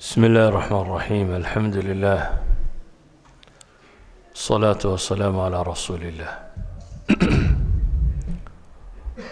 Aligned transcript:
بسم 0.00 0.24
الله 0.24 0.48
الرحمن 0.48 0.80
الرحيم 0.80 1.34
الحمد 1.34 1.76
لله 1.76 2.20
الصلاة 4.34 4.78
والسلام 4.84 5.40
على 5.40 5.62
رسول 5.62 6.02
الله 6.02 6.32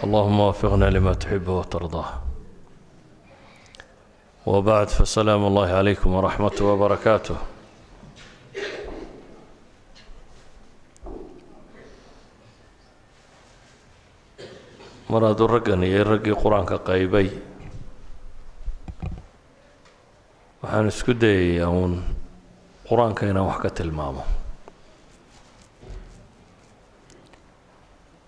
اللهم 0.05 0.41
وفقنا 0.41 0.85
لما 0.91 1.13
تحب 1.15 1.49
وترضاه 1.49 2.11
وبعد 4.47 4.89
فسلام 4.89 5.47
الله 5.47 5.69
عليكم 5.73 6.15
ورحمته 6.15 6.65
وبركاته 6.65 7.37
mar 15.11 15.23
hadduu 15.27 15.49
raggan 15.51 15.83
iyo 15.89 16.03
raggii 16.11 16.35
qur-aanka 16.43 16.79
qaybay 16.89 17.27
waxaan 20.66 20.88
isku 20.90 21.14
dayayaa 21.14 21.70
uun 21.70 21.94
qur'aanka 22.90 23.24
inaan 23.30 23.46
wax 23.50 23.58
ka 23.64 23.70
tilmaamo. 23.70 24.24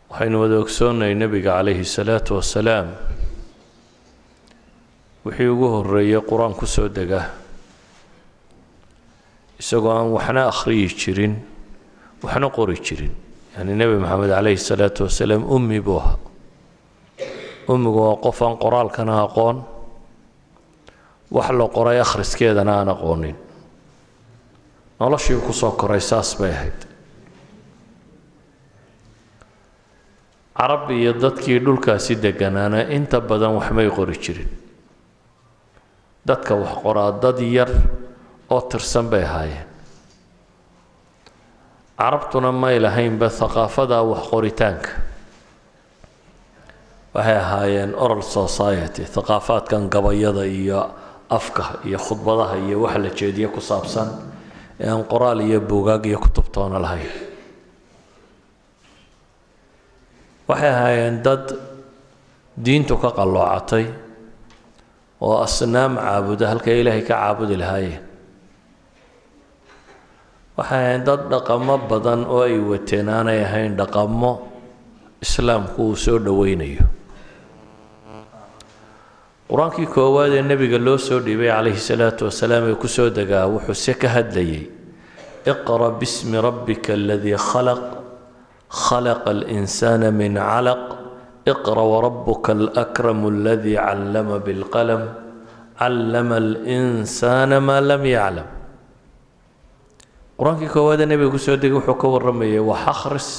Waxaynu 0.10 0.38
wada 0.42 0.56
ogsoonnay 0.64 1.14
nebiga 1.18 1.58
calayhi 1.58 1.86
salaatu 1.86 2.38
wasalaam 2.38 2.88
wixii 5.26 5.50
ugu 5.54 5.68
horeeyey 5.76 6.22
qur'aan 6.30 6.54
ku 6.60 6.66
soo 6.66 6.88
dega. 6.88 7.22
Isagoo 9.60 9.92
aan 9.98 10.10
waxna 10.14 10.48
akhriyi 10.54 10.88
jirin 11.02 11.34
waxna 12.24 12.48
qori 12.54 12.78
jirin. 12.86 13.14
Yacni 13.58 13.74
nebi 13.82 13.98
maxamed 13.98 14.30
calayhi 14.30 14.58
salaatu 14.70 15.04
wasalaam 15.10 15.42
ummi 15.56 15.80
buu 15.82 15.98
ahaa. 16.00 16.18
Ummigu 17.68 18.00
waa 18.06 18.16
qof 18.26 18.38
aan 18.46 18.56
qoraalkana 18.64 19.26
aqoon 19.26 19.58
wax 21.32 21.50
la 21.52 21.68
qoray 21.68 22.00
akhriskeedana 22.00 22.74
aan 22.80 22.90
aqoonin. 22.90 23.36
Noloshii 25.00 25.40
ku 25.46 25.54
soo 25.54 25.72
koray 25.72 26.00
saas 26.02 26.36
bay 26.40 26.52
ahayd. 26.52 26.80
Carab 30.58 30.90
iyo 30.92 31.14
dadkii 31.14 31.60
dhulkaasi 31.62 32.16
deganaana 32.22 32.82
inta 32.90 33.20
badan 33.22 33.54
waxmay 33.60 33.90
qori 33.94 34.18
jirin. 34.18 34.50
Dadka 36.26 36.56
wax 36.56 36.74
qoraa 36.84 37.12
dad 37.22 37.40
yar 37.40 37.70
oo 38.50 38.62
tirsan 38.62 39.06
bay 39.10 39.24
ahaayeen. 39.24 39.68
Carabtuna 41.98 42.52
may 42.52 42.80
lahaynba 42.80 43.30
haqaafada 43.30 44.02
wax 44.02 44.22
qoritaanka. 44.32 44.90
Waxay 47.14 47.38
ahaayeen 47.38 47.94
oral 47.96 48.22
society 48.26 49.06
haqaafaadkan 49.16 49.90
gabayada 49.94 50.42
iyo 50.46 50.90
afka 51.30 51.64
iyo 51.88 52.00
khudbadaha 52.00 52.56
iyo 52.66 52.78
wax 52.88 52.96
la 53.04 53.10
jeediye 53.20 53.48
ku 53.56 53.62
saabsan 53.62 54.10
ee 54.80 54.90
aan 54.90 55.04
qoraal 55.12 55.40
iyo 55.48 55.60
buugaag 55.70 56.04
iyo 56.10 56.20
kutubtoona 56.24 56.80
lahayn 56.80 57.12
waxay 60.48 60.70
ahaayeen 60.72 61.18
dad 61.26 61.46
diintu 62.66 62.96
ka 63.02 63.10
qalloocatay 63.18 63.86
oo 65.22 65.36
asnaam 65.46 65.94
caabuda 66.00 66.46
halkay 66.52 66.80
ilaahay 66.82 67.04
ka 67.04 67.14
caabudi 67.20 67.56
lahaayeen 67.62 68.02
waxay 70.58 70.78
ahaayeen 70.80 71.04
dad 71.08 71.22
dhaqamo 71.32 71.76
badan 71.92 72.22
oo 72.34 72.42
ay 72.48 72.56
wateen 72.72 73.10
aanay 73.12 73.40
ahayn 73.48 73.74
dhaqamo 73.80 74.32
islaamku 75.26 75.82
uu 75.92 75.96
soo 76.04 76.18
dhoweynayo 76.26 76.86
qur'aankii 79.50 79.88
koowaad 79.96 80.34
ee 80.40 80.42
nebiga 80.50 80.78
loo 80.88 80.98
soo 80.98 81.20
dhiibay 81.26 81.48
calayhi 81.56 81.80
salaatu 81.90 82.26
wasalaam 82.28 82.64
ee 82.72 82.76
ku 82.82 82.88
soo 82.88 83.10
degaa 83.10 83.46
wuxuu 83.54 83.74
se 83.86 83.94
ka 84.02 84.08
hadlayay 84.16 84.64
iqra 85.52 85.90
bismi 86.00 86.38
rabbika 86.48 86.94
aladii 87.00 87.38
khalaq 87.50 87.82
khalaqa 88.84 89.30
alinsaana 89.36 90.12
min 90.12 90.36
calaq 90.36 90.84
iqra 91.54 91.84
warabuka 91.94 92.52
alakramu 92.58 93.28
aladii 93.32 93.78
callama 93.86 94.36
bilqalam 94.48 95.04
callama 95.80 96.36
alinsaana 96.44 97.58
maa 97.68 97.80
lam 97.90 98.04
yaclam. 98.16 98.48
Qur'aankii 100.38 100.70
koowaad 100.76 101.00
ee 101.02 101.08
nebiga 101.12 101.32
ku 101.32 101.40
soo 101.40 101.56
degay 101.56 101.78
wuxuu 101.80 101.96
ka 102.02 102.08
warramayay 102.14 102.60
wax 102.60 102.84
akhris 102.94 103.30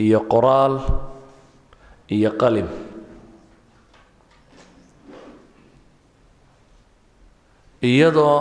iyo 0.00 0.20
qoraal 0.32 0.74
iyo 2.08 2.30
qalim 2.40 2.68
iyadoo 7.82 8.36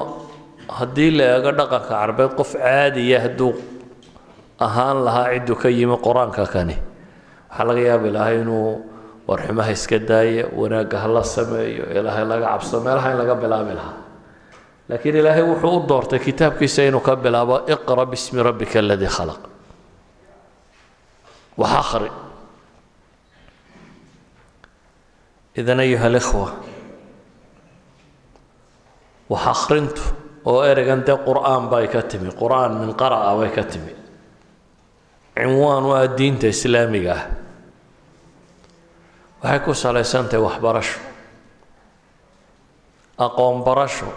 haddii 0.77 1.11
la 1.17 1.23
eego 1.35 1.51
dhaqanka 1.51 1.89
carbeed 1.89 2.31
qof 2.39 2.51
caadiya 2.55 3.19
hadduu 3.25 3.51
ahaan 4.59 4.97
lahaa 5.05 5.33
cidduu 5.33 5.55
ka 5.61 5.69
yimi 5.69 5.97
qur'aanka 6.05 6.45
kani 6.53 6.75
waxaa 7.49 7.65
laga 7.67 7.81
yaabi 7.89 8.09
lahaa 8.15 8.33
inuu 8.41 8.69
warxumaha 9.27 9.71
iska 9.77 9.99
daayo 9.99 10.45
wanaagga 10.59 10.97
hala 11.03 11.23
sameeyo 11.23 11.83
ilaahay 11.97 12.25
laga 12.31 12.45
cabsado 12.53 12.79
meelaha 12.85 13.07
in 13.11 13.17
laga 13.17 13.35
bilaabi 13.43 13.73
lahaa. 13.79 13.97
Laakiin 14.89 15.15
ilaahay 15.21 15.43
wuxuu 15.49 15.77
u 15.77 15.87
doortay 15.89 16.19
kitaabkiisa 16.19 16.81
inuu 16.89 17.01
ka 17.07 17.15
bilaabo 17.15 17.55
iqra 17.73 18.05
bismi 18.05 18.43
rabbika 18.43 18.79
aladii 18.79 19.09
khalaq. 19.17 19.41
Wax 21.57 21.71
akhri 21.81 22.09
idan 25.59 25.79
ayuha 25.79 26.05
alikhwa 26.11 26.47
wax 29.29 29.45
akhrintu. 29.47 30.01
Oo 30.45 30.61
ereygan 30.61 31.01
dee 31.05 31.17
qur'aan 31.17 31.69
bay 31.69 31.87
ka 31.87 32.01
timi. 32.05 32.29
Qur'aan 32.29 32.79
min 32.79 32.93
qara'a 32.93 33.33
bay 33.37 33.49
ka 33.49 33.63
timi. 33.63 33.93
Cinwaan 35.35 35.83
ah 35.91 36.07
diinta 36.07 36.47
islaamiga 36.47 37.11
ah. 37.17 37.23
Waxay 39.41 39.59
ku 39.65 39.71
salaysantahay 39.73 40.41
waxbarasho 40.41 40.99
aqoon 43.19 43.63
barasho 43.63 44.09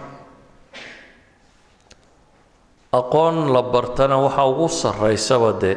aqoon 2.92 3.52
la 3.52 3.62
bartana 3.62 4.16
waxa 4.18 4.42
ugu 4.46 4.68
sarraysaba 4.68 5.52
dee 5.60 5.76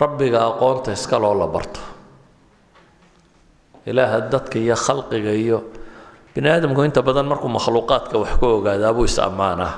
rabbiga 0.00 0.40
aqoonta 0.50 0.92
iska 0.92 1.18
loo 1.18 1.34
la 1.34 1.46
barto. 1.46 1.80
Ilaaha 3.86 4.20
dadka 4.30 4.58
iyo 4.58 4.74
khalqiga 4.76 5.32
iyo 5.32 5.58
bini 6.34 6.48
aadamku 6.48 6.80
inta 6.84 7.02
badan 7.02 7.26
markuu 7.28 7.48
makhluuqaadka 7.48 8.16
wax 8.22 8.32
ka 8.40 8.46
ogaadaabuu 8.46 9.04
is 9.04 9.18
ammaanaa 9.18 9.74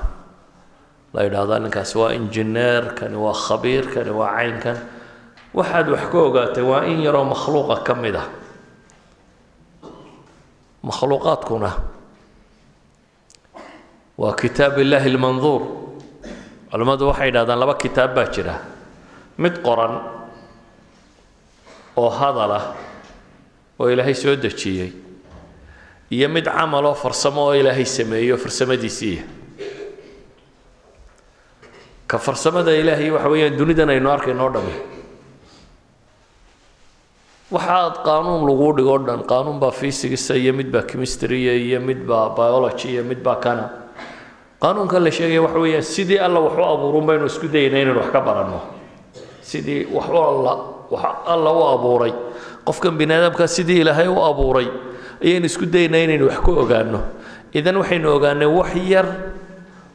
la 1.14 1.20
yidhaahdaa 1.26 1.58
ninkaasi 1.66 1.94
waa 1.98 2.12
injineer 2.18 2.82
waa 3.24 3.34
khabiir 3.46 3.84
waa 4.18 4.30
caynkan 4.38 4.78
waxaad 5.54 5.86
wax 5.94 6.04
ka 6.12 6.18
ogaatay 6.28 6.62
waa 6.70 6.82
in 6.90 7.02
yaroo 7.06 7.24
makhluuqa 7.26 7.76
ka 7.86 7.94
mid 7.94 8.16
ah. 8.16 8.26
Makhluuqaadkuna 10.84 11.70
waa 14.18 14.34
kitaab 14.40 14.78
illaahi 14.78 15.10
lmanduur 15.16 15.62
culimmadu 16.70 17.06
waxay 17.10 17.28
yidhahdaan 17.30 17.58
laba 17.62 17.74
kitaab 17.74 18.14
baa 18.14 18.26
jira. 18.34 18.54
Mid 19.38 19.54
qoran 19.62 19.94
oo 21.96 22.10
hadal 22.10 22.52
ah 22.58 22.64
oo 23.78 23.86
ilaahay 23.90 24.14
soo 24.14 24.36
dejiyey 24.36 24.90
iyo 26.14 26.28
mid 26.34 26.44
camal 26.56 26.84
oo 26.90 26.94
farsamo 27.04 27.40
oo 27.46 27.54
ilaahay 27.60 27.84
sameeyo 27.98 28.36
farsamadiisiiya 28.44 29.22
ka 32.10 32.18
farsamada 32.26 32.72
ilaahay 32.80 33.10
waxa 33.14 33.28
weeyaan 33.32 33.56
dunidan 33.58 33.90
aynu 33.94 34.08
arkayno 34.14 34.44
o 34.46 34.50
dhami. 34.54 34.74
Waxaad 37.54 37.94
qaanuun 38.06 38.42
laguu 38.48 38.72
dhigoo 38.76 38.98
dhan 39.06 39.22
qaanuun 39.30 39.58
baa 39.62 39.70
fysigisa 39.70 40.34
iyo 40.36 40.52
mid 40.52 40.68
baa 40.74 40.82
chemistryya 40.90 41.54
iyo 41.54 41.80
mid 41.80 42.00
baa 42.08 42.28
biology 42.36 42.88
iyo 42.94 43.04
mid 43.04 43.20
baa 43.26 43.36
kana. 43.36 43.64
Qaanuunkan 44.62 45.04
la 45.04 45.10
sheegaya 45.10 45.42
waxa 45.42 45.58
weeyaan 45.64 45.82
sidii 45.94 46.18
alla 46.18 46.40
wax 46.40 46.54
u 46.58 46.64
abuurun 46.64 47.06
baynu 47.08 47.26
isku 47.26 47.48
dayayna 47.48 47.78
inaynu 47.82 48.00
wax 48.00 48.10
ka 48.12 48.20
baranno. 48.20 48.60
Sidii 49.42 49.86
wax 49.96 50.06
alla 50.08 50.52
wax 50.90 51.04
alla 51.34 51.50
u 51.52 51.62
abuuray. 51.74 52.12
Qofkan 52.64 52.96
bini 52.98 53.14
aadamka 53.14 53.46
sidii 53.46 53.80
ilaahay 53.80 54.08
u 54.08 54.18
abuuray 54.24 54.68
ayaynu 55.22 55.46
isku 55.46 55.66
daynaa 55.66 56.02
inaynu 56.06 56.26
wax 56.30 56.38
ku 56.44 56.50
ogaano 56.62 57.00
idan 57.52 57.76
waxaynu 57.80 58.08
ogaanay 58.16 58.48
wax 58.58 58.70
yar 58.92 59.06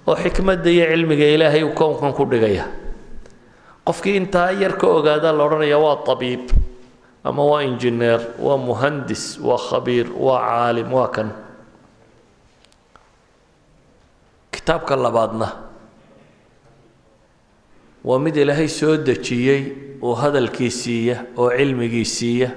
oo 0.08 0.16
xikmadda 0.16 0.70
iyo 0.72 0.86
cilmiga 0.92 1.26
ilaahay 1.36 1.64
uu 1.64 1.74
kownkan 1.74 2.14
ku 2.14 2.26
dhigaya. 2.26 2.66
Qofkii 3.86 4.16
intaa 4.22 4.52
yar 4.54 4.78
ka 4.78 4.88
ogaadaa 4.88 5.32
la 5.34 5.44
odhanaya 5.44 5.78
waa 5.82 5.98
tabiib 6.06 6.50
ama 7.24 7.44
waa 7.46 7.62
injineer 7.66 8.22
waa 8.40 8.58
muhandis 8.58 9.40
waa 9.42 9.58
khabiir 9.58 10.08
waa 10.14 10.40
caalim 10.46 10.94
waa 10.94 11.08
kan. 11.10 11.30
Kitaabka 14.52 14.96
labaadna 14.96 15.48
waa 18.04 18.20
mid 18.20 18.36
ilaahay 18.38 18.68
soo 18.70 18.98
dejiyey 18.98 19.62
oo 20.02 20.14
hadalkii 20.16 20.72
siiya 20.72 21.26
oo 21.38 21.50
cilmigii 21.58 22.06
siiya 22.06 22.50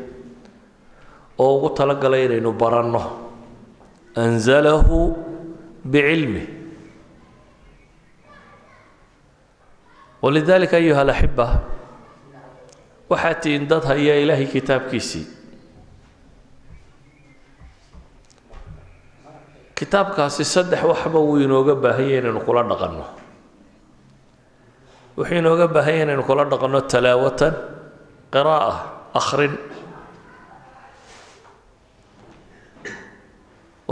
oo 1.38 1.50
ugu 1.56 1.68
talagalay 1.78 2.24
inaynu 2.28 2.52
baranno. 2.52 3.02
Anzalahu 4.16 5.16
bicilmih 5.84 6.46
walidalika 10.22 10.76
ayuha 10.76 11.00
alaxiba 11.02 11.46
waxaad 13.10 13.36
tihiin 13.42 13.64
dad 13.70 13.84
haya 13.90 14.14
ilaahay 14.22 14.46
kitaabkiisii 14.46 15.26
kitaabkaasi 19.74 20.44
saddex 20.44 20.82
waxba 20.84 21.18
wuu 21.18 21.38
inooga 21.42 21.74
baahanya 21.74 22.18
inaynu 22.22 22.40
kula 22.46 22.62
dhaqanno. 22.70 23.04
Wuxuu 25.18 25.36
inooga 25.40 25.66
baahanya 25.74 26.02
inaynu 26.12 26.22
kula 26.28 26.44
dhaqanno 26.52 26.80
talaawatan 26.92 27.54
qiraa'a 28.32 28.72
akhrin 29.18 29.52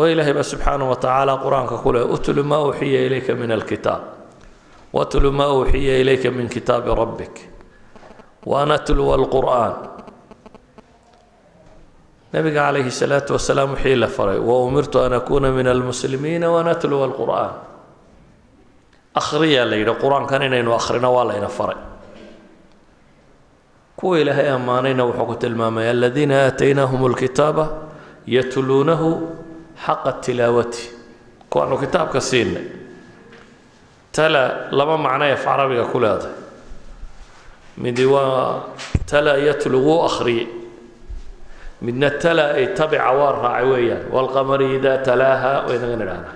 way 0.00 0.12
ilaahay 0.17 0.32
baa 0.38 0.49
subxaana 0.52 0.85
wa 0.91 0.97
tacaala 0.97 1.37
qur'aanka 1.44 1.76
ku 1.85 1.93
leh 1.93 2.05
utlu 2.17 2.43
maa 2.50 2.64
uxiya 2.73 3.00
ilayka 3.06 3.37
min 3.37 3.50
alkitaab. 3.52 4.02
Watlu 4.97 5.31
maa 5.32 5.52
uxiya 5.61 6.00
ilayka 6.02 6.31
min 6.32 6.49
kitaabi 6.49 6.91
rabbik. 7.00 7.35
Waan 8.47 8.70
atluwa 8.73 9.14
alqur'aan 9.20 9.75
nabiga 12.32 12.62
calayhi 12.70 12.91
salaatu 12.91 13.35
wasalaam 13.37 13.75
wixii 13.75 13.99
la 13.99 14.06
faray 14.06 14.38
wa 14.38 14.55
umirtu 14.64 15.02
an 15.05 15.12
akuuna 15.19 15.50
min 15.52 15.67
almuslimiina 15.67 16.46
waan 16.55 16.69
atluwa 16.73 17.05
alqur'aan 17.11 17.53
akhriyaa 19.20 19.67
la 19.70 19.76
yidhi 19.76 19.94
qur'aankan 20.03 20.43
inaynu 20.49 20.70
akhrino 20.79 21.11
waa 21.17 21.25
layna 21.31 21.49
faray. 21.49 21.76
Kuwa 23.99 24.19
ilaahay 24.23 24.49
ammaanayna 24.49 25.05
wuxuu 25.05 25.26
ku 25.26 25.35
tilmaamaya 25.43 25.91
aladiina 25.91 26.46
aataynaahum 26.46 27.05
alkitaaba 27.11 27.64
yatluunahu 28.26 29.08
xaqa 29.85 30.12
tilaawati. 30.25 30.85
Kuwaanu 31.50 31.77
kitaabka 31.82 32.21
siinay 32.21 32.67
tala 34.12 34.43
laba 34.79 34.97
macnoy 35.05 35.32
af 35.32 35.44
carabiga 35.44 35.85
ku 35.93 35.99
leedahay. 36.03 36.35
Midi 37.82 38.05
waa 38.05 38.62
tala 39.11 39.32
yatlu 39.49 39.79
wuu 39.87 40.05
akhriyey. 40.09 40.47
Midna 41.82 42.11
tala 42.23 42.44
ay 42.59 42.67
tabica 42.79 43.11
waa 43.19 43.32
raacay 43.43 43.65
weeyaan. 43.73 44.03
Waalqamari 44.15 44.67
idaa 44.77 44.99
talaaha 45.06 45.53
waynaga 45.69 45.97
nidhahnaa 46.00 46.35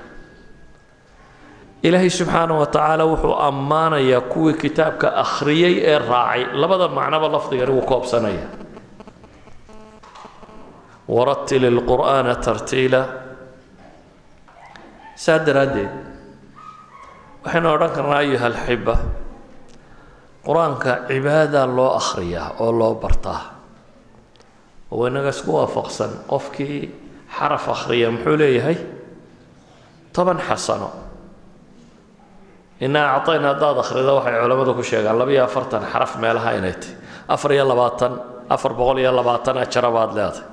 ilaahay 1.85 2.09
subxaanaه 2.19 2.59
wa 2.63 2.67
tacaala 2.67 3.05
wuxuu 3.11 3.35
ammaanayaa 3.49 4.21
kuwii 4.33 4.55
kitaabka 4.63 5.07
akhriyey 5.23 5.75
ee 5.91 5.99
raacay. 5.99 6.43
Labada 6.61 6.89
macnoba 6.89 7.29
lafdigani 7.35 7.73
wuu 7.77 7.85
koobsanaya 7.91 8.47
waratil 11.09 11.65
اlqur'aana 11.73 12.35
tartiila 12.47 13.03
saa 15.17 15.39
daraaddeed 15.47 15.91
waxaynu 17.45 17.69
odhan 17.75 17.91
karnaa 17.97 18.19
ayuha 18.25 18.47
alxiba 18.53 18.95
qur'aanka 20.47 20.93
cibaada 21.09 21.63
loo 21.77 21.91
akhriyaa 22.01 22.49
oo 22.61 22.73
loo 22.73 22.95
bartaa. 23.03 23.41
Oo 24.93 25.07
inaga 25.09 25.31
isku 25.35 25.51
waafaqsan. 25.59 26.11
Qofkii 26.29 26.79
xaraf 27.37 27.65
akhriya 27.75 28.11
muxuu 28.15 28.37
leeyahay? 28.39 28.77
Toban 30.15 30.39
xasano. 30.49 30.91
Inaa 32.81 33.17
acطayna 33.17 33.49
haddaad 33.57 33.79
akhrida 33.83 34.13
waxay 34.19 34.35
culammadu 34.43 34.73
ku 34.79 34.83
sheegaan 34.83 35.19
labiyo 35.19 35.45
afartan 35.49 35.83
xaraf 35.93 36.13
meelaha 36.23 36.51
inay 36.59 36.75
tahy 36.77 36.93
afar 37.29 37.51
iyo 37.53 37.65
labaatan 37.65 38.13
afar 38.55 38.73
boqol 38.79 38.99
iyo 39.01 39.13
labaatan 39.19 39.57
ajara 39.65 39.91
baad 39.97 40.11
leedahay 40.13 40.45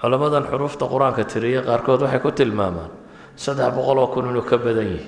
culammadan 0.00 0.44
xuruufta 0.50 0.84
qur'aanka 0.92 1.24
tiriya 1.24 1.60
qaarkood 1.68 2.00
waxay 2.04 2.20
ku 2.20 2.30
tilmaamaan 2.32 2.90
saddex 3.36 3.70
boqol 3.76 3.98
oo 3.98 4.08
kun 4.14 4.28
inuu 4.30 4.42
ka 4.50 4.56
badan 4.58 4.86
yihi 4.96 5.06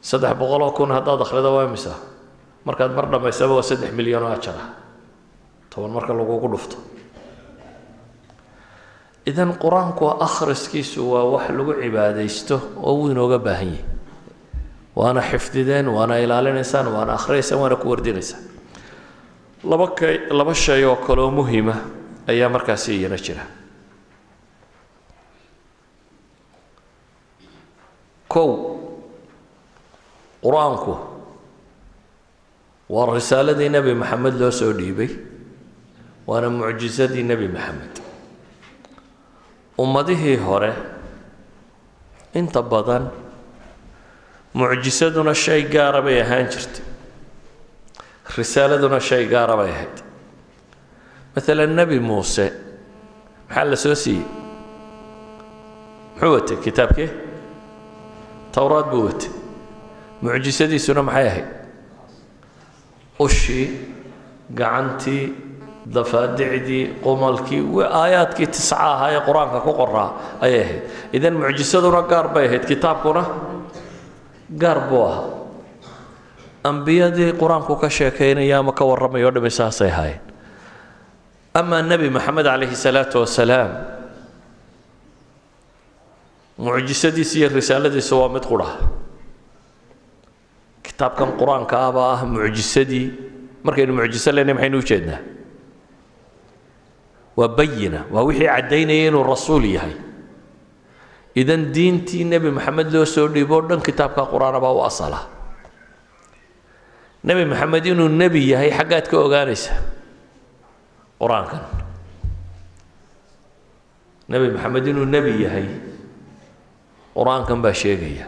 saddex 0.00 0.34
boqol 0.40 0.62
oo 0.62 0.72
kun 0.76 0.90
haddaad 0.96 1.20
akhrido 1.24 1.50
waa 1.56 1.64
imisa 1.68 1.94
markaad 2.64 2.92
mar 2.96 3.06
dhammaysaba 3.12 3.54
waa 3.58 3.64
saddex 3.70 3.92
milyan 3.92 4.22
oo 4.22 4.32
ajar 4.32 4.56
ah. 4.56 4.68
Toban 5.70 5.94
marka 5.94 6.10
lagugu 6.12 6.48
dhufto. 6.50 6.76
Idan 9.26 9.54
qur'aanku 9.54 10.18
akhriskiisu 10.26 10.98
waa 11.12 11.24
wax 11.30 11.46
lagu 11.54 11.72
cibaadaysto 11.78 12.56
oo 12.82 12.92
wuu 12.98 13.10
inooga 13.14 13.38
baahan 13.38 13.70
yahi 13.78 13.84
waana 14.98 15.22
xifdideen 15.22 15.86
waana 15.88 16.18
ilaalinaysaan 16.18 16.90
waana 16.90 17.14
akhrinaysaan 17.14 17.60
waana 17.62 17.76
ku 17.76 17.86
wardinaysaan. 17.92 18.42
Laba 19.62 19.94
kay 19.94 20.26
laba 20.34 20.54
shay 20.54 20.82
oo 20.84 20.96
kaleoo 20.96 21.30
muhima 21.30 21.76
ayaa 22.30 22.48
markaasi 22.54 22.90
iyana 22.98 23.16
jira. 23.24 23.44
Kow 28.28 28.50
qur'aanku 30.44 30.94
waa 32.94 33.06
risaaladii 33.14 33.68
nebi 33.74 33.94
maxamed 33.94 34.34
loo 34.40 34.50
soo 34.60 34.72
dhiibay 34.78 35.10
waana 36.26 36.48
mucjisadii 36.50 37.22
nebi 37.30 37.48
maxamed. 37.56 37.94
Ummadihii 39.78 40.36
hore 40.46 40.72
inta 42.34 42.62
badan 42.62 43.10
mucjisaduna 44.54 45.34
shay 45.34 45.62
gaara 45.74 46.00
bay 46.06 46.20
ahaan 46.22 46.46
jirtay 46.52 46.84
risaaladuna 48.36 49.00
shay 49.00 49.24
gaara 49.32 49.56
bay 49.60 49.70
ahayd 49.74 49.96
maalan 51.34 51.74
nebi 51.76 51.98
muuse 52.00 52.46
maxaa 53.48 53.64
la 53.70 53.76
soo 53.76 53.94
siiyey? 53.94 54.24
Muxuu 56.14 56.32
watay 56.34 56.56
kitaabkee 56.64 57.08
towraad 58.54 58.86
buu 58.90 59.04
watay. 59.08 59.30
Mucjisadiisuna 60.22 61.02
maxay 61.02 61.26
ahayd? 61.28 61.48
Ushii 63.18 63.66
gacantii 64.54 65.32
dafaadicdii 65.94 66.84
qumalkii 67.04 67.62
aayaadkii 68.00 68.46
tisca 68.46 68.76
ahaa 68.76 69.10
ee 69.16 69.20
qur'aanka 69.28 69.60
ku 69.66 69.72
qoraa 69.80 70.10
ayay 70.44 70.60
ahayd. 70.64 70.82
Idan 71.12 71.34
mucjisaduna 71.42 72.02
gaar 72.10 72.28
bay 72.34 72.46
ahayd. 72.48 72.64
Kitaabkuna 72.70 73.22
gaar 74.62 74.78
buu 74.88 75.04
ahaa 75.04 75.24
amaa 81.54 81.82
nebi 81.82 82.10
maxamed 82.10 82.44
calayhi 82.46 82.76
salaatu 82.76 83.20
wasalaam 83.24 83.70
mucjisadiisa 86.58 87.34
iyo 87.38 87.48
risaaladiisa 87.48 88.14
waa 88.16 88.28
mid 88.34 88.44
qudha 88.50 88.70
kitaabkan 90.86 91.34
qur'aanka 91.40 91.74
ah 91.86 91.90
baa 91.92 92.10
ah 92.16 92.20
mucjisadii. 92.24 93.06
Markaynu 93.64 93.92
mucjiso 93.98 94.32
leenahay 94.32 94.54
maxaynu 94.56 94.78
u 94.80 94.84
jeednaa? 94.90 95.20
Waa 97.36 97.48
bayina 97.58 98.00
waa 98.12 98.24
wixii 98.28 98.48
caddaynaya 98.48 99.08
inuu 99.12 99.24
rasuul 99.24 99.64
yahay. 99.64 99.94
Idan 101.36 101.72
diintii 101.74 102.24
nebi 102.24 102.50
maxamed 102.50 102.88
loo 102.94 103.04
soo 103.04 103.28
dhiiboo 103.28 103.60
dhan 103.68 103.80
kitaabka 103.84 104.22
qur'aana 104.32 104.60
baa 104.64 104.72
u 104.72 104.80
asala. 104.84 105.20
Nebi 107.24 107.44
maxamed 107.44 107.84
inuu 107.86 108.08
nebi 108.08 108.40
yahay 108.52 108.70
xaggaad 108.78 109.06
ka 109.10 109.16
ogaanaysa 109.18 109.72
qur'aankan 111.20 111.62
nebi 114.30 114.46
maxamed 114.54 114.84
inuu 114.90 115.06
nebi 115.14 115.32
yahay 115.44 115.66
qur'aankan 117.16 117.58
baa 117.64 117.74
sheegaya. 117.82 118.26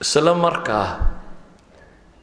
Isla 0.00 0.34
markaa 0.34 0.86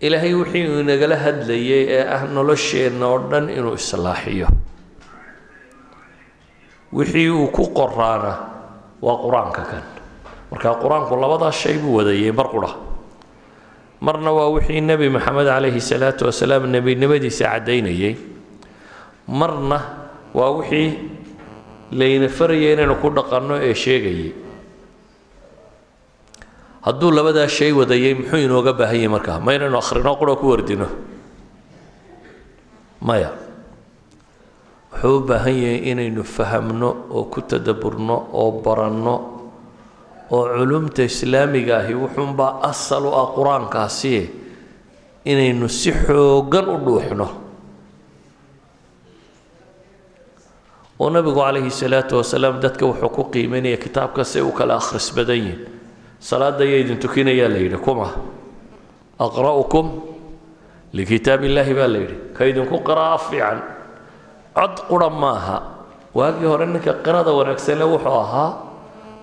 ilaahay 0.02 0.34
wixii 0.40 0.68
uu 0.70 0.80
inagala 0.84 1.16
hadlayay 1.26 1.84
ee 1.98 2.04
ah 2.16 2.22
nolosheenna 2.36 3.06
oo 3.12 3.20
dhan 3.32 3.46
inuu 3.58 3.74
islaaxiyo. 3.82 4.48
Wixii 6.98 7.30
uu 7.38 7.48
ku 7.56 7.64
qoraana 7.78 8.34
waa 9.06 9.18
qur'aanka 9.24 9.62
kan. 9.72 9.84
Marka 10.52 10.70
qur'aanku 10.84 11.14
labadaas 11.24 11.56
shay 11.62 11.78
buu 11.82 11.94
wadayay 12.02 12.32
mar 12.40 12.48
qura 12.54 12.70
marna 14.02 14.32
waa 14.34 14.50
wixii 14.50 14.82
nebi 14.82 15.10
maxamed 15.10 15.46
calayhi 15.48 15.82
salaatu 15.82 16.26
wasalaam 16.30 16.66
nebinimadiisa 16.74 17.46
caddaynayay. 17.54 18.16
Marna 19.30 19.78
waa 20.34 20.52
wixii 20.58 20.90
layna 21.94 22.28
faraya 22.30 22.74
inaynu 22.74 22.96
ku 23.02 23.10
dhaqanno 23.14 23.56
ee 23.62 23.74
sheegayay. 23.74 24.32
Hadduu 26.82 27.12
labadaa 27.14 27.48
shay 27.48 27.72
wadayay 27.72 28.14
muxuu 28.18 28.42
inooga 28.42 28.74
baahan 28.74 28.96
yahay 28.98 29.08
markaa? 29.16 29.38
Ma 29.40 29.54
inaynu 29.54 29.78
akhrino 29.78 30.16
qura 30.18 30.34
ku 30.36 30.50
wardino? 30.50 30.88
Maya. 33.06 33.30
Wuxuu 34.92 35.18
u 35.18 35.22
baahan 35.30 35.54
yahay 35.62 35.80
inaynu 35.94 36.24
fahamno 36.26 36.90
oo 37.14 37.24
ku 37.30 37.42
tadaburno 37.46 38.18
oo 38.34 38.62
baranno 38.66 39.41
oo 40.32 40.44
culumta 40.58 41.04
islaamiga 41.04 41.78
ahi 41.84 41.94
wuxuunbaa 41.94 42.64
asal 42.72 43.04
u 43.06 43.12
ah 43.22 43.28
qur'aankaasi 43.36 44.16
inaynu 45.32 45.68
si 45.70 45.92
xooggan 45.92 46.66
u 46.72 46.78
dhuuxno. 46.86 47.28
Oo 51.02 51.10
nabigu 51.10 51.36
calayhi 51.42 51.72
salaatu 51.74 52.18
wasalaam 52.22 52.62
dadka 52.64 52.86
wuxuu 52.86 53.10
ku 53.10 53.24
qiimeynaya 53.34 53.78
kitaabka 53.78 54.24
si 54.24 54.40
u 54.42 54.52
kala 54.54 54.78
akhris 54.78 55.10
badan 55.16 55.38
yihiin 55.38 55.60
salaada 56.22 56.64
ayaa 56.64 56.80
idin 56.86 57.00
tukinayaa 57.02 57.50
la 57.50 57.58
yidhi 57.58 57.78
kuma 57.86 58.08
aqra'ukum 59.20 59.86
likitaab 60.94 61.44
illaahi 61.44 61.74
baa 61.74 61.90
la 61.90 62.00
yidhi. 62.06 62.16
Ka 62.38 62.46
idinku 62.46 62.78
qira'a 62.88 63.18
fiican 63.18 63.60
cod 64.56 64.76
qura 64.90 65.10
maaha. 65.10 65.58
Waagii 66.14 66.46
hore 66.52 66.66
ninka 66.66 66.94
qirada 67.04 67.32
wanaagsanle 67.34 67.86
wuxuu 67.94 68.16
ahaa 68.24 68.71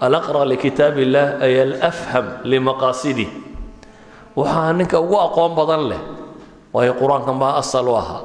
alaqra 0.00 0.44
likitaab 0.52 0.98
illaah 1.04 1.42
ay 1.44 1.54
alafham 1.66 2.26
limaqaasidi 2.44 3.26
waxaa 4.38 4.72
ninka 4.78 4.98
ugu 5.00 5.16
aqoon 5.26 5.52
badan 5.58 5.82
leh 5.90 6.00
waayo 6.74 6.92
qur'aankan 7.00 7.36
baa 7.42 7.58
asal 7.62 7.86
u 7.88 7.94
ahaa 8.02 8.22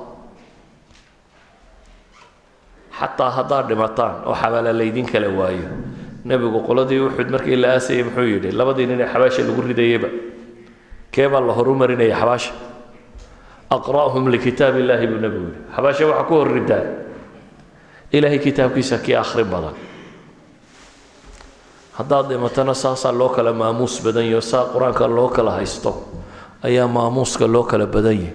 xataa 2.99 3.31
haddaad 3.37 3.65
dhimataan 3.69 4.15
oo 4.29 4.35
xabaala 4.41 4.71
laydin 4.79 5.05
kala 5.05 5.27
waayo. 5.39 5.67
Nebigu 6.25 6.59
qoladii 6.67 6.99
uxud 7.09 7.29
markii 7.33 7.57
la 7.57 7.67
aasayay 7.75 8.03
muxuu 8.07 8.23
yidhi 8.33 8.51
labadii 8.59 8.85
nin 8.87 9.01
ee 9.01 9.07
xabaasha 9.13 9.41
lagu 9.47 9.61
ridayeyba 9.61 10.07
kee 11.11 11.27
baa 11.27 11.41
la 11.41 11.53
horu 11.57 11.73
marinaya 11.75 12.15
xabaasha? 12.21 12.53
Aqra'hum 13.75 14.29
likitaab 14.33 14.75
illaahi 14.81 15.07
buu 15.11 15.19
nebigu 15.25 15.47
yidhi. 15.49 15.59
Xabaasha 15.75 16.03
waxaa 16.09 16.23
ku 16.29 16.33
horridaan 16.39 16.85
ilaahay 18.13 18.39
kitaabkiisa 18.39 18.97
kii 19.05 19.15
akhri 19.23 19.43
badan 19.43 19.73
haddaad 21.97 22.29
dhimatana 22.29 22.73
saasaa 22.73 23.11
loo 23.11 23.29
kala 23.29 23.53
maamuus 23.53 24.01
badan 24.03 24.41
saa 24.41 24.65
qur'aanka 24.73 25.07
loo 25.07 25.29
kala 25.29 25.51
haysto 25.51 25.91
ayaa 26.63 26.87
maamuuska 26.87 27.47
loo 27.47 27.63
kala 27.63 27.85
badan 27.85 28.33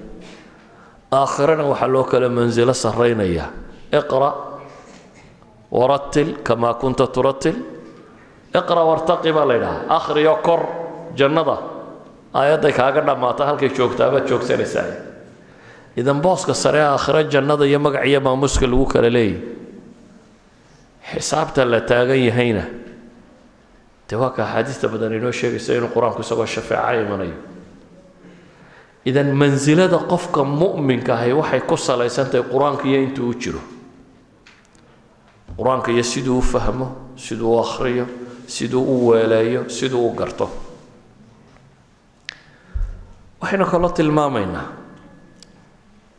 aakhirana 1.12 1.64
waxaa 1.64 1.92
loo 1.92 2.04
kala 2.04 2.28
mansilo 2.28 2.74
sarraynayaa. 2.74 3.48
Iqra' 3.92 4.32
waratil 5.72 6.30
kamaa 6.42 6.74
kunta 6.74 7.06
turatil 7.06 7.56
iqra' 8.54 8.84
wartaqi 8.90 9.32
baa 9.32 9.48
la 9.48 9.54
yidhahaa 9.54 9.96
akhriyo 9.96 10.34
kor 10.42 10.60
jannada. 11.16 11.56
Aayadday 12.34 12.72
kaaga 12.72 13.00
dhammaata 13.06 13.46
halkay 13.46 13.70
joogtaa 13.72 14.10
baad 14.12 14.28
joogsanaysaa 14.28 14.84
idan 15.96 16.20
booska 16.20 16.54
sare 16.54 16.80
aakhiro 16.84 17.22
jannada 17.22 17.64
iyo 17.64 17.78
magac 17.80 18.04
iyo 18.06 18.20
maamuuska 18.20 18.66
lagu 18.66 18.86
kala 18.86 19.10
leeyahy 19.10 19.40
xisaabta 21.12 21.64
la 21.64 21.80
taagan 21.80 22.20
yahayna 22.28 22.62
dee 24.08 24.16
waa 24.16 24.30
ka 24.30 24.42
axaadiista 24.44 24.88
badan 24.88 25.12
inoo 25.12 25.32
sheegaysa 25.32 25.74
inuu 25.74 25.88
qur'aanku 25.94 26.20
isagoo 26.20 26.46
shafeeca 26.46 26.94
imanayo. 27.02 27.36
Idan 29.04 29.32
mansilada 29.36 29.98
qofka 29.98 30.44
mu'minka 30.44 31.14
ahi 31.14 31.32
waxay 31.32 31.60
ku 31.60 31.76
salaysantahay 31.76 32.42
qur'aanka 32.52 32.84
iyo 32.88 33.02
intuu 33.02 33.28
u 33.30 33.34
jiro. 33.34 33.60
Qur'aanka 35.56 35.90
iyo 35.92 36.02
siduu 36.02 36.38
u 36.38 36.42
fahmo 36.42 36.86
siduu 37.16 37.54
u 37.56 37.60
akhriyo 37.60 38.06
siduu 38.46 38.82
u 38.82 39.08
weeleeyo 39.08 39.68
siduu 39.68 40.06
u 40.08 40.14
garto. 40.14 40.48
Waxaynu 43.40 43.66
kaloo 43.70 43.90
tilmaamaynaa 43.92 44.66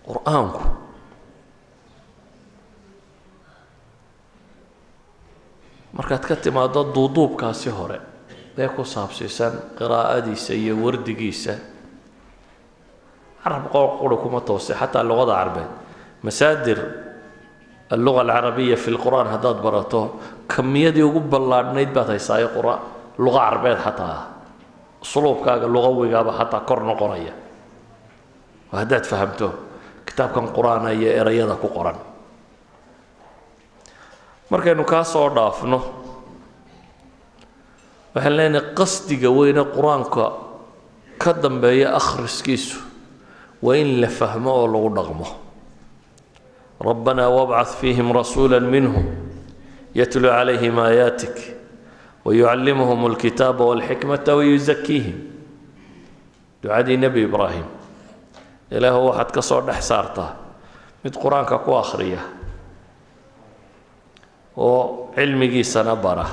qur'aanku 0.08 0.62
markaad 6.00 6.24
ka 6.24 6.36
timaado 6.40 6.88
duuduubkaasi 6.96 7.70
hore 7.76 8.00
ee 8.58 8.68
ku 8.72 8.88
saabsiisan 8.88 9.76
qiraa'adiisa 9.76 10.56
iyo 10.56 10.80
wardigiisa. 10.80 11.54
Carab 13.44 13.68
qori 13.72 14.18
kuma 14.24 14.40
toose 14.42 14.74
xataa 14.74 15.04
luqada 15.04 15.36
carbeed. 15.36 15.70
Masaadir 16.24 16.80
alluga 17.92 18.24
alcarabiya 18.24 18.78
fi 18.78 18.92
lqur'aan 18.92 19.28
haddaad 19.28 19.60
barato 19.60 20.20
kamiyadii 20.48 21.04
ugu 21.04 21.20
ballaadhnayd 21.20 21.92
baad 21.92 22.16
haysaayo 22.16 22.48
qura 22.56 22.80
luqa 23.20 23.40
carbeed 23.40 23.78
xataa. 23.84 24.16
Ah 24.16 25.68
luqawigaaba 25.68 26.32
xataa 26.40 26.64
kor 26.64 26.80
noqonaya. 26.84 27.34
Haddaad 28.72 29.04
fahamto 29.04 29.52
kitaabkan 30.08 30.48
qur'aana 30.56 30.96
iyo 30.96 31.12
erayada 31.12 31.56
ku 31.60 31.68
qoran 31.68 32.09
markaynu 34.50 34.84
kaa 34.92 35.04
soo 35.04 35.30
dhaafno 35.36 35.80
waxaan 38.16 38.36
leenahay 38.38 38.74
qasdiga 38.80 39.30
weyne 39.38 39.64
qur'aanka 39.76 40.26
ka 41.24 41.34
dambeeya 41.44 41.88
akhriskiisu 42.00 42.78
waa 43.62 43.76
in 43.76 44.02
la 44.02 44.08
fahmo 44.08 44.52
oo 44.52 44.68
lagu 44.68 44.90
dhaqmo. 44.98 45.28
Rabbanaa 46.80 47.30
wabcad 47.30 47.76
fiihim 47.80 48.12
rasuula 48.16 48.60
minhum 48.60 49.04
yatluu 49.96 50.32
calayhim 50.32 50.80
aayaatik 50.80 51.36
wayucallimuhum 52.26 53.06
alkitaaba 53.06 53.64
walxikmata 53.70 54.36
wayusakiihim 54.40 55.18
ducadii 56.64 56.98
nebi 56.98 57.22
ibraahim 57.28 57.68
ilaahu 58.72 59.08
waxaad 59.12 59.30
ka 59.36 59.42
soo 59.42 59.62
dhex 59.68 59.84
saartaa 59.92 60.32
mid 61.04 61.14
qur'aanka 61.20 61.58
ku 61.68 61.76
akhriya 61.76 62.20
oo 64.60 65.12
cilmigiisana 65.16 65.96
bara 65.96 66.28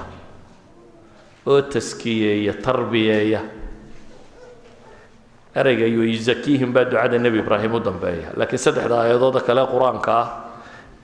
oo 1.46 1.62
taskiyeeya 1.62 2.52
tarbiyeeya. 2.58 3.40
Ereyga 5.56 5.86
yuzakiihim 5.86 6.72
baa 6.74 6.84
ducada 6.84 7.18
nebi 7.18 7.38
ibraahim 7.38 7.74
u 7.74 7.80
dambeeya. 7.80 8.34
Laakiin 8.36 8.58
saddexda 8.60 8.96
aayadooda 9.06 9.40
kale 9.46 9.62
qur'aanka 9.72 10.12
ah 10.12 10.28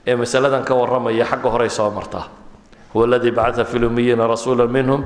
ee 0.05 0.15
masaladan 0.15 0.63
ka 0.67 0.75
warramaya 0.75 1.25
xagga 1.25 1.49
horey 1.49 1.69
soo 1.71 1.89
martaa 1.89 2.27
huwa 2.93 3.05
aladii 3.07 3.31
bacata 3.31 3.65
fi 3.65 3.79
lumiyiina 3.79 4.27
rasuula 4.27 4.67
minhum 4.67 5.01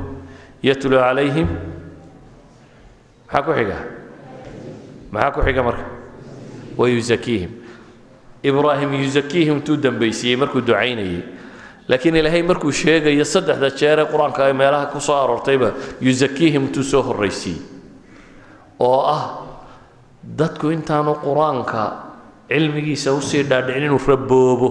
yatluu 0.64 1.00
calayhim 1.00 1.48
maxaa 3.32 3.44
ku 3.46 3.52
xiga? 3.56 3.78
Maxaa 5.12 5.32
ku 5.32 5.40
xiga 5.46 5.62
marka? 5.64 5.86
Wayuzakiihim 6.78 7.52
ibraahim 8.44 8.92
yuzakiihim 9.04 9.62
tuu 9.64 9.78
dambaysiiyey 9.80 10.36
markuu 10.36 10.60
ducaynayay 10.62 11.22
laakiin 11.90 12.16
ilaahay 12.20 12.44
markuu 12.44 12.72
sheegayo 12.72 13.26
saddexda 13.26 13.70
jeer 13.80 14.00
ee 14.00 14.08
qur'aanka 14.14 14.46
ay 14.48 14.54
meelaha 14.54 14.86
ku 14.94 15.00
soo 15.00 15.16
aroortayba 15.24 15.70
yuzakiihim 16.02 16.68
tuu 16.74 16.84
soo 16.84 17.02
horraysiiyey 17.08 17.62
oo 18.80 19.02
ah 19.16 19.24
dadku 20.40 20.70
intaanu 20.76 21.14
qur'aanka 21.26 21.82
cilmigiisa 22.52 23.14
u 23.14 23.22
sii 23.22 23.44
dhaadhicin 23.50 23.84
inuu 23.88 24.02
raboobo 24.08 24.70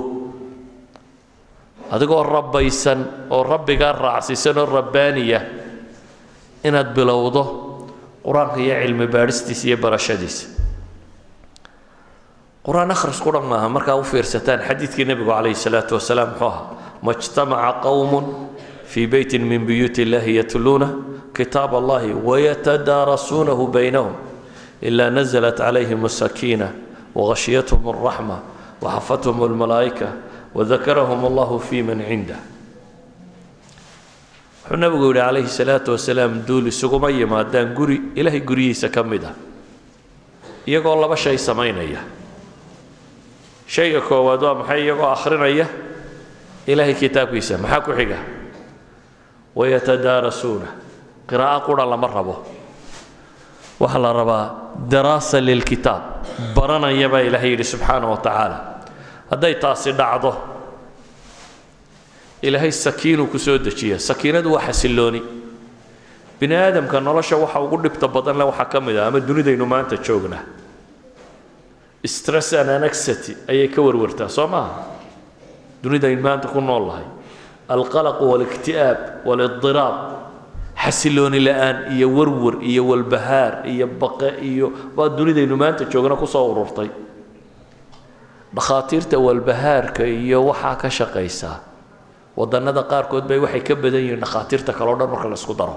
adigoo 1.90 2.22
rabbaysan 2.22 3.00
oo 3.30 3.42
rabbigaa 3.52 3.92
raacsiisan 3.92 4.58
oo 4.58 4.66
rabbaaniya 4.76 5.40
inaad 6.68 6.88
bilowdo 6.96 7.42
qur'aanka 8.26 8.58
iyo 8.64 8.74
cilmi 8.82 9.06
baadhistiisa 9.06 9.64
iyo 9.68 9.76
barashadiisa. 9.84 10.46
Qur'aan 12.66 12.90
akhris 12.90 13.20
qura 13.22 13.40
maaha 13.40 13.68
markaa 13.70 13.94
u 13.94 14.02
fiirsataan 14.02 14.60
xadiidkii 14.68 15.04
nebigu 15.06 15.30
calayhi 15.30 15.54
salaatu 15.54 15.94
wasalaam 15.94 16.30
muxuu 16.34 16.48
ahaa 16.48 16.64
ma 17.05 17.13
jtamaca 17.13 17.81
qowmun 17.83 18.25
fii 18.85 19.07
beytin 19.07 19.43
min 19.45 19.65
buyuuti 19.65 20.01
illahi 20.03 20.35
yatluuna 20.39 20.89
kitaab 21.33 21.75
allahi 21.75 22.13
wayatadaarasuunahu 22.13 23.67
baynahum 23.67 24.13
ilaa 24.81 25.09
naزlat 25.09 25.57
calayhim 25.57 26.05
asakiina 26.05 26.67
wغashyathum 27.15 27.81
الraxma 27.93 28.37
waxafathum 28.81 29.37
اlmalaa'ika 29.47 30.07
wadakarahum 30.55 31.25
allahu 31.29 31.59
fi 31.59 31.83
man 31.83 31.99
cindah 32.09 32.39
wuxuu 34.63 34.77
nebigu 34.77 35.05
yihi 35.13 35.19
calayhi 35.21 35.47
salaatu 35.49 35.91
wasalaam 35.95 36.41
duul 36.47 36.67
isuguma 36.67 37.09
yimaadaan 37.11 37.73
guri 37.75 38.01
ilaahay 38.15 38.39
guryihiisa 38.41 38.89
ka 38.89 39.03
mid 39.03 39.23
ah 39.23 39.35
iyagoo 40.67 40.95
laba 41.01 41.15
shay 41.17 41.37
samaynaya 41.37 42.01
shayga 43.67 44.01
koowaad 44.01 44.41
waa 44.43 44.55
maxay 44.61 44.83
iyagoo 44.83 45.09
akhrinaya 45.11 45.67
ilaahay 46.66 46.94
kitaabkiisa 46.94 47.58
maxaa 47.58 47.80
ku 47.86 47.92
xiga? 47.98 48.18
Wayatadaarasuuna 49.56 50.68
qiraa'o 51.28 51.60
qura 51.66 51.84
lama 51.86 52.06
rabo. 52.06 52.34
Waxaa 53.80 53.98
la 54.04 54.12
rabaa 54.12 54.44
daraasa 54.90 55.40
lilkitaab 55.40 56.02
baranaya 56.56 57.08
baa 57.08 57.20
ilaahay 57.28 57.50
yidhi 57.54 57.64
subxaana 57.64 58.06
wa 58.12 58.16
tacaala. 58.16 58.58
Hadday 59.30 59.54
taasi 59.62 59.92
dhacdo 59.92 60.32
ilaahay 62.42 62.72
sakiinuu 62.72 63.26
ku 63.32 63.38
soo 63.38 63.58
dejiya 63.58 63.98
sakiinadu 63.98 64.52
waa 64.54 64.64
xasillooni. 64.68 65.22
Bini 66.40 66.54
aadamka 66.54 67.00
nolosha 67.00 67.36
waxa 67.36 67.60
ugu 67.60 67.76
dhibta 67.84 68.08
badan 68.08 68.36
le 68.38 68.44
waxaa 68.44 68.68
ka 68.72 68.80
mid 68.80 68.96
ah 68.96 69.06
ama 69.08 69.20
dunidaynu 69.20 69.64
maanta 69.66 69.96
joognaa 69.96 70.44
stress 72.06 72.52
and 72.52 72.70
anxiety 72.70 73.32
ayay 73.48 73.68
ka 73.68 73.80
warwartaa 73.82 74.28
soo 74.28 74.46
maaha 74.46 74.95
dunidaynu 75.82 76.22
maanta 76.22 76.48
ku 76.48 76.60
nool 76.60 76.86
lahay. 76.88 77.06
Alqalaq 77.68 78.20
waاlikti'aab 78.20 78.98
wاlidiraab 79.26 79.96
xasilooni 80.76 81.40
la'aan 81.40 81.76
iyo 81.96 82.08
warwar 82.16 82.62
iyo 82.62 82.82
walbahaar 82.86 83.66
iyo 83.66 83.86
baqe 83.86 84.28
iyo 84.42 84.72
waa 84.96 85.08
dunidaynu 85.08 85.56
maanta 85.56 85.84
joogna 85.84 86.16
ku 86.16 86.26
soo 86.26 86.52
ururtay. 86.52 86.90
Dhakhaatiirta 88.54 89.18
walbahaarka 89.18 90.04
iyo 90.06 90.46
waxaa 90.46 90.76
ka 90.76 90.88
shaqaysaa 90.88 91.58
wadannada 92.36 92.82
qaarkood 92.84 93.26
bay 93.28 93.38
waxay 93.38 93.60
ka 93.60 93.74
badan 93.74 94.00
yihiin 94.04 94.20
dhakhaatiirta 94.20 94.72
kale 94.72 94.90
o 94.92 94.96
dhan 94.96 95.10
marka 95.10 95.28
la 95.28 95.38
daro. 95.58 95.76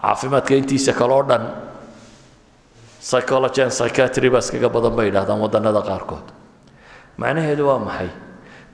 Caafimaadka 0.00 0.54
intiisa 0.54 0.92
kale 0.92 1.12
o 1.12 1.22
dhan 1.22 1.44
psychology 3.00 3.62
and 3.62 3.70
psychiatry 3.72 4.28
baa 4.30 4.42
iskaga 4.42 4.68
badan 4.68 4.96
bay 4.96 5.06
yidhahdaan 5.06 5.38
wadannada 5.40 5.82
qaarkood. 5.86 6.26
Macnaheedu 7.18 7.66
waa 7.66 7.78
maxay 7.78 8.10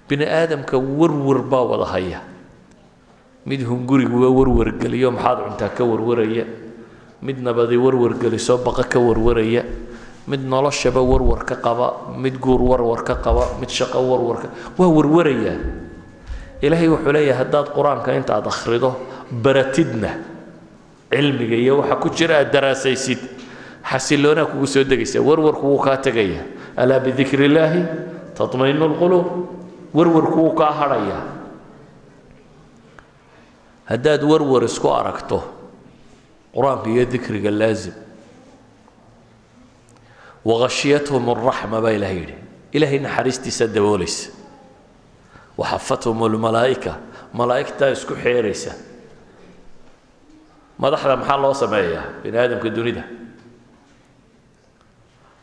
bini 0.09 0.25
aadamka 0.27 0.77
warwar 0.79 1.43
baa 1.43 1.63
wada 1.65 1.85
haya. 1.93 2.21
Mid 3.47 3.61
hunguriguba 3.65 4.29
warwargeliyo 4.29 5.11
maxaad 5.13 5.39
cuntaa 5.49 5.69
ka 5.77 5.85
warwaraya. 5.85 6.45
Mid 7.23 7.39
nabadi 7.41 7.77
warwargeliso 7.77 8.59
baqa 8.65 8.85
ka 8.85 8.99
warwaraya. 8.99 9.65
Mid 10.29 10.41
noloshaba 10.41 11.01
warwar 11.05 11.45
ka 11.45 11.57
qaba 11.57 12.17
mid 12.17 12.41
guur 12.41 12.61
warwar 12.63 13.05
ka 13.05 13.15
qaba 13.21 13.61
mid 13.61 13.69
shaqo 13.69 14.01
warwarka 14.01 14.49
waa 14.79 14.89
warwarayaa 14.89 15.57
ilaahay 16.65 16.89
wuxuu 16.89 17.13
leeyahay 17.13 17.37
haddaad 17.45 17.69
qur'aanka 17.77 18.17
intaad 18.17 18.47
akhrido 18.49 18.97
baratidna 19.45 20.17
cilmiga 21.13 21.57
iyo 21.57 21.79
waxa 21.85 21.97
ku 22.01 22.09
jira 22.09 22.41
aad 22.41 22.49
daraasaysid. 22.53 23.21
Xasiloonaa 23.85 24.49
kugu 24.49 24.67
soo 24.67 24.85
degaysa 24.85 25.21
warwarku 25.21 25.67
wuu 25.69 25.79
kaa 25.85 26.01
tegaya 26.01 26.41
alaa 26.77 27.05
bidikri 27.05 27.45
illaahi 27.45 27.85
tatmainu 28.33 28.89
lquluub 28.97 29.27
warwarku 29.95 30.39
wuu 30.43 30.55
kaa 30.55 30.73
hadhaya. 30.73 31.21
Haddaad 33.91 34.23
warwar 34.31 34.65
isku 34.65 34.89
aragto 34.91 35.39
qur'aanka 36.55 36.89
iyo 36.91 37.05
dikriga 37.05 37.51
laazim. 37.51 37.95
Wahashiyathum 40.45 41.29
araxma 41.29 41.81
baa 41.81 41.93
ilahay 41.93 42.17
yidhi. 42.21 42.35
Ilaahay 42.73 42.99
naxariistiisa 42.99 43.67
daboolaysa 43.67 44.31
waxafathum 45.59 46.19
lmalaa'ika 46.33 46.93
malaa'igtaa 47.33 47.91
isku 47.97 48.15
xeeraysa. 48.25 48.73
Madaxda 50.79 51.17
maxaa 51.17 51.37
loo 51.43 51.55
sameeyaa? 51.55 52.05
Bini 52.23 52.39
aadamka 52.39 52.69
dunida 52.77 53.05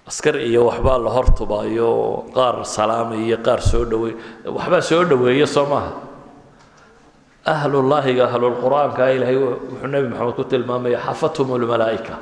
askar 0.10 0.36
iyo 0.50 0.62
waxbaa 0.70 0.98
la 1.06 1.10
hortubaayo 1.16 1.90
qaar 2.36 2.56
salaamay 2.66 3.22
iyo 3.28 3.38
qaar 3.46 3.62
soo 3.62 3.84
dhaweey 3.92 4.14
waxbaa 4.58 4.82
soo 4.90 5.04
dhaweeya 5.10 5.48
soo 5.48 5.66
maaha. 5.66 5.92
Ahlullaahiga 7.46 8.24
ahlulqur-aanka 8.30 9.04
ilaahay 9.18 9.38
wuxuu 9.38 9.88
nebi 9.94 10.08
maxamed 10.14 10.36
ku 10.38 10.44
tilmaamaya 10.52 11.00
xafathum 11.08 11.48
lmalaa'ika 11.62 12.16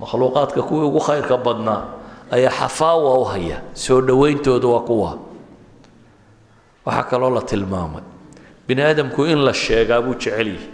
makhluuqaadka 0.00 0.60
kuwii 0.68 0.86
ugu 0.88 1.00
khayrka 1.06 1.36
badnaa 1.46 1.82
ayaa 2.32 2.52
xafaawa 2.60 3.10
u 3.20 3.24
haya 3.32 3.58
soo 3.74 4.00
dhowayntooda 4.00 4.66
waa 4.74 4.80
kuwa. 4.88 5.10
Waxaa 6.86 7.04
kaloo 7.10 7.30
la 7.36 7.42
tilmaamay 7.42 8.04
bini 8.68 8.82
aadamku 8.82 9.24
in 9.28 9.38
la 9.44 9.52
sheegaa 9.52 10.00
buu 10.04 10.14
jecel 10.16 10.48
yihi 10.56 10.68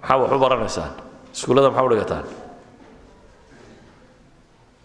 maxaa 0.00 0.16
wax 0.20 0.30
u 0.32 0.38
baranaysaan 0.38 0.92
iskuullada 1.34 1.68
maxaa 1.70 1.84
u 1.84 1.90
dhigataan 1.92 2.24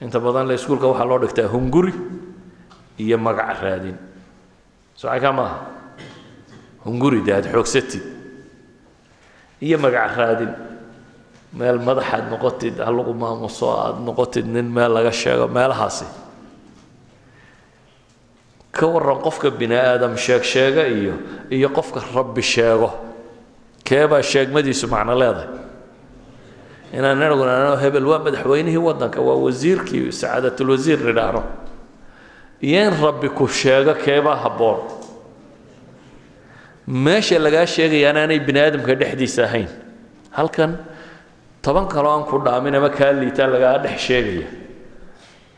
inta 0.03 0.19
badan 0.19 0.47
le 0.47 0.53
iskuulka 0.59 0.87
waxaa 0.91 1.05
loo 1.09 1.19
dhigtaa 1.23 1.47
hunguri 1.53 1.93
iyo 2.99 3.17
magac 3.17 3.59
raadin. 3.63 3.97
Socaka 4.95 5.31
maaha 5.31 5.57
hunguri 6.85 7.21
dee 7.25 7.33
aad 7.33 7.47
xoogsatid 7.53 8.03
iyo 9.61 9.77
magac 9.79 10.11
raadin. 10.17 10.51
Meel 11.53 11.77
madaxaad 11.87 12.25
noqotid 12.33 12.75
ha 12.81 12.89
lagu 12.91 13.13
maamuso 13.13 13.67
aada 13.71 13.99
noqotid 14.07 14.45
nin 14.53 14.67
meel 14.75 14.91
laga 14.93 15.11
sheego 15.11 15.47
meelahaasi. 15.47 16.05
Ka 18.73 18.87
waran 18.87 19.21
qofka 19.21 19.49
bini 19.59 19.75
aadam 19.77 20.17
sheeg 20.17 20.43
sheega 20.43 20.83
iyo 20.89 21.13
iyo 21.49 21.69
qofka 21.69 22.01
rabbi 22.15 22.41
sheego. 22.41 22.89
Keebaa 23.85 24.21
sheegmadiisu 24.23 24.87
macno 24.89 25.13
leedahay 25.15 25.47
inaan 26.93 27.17
inaguna 27.17 27.75
hebel 27.81 28.05
waa 28.05 28.19
madaxweynihii 28.21 28.77
waddanka 28.77 29.21
waa 29.21 29.35
wasiirkii 29.45 30.11
sacaadatulwasiir 30.11 30.99
nidhaahno 31.01 31.43
iyo 32.61 32.89
rabbi 33.01 33.29
ku 33.29 33.47
sheego 33.47 33.93
keebaa 33.93 34.35
habboon. 34.35 34.79
Meesha 36.87 37.39
lagaa 37.39 37.65
sheegaya 37.65 38.09
anaanay 38.11 38.39
bini 38.39 38.71
dhexdiisa 38.71 39.43
ahayn. 39.43 39.67
Halkan 40.31 40.77
toban 41.61 41.87
kaloo 41.87 42.11
aan 42.11 42.23
ku 42.29 42.39
dhaamin 42.39 42.75
ama 42.75 42.89
kaa 42.89 43.11
liitaa 43.11 43.47
lagaa 43.47 43.77
dhex 43.83 43.99
sheegaya. 43.99 44.47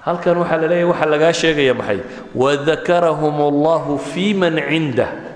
Halkan 0.05 0.37
waxaa 0.37 0.61
la 0.61 0.67
leeyahy 0.67 0.89
waxaa 0.89 1.09
lagaa 1.09 1.33
sheegaya 1.33 1.73
maxay? 1.73 1.99
Wadakarahum 2.35 3.35
allahu 3.41 3.97
fii 3.97 4.33
man 4.33 4.55
cindah 4.55 5.34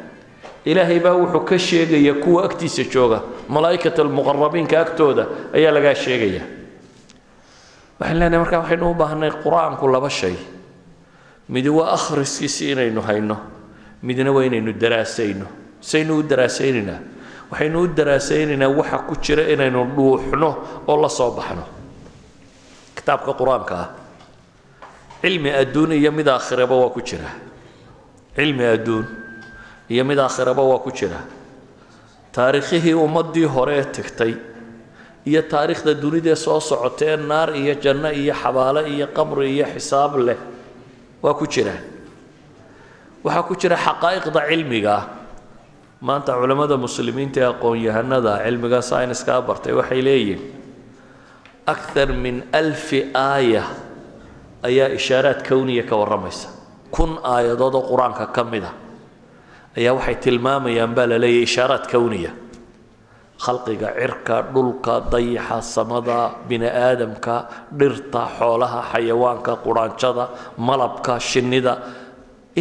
ilaahay 0.69 0.99
baa 0.99 1.13
wuxuu 1.17 1.43
ka 1.49 1.57
sheegaya 1.57 2.13
kuwa 2.23 2.45
agtiisa 2.45 2.83
jooga. 2.93 3.19
Malaa'ikat 3.49 3.97
almuqarabiinka 3.99 4.75
agtooda 4.83 5.23
ayaa 5.53 5.71
lagaa 5.75 5.95
sheegaya. 6.03 6.43
Waxaan 7.99 8.19
leenahay 8.19 8.39
markaa 8.43 8.59
waxaynu 8.63 8.85
u 8.91 8.93
baahnay 8.93 9.31
qur'aanku 9.43 9.85
laba 9.93 10.09
shay. 10.09 10.35
Midi 11.49 11.69
waa 11.69 11.91
akhriskiisi 11.97 12.71
inaynu 12.71 13.01
hayno 13.01 13.37
midna 14.03 14.31
waa 14.31 14.45
inaynu 14.45 14.73
daraasayno. 14.73 15.45
Saynu 15.81 16.17
u 16.19 16.23
daraasaynaynaa 16.23 16.99
waxaynu 17.51 17.77
u 17.81 17.87
daraasaynaynaa 17.87 18.69
waxa 18.79 18.97
ku 19.07 19.15
jira 19.23 19.43
inaynu 19.53 19.85
dhuuxno 19.95 20.49
oo 20.87 20.97
la 21.01 21.09
soo 21.09 21.31
baxno. 21.31 21.63
Kitaabka 22.95 23.33
qur'aanka 23.33 23.75
ah. 23.75 23.89
Cilmi 25.21 25.49
adduun 25.51 25.91
iyo 25.91 26.11
mid 26.11 26.27
aakhiraba 26.27 26.75
waa 26.75 26.89
ku 26.93 27.01
jira. 27.01 27.27
Cilmi 28.35 28.63
adduun 28.65 29.05
iyo 29.89 30.03
mid 30.05 30.17
aakhiraba 30.19 30.63
waa 30.63 30.79
ku 30.79 30.91
jira. 30.91 31.19
Taariikhihii 32.31 32.93
ummaddii 32.93 33.45
hore 33.55 33.77
ee 33.81 33.83
tagtay 33.97 34.33
iyo 35.25 35.41
taariikhda 35.41 35.93
dunidee 36.01 36.35
soo 36.35 36.59
socotee 36.59 37.17
naar 37.17 37.49
iyo 37.55 37.73
janno 37.83 38.11
iyo 38.11 38.33
xabaale 38.33 38.81
iyo 38.89 39.07
qabri 39.17 39.49
iyo 39.55 39.65
xisaab 39.73 40.13
leh 40.27 40.37
waa 41.23 41.33
ku 41.33 41.45
jiraan 41.47 41.81
waxaa 43.23 43.43
ku 43.47 43.53
jira 43.55 43.75
xaqaa'iqda 43.75 44.41
cilmiga. 44.49 44.93
Ah 44.97 45.05
maanta 46.01 46.31
culammada 46.39 46.77
muslimiinta 46.77 47.39
ee 47.41 47.49
aqoon-yahanada 47.53 48.33
cilmiga 48.45 48.79
sayniskaa 48.81 49.41
bartay 49.47 49.73
waxay 49.79 50.01
leeyihiin 50.07 50.41
akthar 51.73 52.09
min 52.23 52.43
alfi 52.53 52.99
aaya. 53.13 53.63
Ayaa 54.63 54.89
ishaaraad 54.99 55.39
kowniya 55.47 55.83
ka 55.89 55.95
warramaysa. 55.95 56.47
Kun 56.91 57.11
aayadood 57.23 57.75
oo 57.75 57.83
qur'aanka 57.91 58.25
ka 58.35 58.43
mid 58.43 58.63
a 58.63 58.71
ayaa 59.79 59.93
waxay 59.97 60.15
tilmaamayaan 60.23 60.91
baa 60.97 61.07
la 61.11 61.17
leeyahy 61.23 61.43
ishaaraad 61.49 61.85
kowniya 61.93 62.31
khalqiga 63.45 63.89
cirka 63.99 64.35
dhulka 64.53 64.93
dayaxa 65.13 65.57
samada 65.75 66.17
bini 66.47 66.67
aadamka 66.67 67.35
dhirta 67.79 68.21
xoolaha 68.37 68.79
xayawaanka 68.91 69.51
quraanjada 69.63 70.25
malabka 70.67 71.13
shinnida. 71.29 71.73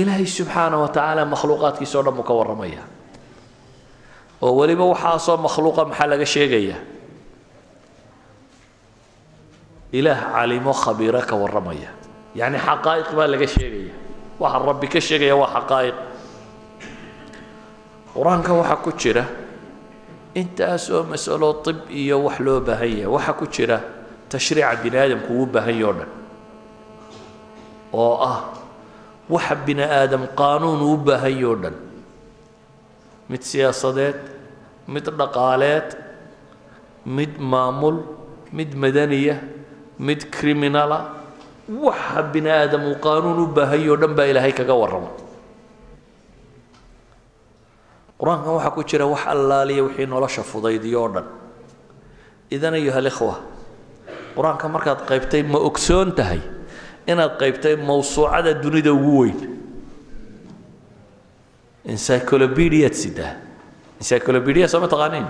Ilaahay 0.01 0.27
subxaana 0.37 0.77
wa 0.83 0.89
tacaala 0.95 1.23
makhluuqaadkiisa 1.33 1.95
o 1.99 2.03
dhan 2.07 2.15
buu 2.19 2.23
ka 2.29 2.35
warramaya. 2.39 2.83
Oo 4.45 4.53
weliba 4.61 4.85
waxaasoo 4.93 5.37
makhluuqa 5.47 5.83
maxaa 5.91 6.07
laga 6.13 6.27
sheegaya? 6.35 6.77
Ilaah 9.93 10.21
calimo 10.39 10.73
khabiiro 10.83 11.21
ka 11.31 11.35
warramaya. 11.43 11.91
Yacni 12.39 12.59
xaqaa'iq 12.67 13.09
baa 13.19 13.27
laga 13.33 13.47
sheegaya. 13.55 13.95
Waxa 14.39 14.59
rabbi 14.69 14.87
ka 14.93 15.01
sheegaya 15.01 15.35
waa 15.41 15.51
xaqaa'iq 15.57 15.97
qur'aanka 18.19 18.51
waxaa 18.61 18.83
ku 18.85 18.91
jira 19.01 19.25
intaas 20.41 20.85
oo 20.91 21.03
masalo 21.13 21.49
tib 21.65 21.79
iyo 22.01 22.17
wax 22.27 22.37
loo 22.47 22.61
baahan 22.67 22.91
yahay 22.99 23.07
waxaa 23.15 23.39
ku 23.41 23.47
jira 23.55 23.79
tashriica 24.31 24.75
bini 24.83 24.97
aadamku 25.03 25.31
uu 25.39 25.47
baahan 25.55 25.77
yaho 25.83 25.93
dhan. 25.99 26.11
Oo 28.03 28.15
ah 28.31 28.39
waxa 29.35 29.55
bini 29.67 29.83
aadam 29.83 30.23
qaanuun 30.41 30.81
uu 30.89 30.97
baahan 31.07 31.35
yaho 31.43 31.55
dhan. 31.63 31.77
Mid 33.31 33.43
siyaasadeed 33.51 34.19
mid 34.89 35.05
dhaqaaleed 35.21 35.89
mid 37.17 37.33
maamul 37.53 37.97
mid 38.53 38.71
madaniya 38.83 39.37
mid 39.99 40.21
criminala 40.35 40.99
waxa 41.69 42.23
bini 42.33 42.51
aadam 42.51 42.83
uu 42.91 42.97
qaanuun 43.07 43.39
u 43.45 43.47
baahan 43.57 43.81
yaho 43.87 43.97
dhan 44.03 44.13
baa 44.19 44.27
ilaahay 44.33 44.53
kaga 44.61 44.75
warrama 44.83 45.11
qur'aankan 48.19 48.53
waxaa 48.59 48.75
ku 48.75 48.83
jira 48.85 49.07
wax 49.07 49.23
allaaliya 49.27 49.83
wixii 49.87 50.07
nolosha 50.07 50.43
fudaydiyo 50.43 51.03
oo 51.03 51.09
dhan. 51.15 51.27
Idan 52.51 52.75
ayuha 52.75 52.99
alikhwa 52.99 53.35
qur'aanka 54.37 54.67
markaad 54.69 55.01
qaybtay 55.09 55.43
ma 55.43 55.59
ogsoon 55.59 56.13
tahay 56.19 56.41
inaad 57.07 57.39
qaybtay 57.41 57.77
mawsuucada 57.77 58.55
dunida 58.63 58.93
ugu 58.93 59.19
weyn. 59.23 59.39
Encyclopediaad 61.89 62.93
sidaa. 62.95 63.33
Encyclopedia 64.01 64.69
soo 64.69 64.81
ma 64.81 64.89
taqaaniin? 64.89 65.27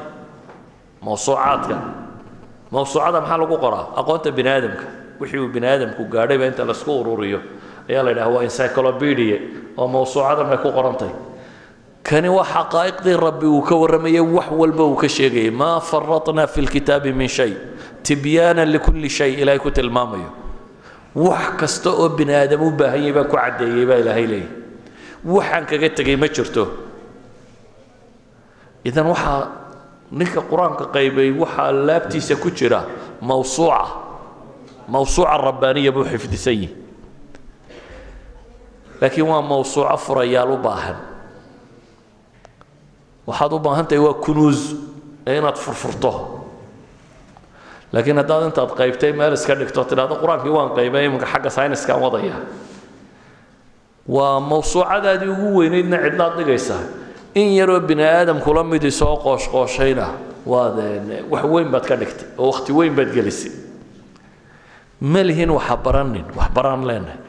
Mawsuucaadka. 1.02 1.76
Mawsuucada 2.70 3.20
maxaa 3.20 3.38
lagu 3.38 3.56
qoraa? 3.64 3.84
Aqoonta 4.00 4.30
bini 4.32 4.48
aadamka 4.48 4.86
wixii 5.20 5.38
uu 5.38 5.48
bini 5.48 5.66
aadamku 5.66 6.04
gaadhayba 6.08 6.46
inta 6.46 6.64
la 6.64 6.72
isku 6.72 6.90
ururiyo. 7.00 7.40
Ayaa 7.88 8.02
la 8.02 8.10
yidhaha 8.10 8.30
waa 8.34 8.42
encyclopedia 8.48 9.38
oo 9.76 9.86
mawsuucadan 9.88 10.48
bay 10.50 10.58
ku 10.58 10.70
qorantay 10.72 11.12
kani 12.08 12.28
waa 12.36 12.44
xaqaa'iqdii 12.54 13.16
rabbi 13.26 13.46
uu 13.46 13.62
ka 13.68 13.74
warramayay 13.76 14.20
wax 14.36 14.48
walba 14.60 14.84
uu 14.90 14.96
ka 15.02 15.08
sheegayay 15.08 15.50
maa 15.50 15.80
faratna 15.80 16.46
fi 16.46 16.60
lkitaabi 16.66 17.12
min 17.12 17.28
shay 17.28 17.52
tibyaanan 18.02 18.68
likulli 18.72 19.08
shay 19.10 19.32
ilaahay 19.42 19.58
ku 19.60 19.70
tilmaamayo. 19.70 20.30
Wax 21.14 21.44
kasta 21.60 21.90
oo 21.90 22.08
bini 22.08 22.32
aadam 22.34 22.62
u 22.62 22.70
baahan 22.70 23.00
yahay 23.04 23.12
baa 23.16 23.24
ku 23.28 23.36
caddeeyey 23.36 23.84
baa 23.88 23.98
ilaahay 24.02 24.26
leeyahy 24.26 24.48
waxaan 25.24 25.64
kaga 25.70 25.88
tegay 25.98 26.16
ma 26.16 26.28
jirto. 26.28 26.64
Idan 28.88 29.06
waxaa 29.12 29.42
ninka 30.12 30.40
qur'aanka 30.50 30.84
qaybay 30.94 31.30
waxaa 31.42 31.72
laabtiisa 31.72 32.36
ku 32.40 32.48
jira 32.50 32.80
mawsuuca 33.20 33.84
mawsuuca 34.88 35.36
rabbaaniya 35.46 35.92
buu 35.92 36.04
xifdisan 36.08 36.54
yihi 36.56 36.72
laakiin 39.00 39.26
waa 39.28 39.42
mawsuuco 39.42 39.96
furayaal 40.06 40.50
u 40.54 40.56
baahan 40.56 40.96
waxaad 43.28 43.52
u 43.52 43.58
baahan 43.60 43.86
tahay 43.86 44.00
waa 44.06 44.14
kunuus 44.24 44.60
ee 45.26 45.36
inaad 45.38 45.56
furfurto. 45.60 46.12
Laakiin 47.92 48.16
haddaad 48.20 48.42
intaad 48.48 48.72
qaybtay 48.78 49.12
meel 49.12 49.32
iska 49.36 49.54
dhigto 49.54 49.84
tidhahdo 49.84 50.14
qur'aankii 50.22 50.52
waan 50.56 50.70
qaybay 50.76 51.04
iminka 51.08 51.26
xagga 51.32 51.50
sayniskaan 51.50 52.00
wadaya. 52.04 52.36
Waa 54.08 54.40
mawsuucadaadii 54.40 55.28
ugu 55.28 55.58
weynaydna 55.60 55.96
cidlaad 56.04 56.34
dhigaysaa 56.40 56.80
in 57.34 57.52
yaroo 57.56 57.80
bini 57.80 58.02
aadamkula 58.04 58.64
midi 58.64 58.90
soo 58.90 59.16
qooshqooshayna 59.24 60.06
waad 60.46 60.76
wax 61.30 61.44
weyn 61.44 61.68
baad 61.72 61.84
ka 61.88 61.96
dhigtay 61.96 62.28
oo 62.38 62.46
wakhti 62.52 62.72
weyn 62.72 62.94
baad 62.96 63.12
gelisay. 63.12 63.52
Ma 65.00 65.22
lihin 65.22 65.50
waxa 65.50 65.76
baranin 65.76 66.24
wax 66.36 66.48
baraan 66.56 66.86
leenahay. 66.88 67.20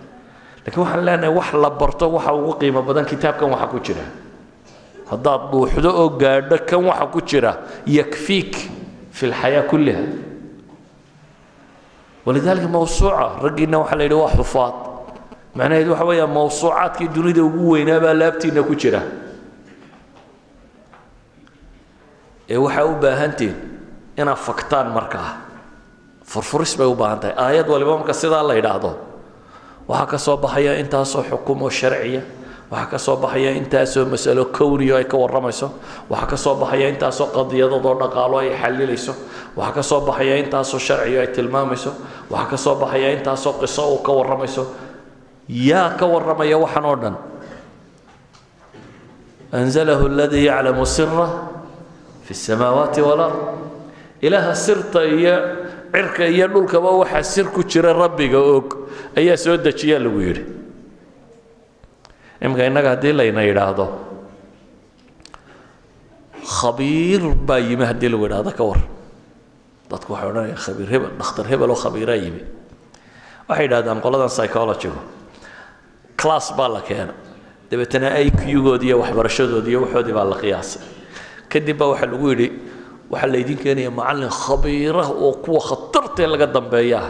Laakiin 0.65 0.83
waxaan 0.83 1.05
leenahay 1.05 1.33
wax 1.35 1.53
la 1.53 1.69
barto 1.69 2.05
waxa 2.15 2.33
ugu 2.33 2.53
qiimo 2.59 2.81
badan 2.81 3.05
kitaabkan 3.05 3.49
waxa 3.51 3.67
ku 3.67 3.79
jira 3.79 4.03
haddaad 5.11 5.41
dhuuxdo 5.51 5.89
oo 6.01 6.09
gaadho 6.21 6.57
kan 6.69 6.81
waxa 6.89 7.05
ku 7.13 7.19
jira 7.29 7.51
yakfiik 7.85 8.53
fi 9.11 9.23
lxayaa 9.31 9.63
kulliha. 9.69 10.03
Walidaalika 12.25 12.67
mawsuuca 12.67 13.41
raggiina 13.43 13.77
waxaa 13.81 13.97
la 13.97 14.03
yidhi 14.03 14.15
waa 14.21 14.33
xufaad. 14.37 14.75
Macnaheedu 15.55 15.91
waxa 15.91 16.05
weeyaa 16.05 16.27
mawsuucaadkii 16.27 17.07
dunida 17.15 17.41
ugu 17.43 17.69
weynaa 17.73 17.99
baa 17.99 18.13
laabtiina 18.13 18.61
ku 18.63 18.75
jira. 18.75 19.01
Ee 22.49 22.57
waxaa 22.57 22.85
u 22.85 22.95
baahantiin 23.01 23.55
inaad 24.17 24.37
faktaan 24.37 24.87
markaa. 24.97 25.29
Furfuris 26.29 26.77
bay 26.77 26.85
u 26.87 26.93
baahan 26.95 27.19
tahay 27.19 27.35
aayad 27.37 27.67
waliba 27.69 27.97
marka 27.97 28.13
sidaa 28.13 28.43
la 28.45 28.53
yidhaahdo 28.53 28.91
waxaa 29.89 30.05
ka 30.11 30.17
soo 30.17 30.37
baxaya 30.37 30.77
intaasoo 30.81 31.23
xukumo 31.29 31.69
sharciya 31.69 32.21
waxaa 32.71 32.89
ka 32.91 32.97
soo 32.97 33.15
baxaya 33.17 33.51
intaasoo 33.57 34.05
masalo 34.05 34.45
kowniyo 34.53 34.95
ay 34.97 35.05
ka 35.09 35.17
warramayso. 35.17 35.71
Waxaa 36.09 36.27
ka 36.29 36.37
soo 36.37 36.55
baxaya 36.55 36.89
intaasoo 36.93 37.27
qadiyadadoo 37.33 37.95
dhaqaalo 38.01 38.37
ay 38.45 38.49
xalilayso 38.61 39.13
waxaa 39.57 39.73
ka 39.75 39.81
soo 39.83 40.01
baxaya 40.05 40.37
intaasoo 40.37 40.77
sharciyo 40.79 41.19
ay 41.21 41.27
tilmaamayso. 41.33 41.91
Waxaa 42.29 42.49
ka 42.51 42.57
soo 42.57 42.75
baxaya 42.77 43.09
intaasoo 43.17 43.53
qiso 43.61 43.83
uu 43.93 44.03
ka 44.05 44.11
warramayso. 44.13 44.63
Yaa 45.49 45.97
ka 45.97 46.05
warramaya 46.05 46.57
waxan 46.61 46.85
oo 46.85 46.95
dhan. 46.95 47.15
Anzalahu 49.51 50.05
aladii 50.05 50.45
yaclamu 50.45 50.85
sira 50.85 51.25
fi 52.25 52.33
samaawaati 52.37 53.01
walard 53.01 53.33
ilaaha 54.21 54.53
sirta 54.55 55.01
iyo 55.09 55.35
cirka 55.91 56.27
iyo 56.29 56.47
dhulkaba 56.53 56.91
waxaa 57.01 57.23
sir 57.23 57.45
ku 57.49 57.63
jira 57.65 57.93
rabbiga 57.97 58.37
og. 58.37 58.77
Ayaa 59.17 59.37
soo 59.37 59.57
dejiya 59.57 59.97
lagu 59.99 60.21
yidhi 60.21 60.58
iminka 62.43 62.63
innaga 62.69 62.89
haddii 62.95 63.13
layna 63.19 63.41
yidhaahdo 63.49 63.85
khabiir 66.59 67.21
baa 67.47 67.59
yimi 67.59 67.85
haddii 67.89 68.09
lagu 68.09 68.23
yidhahdo 68.27 68.51
ka 68.57 68.63
war. 68.69 68.79
Dadku 69.89 70.13
waxay 70.13 70.29
odhanaya 70.31 70.55
khabiir 70.65 70.87
hebel 70.93 71.11
dhakhtar 71.19 71.45
hebel 71.51 71.69
oo 71.71 71.75
khabiiraa 71.83 72.15
yimi. 72.23 72.41
Waxay 73.49 73.65
yidhahdaan 73.67 73.99
qoladan 74.05 74.29
psychologigu 74.35 74.99
class 76.19 76.51
baa 76.57 76.69
la 76.75 76.81
keena. 76.81 77.13
Dabeetana 77.69 78.07
iq-goodi 78.27 78.85
iyo 78.89 78.97
waxbarashadoodi 79.03 79.69
iyo 79.71 79.79
waxoodii 79.85 80.13
baa 80.17 80.25
la 80.31 80.37
qiyaasay. 80.41 80.83
Kadib 81.51 81.77
baa 81.79 81.89
waxaa 81.93 82.09
lagu 82.11 82.27
yidhi 82.31 82.47
waxaa 83.11 83.29
laydin 83.33 83.57
keenaya 83.63 83.91
macallin 83.91 84.29
khabiira 84.41 85.03
oo 85.25 85.31
kuwa 85.43 85.59
khatartee 85.67 86.27
laga 86.31 86.47
dambeeya 86.55 86.97
ah 87.03 87.09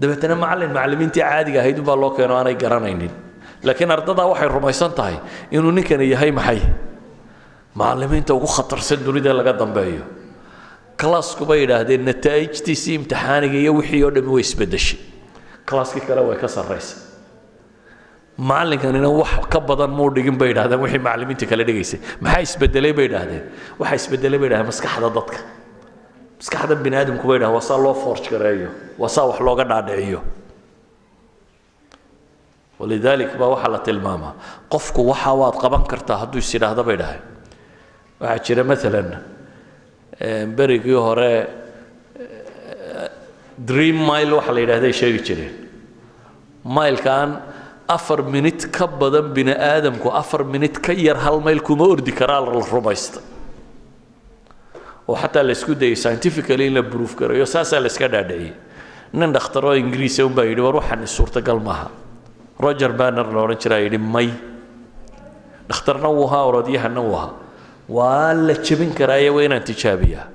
dabeetana 0.00 0.34
macallin 0.44 0.70
macallimiintii 0.76 1.20
caadiga 1.22 1.58
ahayd 1.60 1.78
unbaa 1.82 1.96
loo 2.02 2.10
keeno 2.16 2.34
aanay 2.38 2.54
garanaynin 2.62 3.12
laakiin 3.62 3.90
ardadaa 3.90 4.26
waxay 4.32 4.48
rumaysan 4.48 4.92
tahay 4.98 5.16
inuu 5.50 5.72
ninkani 5.72 6.10
yahay 6.10 6.30
maxay? 6.30 6.60
Macallimiinta 7.74 8.34
ugu 8.34 8.46
khatarsan 8.46 9.00
dunida 9.06 9.32
laga 9.32 9.52
dambeeyo. 9.52 10.04
Classku 11.00 11.44
bay 11.46 11.66
nataa'ijtiisii 11.66 12.94
imtixaaniga 12.98 13.58
iyo 13.58 13.72
wixii 13.78 14.04
oo 14.04 14.10
dhami 14.10 14.28
way 14.34 14.42
isbeddeshay 14.46 14.98
classkii 15.66 16.04
kale 16.06 16.20
way 16.28 16.36
ka 16.36 16.48
sarraysay 16.48 16.98
macallinkanina 18.38 19.08
wax 19.08 19.46
ka 19.52 19.60
badan 19.60 19.90
muu 19.90 20.10
dhigin 20.10 20.36
bay 20.38 20.48
yidhahdeen 20.52 20.80
wixii 20.84 20.98
macallimiinta 21.06 21.46
kale 21.46 21.64
dhigaysay. 21.64 22.00
Maxaa 22.20 22.42
isbedelay 22.46 22.92
bay 22.92 23.04
yidhahdeen 23.08 23.42
waxaa 23.78 23.96
isbedelay 24.02 24.38
bay 24.38 24.48
yidhahdeen 24.48 24.70
maskaxda 24.72 25.08
dadka. 25.18 25.38
Maskaxda 26.40 26.74
bini 26.84 26.96
aadamku 26.96 27.24
bay 27.28 27.36
yidhahdeen 27.38 27.68
waa 27.70 27.78
loo 27.84 27.94
forge 27.94 28.28
gareeyo 28.30 28.70
wax 28.98 29.16
looga 29.40 29.64
dhaadhiciyo 29.64 30.20
walidalik 32.82 33.30
baa 33.40 33.48
waxaa 33.54 33.70
la 33.74 33.78
tilmaamaa 33.86 34.32
qofku 34.72 35.00
waxa 35.10 35.32
waad 35.40 35.56
qaban 35.62 35.84
kartaa 35.92 36.16
hadduu 36.22 36.38
is 36.44 36.50
yidhaahdo 36.54 36.82
bay 36.88 36.96
dhahay. 37.00 37.20
Waxaa 38.20 38.44
jira 38.46 38.62
maalan 38.70 39.08
berigii 40.56 40.98
hore 41.06 41.32
dream 43.58 43.96
mile 44.10 44.32
waxa 44.38 44.52
la 44.56 44.60
yidhahday 44.64 44.92
sheegi 45.00 45.20
jireen 45.26 45.54
mailkaan 46.64 47.30
afar 47.88 48.22
minit 48.34 48.66
ka 48.76 48.86
badan 48.86 49.26
bini 49.36 49.52
aadamku 49.52 50.08
afar 50.22 50.44
minit 50.44 50.78
ka 50.84 50.92
yar 50.92 51.16
hal 51.24 51.40
mayl 51.46 51.60
kuma 51.60 51.84
ordi 51.94 52.12
karaa 52.12 52.40
la 52.40 52.50
rumaysta. 52.72 53.20
Oo 55.08 55.16
xataa 55.22 55.42
la 55.42 55.52
isku 55.52 55.74
dayay 55.74 55.96
scientifically 55.96 56.66
in 56.66 56.74
la 56.74 56.82
proof 56.82 57.16
garayo 57.16 57.46
saasaa 57.46 57.80
la 57.80 57.86
iska 57.92 58.08
dhaadhiciyey 58.08 58.52
nin 59.12 59.32
dhakhtaroo 59.32 59.74
ingiriisa 59.82 60.24
unbaa 60.26 60.44
yidhi 60.50 60.60
war 60.66 60.76
waxaan 60.80 61.06
suurtagal 61.06 61.58
maaha 61.68 61.88
roger 62.62 62.92
banner 63.00 63.26
la 63.34 63.40
odhan 63.44 63.58
jiraa 63.62 63.80
yidhi 63.84 63.98
may. 63.98 64.28
Dhakhtarna 65.68 66.08
wuu 66.16 66.26
ahaa 66.28 66.44
orodyahanna 66.50 67.00
wuu 67.00 67.16
ahaa. 67.16 67.32
Waa 67.88 68.32
la 68.34 68.54
jebin 68.66 68.92
karaaye 68.98 69.30
waa 69.30 69.42
inaan 69.48 69.64
tijaabiyaa. 69.64 70.26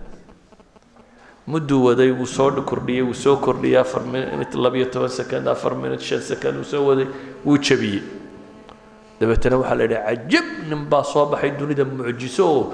Mudduu 1.47 1.83
waday 1.87 2.11
wuu 2.11 2.25
soo 2.27 2.51
kordhiyey 2.69 3.01
wuu 3.07 3.13
soo 3.13 3.37
kordhiyey 3.37 3.77
afar 3.79 4.01
minut 4.03 4.53
labiyo 4.53 4.85
toban 4.91 5.09
sekond 5.09 5.47
afar 5.47 5.75
minut 5.75 6.01
shan 6.01 6.21
sekond 6.21 6.55
wuu 6.59 6.63
soo 6.71 6.83
waday 6.89 7.07
wuu 7.45 7.57
jebiyey. 7.57 8.01
Dabeetana 9.19 9.57
waxaa 9.61 9.75
la 9.79 9.83
yidhi 9.83 9.99
cajab 10.07 10.45
nin 10.69 10.85
baa 10.91 11.03
soo 11.03 11.25
baxay 11.31 11.51
dunida 11.59 11.85
mucjiso 11.85 12.43
oo 12.45 12.73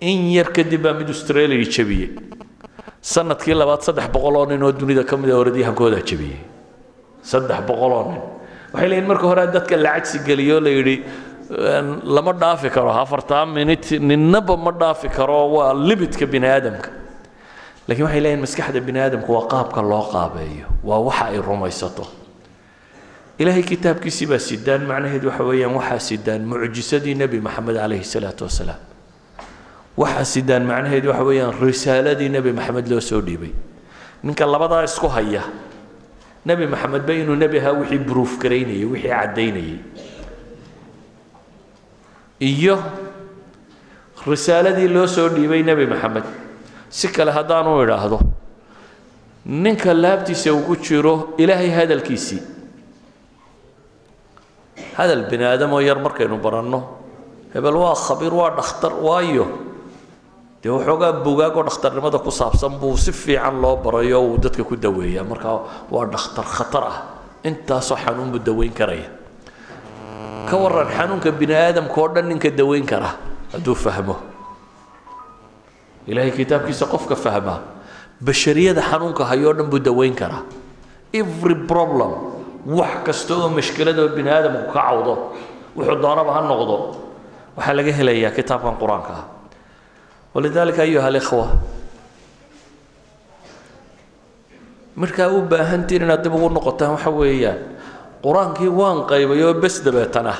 in 0.00 0.30
yar 0.30 0.48
kadib 0.56 0.82
baa 0.82 0.94
mid 0.98 1.08
australia 1.08 1.64
jebiyey. 1.76 2.10
Sanadkii 3.00 3.54
labaad 3.54 3.82
saddex 3.86 4.08
boqol 4.14 4.36
oo 4.36 4.46
nin 4.46 4.62
oo 4.62 4.72
dunida 4.72 5.04
ka 5.04 5.16
mid 5.16 5.30
a 5.30 5.36
orodyahankoodaa 5.38 6.02
jebiyey 6.10 6.38
saddex 7.30 7.60
boqol 7.68 7.92
oo 7.98 8.04
nin. 8.12 8.20
Waxay 8.72 8.88
leeyihiin 8.90 9.08
marka 9.10 9.26
hore 9.30 9.44
dadka 9.54 9.76
la 9.84 9.90
cagsi 9.96 10.18
geliyoo 10.28 10.60
la 10.60 10.70
yidhi 10.76 10.96
lama 12.14 12.32
dhaafi 12.40 12.68
karo 12.70 12.90
afartaa 13.02 13.46
minut 13.46 13.86
ninnaba 14.10 14.56
ma 14.56 14.70
dhaafi 14.80 15.08
karo 15.08 15.38
waa 15.56 15.72
limitka 15.88 16.26
bini 16.32 16.46
aadamka 16.54 16.90
lakiin 17.88 18.04
waxay 18.06 18.20
leeyihiin 18.24 18.42
maskaxda 18.44 18.80
bini 18.86 19.00
aadamku 19.04 19.30
waa 19.36 19.46
qaabka 19.52 19.80
loo 19.90 20.04
qaabeeyo 20.12 20.66
waa 20.88 21.00
waxa 21.08 21.24
ay 21.32 21.38
rumaysato. 21.48 22.04
Ilaahay 23.38 23.62
kitaabkiisii 23.62 24.26
baa 24.26 24.38
sidaan 24.42 24.82
macnaheed 24.90 25.24
waxa 25.24 25.44
weeyaan 25.48 25.74
waxaa 25.78 25.98
sidaan 26.10 26.42
mucjisadii 26.50 27.14
nebi 27.14 27.38
maxamed 27.40 27.76
calayhi 27.80 28.04
salaatu 28.04 28.44
wasalaam. 28.44 28.80
Waxaa 29.96 30.24
sidaan 30.34 30.64
macnaheed 30.66 31.04
waxa 31.06 31.22
weeyaan 31.28 31.54
risaaladii 31.62 32.28
nebi 32.28 32.52
maxamed 32.52 32.86
loo 32.90 33.00
soo 33.00 33.20
dhiibay. 33.22 33.52
Ninka 34.22 34.44
labadaa 34.46 34.82
isku 34.84 35.08
haya 35.08 35.42
nebi 36.48 36.66
maxamedba 36.72 37.12
inuu 37.22 37.36
nebi 37.42 37.58
ahaa 37.60 37.74
wixii 37.80 37.98
bruuf 38.08 38.32
garaynayay 38.42 38.84
wixii 38.92 39.10
caddaynayay. 39.14 39.78
Iyo 42.40 42.76
risaaladii 44.26 44.88
loo 44.94 45.06
soo 45.06 45.28
dhiibay 45.34 45.62
nebi 45.62 45.86
maxamed 45.92 46.24
si 46.90 47.08
kale 47.08 47.30
haddaanu 47.38 47.82
idhaahdo 47.84 48.18
ninka 49.64 49.94
laabtiisa 49.94 50.52
ugu 50.58 50.76
jiro 50.86 51.14
ilaahay 51.42 51.70
hadalkiisii 51.78 52.42
hadal 54.98 55.22
bini 55.30 55.44
aadamoo 55.44 55.80
yar 55.80 55.98
markaynu 56.06 56.36
baranno 56.44 56.80
hebel 57.54 57.76
waa 57.82 57.94
khabiir 58.06 58.34
waa 58.40 58.50
dhakhtar 58.58 58.92
waayo 59.06 59.46
dee 60.62 60.70
waxoogaa 60.74 61.12
bugaagoo 61.24 61.62
dhakhtarnimada 61.68 62.18
ku 62.18 62.30
saabsan 62.30 62.78
buu 62.80 62.96
si 62.96 63.12
fiican 63.12 63.60
loo 63.62 63.76
barayo 63.76 64.22
uu 64.22 64.38
dadka 64.38 64.64
ku 64.64 64.74
daweeyaa. 64.76 65.24
Markaa 65.24 65.86
waa 65.90 66.04
dhakhtar 66.06 66.44
khatar 66.44 66.84
ah. 66.84 66.98
Intaasoo 67.44 67.96
xanuun 67.96 68.30
buu 68.34 68.42
daweyn 68.42 68.72
karaya. 68.74 69.06
Ka 70.50 70.56
waran 70.56 70.88
xanuunka 70.90 71.30
bini 71.30 71.54
aadamka 71.54 71.94
oo 72.00 72.08
dhan 72.08 72.26
ninka 72.28 72.50
daweyn 72.50 72.86
kara 72.86 73.14
hadduu 73.52 73.74
fahmo. 73.74 74.16
Ilaahay 76.08 76.32
kitaabkiisa 76.34 76.86
qofka 76.90 77.14
fahmaa 77.16 77.60
bashariyada 78.20 78.82
xanuunka 78.82 79.24
hayoo 79.30 79.52
dhan 79.54 79.70
buu 79.70 79.78
daweyn 79.78 80.14
karaa 80.14 80.42
every 81.14 81.54
problem 81.70 82.10
wax 82.66 82.92
kasta 83.06 83.34
oo 83.38 83.48
mashkiladoo 83.54 84.08
bini 84.16 84.26
aadamku 84.30 84.72
ka 84.74 84.80
cawdo 84.82 85.14
wuxuu 85.76 85.96
doonaba 86.02 86.32
ha 86.34 86.40
noqdo. 86.50 86.76
Waxaa 87.56 87.74
laga 87.78 87.92
helayaa 87.94 88.34
kitaabkan 88.34 88.74
qur'aanka. 88.82 89.12
ah 89.14 89.24
walidaalika 90.34 90.82
ayuha 90.82 91.06
alikhwa. 91.06 91.46
Markaa 94.96 95.28
u 95.30 95.40
baahantiin 95.42 96.02
inaad 96.02 96.22
dib 96.24 96.34
ugu 96.34 96.48
noqotaan 96.50 96.90
waxa 96.98 97.10
weeyaan 97.10 97.58
qur'aankii 98.24 98.68
waan 98.80 99.06
qaybay 99.10 99.42
oo 99.46 99.54
bes 99.54 99.82
dabeetana 99.84 100.34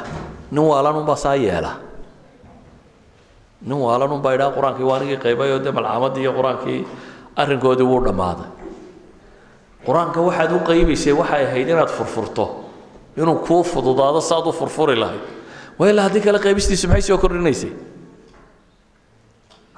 nin 0.50 0.62
waalanunbaa 0.70 1.16
saa 1.16 1.34
yeela. 1.36 1.72
Nin 3.62 3.78
waalanunbaa 3.78 4.34
idhaa 4.34 4.50
qur'aankii 4.56 4.84
waa 4.88 4.96
anigii 4.98 5.16
qaybay 5.24 5.50
oo 5.54 5.58
dee 5.64 5.70
malcaamadii 5.72 6.22
iyo 6.22 6.32
qur'aankii 6.38 6.80
arrinkoodii 7.36 7.86
wuu 7.86 8.00
dhammaaday. 8.04 8.48
Qur'aanka 9.86 10.20
waxaad 10.26 10.52
u 10.52 10.58
qaybaysay 10.68 11.12
waxay 11.20 11.44
ahayd 11.46 11.68
inaad 11.68 11.88
furfurto 11.88 12.44
inuu 13.16 13.38
kuu 13.46 13.62
fududaado 13.62 14.20
saaad 14.20 14.46
u 14.46 14.52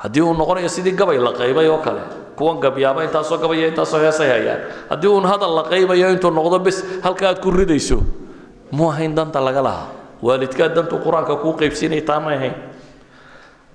haddii 0.02 0.22
uu 0.24 0.34
noqonayo 0.34 0.68
sidii 0.68 0.96
gabay 1.00 1.18
la 1.20 1.32
qaybay 1.40 1.68
oo 1.68 1.78
kale 1.84 2.00
kuwan 2.36 2.56
gabyaaba 2.64 3.04
intaasoo 3.04 3.36
gabaya 3.38 3.68
intaasoo 3.68 4.00
heesay 4.00 4.28
hayaan 4.32 4.60
haddii 4.90 5.08
uun 5.12 5.24
hadal 5.28 5.52
la 5.58 5.62
qaybayo 5.72 6.08
intuu 6.14 6.30
noqdo 6.32 6.58
bes 6.66 6.76
halka 7.04 7.28
aad 7.28 7.38
ku 7.44 7.50
ridayso 7.52 7.98
mu 8.72 8.88
ahayn 8.90 9.14
danta 9.14 9.40
laga 9.40 9.62
lahaa. 9.62 9.88
Waalidkaa 10.22 10.68
dantu 10.76 11.00
qur'aanka 11.04 11.36
kuu 11.42 11.52
qaybsiinay 11.60 12.00
taa 12.04 12.20
ma 12.20 12.30
ahayn. 12.36 12.54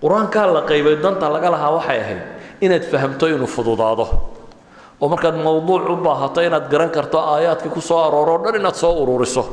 Qur'aankaa 0.01 0.45
la 0.53 0.61
qaybay 0.61 0.95
danta 1.03 1.29
laga 1.29 1.49
lahaa 1.51 1.71
waxay 1.77 1.99
ahayd 1.99 2.21
inaad 2.61 2.83
fahamto 2.91 3.25
inuu 3.27 3.47
fududaado. 3.49 4.05
Oo 5.01 5.07
markaad 5.09 5.35
mawduuc 5.41 5.89
u 5.89 5.95
baahato 6.05 6.39
inaad 6.41 6.69
garan 6.71 6.89
karto 6.89 7.17
aayaadkii 7.19 7.69
ku 7.73 7.81
soo 7.81 7.99
arooro 8.07 8.35
o 8.35 8.43
dhan 8.45 8.55
inaad 8.61 8.75
soo 8.75 8.93
ururiso 9.03 9.43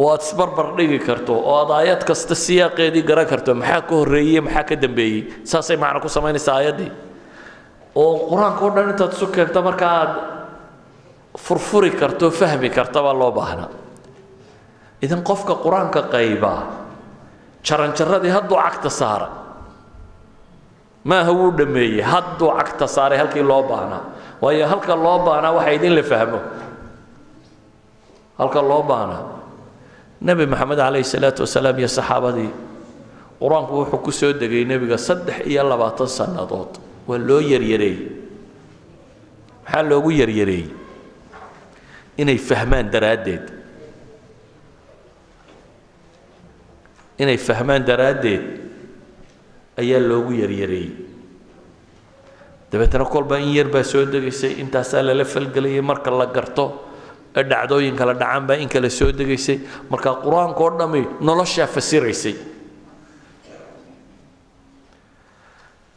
oo 0.00 0.08
aad 0.14 0.22
isbarbar 0.26 0.66
dhigi 0.78 0.98
karto 1.08 1.34
oo 1.48 1.54
aad 1.60 1.70
aayad 1.78 2.02
kasta 2.08 2.34
siyaaqeedii 2.44 3.02
garan 3.08 3.26
karto 3.32 3.50
maxaa 3.60 3.80
ka 3.88 3.94
horreeyey 3.98 4.40
maxaa 4.46 4.64
ka 4.68 4.74
dambeeyey 4.84 5.20
saasay 5.50 5.76
macno 5.82 5.98
ku 6.04 6.08
samaynaysaa 6.16 6.54
aayaddii 6.60 6.90
oo 8.02 8.12
qur'aanka 8.30 8.62
o 8.66 8.70
dhan 8.74 8.86
intaad 8.92 9.12
isu 9.16 9.26
keento 9.34 9.60
marka 9.68 9.86
aad 10.00 10.12
furfuri 11.44 11.90
karto 12.00 12.26
fahmi 12.40 12.68
karta 12.76 12.98
baa 13.06 13.14
loo 13.20 13.32
baahnaa 13.38 13.70
idan 15.04 15.22
qofka 15.28 15.54
qur'aanka 15.64 16.00
qaybaa 16.14 16.60
jaranjaradii 17.66 18.32
hadduu 18.36 18.58
cagta 18.64 18.90
saara 19.00 19.28
maaha 21.10 21.32
wuu 21.38 21.50
dhameeyey 21.58 22.02
hadduu 22.12 22.48
cagta 22.58 22.86
saaray 22.96 23.18
halkii 23.22 23.42
loo 23.50 23.62
baahnaa 23.70 24.02
waayo 24.42 24.64
halka 24.72 24.94
loo 25.04 25.18
baahnaa 25.26 25.52
waxay 25.58 25.74
idin 25.78 25.94
la 25.98 26.02
fahmo. 26.12 26.38
Halka 28.38 28.60
loo 28.70 28.82
baahnaa 28.90 29.22
nebi 30.20 30.46
maxamed 30.46 30.78
calayhi 30.78 31.04
salaatu 31.06 31.42
wasalaam 31.46 31.78
iyo 31.78 31.88
saxaabadii. 31.88 32.50
Qur'aanku 33.40 33.72
wuxuu 33.86 34.02
ku 34.02 34.10
soo 34.12 34.32
degay 34.34 34.64
nebiga 34.66 34.98
saddex 34.98 35.46
iyo 35.46 35.62
labaatan 35.62 36.08
sannadood. 36.10 36.72
Waa 37.06 37.18
loo 37.18 37.40
yaryareeyey. 37.40 38.10
Maxaa 39.64 39.82
loogu 39.86 40.10
yaryareeyey 40.10 40.68
inay 42.18 42.38
fahmaan 42.38 42.90
daraaddeed. 42.90 43.44
Inay 47.18 47.36
fahmaan 47.38 47.84
daraaddeed 47.86 48.42
ayaa 49.78 50.00
loogu 50.02 50.32
yaryareeyey. 50.42 50.92
Dabeetana 52.70 53.04
kolba 53.08 53.38
in 53.38 53.54
yar 53.54 53.68
baa 53.70 53.82
soo 53.86 54.04
degaysay 54.04 54.58
intaasaa 54.62 55.02
lala 55.02 55.24
falgelayay 55.24 55.80
marka 55.80 56.10
la 56.10 56.26
garto 56.26 56.87
ee 57.38 57.44
dhacdooyinka 57.50 58.02
la 58.08 58.14
dhacaan 58.18 58.46
baa 58.48 58.56
in 58.58 58.68
kale 58.68 58.90
soo 58.90 59.10
degaysay. 59.14 59.58
Marka 59.90 60.10
qur'aanka 60.24 60.60
oo 60.66 60.70
dhammi 60.78 61.02
noloshaa 61.22 61.66
fasiraysay. 61.70 62.34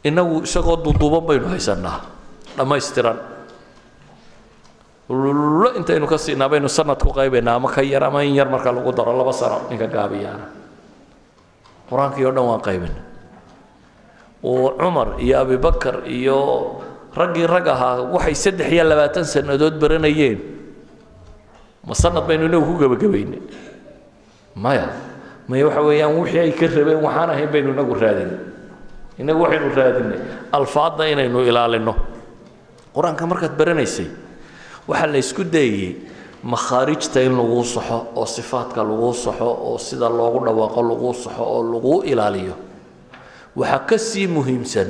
Innagu 0.04 0.42
isagoo 0.42 0.76
duduuban 0.82 1.22
baynu 1.26 1.46
haysannaa. 1.54 1.98
Dhammaystiran. 2.58 3.18
Lo 5.12 5.68
intaynu 5.78 6.06
ka 6.10 6.18
siinaa 6.18 6.48
baynu 6.50 6.68
sanad 6.68 6.98
ku 6.98 7.12
qaybaynaa 7.12 7.54
ama 7.58 7.68
ka 7.70 7.82
yar 7.82 8.02
ama 8.08 8.22
in 8.24 8.34
yar 8.34 8.48
marka 8.50 8.72
lagu 8.72 8.90
daro 8.96 9.12
laba 9.14 9.32
sano 9.32 9.68
ninka 9.70 9.86
gaabiyaana. 9.86 10.46
Qur'aankii 11.90 12.24
oo 12.26 12.32
dhan 12.32 12.44
waan 12.50 12.62
qaybina 12.64 12.98
oo 14.42 14.74
cumar 14.80 15.20
iyo 15.22 15.38
abibakar 15.38 16.02
iyo 16.08 16.38
raggii 17.14 17.46
rag 17.46 17.66
ahaa 17.68 18.08
waxay 18.10 18.34
saddex 18.34 18.68
iyo 18.74 18.82
labaatan 18.88 19.22
sannadood 19.28 19.76
baranayeen 19.78 20.38
ma 21.86 21.94
sanad 21.94 22.24
baynu 22.28 22.46
inagu 22.48 22.64
ku 22.70 22.74
gebagabaynay 22.82 23.40
maya 24.54 24.86
maya 25.48 25.66
waxa 25.68 25.82
weeyaan 25.88 26.14
wixii 26.20 26.38
ay 26.46 26.52
ka 26.52 26.66
rabeen 26.76 27.00
waxaan 27.06 27.30
ahayn 27.34 27.50
baynu 27.52 27.68
inagu 27.74 27.94
raadinay 28.02 28.38
inagu 29.18 29.40
waxaynu 29.44 29.68
raadinay 29.78 30.18
alfaadda 30.52 31.04
inaynu 31.12 31.38
ilaalino 31.50 31.94
qur'aanka 32.94 33.24
markaad 33.30 33.54
baranaysay 33.60 34.06
waxaa 34.88 35.06
la 35.12 35.18
isku 35.18 35.42
dayayey 35.44 35.90
makhaarijta 36.42 37.22
in 37.26 37.34
laguu 37.38 37.64
saxo 37.64 37.98
oo 38.18 38.26
sifaadka 38.26 38.82
laguu 38.82 39.14
saxo 39.14 39.46
oo 39.46 39.78
sida 39.78 40.08
loogu 40.08 40.38
dhawaaqo 40.46 40.80
laguu 40.90 41.14
saxo 41.14 41.42
oo 41.54 41.62
laguu 41.72 42.02
ilaaliyo. 42.02 42.54
Waxaa 43.56 43.78
ka 43.88 43.96
sii 43.98 44.26
muhiimsan 44.26 44.88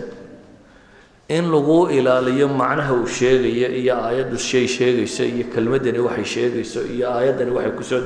in 1.36 1.44
laguu 1.54 1.88
ilaaliyo 1.96 2.46
macnaha 2.60 2.92
uu 3.00 3.06
sheegayo 3.16 3.68
iyo 3.80 3.94
aayaddu 4.06 4.36
shay 4.48 4.66
sheegayso 4.76 5.22
iyo 5.34 5.44
kelmaddani 5.54 5.98
waxay 6.06 6.24
sheegayso 6.34 6.80
iyo 6.94 7.06
aayaddani 7.16 7.50
waxay 7.56 7.72
ku 7.78 7.82
soo 7.90 8.00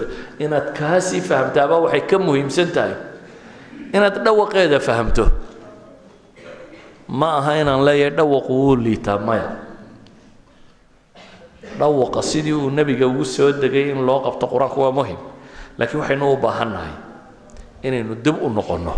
inaad 0.44 0.66
kaa 0.78 1.00
sii 1.08 1.20
fahamtaaba 1.28 1.76
waxay 1.84 2.02
ka 2.10 2.16
muhiimsan 2.26 2.70
tahay. 2.76 2.94
Inaad 3.96 4.16
dhawaqeeda 4.24 4.78
fahamto. 4.88 5.24
Ma 7.18 7.28
aha 7.38 7.52
inaan 7.62 7.82
leeyahay 7.86 8.12
dhawaqu 8.18 8.52
wuu 8.60 8.76
liitaa 8.84 9.18
maya. 9.28 9.48
Dhawaqa 11.78 12.22
sidii 12.22 12.52
uu 12.52 12.70
nebiga 12.70 13.06
ugu 13.06 13.24
soo 13.24 13.52
degay 13.52 13.90
in 13.92 14.00
loo 14.06 14.20
qabto 14.26 14.46
qur'aanku 14.52 14.78
waa 14.80 14.92
muhiim 14.98 15.18
laakiin 15.78 16.00
waxaynu 16.00 16.24
u 16.32 16.36
baahannahay 16.44 16.94
inaynu 17.82 18.14
dib 18.24 18.36
u 18.42 18.48
noqonno. 18.48 18.94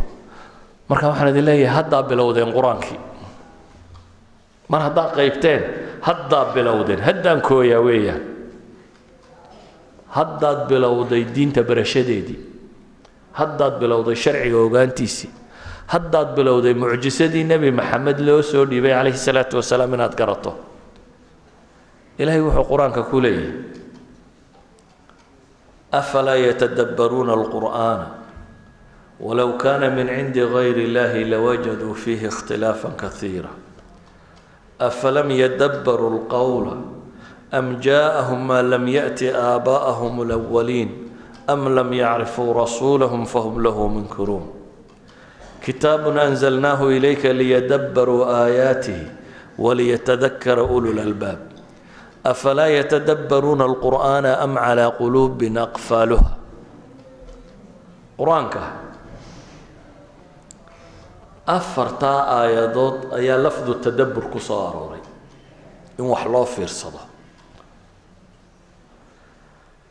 Marka 0.88 1.08
waxaan 1.10 1.30
idin 1.32 1.44
leeyahay 1.48 1.74
haddaa 1.76 2.02
bilowdeen 2.10 2.52
qur'aankii 2.56 2.98
mar 4.68 4.80
haddaad 4.86 5.10
qaybteen 5.18 5.60
haddaa 6.06 6.44
bilowdeen 6.54 7.00
haddaan 7.00 7.40
kooyaa 7.40 7.80
weeyaan. 7.88 8.22
Haddaad 10.08 10.68
bilowday 10.68 11.24
diinta 11.34 11.62
barashadeedii 11.62 12.38
haddaad 13.32 13.74
bilowday 13.80 14.14
sharciga 14.16 14.56
ogaantiisii 14.66 15.30
haddaad 15.92 16.34
bilowday 16.36 16.74
mucjisadii 16.74 17.44
nebi 17.44 17.70
maxamed 17.70 18.18
loo 18.20 18.42
soo 18.42 18.64
dhiibay 18.70 18.92
calayhi 18.96 19.18
salaatu 19.18 19.56
wasalaam 19.60 19.94
inaad 19.94 20.14
garato. 20.16 20.52
Ilaahay 22.18 22.40
wuxuu 22.40 22.64
qur'aanka 22.72 23.02
ku 23.10 23.20
leeyahay 23.20 23.52
afalaa 25.92 26.36
yatadabbaruuna 26.36 27.32
alqur'aana? 27.32 28.06
Walow 29.20 29.56
kaana 29.58 29.90
min 29.90 30.06
cindi 30.08 30.40
gayri 30.54 30.84
illahi 30.88 31.24
lawajaduu 31.30 31.94
fiihi 31.94 32.26
ikhtilaafan 32.26 32.94
kaiira 32.96 33.50
afalam 34.78 35.30
yadabbaruu 35.30 36.22
lqowla 36.22 36.74
am 37.50 37.80
jaaahum 37.82 38.46
maa 38.46 38.62
lam 38.62 38.86
yati 38.86 39.28
aabaa'ahum 39.34 40.22
lwaliin 40.22 40.90
am 41.46 41.66
lam 41.74 41.92
yacrifuu 41.92 42.54
rasuulahum 42.54 43.26
fahum 43.26 43.58
lahu 43.58 43.88
munkiruun 43.90 44.46
kitaabun 45.64 46.18
anzalnaahu 46.18 46.92
ilayka 46.94 47.32
liyadabbaruu 47.34 48.22
aayaatihi 48.24 49.06
waliyatadakara 49.58 50.62
ulu 50.62 50.92
lalbaab 50.94 51.40
afalaa 52.24 52.70
yatadabbaruuna 52.70 53.64
alqur'aana 53.66 54.38
am 54.44 54.54
calaa 54.54 54.94
quluubin 54.94 55.58
aqfaaluha 55.58 56.30
qur'aanka 58.18 58.87
afartaa 61.56 62.20
aayadood 62.38 62.96
ayaa 63.18 63.38
lafdu 63.44 63.74
tadabbur 63.84 64.24
ku 64.32 64.38
soo 64.40 64.60
arooray 64.68 65.00
in 65.98 66.04
wax 66.04 66.24
loo 66.32 66.44
fiirsado. 66.44 67.00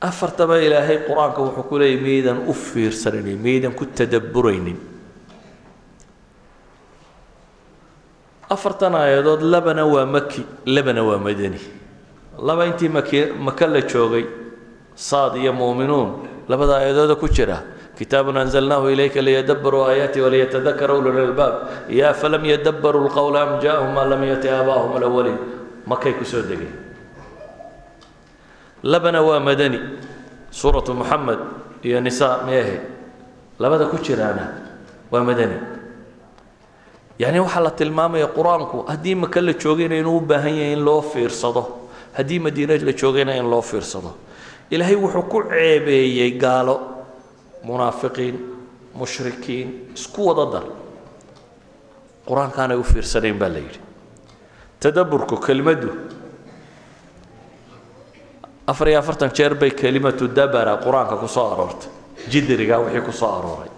Afartaba 0.10 0.56
ilaahay 0.62 0.98
qur'aanka 1.08 1.40
wuxuu 1.42 1.64
ku 1.70 1.76
leeyay 1.82 1.98
miyaydan 2.06 2.38
u 2.48 2.54
fiirsanaynin 2.54 3.38
miyaydan 3.46 3.74
ku 3.74 3.86
tadabburaynin. 3.86 4.78
Afartan 8.50 8.94
aayadood 8.96 9.42
labana 9.42 9.84
waa 9.86 10.06
maki 10.06 10.46
labana 10.66 11.02
waa 11.04 11.18
madani. 11.18 11.60
Laba 12.48 12.66
intii 12.70 12.90
maki 12.90 13.26
maka 13.48 13.66
la 13.68 13.82
joogay 13.82 14.26
saad 14.96 15.36
iyo 15.42 15.54
muuminuun 15.54 16.10
labada 16.48 16.78
aayadooda 16.78 17.16
ku 17.18 17.28
jira 17.28 17.58
kitaabun 17.98 18.38
anzalnaahu 18.38 18.90
ilayka 18.94 19.22
liyadabbaruu 19.22 19.84
aayaati 19.90 20.22
waliyatadakara 20.22 20.94
ulul 20.94 21.18
albaab 21.28 21.54
iyo 21.90 22.10
afalam 22.10 22.46
yadabbaruu 22.46 23.08
lqowla 23.10 23.40
am 23.42 23.52
jaahum 23.64 23.94
maa 23.96 24.06
lam 24.12 24.24
yati 24.24 24.50
aabaahum 24.50 24.92
alawaliin 24.98 25.38
makay 25.86 26.14
ku 26.14 26.26
soo 26.26 26.42
degeen 26.42 26.74
labana 28.84 29.22
waa 29.22 29.40
madani 29.40 29.80
suuratu 30.52 30.94
muxamed 30.94 31.40
iyo 31.84 32.02
nisaa 32.02 32.44
meehe 32.46 32.78
labada 33.60 33.86
ku 33.90 33.98
jiraana 33.98 34.46
waa 35.12 35.24
madani 35.24 35.58
yacni 37.20 37.40
waxaa 37.40 37.64
la 37.66 37.72
tilmaamaya 37.72 38.28
qur'aanku 38.38 38.86
haddii 38.92 39.16
maka 39.16 39.42
la 39.42 39.54
joogayna 39.54 39.96
inuu 39.98 40.18
u 40.18 40.22
baahan 40.22 40.54
yahay 40.54 40.74
in 40.78 40.84
loo 40.86 41.02
fiirsado 41.02 41.64
haddii 42.18 42.40
madiina 42.40 42.78
la 42.78 42.94
joogayna 42.94 43.34
in 43.42 43.50
loo 43.50 43.62
fiirsado 43.62 44.14
ilaahay 44.70 44.96
wuxuu 44.96 45.24
ku 45.32 45.44
ceebeeyey 45.50 46.32
gaalo 46.38 46.97
munaafiqiin 47.68 48.36
mushrikiin 49.00 49.68
isku 49.98 50.22
wada 50.30 50.46
dar. 50.54 50.66
Qur'aankaanay 52.28 52.78
u 52.78 52.84
fiirsanayn 52.84 53.38
baa 53.42 53.50
la 53.56 53.60
yidhi. 53.66 53.80
Tadabburku 54.80 55.36
kelmaddu 55.46 55.90
afar 58.68 58.88
iyo 58.90 59.00
afartan 59.00 59.32
jeer 59.38 59.54
bay 59.56 59.72
kelimatu 59.72 60.28
dabara 60.28 60.74
qur'aanka 60.86 61.16
ku 61.22 61.28
soo 61.28 61.48
aroortay. 61.54 61.90
Jidriga 62.32 62.80
wixii 62.84 63.06
ku 63.08 63.12
soo 63.12 63.32
arooray. 63.40 63.72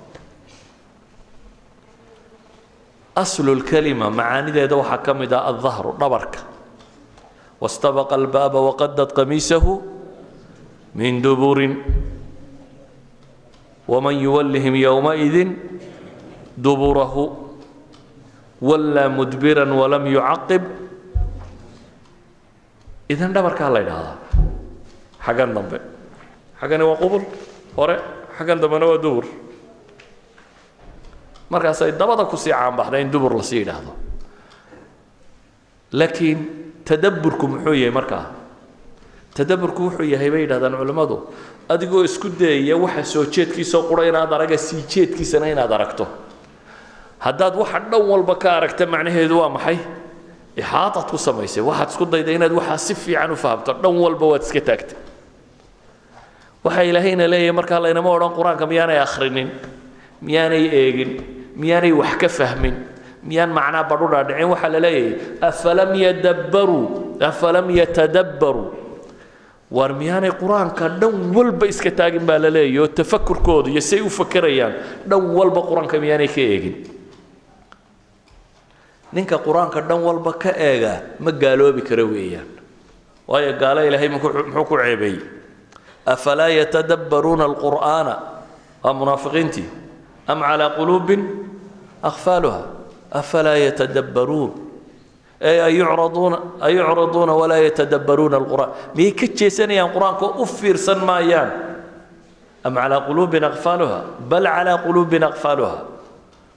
Aslu 3.15 3.55
lkalima 3.59 4.09
macaanideeda 4.09 4.75
waxaa 4.81 5.03
ka 5.05 5.13
mid 5.13 5.33
ah 5.33 5.45
aldahru 5.51 5.93
dhabarka. 5.99 6.39
Wastabaqa 7.61 8.15
albaaba 8.15 8.59
waqadad 8.69 9.11
qamiisahu 9.17 9.73
min 10.95 11.21
duburin 11.21 11.73
waman 13.91 14.15
yuwallihim 14.25 14.75
yowmaidin 14.85 15.49
duburahu 16.65 17.23
wallaa 18.69 19.09
mudbiran 19.17 19.71
walam 19.81 20.03
yucaqib 20.15 20.63
idan 23.13 23.31
dhabarkaa 23.35 23.69
la 23.73 23.79
ydhaahdaa 23.85 24.17
xaggan 25.25 25.49
dambe 25.57 25.77
xaggani 26.61 26.83
waa 26.89 26.99
qubul 27.01 27.23
hore 27.77 27.95
xaggan 28.37 28.57
dambena 28.61 28.85
waa 28.91 29.01
dubur 29.05 29.25
markaasay 31.49 31.91
dabada 31.97 32.25
ku 32.29 32.37
sii 32.37 32.53
caanbaxda 32.53 32.99
in 33.01 33.09
dubur 33.09 33.33
la 33.33 33.43
sii 33.43 33.59
yidhaahdo 33.65 33.91
laakiin 35.97 36.39
tadabburku 36.85 37.45
muxuu 37.47 37.73
yahay 37.73 37.89
markaa 37.99 38.25
tadabburku 39.33 39.81
wuxuu 39.89 40.05
yahay 40.13 40.29
bay 40.29 40.41
yidhahdaan 40.45 40.77
culimmadu 40.77 41.15
adigoo 41.69 42.03
isku 42.03 42.29
dayaya 42.29 42.75
waxa 42.77 43.03
soo 43.13 43.25
jeedkiisao 43.25 43.81
qura 43.89 44.03
inaad 44.09 44.31
araga 44.33 44.57
sii 44.57 44.83
jeedkiisana 44.91 45.47
inaad 45.53 45.71
aragto. 45.77 46.05
Haddaad 47.19 47.55
waxa 47.61 47.79
dhan 47.91 48.01
walba 48.11 48.35
ka 48.35 48.49
aragta 48.57 48.85
macnaheedu 48.85 49.35
waa 49.41 49.49
maxay? 49.49 49.77
Ixaataad 50.57 51.07
ku 51.11 51.17
samaysay. 51.17 51.61
Waxaad 51.63 51.89
isku 51.93 52.05
dayda 52.05 52.31
inaad 52.37 52.51
waxaa 52.59 52.77
si 52.77 52.93
fiican 52.95 53.31
u 53.31 53.35
fahamto. 53.35 53.73
Dhan 53.81 53.95
walba 54.03 54.25
waad 54.33 54.41
iska 54.41 54.61
taagtay. 54.61 54.97
Waxa 56.63 56.83
ilaahayna 56.89 57.27
leeyahay 57.31 57.51
markaa 57.59 57.79
laynama 57.83 58.09
odhan 58.17 58.33
qur'aanka 58.37 58.65
miyaanay 58.71 58.99
akhrinin 58.99 59.49
miyaanay 60.21 60.63
eegin 60.81 61.11
miyaanay 61.55 61.91
wax 62.01 62.13
ka 62.21 62.27
fahmin 62.29 62.75
miyaan 63.23 63.51
macnaa 63.57 63.83
badhu 63.89 64.07
dhaadhicin 64.13 64.49
waxaa 64.53 64.71
la 64.75 64.79
leeyahay 64.79 65.15
afalam 65.49 65.89
yadabbaruu 66.03 66.83
afalam 67.29 67.67
yatadabbaruu 67.79 68.65
waar 69.71 69.93
miyaanay 69.93 70.31
qur'aanka 70.41 70.89
dhan 70.99 71.13
walba 71.35 71.65
iska 71.67 71.91
taagin 71.91 72.25
baa 72.25 72.37
la 72.41 72.49
leeyahy 72.49 72.79
oo 72.79 72.87
tafakurkooda 72.87 73.69
iyo 73.69 73.81
say 73.81 74.01
u 74.01 74.09
fakerayaan 74.09 74.73
dhan 75.09 75.21
walba 75.37 75.61
qur'aanka 75.69 75.99
miyaanay 76.03 76.27
ka 76.27 76.41
eegin. 76.41 76.75
Ninka 79.13 79.37
qur'aanka 79.41 79.81
dhan 79.81 80.01
walba 80.05 80.33
ka 80.37 80.51
eega 80.53 80.93
ma 81.19 81.31
gaaloobi 81.31 81.81
karo 81.81 82.05
weeyaan. 82.13 82.45
Waayo 83.27 83.53
gaalo 83.61 83.81
ilaahay 83.85 84.09
muxuu 84.09 84.65
ku 84.69 84.75
ceebeeyey 84.77 85.21
afalaa 86.05 86.49
yatadabbaruuna 86.49 87.43
alqur'aana? 87.45 88.15
Waa 88.83 88.93
munaafiqiintii. 88.93 89.67
Am 90.27 90.39
calaa 90.41 90.69
quluubin? 90.77 91.21
Akfaaluha 92.01 92.61
afalaa 93.11 93.57
yatadabbaruun 93.57 94.51
ayucraduuna 95.41 97.33
walaa 97.41 97.61
yatadabbaruuna 97.63 98.37
alqur'aan. 98.37 98.69
Miyay 98.95 99.11
ka 99.15 99.27
jeesanayaan 99.27 99.91
qur'aanka 99.95 100.25
u 100.41 100.45
fiirsan 100.45 100.99
maayaan? 101.05 101.51
Am 102.63 102.75
calaa 102.75 103.07
quluubin 103.07 103.43
akfaaluha 103.43 103.99
bal 104.29 104.43
calaa 104.43 104.77
quluubin 104.83 105.23
akfaaluha 105.23 105.77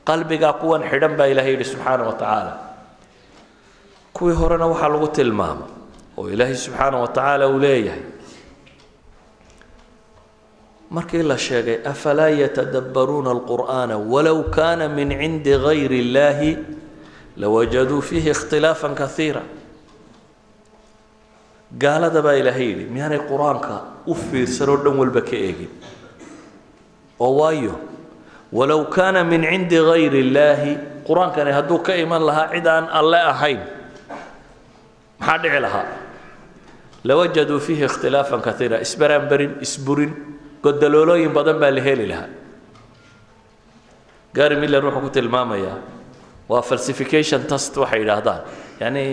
qalbigaa 0.04 0.58
kuwan 0.58 0.82
xidhan 0.90 1.14
baa 1.18 1.30
ilahay 1.30 1.54
yidhi 1.54 1.64
subxaana 1.64 2.02
wa 2.10 2.14
tacaala. 2.18 2.52
Kuwii 4.12 4.34
horena 4.34 4.66
waxaa 4.66 4.90
lagu 4.90 5.08
tilmaama 5.14 5.66
oo 6.18 6.26
ilaahay 6.28 6.58
subxaana 6.58 6.98
wa 6.98 7.06
tacaala 7.06 7.46
uu 7.48 7.58
leeyahay. 7.62 8.02
Markii 10.90 11.22
la 11.22 11.38
sheegay 11.38 11.78
afalaa 11.86 12.28
yatadabbaruuna 12.34 13.30
alqur'aana 13.30 13.96
walow 13.96 14.42
kaana 14.50 14.88
min 14.90 15.08
cindi 15.14 15.54
gayri 15.56 15.98
illaahi 16.04 16.50
lawajaduu 17.36 18.00
fiihi 18.08 18.30
ikhtilaafan 18.30 18.94
kaiira 18.94 19.42
gaalada 21.78 22.20
baa 22.22 22.36
ilaahay 22.40 22.66
yidhi 22.70 22.84
miyaanay 22.94 23.20
qur'aanka 23.30 23.74
u 24.06 24.14
fiirsanoo 24.14 24.76
dhan 24.84 24.96
walba 25.00 25.20
ka 25.28 25.36
eegin 25.46 25.70
oo 27.24 27.32
waayo 27.40 27.74
walow 28.52 28.84
kaana 28.96 29.24
min 29.24 29.42
cindi 29.50 29.78
gayri 29.90 30.18
illaahi 30.26 30.72
qur'aankani 31.08 31.50
hadduu 31.58 31.78
ka 31.86 31.92
iman 32.04 32.22
lahaa 32.28 32.48
cid 32.52 32.66
aan 32.74 32.84
alle 33.00 33.20
ahayn 33.32 33.60
maxaa 35.20 35.38
dhici 35.44 35.60
lahaa 35.66 35.86
lawajaduu 37.08 37.60
fiihi 37.66 37.84
ikhtilaafan 37.88 38.40
kaiira 38.46 38.76
isbaraanbarin 38.86 39.52
isburin 39.66 40.12
godaloolooyin 40.64 41.32
badan 41.38 41.56
baa 41.62 41.72
la 41.76 41.82
heli 41.88 42.06
lahaa 42.12 42.28
gary 44.36 44.56
miller 44.62 44.82
wuxuu 44.84 45.02
ku 45.08 45.10
tilmaamayaa 45.16 45.76
waa 46.48 46.62
falsification 46.62 47.40
test 47.50 47.76
waxay 47.76 48.00
yidhaahdaan. 48.02 48.40
Yacni 48.80 49.06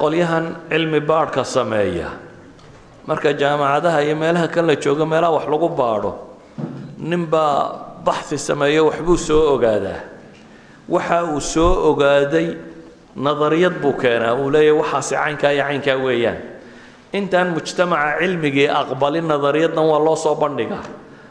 qolyahan 0.00 0.46
cilmi 0.70 1.00
baadhka 1.00 1.44
sameeya. 1.44 2.08
Marka 3.06 3.32
jaamacadaha 3.32 4.02
iyo 4.04 4.16
meelaha 4.16 4.48
kan 4.48 4.66
la 4.66 4.74
joogo 4.76 5.06
meelaha 5.06 5.32
wax 5.38 5.46
lagu 5.48 5.68
baadho 5.68 6.12
ninbaa 6.98 8.02
baxi 8.04 8.38
sameeyo 8.38 8.86
waxbuu 8.90 9.16
soo 9.16 9.54
ogaadaa. 9.54 10.00
Waxa 10.88 11.24
uu 11.24 11.40
soo 11.40 11.90
ogaaday 11.90 12.56
nadariyad 13.16 13.78
buu 13.82 13.92
keenaa. 13.94 14.34
Uu 14.34 14.50
leeyahy 14.50 14.78
waxaasi 14.80 15.14
caynkaa 15.14 15.52
iyo 15.52 15.64
caynkaa 15.64 15.96
weeyaan. 16.04 16.38
Intaan 17.12 17.48
mujtamaca 17.54 18.18
cilmigii 18.20 18.68
aqbalin 18.68 19.24
nadariyaddan 19.30 19.86
waa 19.86 19.98
loo 20.06 20.16
soo 20.16 20.34
bandhigaa 20.34 20.82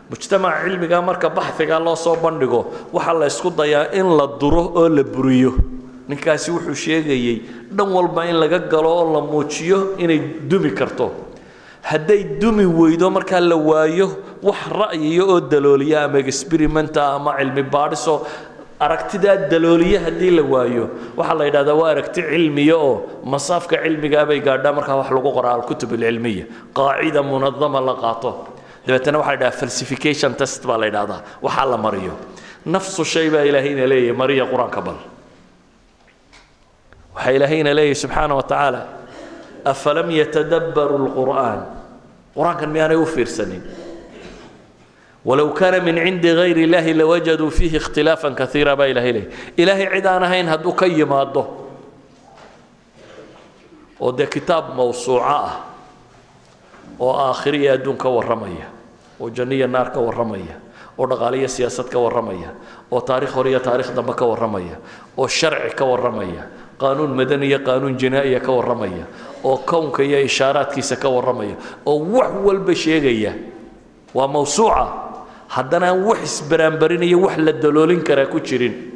mujtamaca 0.10 0.63
cilmiga 0.65 1.02
marka 1.02 1.30
baxiga 1.30 1.80
loo 1.80 1.96
soo 1.96 2.15
bandhigo 2.24 2.62
waxaa 2.94 3.13
la 3.22 3.26
ysku 3.34 3.50
dayaa 3.60 3.91
in 4.00 4.08
la 4.18 4.28
duro 4.41 4.63
oo 4.76 4.88
la 4.89 5.04
buriyo. 5.04 5.52
Ninkaasi 6.10 6.52
wuxuu 6.52 6.76
sheegayey 6.86 7.41
dhan 7.72 7.89
walba 7.98 8.26
in 8.30 8.36
laga 8.44 8.60
galo 8.74 8.89
oo 9.02 9.06
la 9.13 9.22
muujiyo 9.22 9.98
inay 9.98 10.20
dumi 10.50 10.72
karto. 10.80 11.12
Hadday 11.82 12.24
dumi 12.41 12.65
weydo 12.65 13.10
markaa 13.10 13.39
la 13.39 13.56
waayo 13.56 14.08
wax 14.44 14.60
ra'yiya 14.82 15.24
oo 15.26 15.39
dalooliya 15.41 16.04
ama 16.06 16.20
experimenta 16.20 17.02
ama 17.18 17.32
cilmi 17.39 17.63
baadhiso 17.63 18.15
aragtidaa 18.80 19.36
dalooliye 19.52 19.98
haddii 20.06 20.32
la 20.38 20.44
waayo 20.54 20.86
waxaa 21.17 21.34
la 21.40 21.46
yidhahdaa 21.50 21.73
waa 21.82 21.90
aragti 21.94 22.21
cilmiya 22.21 22.75
oo 22.77 22.96
masaafka 23.34 23.75
cilmigaa 23.84 24.25
gaadhaa 24.48 24.73
markaa 24.77 24.96
wax 25.02 25.10
lagu 25.17 25.32
qoraa 25.38 25.54
alkutub 25.58 25.92
alcilmiya 25.94 26.46
qaacida 26.77 27.21
munadama 27.23 27.79
la 27.82 27.94
qaato 28.04 28.32
dabeetana 28.88 29.17
waxaa 29.19 29.31
la 29.31 29.38
yidhaha 29.38 29.52
falsification 29.60 30.33
test 30.36 30.65
baa 30.67 30.77
la 30.77 30.86
yidhahdaa 30.86 31.21
waxaa 31.42 31.65
la 31.65 31.77
mariyo. 31.77 32.13
Nafsu 32.65 33.06
shay 33.06 33.29
baa 33.29 33.44
ilaahayna 33.50 33.86
leeyahay 33.88 34.17
mariya 34.17 34.46
qur'aanka 34.52 34.81
bal. 34.86 34.98
Waxaa 37.15 37.31
ilaahayna 37.38 37.73
leeyahay 37.73 37.96
subxaana 38.04 38.36
wa 38.36 38.44
tacaala 38.44 38.81
afalam 39.65 40.10
yatadabbaru 40.12 40.98
lqur'aan 41.08 41.60
qur'aankan 42.36 42.69
miyaanay 42.69 42.98
u 42.98 43.06
fiirsanin. 43.06 43.62
Walow 45.25 45.50
kaana 45.58 45.79
min 45.81 45.96
cindi 45.98 46.29
gayri 46.36 46.63
illaahi 46.69 46.94
lawajaduu 46.94 47.50
fiihi 47.50 47.77
ikhtilaafan 47.81 48.36
kaiira 48.36 48.75
baa 48.77 48.86
ilahay 48.86 49.12
leeyahy 49.13 49.58
ilaahay 49.58 49.88
cid 49.98 50.06
ahayn 50.06 50.48
hadduu 50.48 50.73
ka 50.73 50.86
yimaado 50.86 51.44
oo 54.00 54.12
dee 54.12 54.27
kitaab 54.27 54.75
mawsuuco 54.77 55.23
ah 55.23 55.65
oo 57.00 57.13
aakhiro 57.25 57.58
iyo 57.58 57.73
adduun 57.73 57.98
warramaya 57.98 58.67
oo 59.22 59.30
janno 59.30 59.54
iyo 59.56 59.68
naar 59.68 59.92
ka 59.94 60.00
warramaya 60.00 60.56
oo 60.98 61.06
dhaqaale 61.08 61.38
iyo 61.44 61.48
siyaasad 61.48 61.88
ka 61.90 62.00
warramaya 62.00 62.50
oo 62.92 63.02
taarikh 63.02 63.32
hore 63.36 63.50
iyo 63.52 63.60
taarikh 63.60 63.92
dambe 63.96 64.13
ka 64.13 64.26
warramaya 64.26 64.76
oo 65.18 65.28
sharci 65.28 65.76
ka 65.76 65.86
warramaya 65.86 66.44
qaanuun 66.80 67.13
madani 67.16 67.52
qaanuun 67.60 67.96
jinaa'iya 67.98 68.40
ka 68.44 68.52
warramaya 68.52 69.06
oo 69.44 69.58
kownka 69.63 70.04
iyo 70.04 70.20
ishaaraadkiisa 70.26 70.96
ka 71.00 71.08
warramaya 71.10 71.56
oo 71.86 72.00
wax 72.16 72.32
walba 72.46 72.74
sheegaya. 72.76 73.34
Waa 74.16 74.28
mawsuuca. 74.32 74.88
Haddana 75.52 75.92
aan 75.92 76.04
wax 76.08 76.24
isbaraanbarinayo 76.24 77.20
wax 77.20 77.36
la 77.38 77.52
daloolin 77.52 78.00
karaa 78.04 78.32
ku 78.32 78.40
jirin. 78.40 78.96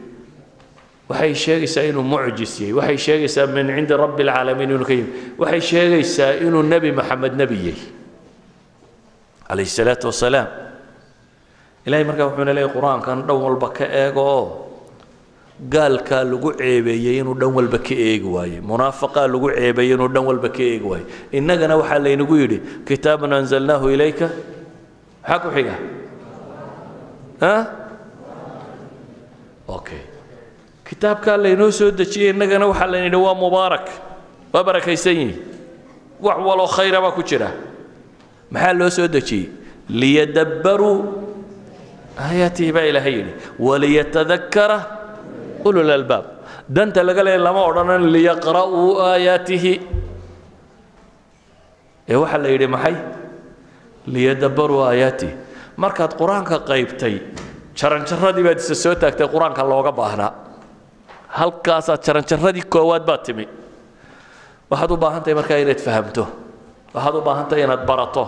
Waxay 1.10 1.36
sheegaysaa 1.36 1.84
inuu 1.92 2.04
mucjis 2.04 2.56
waxay 2.72 2.98
sheegaysaa 2.98 3.48
min 3.52 3.68
cindi 3.68 3.94
rabbi 4.00 4.24
alcaalamiin 4.24 4.72
inuu 4.72 4.86
ka 4.88 4.94
yimi 4.94 5.10
waxay 5.38 5.62
sheegaysaa 5.62 6.32
inuu 6.46 6.64
nebi 6.64 6.92
maxamed 6.92 7.34
nebi 7.36 7.58
yahay 7.68 7.82
calayhi 9.50 9.70
salaatu 9.78 10.08
wasalaam 10.12 10.48
ilahay 11.86 12.04
markaa 12.10 12.28
wuxuuna 12.30 12.54
leeyahy 12.58 12.74
qur'aankan 12.76 13.18
dhan 13.28 13.38
walba 13.46 13.70
ka 13.78 13.86
eego. 14.02 14.26
Gaalkaa 15.74 16.24
lagu 16.24 16.50
ceebeeyey 16.60 17.20
inuu 17.20 17.36
dhan 17.42 17.52
walba 17.58 17.78
ka 17.88 17.92
eegi 17.96 18.24
waaye. 18.36 18.62
Munaafaqaa 18.70 19.28
lagu 19.28 19.48
ceebeeyey 19.56 19.94
inuu 19.96 20.08
dhan 20.14 20.24
walba 20.30 20.50
ka 20.56 20.64
eegi 20.64 20.86
waaye. 20.92 21.06
Innagana 21.38 21.76
waxaa 21.82 22.00
laynagu 22.06 22.36
yidhi 22.42 22.58
kitaabun 22.88 23.34
anzalnaahu 23.34 23.90
ilayka. 23.96 24.28
Maxaa 25.24 25.40
ku 25.44 25.50
xiga. 25.56 25.76
Okay 29.68 30.02
kitaabkaa 30.90 31.38
laynoo 31.38 31.72
soo 31.72 31.92
dejiyey 31.92 32.30
innagana 32.34 32.66
waxaa 32.72 32.88
layna 32.92 33.06
yidhi 33.08 33.20
waa 33.26 33.36
mubaarak. 33.42 33.88
Waa 34.54 34.64
barakaysan 34.64 35.16
yihi 35.22 35.36
wax 36.22 36.38
waloo 36.48 36.68
khayra 36.68 37.02
baa 37.04 37.12
ku 37.18 37.22
jira 37.24 37.52
maxaa 38.54 38.74
loo 38.80 38.90
soo 38.98 39.08
dejiyey? 39.16 39.46
liyadabbaruu. 40.02 40.98
Aayaatihi 42.26 42.72
baa 42.76 42.86
ilaahay 42.92 43.14
yidhi 43.20 43.34
waliyatadakara 43.68 44.78
ulul 45.68 45.90
albaab. 45.98 46.26
Danta 46.76 47.02
laga 47.08 47.24
leeya 47.26 47.40
lama 47.46 47.62
odhanan 47.70 48.04
liyaqra'uu 48.16 48.90
aayaatihi. 49.10 49.74
Ee 52.12 52.16
waxaa 52.22 52.42
la 52.44 52.50
yidhi 52.54 52.68
maxay? 52.76 52.96
Liyadabbaruu 54.14 54.82
aayaatihi. 54.90 55.34
Markaad 55.84 56.12
qur'aanka 56.20 56.56
qaybtay 56.70 57.16
jaranjaradii 57.80 58.44
baad 58.48 58.60
isa 58.64 58.76
soo 58.84 58.94
taagtay 59.02 59.28
qur'aanka 59.34 59.62
looga 59.72 59.92
baahnaa. 60.00 60.32
Halkaasaad 61.40 62.02
jaranjaradii 62.06 62.66
koowaad 62.74 63.04
baad 63.10 63.22
timi. 63.26 63.46
Waxaad 64.72 64.92
u 64.92 64.98
baahan 65.04 65.22
tahay 65.24 65.36
markaa 65.40 65.58
inaad 65.64 65.82
fahamto 65.88 66.24
waxaad 66.94 67.16
u 67.16 67.22
baahan 67.22 67.46
tahay 67.50 67.64
inaad 67.64 67.84
barato. 67.86 68.26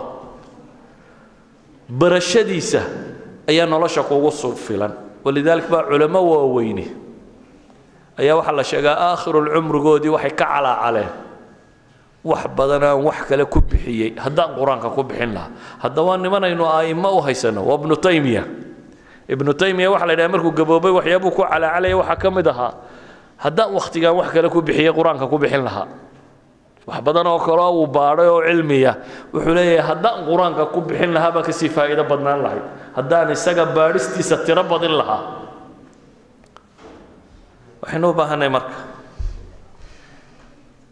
Barashadiisa 1.90 2.82
ayaa 3.50 3.66
nolosha 3.66 4.04
kugu 4.04 4.32
filan. 4.56 4.92
Walidaalika 5.26 5.68
baa 5.70 5.84
culamo 5.90 6.20
waaweyni. 6.32 6.86
Ayaa 8.20 8.36
waxaa 8.40 8.56
la 8.56 8.64
sheegaa 8.64 8.98
aakhirulcumrigoodii 9.12 10.10
waxay 10.10 10.32
ka 10.32 10.46
calaacaleen. 10.46 11.10
Wax 12.24 12.46
badan 12.56 12.84
aan 12.84 13.02
wax 13.04 13.18
kale 13.28 13.46
ku 13.46 13.62
bixiyey. 13.62 14.14
Haddaan 14.18 14.54
qur'aanka 14.56 14.90
ku 14.94 15.04
bixin 15.04 15.34
lahaa. 15.34 15.50
Haddaba 15.82 16.18
nimanaynu 16.18 16.64
a'immo 16.66 17.18
u 17.18 17.22
haysano 17.22 17.66
waa 17.66 17.78
ibnu 17.82 17.96
taymiya. 17.98 18.44
Ibnu 19.30 19.54
taymiya 19.54 19.90
waxaa 19.92 20.06
la 20.08 20.14
yidhaha 20.14 20.30
markuu 20.30 20.52
gaboobay 20.54 20.92
waxyaabuu 20.92 21.32
ku 21.34 21.42
calaacalaya 21.44 21.98
waxaa 21.98 22.16
ka 22.22 22.30
mid 22.32 22.48
ahaa. 22.48 22.74
Haddaan 23.42 23.74
wakhtigaan 23.74 24.16
wax 24.22 24.30
kale 24.34 24.50
ku 24.54 24.62
bixiyey 24.62 24.94
qur'aanka 24.94 25.26
ku 25.28 25.38
bixin 25.42 25.66
lahaa 25.66 25.88
wax 26.88 27.00
badan 27.06 27.28
oo 27.28 27.40
kale 27.40 27.62
uu 27.78 27.88
baadhay 27.88 28.28
oo 28.28 28.42
cilmiya 28.48 28.94
wuxuu 29.34 29.54
leeyahay 29.58 29.86
haddaan 29.90 30.26
qur'aanka 30.30 30.66
ku 30.74 30.82
bixin 30.82 31.14
lahaa 31.14 31.32
baan 31.32 31.46
ka 31.46 31.52
sii 31.54 31.70
faa'iido 31.70 32.04
badnaan 32.04 32.42
lahayd. 32.44 32.66
Haddaan 32.98 33.32
isaga 33.32 33.66
baadhistiisa 33.66 34.38
tiro 34.46 34.64
badin 34.64 34.98
lahaa. 34.98 35.22
Waxaynu 37.82 38.10
u 38.10 38.14
baahanay 38.14 38.50
marka 38.50 38.76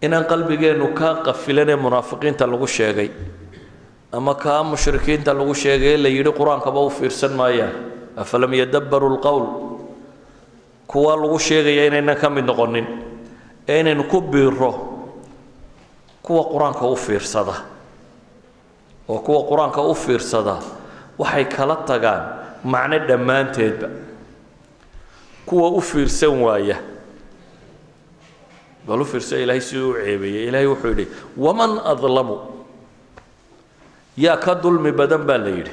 inaan 0.01 0.25
qalbigeennu 0.25 0.87
kaa 0.93 1.15
qafilanee 1.25 1.75
munaafiqiinta 1.75 2.47
lagu 2.47 2.67
sheegay 2.67 3.09
ama 4.13 4.35
kaa 4.35 4.63
mushrikiinta 4.63 5.33
lagu 5.33 5.53
sheegay 5.53 5.97
la 5.97 6.09
yidhi 6.09 6.31
qur'aankaba 6.31 6.79
u 6.85 6.89
fiirsan 6.89 7.33
maayaan. 7.33 7.73
Afalam 8.17 8.53
yadabbaruu 8.53 9.15
lqowl 9.17 9.45
kuwa 10.87 11.15
lagu 11.17 11.39
sheegaya 11.39 11.85
inaynan 11.89 12.15
ka 12.17 12.29
mid 12.29 12.45
noqonin 12.45 12.85
ee 13.67 13.95
ku 14.09 14.21
biiro 14.21 14.98
kuwa 16.23 16.43
qur'aanka 16.51 16.85
u 16.87 16.95
fiirsada. 16.95 17.55
Oo 19.09 19.19
kuwa 19.19 19.39
qur'aanka 19.49 19.81
u 19.81 19.95
fiirsada 19.95 20.59
waxay 21.17 21.45
kala 21.45 21.75
tagaan 21.87 22.23
macno 22.63 22.99
dhammaanteedba. 23.07 23.89
Kuwa 25.45 25.69
u 25.71 25.81
fiirsan 25.81 26.41
waaya. 26.41 26.77
Bal 28.87 29.01
u 29.01 29.05
fiirsa 29.05 29.37
ilaahay 29.37 29.61
siduu 29.61 29.91
u 29.91 29.93
ceebeeyey 29.93 30.47
ilaahay 30.47 30.67
wuxuu 30.67 30.87
yidhi 30.93 31.07
waman 31.37 31.79
adlamu? 31.85 32.37
Yaa 34.17 34.37
ka 34.37 34.55
dulmi 34.55 34.91
badan 34.91 35.23
baa 35.25 35.37
la 35.37 35.49
yidhi. 35.49 35.71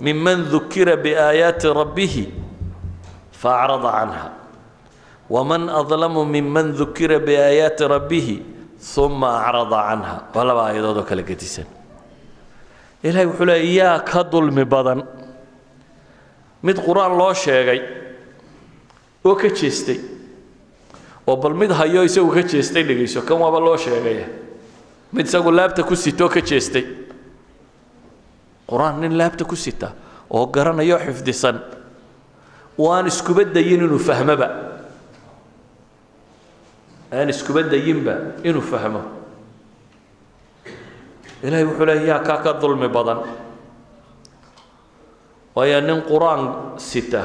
Miman 0.00 0.44
dukira 0.50 0.96
biaayaati 0.96 1.68
rabbihi 1.72 2.24
faacrada 3.32 3.90
canha. 3.92 4.30
Waman 5.30 5.68
adlamu 5.68 6.24
miman 6.24 6.72
dukira 6.76 7.18
biaayaati 7.18 7.84
rabbihi 7.88 8.36
uma 8.96 9.40
acrada 9.42 9.78
canha. 9.88 10.14
Waa 10.34 10.44
laba 10.44 10.62
aayadood 10.70 10.96
oo 10.98 11.04
kala 11.04 11.22
gedisan. 11.22 11.66
Ilaahay 13.02 13.26
wuxuu 13.26 13.44
leeya 13.46 13.84
yaa 13.84 13.98
ka 14.04 14.22
dulmi 14.24 14.64
badan. 14.64 15.02
Mid 16.62 16.76
qur'aan 16.86 17.16
loo 17.18 17.34
sheegay 17.34 17.80
oo 19.24 19.34
ka 19.34 19.48
jeestay 19.48 19.98
oo 21.26 21.36
bal 21.36 21.54
mid 21.54 21.70
hayo 21.70 22.04
isagu 22.04 22.30
ka 22.34 22.42
jeestay 22.42 22.82
dhegayso 22.86 23.22
kan 23.22 23.38
waaba 23.38 23.58
loo 23.60 23.76
sheegaya 23.76 24.26
mid 25.12 25.26
isagu 25.26 25.50
laabta 25.50 25.82
ku 25.82 25.94
sitoo 25.96 26.28
ka 26.28 26.40
jeestay. 26.40 26.84
Qur'aan 28.66 29.00
nin 29.00 29.16
laabta 29.18 29.44
ku 29.44 29.56
sita 29.56 29.92
oo 30.30 30.46
garanayo 30.46 30.98
xifdisan 30.98 31.60
oo 32.78 32.90
aan 32.92 33.06
iskuba 33.06 33.44
dayin 33.44 33.82
inuu 33.86 33.98
fahmoba 33.98 34.75
aan 37.12 37.28
iskuba 37.30 37.62
dayinba 37.62 38.40
inuu 38.44 38.60
fahmo. 38.62 39.02
Ilaahay 41.42 41.64
wuxuu 41.68 41.86
leeya 41.86 42.06
yaa 42.16 42.24
kaa 42.26 42.42
ka 42.42 42.52
dulmi 42.60 42.88
badan. 42.88 43.22
Waayo 45.54 45.80
nin 45.80 46.02
qur'aan 46.02 46.74
sita 46.80 47.22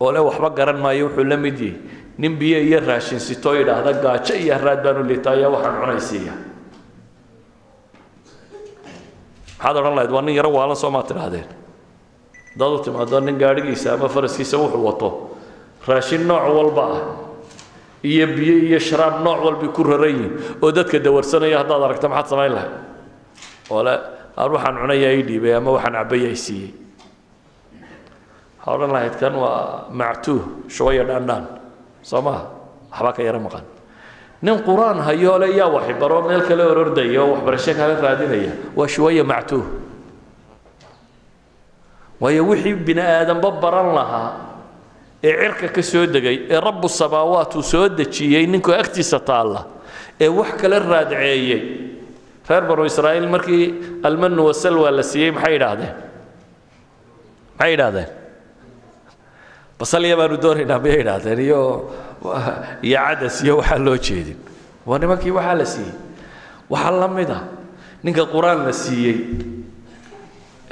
oo 0.00 0.12
le 0.12 0.20
waxba 0.20 0.50
garan 0.54 0.78
maayo 0.80 1.08
wuxuu 1.08 1.24
la 1.24 1.36
mid 1.36 1.58
yahay. 1.58 1.76
Nin 2.18 2.34
biyo 2.38 2.58
iyo 2.58 2.80
raashin 2.82 3.18
sitoo 3.22 3.54
yidhaahda 3.54 3.92
gaajo 4.02 4.34
iyo 4.34 4.54
haraad 4.54 4.82
baanu 4.82 5.02
litaa 5.06 5.32
ayaa 5.38 5.50
waxaan 5.54 5.74
cunaysiiya. 5.80 6.34
Maxaad 9.58 9.76
odhan 9.76 9.94
lahayd 9.94 10.10
waa 10.10 10.22
nin 10.22 10.34
yaro 10.34 10.50
waalan 10.50 10.76
soo 10.76 10.90
maa 10.90 11.02
tidhaahdeen? 11.06 11.46
Haddaad 12.54 12.72
u 12.74 12.78
timaado 12.82 13.20
nin 13.20 13.38
gaadhigiisa 13.38 13.94
ama 13.94 14.08
faraskiisa 14.08 14.58
wuxuu 14.58 14.82
wato. 14.86 15.08
Raashin 15.86 16.26
nooc 16.26 16.42
walba 16.58 16.82
ah 16.84 17.02
iyo 18.02 18.26
biyo 18.36 18.54
iyo 18.68 18.78
sharaab 18.78 19.22
nooc 19.26 19.38
walbay 19.44 19.68
ku 19.74 19.82
raran 19.82 20.10
yihiin 20.14 20.32
oo 20.62 20.70
dadka 20.70 20.98
dawarsanaya 20.98 21.58
haddaad 21.62 21.82
aragto 21.86 22.06
maxaad 22.08 22.28
samayn 22.30 22.52
lahayd? 22.56 22.72
Oo 23.70 23.82
le 23.86 23.94
aan 24.38 24.50
waxaan 24.54 24.74
cunayaa 24.82 25.12
ii 25.18 25.22
dhiibay 25.28 25.54
ama 25.58 25.70
waxaan 25.76 25.94
cabaya 25.98 26.28
i 26.30 26.36
siiyey? 26.38 26.70
Waxaa 28.58 28.74
odhan 28.74 28.90
lahayd 28.94 29.14
kan 29.20 29.34
waa 29.34 29.88
mactuuh 29.90 30.42
shubaya 30.70 31.02
dhaandhaan. 31.08 31.44
Soo 32.02 32.22
maha 32.22 32.42
waxbaa 32.92 33.12
ka 33.16 33.22
yaro 33.26 33.40
maqan. 33.42 33.64
Nin 34.42 34.62
qur'aan 34.62 35.02
hayoole 35.02 35.48
yaa 35.58 35.66
waxbaro 35.76 36.22
meel 36.30 36.42
kale 36.46 36.62
orordaya 36.62 37.18
oo 37.22 37.34
waxbarasho 37.34 37.72
kale 37.74 37.94
raadinaya 37.98 38.52
waa 38.78 38.86
shuwaya 38.86 39.24
mactuuh 39.26 39.66
waayo 42.20 42.42
wixii 42.46 42.74
bini 42.74 43.00
aadanba 43.02 43.50
baran 43.62 43.94
lahaa 43.94 44.30
ee 45.22 45.32
cirka 45.42 45.68
ka 45.76 45.82
soo 45.82 46.06
degay 46.06 46.36
ee 46.50 46.60
rabbu 46.60 46.88
samaawaat 46.88 47.54
uu 47.56 47.62
soo 47.62 47.88
dejiyey 47.88 48.46
ninkuu 48.46 48.74
agtiisa 48.82 49.18
taalla 49.20 49.60
ee 50.20 50.28
wax 50.38 50.50
kale 50.60 50.78
raadceeyey. 50.78 51.62
Reer 52.48 52.64
banu 52.68 52.84
israa'iil 52.90 53.28
markii 53.28 53.64
almanu 54.02 54.46
wasalwa 54.48 54.90
la 54.90 55.02
siiyey 55.02 55.30
maxay 55.36 55.54
idhaahdeen 55.58 55.94
maxay 57.58 57.72
idhaahdeen 57.76 58.08
basalya 59.80 60.14
baanu 60.20 60.36
doonaynaa 60.44 60.78
miyay 60.84 61.00
idhaahdeen 61.04 61.40
iyo 61.46 61.60
iyo 62.88 62.98
cadas 63.06 63.36
iyo 63.44 63.54
waxaa 63.60 63.78
loo 63.86 63.96
jeedin. 64.06 64.38
Waa 64.86 64.98
nimankii 65.02 65.30
waxaa 65.38 65.54
la 65.60 65.66
siiyey. 65.72 65.94
Waxaa 66.70 66.90
la 67.00 67.08
mid 67.16 67.30
a 67.30 67.40
ninka 68.04 68.24
qur'aan 68.32 68.60
la 68.66 68.72
siiyey. 68.72 69.16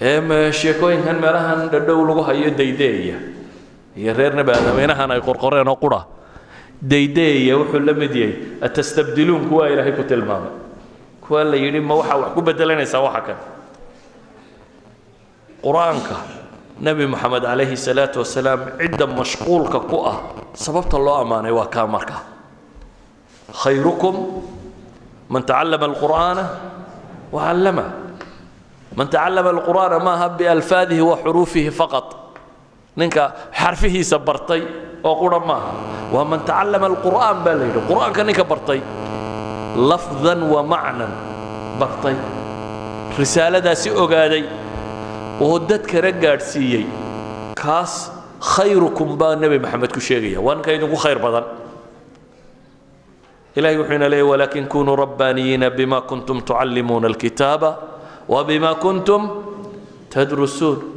Ee 0.01 0.53
sheekooyinkan 0.53 1.17
meelahan 1.23 1.69
dhadhow 1.73 2.01
lagu 2.09 2.23
hayo 2.29 2.51
daydeeya 2.61 3.17
iyo 4.01 4.13
reer 4.19 4.33
nebi 4.39 4.51
aadameynahan 4.59 5.11
ay 5.15 5.21
qorqoreen 5.29 5.69
oo 5.73 5.77
qura 5.83 6.01
daydeeya 6.93 7.55
wuxuu 7.61 7.81
la 7.89 7.93
mid 8.03 8.15
yahay 8.23 8.35
atastabdiluun 8.67 9.43
kuwaa 9.49 9.69
ilaahay 9.73 9.93
ku 9.99 10.03
tilmaamay. 10.11 10.53
Kuwaa 11.25 11.45
la 11.51 11.57
yidhi 11.57 11.81
ma 11.89 11.95
waxaa 12.01 12.17
wax 12.23 12.31
ku 12.37 12.41
bedelanaysaa 12.47 13.01
waxa 13.07 13.21
kan 13.27 13.39
qur'aanka 15.65 16.17
nebi 16.87 17.05
moxamed 17.13 17.43
calayhi 17.49 17.77
salaatu 17.87 18.19
wasalaam 18.23 18.61
cidda 18.81 19.07
mashquulka 19.19 19.79
ku 19.91 19.97
ah 20.11 20.17
sababta 20.65 20.99
loo 21.07 21.17
ammaanay 21.25 21.53
waa 21.59 21.67
kaa 21.75 21.87
markaa 21.95 22.23
khayrukum 23.63 24.15
man 25.33 25.43
tacallama 25.49 25.87
alqur'aana 25.91 26.45
wacallama 27.35 27.85
man 28.99 29.07
tacallama 29.15 29.51
alqur'aana 29.57 29.97
maaha 30.09 30.27
bialfaadihi 30.39 31.01
wa 31.11 31.17
xuruufihi 31.25 31.71
faqat 31.81 32.09
ninka 32.97 33.25
xarfihiisa 33.61 34.19
bartay 34.19 34.63
oo 35.05 35.15
qura 35.21 35.39
maaha 35.41 35.73
waa 36.15 36.25
man 36.25 36.41
tacallama 36.49 36.87
alqur'aan 36.93 37.37
baa 37.45 37.55
la 37.61 37.65
yidhi. 37.69 37.81
Qur'aanka 37.91 38.21
ninka 38.29 38.45
bartay 38.45 38.81
lafdan 39.91 40.41
wa 40.53 40.63
macnan 40.63 41.13
bartay. 41.81 42.17
Risaaladaasi 43.19 43.89
ogaaday 44.03 44.45
oo 45.45 45.59
dadkana 45.69 46.11
gaadhsiiyey 46.25 46.85
kaas 47.63 47.93
khayrukum 48.41 49.17
baa 49.21 49.37
nebi 49.37 49.59
maxamed 49.59 49.93
ku 49.93 50.01
sheegaya. 50.01 50.41
Waa 50.41 50.55
ninka 50.57 50.73
idinku 50.73 50.97
khayr 50.97 51.19
badan. 51.21 51.45
Ilahay 53.57 53.77
wuxuu 53.81 54.09
leeyay 54.13 54.23
walaakin 54.33 54.67
kunuu 54.73 54.97
rabbaaniyiina 54.97 55.71
bima 55.71 56.01
kuntum 56.09 56.41
tucallimuuna 56.45 57.07
alkitaaba 57.13 57.71
wa 58.29 58.45
bima 58.45 58.75
kuntum 58.75 59.23
tadrusuun 60.13 60.96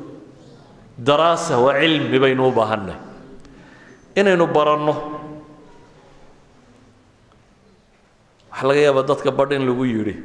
daraasa 1.07 1.57
waa 1.63 1.79
cilmi 1.81 2.19
baynu 2.23 2.43
u 2.47 2.51
baahannay 2.51 2.97
inaynu 4.19 4.45
baranno 4.55 4.93
waxaa 8.51 8.67
laga 8.67 8.79
yaabaa 8.85 9.07
dadka 9.09 9.31
badh 9.31 9.53
in 9.57 9.63
lagu 9.69 9.85
yidhi 9.85 10.15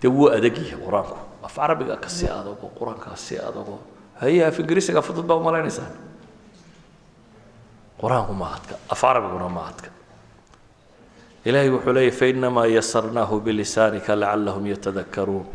dee 0.00 0.08
wuu 0.16 0.28
adag 0.36 0.56
yahay 0.58 0.78
qur'aanku. 0.84 1.16
Af 1.44 1.54
carabiga 1.54 1.96
ka 1.96 2.08
sii 2.08 2.28
adago 2.28 2.66
qur'aankaa 2.78 3.16
sii 3.16 3.38
adago 3.38 3.78
haye 4.20 4.44
af 4.44 4.58
ingiriisiga 4.58 5.02
fudud 5.02 5.26
baa 5.28 5.36
umalaynaysaa 5.36 5.90
qur'aanku 8.00 8.32
ma 8.40 8.46
adka 8.56 8.74
af 8.92 9.00
carabiguna 9.00 9.48
ma 9.48 9.62
adka 9.70 9.88
ilaahay 11.44 11.70
wuxuu 11.70 11.92
leeyahy 11.92 12.10
fainamaa 12.20 12.66
yasarnaahu 12.66 13.40
bilisaanika 13.46 14.16
lacallahum 14.16 14.66
yatadakaruun 14.72 15.46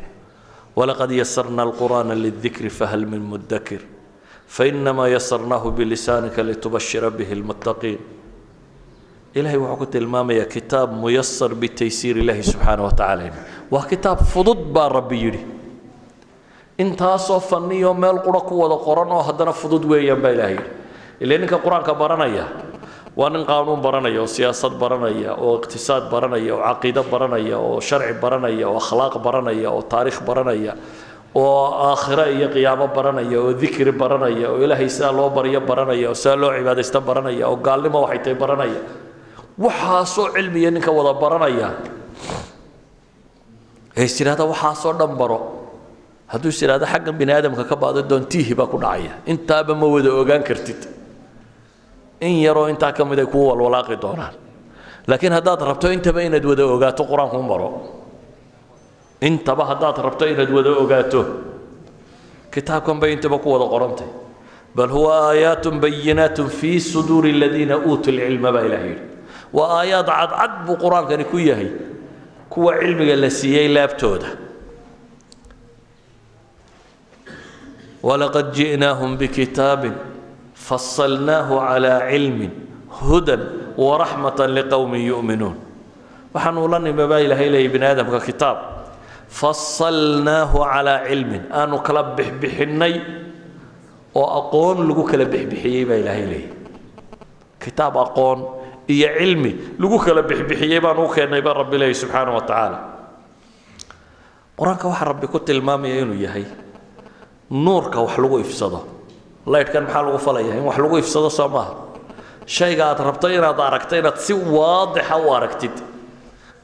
walaqad 0.78 1.12
yasarna 1.12 1.62
alqur'aana 1.68 2.14
lidikri 2.16 2.70
fahal 2.70 3.06
min 3.06 3.22
mudakir 3.32 3.82
fainamaa 4.56 5.08
yasarnaahu 5.16 5.68
bilisaanika 5.78 6.42
litubashira 6.50 7.10
bihi 7.18 7.36
lmuttaqiin 7.42 8.00
ilahay 9.40 9.58
wuxuu 9.64 9.78
ku 9.82 9.86
tilmaamayaa 9.96 10.46
kitaab 10.56 10.90
muyasar 11.02 11.52
bitaysiir 11.62 12.16
ilaahi 12.24 12.44
subxaana 12.52 12.82
wa 12.88 12.92
tacaala 13.00 13.30
waa 13.74 13.86
kitaab 13.92 14.20
fudud 14.34 14.62
baa 14.76 14.90
rabbi 14.98 15.18
yidhi 15.26 15.42
intaasoo 16.84 17.40
fanniyo 17.52 17.94
meel 17.94 18.18
qura 18.26 18.42
ku 18.50 18.54
wada 18.62 18.78
qoran 18.88 19.10
oo 19.18 19.22
haddana 19.28 19.54
fudud 19.62 19.84
weeyaan 19.92 20.22
baa 20.24 20.32
ilahay 20.36 20.56
yidhi 20.58 20.68
ile 21.24 21.36
ninka 21.42 21.58
qur'aanka 21.66 21.94
baranaya 22.02 22.46
waa 23.20 23.30
nin 23.34 23.44
qaanuun 23.52 23.82
baranaya 23.86 24.20
oo 24.24 24.28
siyaasad 24.36 24.74
baranaya 24.82 25.32
oo 25.46 25.54
iqtisaad 25.62 26.04
baranaya 26.14 26.52
oo 26.58 26.62
caqiido 26.68 27.02
baranaya 27.14 27.56
oo 27.68 27.78
sharci 27.88 28.14
baranaya 28.24 28.66
oo 28.72 28.78
akhlaaq 28.82 29.16
baranaya 29.26 29.68
oo 29.76 29.82
taariikh 29.92 30.20
baranaya 30.30 30.74
oo 31.36 31.66
aakhiro 31.94 32.26
iyo 32.36 32.48
qiyaamo 32.50 32.88
baranaya 32.96 33.38
oo 33.42 33.54
dikri 33.54 33.92
baranaya 33.92 34.50
oo 34.52 34.58
ilaahay 34.64 34.90
sidaa 34.90 35.12
loo 35.14 35.30
baryo 35.30 35.62
baranaya 35.62 36.10
oo 36.10 36.16
sidaa 36.18 36.36
loo 36.42 36.52
cibaadaysta 36.58 37.00
baranaya 37.02 37.48
oo 37.50 37.56
gaalnimo 37.58 38.02
waxay 38.02 38.20
tahay 38.24 38.36
baranaya. 38.36 38.82
Waxaasoo 39.60 40.34
cilmiya 40.36 40.72
ninka 40.72 40.92
wada 40.92 41.14
baranaya. 41.20 41.70
Ee 43.98 44.06
is 44.06 44.16
waxaasoo 44.22 44.94
dhan 45.00 45.18
baro. 45.18 45.40
Hadduu 46.32 46.50
is 46.50 46.62
idhahdo 46.62 46.86
xaggan 46.86 47.18
bini 47.18 47.32
aadamka 47.34 47.64
ka 47.68 47.76
baado 47.76 48.02
doontiihi 48.02 48.54
baa 48.56 48.68
ku 48.68 48.78
dhacaya. 48.78 49.14
Intaaba 49.26 49.76
ma 49.76 49.86
wada 49.88 50.10
ogaan 50.14 50.44
kartid. 50.44 50.88
In 52.22 52.40
yaroo 52.42 52.70
intaa 52.70 52.92
ka 52.94 53.04
mid 53.06 53.20
ay 53.20 53.26
kuu 53.26 53.50
walwalaaqi 53.50 53.96
doonaan. 54.02 54.34
Laakiin 55.08 55.34
haddaad 55.34 55.62
rabto 55.62 55.92
intaba 55.92 56.22
inaad 56.24 56.46
wada 56.46 56.64
ogaato 56.66 57.04
qur'aanku 57.04 57.42
maro 57.44 57.99
intaba 59.22 59.66
haddaad 59.66 59.98
rabto 59.98 60.28
inaad 60.28 60.52
wada 60.52 60.72
ogaato. 60.72 61.22
Kitaabkan 62.52 63.00
bay 63.00 63.14
intaba 63.14 63.40
ku 63.40 63.52
wada 63.52 63.66
qorantay. 63.66 64.08
Bal 64.76 64.90
huwa 64.90 65.30
aayaatun 65.30 65.80
bayinaatun 65.80 66.50
fii 66.50 66.80
suduuri 66.80 67.32
aladiina 67.36 67.78
uutuu 67.78 68.12
lcilma 68.12 68.52
baa 68.52 68.66
ilaah 68.66 68.84
yidhi. 68.86 69.02
Waa 69.54 69.82
aayaad 69.82 70.08
cadcad 70.08 70.52
buu 70.66 70.78
qur'aankani 70.78 71.26
ku 71.26 71.38
yahay. 71.38 71.70
Kuwa 72.50 72.80
cilmiga 72.80 73.16
la 73.16 73.30
siiyey 73.30 73.68
laabtooda. 73.68 74.30
Walaqad 78.04 78.54
ji'naahum 78.56 79.18
bikitaabin 79.18 79.94
fasalnaahu 80.56 81.60
calaa 81.60 82.08
cilmin 82.10 82.52
hudan 82.88 83.42
waraxmatan 83.78 84.56
liqowmin 84.56 85.04
yu'minuun. 85.12 85.56
Waxaanu 86.34 86.68
la 86.72 86.80
nimi 86.80 87.08
baa 87.08 87.20
leeyay 87.20 87.68
bini 87.68 87.86
aadamka 87.86 88.20
kitaab 88.22 88.79
fasalnaahu 89.30 90.58
calaa 90.66 91.06
cilmin. 91.08 91.42
Aanu 91.52 91.80
kala 91.86 92.04
bixbixinnay 92.18 92.96
oo 94.16 94.26
aqoon 94.40 94.78
lagu 94.90 95.04
kala 95.12 95.26
bixbixiyey 95.26 95.86
baa 95.90 95.98
ilaahay 96.02 96.26
leeyay 96.32 96.50
kitaab 97.64 97.96
aqoon 98.06 98.40
iyo 98.90 99.08
cilmi 99.20 99.52
lagu 99.80 99.98
kala 100.06 100.22
bixbixiyey 100.30 100.80
baan 100.82 100.98
u 100.98 101.08
keennay 101.16 101.42
baa 101.46 101.54
rabbi 101.62 101.78
leeyay 101.82 101.94
subxaana 102.02 102.32
wa 102.38 102.42
tacaala. 102.42 102.80
Qur'aanka 104.58 104.86
waxaa 104.92 105.08
rabbi 105.12 105.28
ku 105.28 105.40
tilmaamaya 105.40 106.02
inuu 106.04 106.20
yahay 106.26 106.46
nuurka 107.52 108.02
wax 108.02 108.18
lagu 108.18 108.40
ifsado. 108.46 108.80
Laydhkan 109.46 109.84
maxaa 109.86 110.04
lagu 110.04 110.18
falaya? 110.18 110.52
In 110.58 110.66
wax 110.68 110.78
lagu 110.84 110.98
ifsado 110.98 111.30
soo 111.30 111.48
maaha. 111.48 111.74
Shayga 112.46 112.84
aad 112.92 113.00
rabto 113.08 113.28
inaad 113.30 113.60
aragto 113.60 113.94
inaad 113.96 114.18
si 114.18 114.34
waadixa 114.34 115.16
u 115.22 115.30
aragtid 115.38 115.76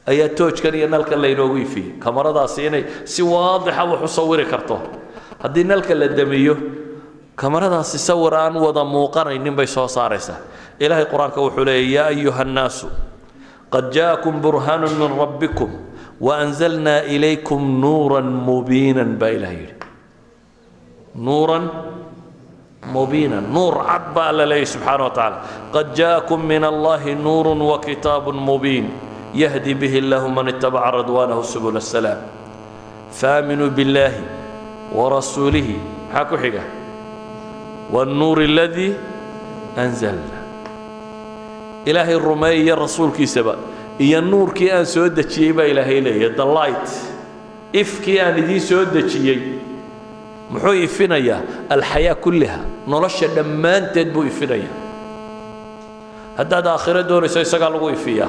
ayaa 0.06 0.30
toojkan 0.38 0.74
iyo 0.74 0.88
nalkan 0.88 1.18
laynoogu 1.18 1.58
ifiyey 1.66 1.98
kamaradaasi 1.98 2.66
inay 2.66 2.84
si 3.04 3.22
waadixa 3.22 3.82
ah 3.82 3.86
wax 3.90 4.00
u 4.06 4.08
sawiri 4.08 4.46
karto. 4.46 4.78
Haddii 5.42 5.64
nalka 5.64 5.94
la 5.94 6.08
damiyo 6.08 6.56
kamaradaasi 7.36 7.98
sawir 7.98 8.34
aan 8.34 8.56
wada 8.56 8.84
muuqanaynin 8.84 9.54
bay 9.54 9.66
soo 9.66 9.88
saaraysaa. 9.90 10.38
Ilaahay 10.78 11.06
qur'aanka 11.10 11.40
wuxuu 11.42 11.64
leeyay 11.64 11.92
yaa 11.92 12.06
ayuha 12.14 12.44
nnaasu 12.44 12.86
qad 13.70 13.90
jaakum 13.92 14.40
burhaanu 14.40 14.88
min 14.94 15.10
rabbikum 15.18 15.70
waanzalnaa 16.20 17.04
ilaykum 17.10 17.60
nuuran 17.80 18.30
mubiinan 18.30 19.18
baa 19.18 19.34
ilaah 19.34 19.52
yidhi. 19.52 19.74
Nuuran 21.16 21.64
mubiinan 22.92 23.50
nuur 23.52 23.82
cad 23.82 24.14
baa 24.14 24.30
alla 24.30 24.46
leeyay 24.46 24.68
subxaana 24.70 25.02
wa 25.04 25.10
tacaala. 25.10 25.38
Qad 25.74 25.86
jaakum 25.98 26.46
min 26.46 26.62
allahi 26.64 27.18
nuuru 27.18 27.58
wa 27.58 27.80
kitaabun 27.82 28.38
mubiin 28.38 29.05
به 29.73 29.97
الله 29.97 30.27
من 30.27 30.47
اتبع 30.47 30.89
رضوانه 30.89 31.41
سبل 31.41 31.77
السلام 31.77 32.21
فامنوا 33.13 33.67
بالله 33.67 34.13
ورسوله 34.95 35.69
حكو 36.13 36.37
حقه 36.37 36.63
والنور 37.91 38.41
الذي 38.41 38.97
أنزلنا 39.77 40.39
إلهي 41.87 42.15
الرمي 42.15 42.73
الرسول 42.73 43.11
كي 43.11 43.25
سبا 43.25 43.55
إيا 44.01 44.19
النور 44.19 44.51
كي 44.53 44.79
أن 44.79 44.85
سودة 44.85 45.29
شيبا 45.29 45.71
إلهي 45.71 45.99
لي 45.99 46.35
the 46.35 46.45
light 46.45 46.89
إف 47.75 48.05
كي 48.05 48.21
أن 48.21 48.45
دي 48.47 48.59
سودة 48.59 49.07
شيبا 49.07 49.71
muxuu 50.51 50.73
ifinayaa 50.73 51.41
alxayaa 51.69 52.15
kulliha 52.15 52.59
nolosha 52.87 53.27
dhammaanteed 53.27 54.11
buu 54.13 54.23
ifinayaa 54.27 54.75
haddaad 56.37 56.67
aakhiro 56.67 57.03
doonayso 57.11 57.41
isagaa 57.41 57.69
lagu 57.75 57.89
ifiyaa 57.89 58.27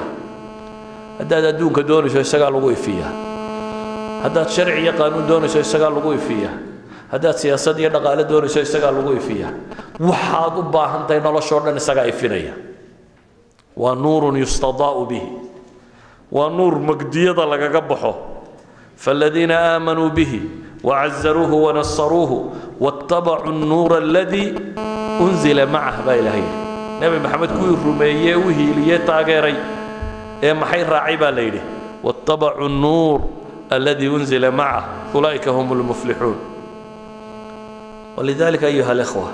haddaad 1.19 1.45
adduunka 1.53 1.81
doonayso 1.89 2.19
isagaa 2.27 2.49
lagu 2.55 2.69
ifiyaa 2.77 3.11
haddaad 4.23 4.49
sharci 4.55 4.79
iyo 4.83 4.93
qaanuun 4.99 5.25
doonayso 5.29 5.59
isagaa 5.65 5.89
lagu 5.95 6.11
ifiyaa 6.19 6.53
haddaad 7.11 7.35
siyaasad 7.41 7.77
iyo 7.81 7.89
dhaqaale 7.95 8.23
doonayso 8.31 8.59
isagaa 8.67 8.91
lagu 8.97 9.11
ifiyaa 9.21 9.51
waxaad 10.09 10.53
u 10.57 10.63
baahan 10.75 11.01
tahay 11.07 11.21
noloshoo 11.27 11.59
dhan 11.65 11.77
isagaa 11.81 12.05
ifinaya 12.13 12.53
waa 13.81 13.95
nuurun 14.03 14.35
yustadaa'u 14.43 15.03
bihi 15.11 15.29
waa 16.35 16.49
nuur 16.57 16.75
magdiyada 16.89 17.45
lagaga 17.53 17.81
baxo 17.91 18.13
فالذين 19.03 19.51
آمنوا 19.51 20.09
به 20.17 20.33
وعزروه 20.87 21.51
ونصروه 21.65 22.31
واتبعوا 22.83 23.49
النور 23.55 23.91
الذي 23.97 24.45
أنزل 25.21 25.59
معه 25.75 25.95
با 26.05 26.13
إلهي 26.19 26.45
نبي 27.03 27.17
محمد 27.25 27.49
كوي 27.59 27.73
الرمية 27.77 28.35
وهيلية 28.43 28.97
تاغيري 29.09 29.55
إيه 30.43 30.53
محي 30.53 30.83
راعي 30.83 31.17
با 31.17 31.25
ليلي 31.31 31.61
واتبعوا 32.03 32.67
النور 32.67 33.21
الذي 33.71 34.07
أنزل 34.07 34.51
معه 34.51 34.85
أولئك 35.15 35.47
هم 35.47 35.73
المفلحون 35.73 36.35
ولذلك 38.17 38.63
أيها 38.63 38.91
الإخوة 38.91 39.27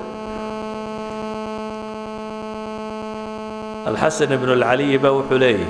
الحسن 3.88 4.36
بن 4.36 4.54
العلي 4.54 4.98
بوحليه 4.98 5.66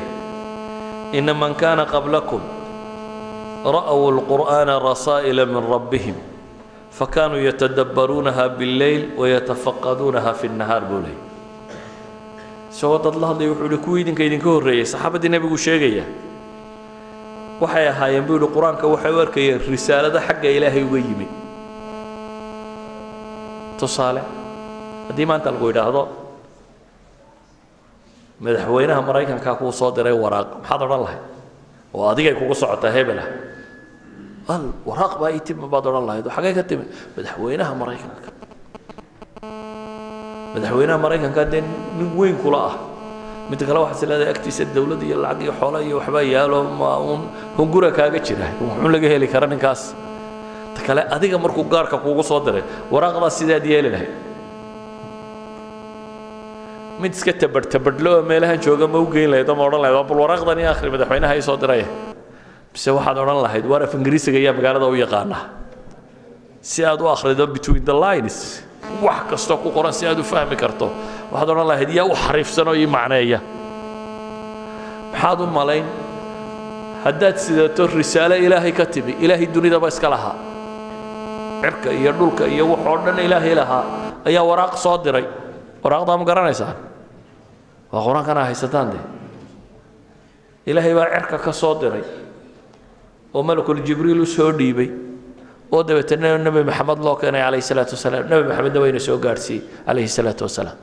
إن 1.16 1.40
من 1.40 1.54
كان 1.54 1.80
قبلكم 1.80 2.40
رأوا 3.66 4.12
القرآن 4.12 4.70
رسائل 4.70 5.46
من 5.46 5.58
ربهم 5.58 6.16
فكانوا 6.92 7.38
يتدبرونها 7.38 8.48
بالليل 8.48 9.10
ويتفقدونها 9.18 10.32
في 10.34 10.48
النهار 10.48 10.84
بولي 10.84 11.23
isagoo 12.75 12.99
dad 13.05 13.15
la 13.23 13.27
hadlaya 13.31 13.51
wuxuu 13.53 13.67
ihi 13.71 13.79
kuwii 13.87 14.01
idinka 14.05 14.23
idinka 14.29 14.49
horreeyey 14.55 14.87
saxaabaddii 14.93 15.31
nebigu 15.35 15.57
sheegaya 15.67 16.05
waxay 17.63 17.87
ahaayeen 17.93 18.25
buu 18.29 18.37
yihi 18.41 18.49
qur'aanka 18.57 18.85
waxay 18.95 19.13
u 19.17 19.21
arkayeen 19.25 19.59
risaalado 19.73 20.19
xagga 20.27 20.49
ilaahay 20.57 20.83
uga 20.89 20.99
yimi 21.07 21.27
tusaale 23.79 24.23
haddii 25.09 25.27
maanta 25.31 25.49
lagu 25.55 25.67
yidhaahdo 25.71 26.03
madaxweynaha 28.45 29.01
maraykankaa 29.09 29.55
kuu 29.61 29.73
soo 29.73 29.91
diray 29.97 30.13
waraaq. 30.25 30.49
Maxaad 30.61 30.83
odhan 30.87 31.01
lahayd? 31.07 31.23
Oo 31.95 32.05
adigay 32.13 32.35
kugu 32.39 32.55
socotaa 32.63 32.91
hebel 32.97 33.19
ah 33.25 33.29
al 34.55 34.65
waraaq 34.89 35.13
baa 35.23 35.31
ii 35.37 35.41
timi 35.47 35.67
baad 35.73 35.87
odhan 35.91 36.05
lahayd. 36.09 36.27
Xagee 36.37 36.53
ka 36.59 36.63
timi 36.71 36.85
madaxweynaha 37.17 37.73
maraykanka 37.81 38.31
madaxweynaha 40.55 40.99
maraykanka 41.05 41.43
dee 41.53 41.63
nin 41.99 42.09
weyn 42.19 42.37
kula 42.43 42.59
ah. 42.71 42.75
Midda 43.51 43.67
kale 43.69 43.79
waxaad 43.85 44.03
is 44.03 44.09
leedahay 44.11 44.31
agtiisa 44.35 44.65
dawlad 44.77 45.03
iyo 45.09 45.17
lacag 45.25 45.43
iyo 45.45 45.53
xoolo 45.61 45.79
iyo 45.87 45.97
waxbaa 46.01 46.23
yaalo 46.35 46.59
ma 46.81 46.91
uun 47.07 47.23
hungura 47.59 47.91
kaaga 47.99 48.19
jira. 48.27 48.47
Wuxuun 48.61 48.93
laga 48.95 49.09
heli 49.13 49.27
kara 49.29 49.47
ninkaas. 49.47 49.83
Ta 50.75 50.81
kale 50.87 51.03
adiga 51.17 51.37
markuu 51.45 51.65
gaarka 51.73 51.97
kuugu 52.05 52.23
soo 52.31 52.41
diray 52.47 52.63
waraaqdaas 52.93 53.35
sidaad 53.39 53.65
yeeli 53.73 53.91
lahayd. 53.95 54.13
Mid 57.03 57.13
iska 57.13 57.33
tabadh 57.43 57.67
tabadhlo 57.75 58.11
oo 58.19 58.23
meelahan 58.23 58.59
jooga 58.65 58.87
ma 58.89 58.99
u 58.99 59.07
geyn 59.13 59.31
lahayd 59.31 59.49
oo 59.51 59.57
ma 59.59 59.65
odhan 59.69 59.81
lahayd 59.85 60.07
bal 60.09 60.19
waraaqdan 60.25 60.59
ii 60.63 60.69
akhri 60.73 60.89
madaxweynaha 60.95 61.33
ii 61.39 61.43
soo 61.49 61.57
diraya 61.63 61.87
mise 62.73 62.91
waxaad 62.97 63.19
odhan 63.23 63.39
lahayd 63.45 63.65
waar 63.71 63.83
af 63.87 63.93
ingiriisiga 63.99 64.39
ayaa 64.39 64.55
magaalada 64.59 64.87
u 64.87 64.97
yaqaana 65.05 65.39
si 66.63 66.85
aad 66.87 67.01
u 67.03 67.07
akhrido 67.15 67.45
between 67.57 67.85
the 67.85 67.97
lines 68.05 68.37
wax 69.03 69.21
kastoo 69.31 69.57
ku 69.63 69.71
qoran 69.71 69.93
si 69.93 70.07
aad 70.07 70.19
u 70.19 70.25
fahmi 70.25 70.57
karto. 70.57 70.91
Waxaad 71.33 71.51
odhan 71.51 71.67
lahayd 71.67 71.91
u 71.91 72.15
xariifsan 72.15 72.69
oo 72.69 72.75
ii 72.75 72.87
macneeya. 72.87 73.41
Maxaad 75.13 75.41
u 75.41 75.47
malayn? 75.47 75.85
Haddaad 77.05 77.37
sidato 77.37 77.87
risaalo 77.87 78.35
ilaahay 78.37 78.73
ka 78.73 78.87
timi 78.87 79.13
ilaahay 79.21 79.47
dunidaba 79.47 79.89
iska 79.89 80.09
lahaa. 80.11 80.37
Cirka 81.63 81.91
iyo 81.93 82.13
dhulka 82.13 82.45
iyo 82.47 82.65
wax 82.73 82.81
oo 82.87 82.97
dhan 83.05 83.19
ilaahay 83.19 83.55
lahaa. 83.55 83.85
Ayaa 84.25 84.45
waraaq 84.45 84.77
soo 84.77 84.99
diray. 85.05 85.25
Waraaqdaa 85.85 86.17
ma 86.17 86.25
garanaysaan 86.25 86.77
waa 87.93 88.03
qur'aankana 88.07 88.45
haysataan 88.49 88.89
de 88.93 88.99
ilaahay 90.67 90.95
baa 90.95 91.09
cirka 91.15 91.39
ka 91.39 91.53
soo 91.53 91.75
diray. 91.81 92.05
Oo 93.35 93.43
malakul 93.43 93.81
jibriil 93.85 94.21
u 94.21 94.27
soo 94.27 94.53
dhiibay 94.53 94.89
oo 95.75 95.83
dabeetana 95.89 96.39
nebi 96.39 96.63
maxamed 96.71 96.99
loo 97.07 97.17
keenay 97.21 97.43
calayhi 97.43 97.63
salaatu 97.71 97.93
wasalaam. 97.99 98.25
Nebi 98.31 98.45
maxamedna 98.49 98.79
wayna 98.85 99.01
soo 99.07 99.19
gaadhsiiyey 99.19 99.63
calayhi 99.87 100.09
salaatu 100.19 100.43
wasalaam. 100.47 100.77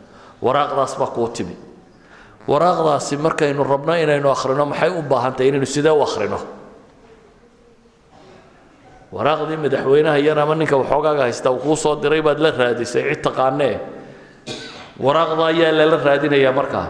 Waraaqdaas 0.45 0.93
baa 0.99 1.11
kuu 1.15 1.27
timi. 1.35 1.55
Waraaqdaasi 2.47 3.13
markaynu 3.25 3.63
rabno 3.63 3.93
inaynu 4.03 4.27
akhrino 4.35 4.65
maxay 4.71 4.89
u 4.89 5.01
baahan 5.11 5.33
tahay 5.37 5.49
inaynu 5.53 5.65
sidee 5.75 5.93
u 5.93 6.01
akhrino? 6.07 6.39
Waraaqdii 9.11 9.57
madaxweynaha 9.63 10.17
yan 10.27 10.37
ama 10.39 10.55
ninka 10.55 10.75
waxoogaaga 10.77 11.23
haysta 11.27 11.51
uu 11.51 11.59
kuu 11.59 11.75
soo 11.75 11.95
diray 12.01 12.21
baad 12.21 12.39
la 12.39 12.51
raadisay 12.51 13.03
cid 13.11 13.21
taqaanee. 13.23 13.75
Waraaqda 14.99 15.43
ayaa 15.51 15.71
lala 15.77 15.97
raadinayaa 16.07 16.53
markaa. 16.59 16.87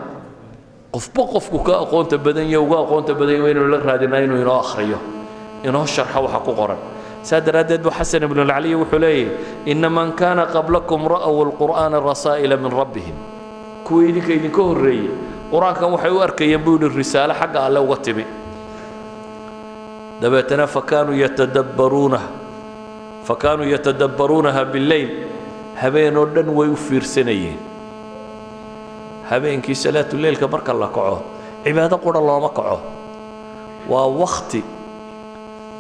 Qofba 0.94 1.24
qofku 1.34 1.58
ka 1.66 1.74
aqoonta 1.84 2.18
badan 2.18 2.46
iyo 2.52 2.62
uga 2.64 2.78
aqoonta 2.86 3.14
badan 3.20 3.36
yahay 3.42 3.52
inaynu 3.52 3.70
la 3.74 3.80
raadinaa 3.80 4.22
inuu 4.26 4.38
inoo 4.44 4.60
akhriyo. 4.64 5.00
Inoo 5.68 5.86
sharxo 5.86 6.20
waxa 6.26 6.40
ku 6.46 6.54
qoran 6.54 6.78
saa 7.24 7.40
daraaddeed 7.42 7.82
buu 7.84 7.92
xasan 7.92 8.24
ibnu 8.28 8.44
lcaliy 8.44 8.76
wuxuu 8.76 9.00
leeyahy 9.00 9.30
ina 9.66 9.90
man 9.90 10.14
kaana 10.14 10.46
qablakum 10.46 11.06
ra'w 11.08 11.36
alqur'aana 11.48 12.00
rasaa'ila 12.00 12.58
min 12.58 12.72
rabbihim. 12.72 13.16
Kuwii 13.86 14.10
idinka 14.10 14.34
idinka 14.34 14.62
horreeyey 14.62 15.10
qur'aankan 15.52 15.92
waxay 15.94 16.12
u 16.12 16.20
arkayeen 16.22 16.62
buu 16.66 16.78
yidhi 16.78 16.98
risaalo 16.98 17.34
xagga 17.34 17.60
alle 17.68 17.80
uga 17.80 17.98
timi. 18.06 18.26
Dabeetana 20.22 20.68
fakaanuu 20.68 21.18
yatadabbaruunaha 21.18 22.30
fakaanuu 23.30 23.70
yatadabbaruunaha 23.74 24.66
bileyl 24.74 25.10
habeenoo 25.82 26.26
dhan 26.26 26.50
way 26.50 26.70
u 26.70 26.76
fiirsanayeen. 26.76 27.58
Habeenkii 29.30 29.76
salaatuleylka 29.76 30.48
marka 30.48 30.74
la 30.74 30.88
kaco 30.88 31.22
cibaado 31.64 31.98
qura 31.98 32.20
looma 32.20 32.50
kaco. 32.50 32.80
Waa 33.90 34.08
wakhti 34.22 34.64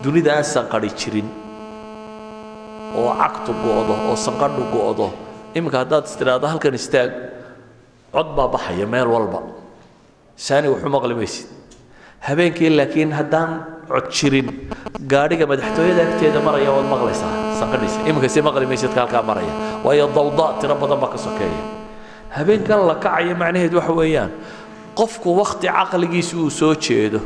dunida 0.03 0.31
aan 0.41 0.87
jirin 0.99 1.27
oo 2.95 3.11
cagtu 3.21 3.51
go'do 3.63 3.93
oo 4.09 4.15
sanqadhu 4.15 4.63
go'do. 4.73 5.07
Iminka 5.55 5.77
haddaad 5.83 6.05
istidhaahdo 6.09 6.47
halkan 6.47 6.73
istaag 6.73 7.11
cod 8.13 8.27
baa 8.35 8.47
baxaya 8.47 8.85
meel 8.87 9.07
walba. 9.07 9.39
Saani 10.35 10.67
waxu 10.73 10.89
maqli 10.89 11.15
maysid 11.15 11.47
habeenkii 12.27 12.69
laakiin 12.79 13.11
haddaan 13.19 13.49
cod 13.87 14.07
jirin 14.17 14.47
gaadhiga 15.11 15.45
madaxtooyada 15.51 16.01
agteeda 16.07 16.39
maraya 16.47 16.71
waad 16.75 16.87
maqlaysaa 16.93 17.33
sanqadhiisa. 17.59 17.99
Iminkase 18.09 18.39
maqli 18.47 18.65
maysidka 18.71 18.99
halkaa 19.03 19.23
maraya. 19.29 19.53
Waayo 19.85 20.07
dawda 20.17 20.47
tiro 20.59 20.75
badan 20.81 20.99
baa 21.03 21.11
ka 21.13 21.17
sokeeya. 21.17 21.63
Habeenkan 22.35 22.87
la 22.87 22.95
kacaya 22.95 23.35
macnaheed 23.35 23.73
waxa 23.79 23.93
weeyaan 23.99 24.31
qofku 24.95 25.29
wakhti 25.41 25.67
caqligiisa 25.67 26.35
uu 26.37 26.49
soo 26.49 26.75
jeedo 26.75 27.19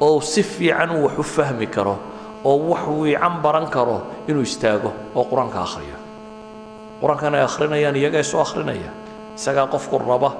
oo 0.00 0.20
si 0.20 0.42
fiican 0.42 0.90
uu 0.90 1.04
wax 1.06 1.18
u 1.18 1.22
fahmi 1.22 1.66
karo 1.66 1.98
oo 2.44 2.58
wax 2.70 2.82
wiican 2.88 3.34
baran 3.42 3.66
karo 3.70 4.02
inuu 4.28 4.42
istaago 4.42 4.92
oo 5.14 5.24
qur'aanka 5.24 5.58
akhriyo. 5.66 5.96
Qur'aankan 7.00 7.34
ay 7.34 7.42
akhrinayaan 7.44 7.96
iyagaa 7.96 8.22
soo 8.22 8.40
akhrinaya 8.40 8.90
isagaa 9.36 9.66
qofku 9.66 9.98
raba 9.98 10.30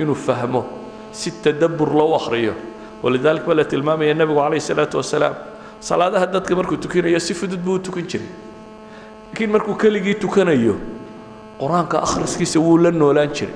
inuu 0.00 0.14
fahmo 0.14 0.64
si 1.12 1.30
tadabbur 1.30 1.90
loo 1.94 2.14
akhriyo. 2.16 2.54
Walidaalika 3.02 3.46
baa 3.46 3.54
la 3.60 3.64
tilmaamaya 3.64 4.14
nebigu 4.14 4.40
calayhi 4.40 4.60
salaatu 4.60 4.96
wasalaam 5.00 5.34
salaadaha 5.80 6.26
dadka 6.26 6.56
markuu 6.56 6.76
tukinayo 6.76 7.20
si 7.20 7.34
fudud 7.34 7.60
buu 7.60 7.74
u 7.74 7.78
tukan 7.78 8.04
jiray. 8.10 8.28
Laakiin 9.32 9.50
markuu 9.50 9.74
keligii 9.74 10.14
tukanayo 10.14 10.74
qur'aanka 11.60 12.00
akhriskiisa 12.02 12.60
wuu 12.60 12.78
la 12.78 12.90
noolaan 12.90 13.28
jiray 13.36 13.54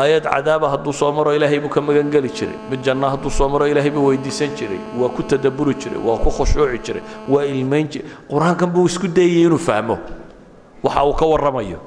aayad 0.00 0.24
cadaaba 0.34 0.66
hadduu 0.72 0.92
soo 0.92 1.12
maro 1.12 1.30
ilaahay 1.36 1.58
buu 1.60 1.68
ka 1.68 1.80
magangeli 1.80 2.28
jiray. 2.28 2.54
Mid 2.70 2.80
janna 2.86 3.10
hadduu 3.14 3.30
soo 3.30 3.48
maro 3.48 3.66
ilaahay 3.66 3.90
buu 3.90 4.06
weydiisan 4.10 4.50
jiray. 4.58 4.80
Waa 4.98 5.08
ku 5.16 5.22
tadabburi 5.22 5.74
jiray 5.74 5.98
waa 6.06 6.18
ku 6.24 6.30
khushuuci 6.30 6.78
jiray 6.86 7.02
waa 7.28 7.44
ilmayn 7.44 7.88
jiray. 7.88 8.06
Qur'aankan 8.30 8.70
buu 8.74 8.86
isku 8.86 9.08
dayayay 9.08 9.46
inuu 9.48 9.58
fahmo. 9.58 9.98
Waxa 10.82 11.04
uu 11.04 11.12
ka 11.14 11.24
warramayo. 11.26 11.78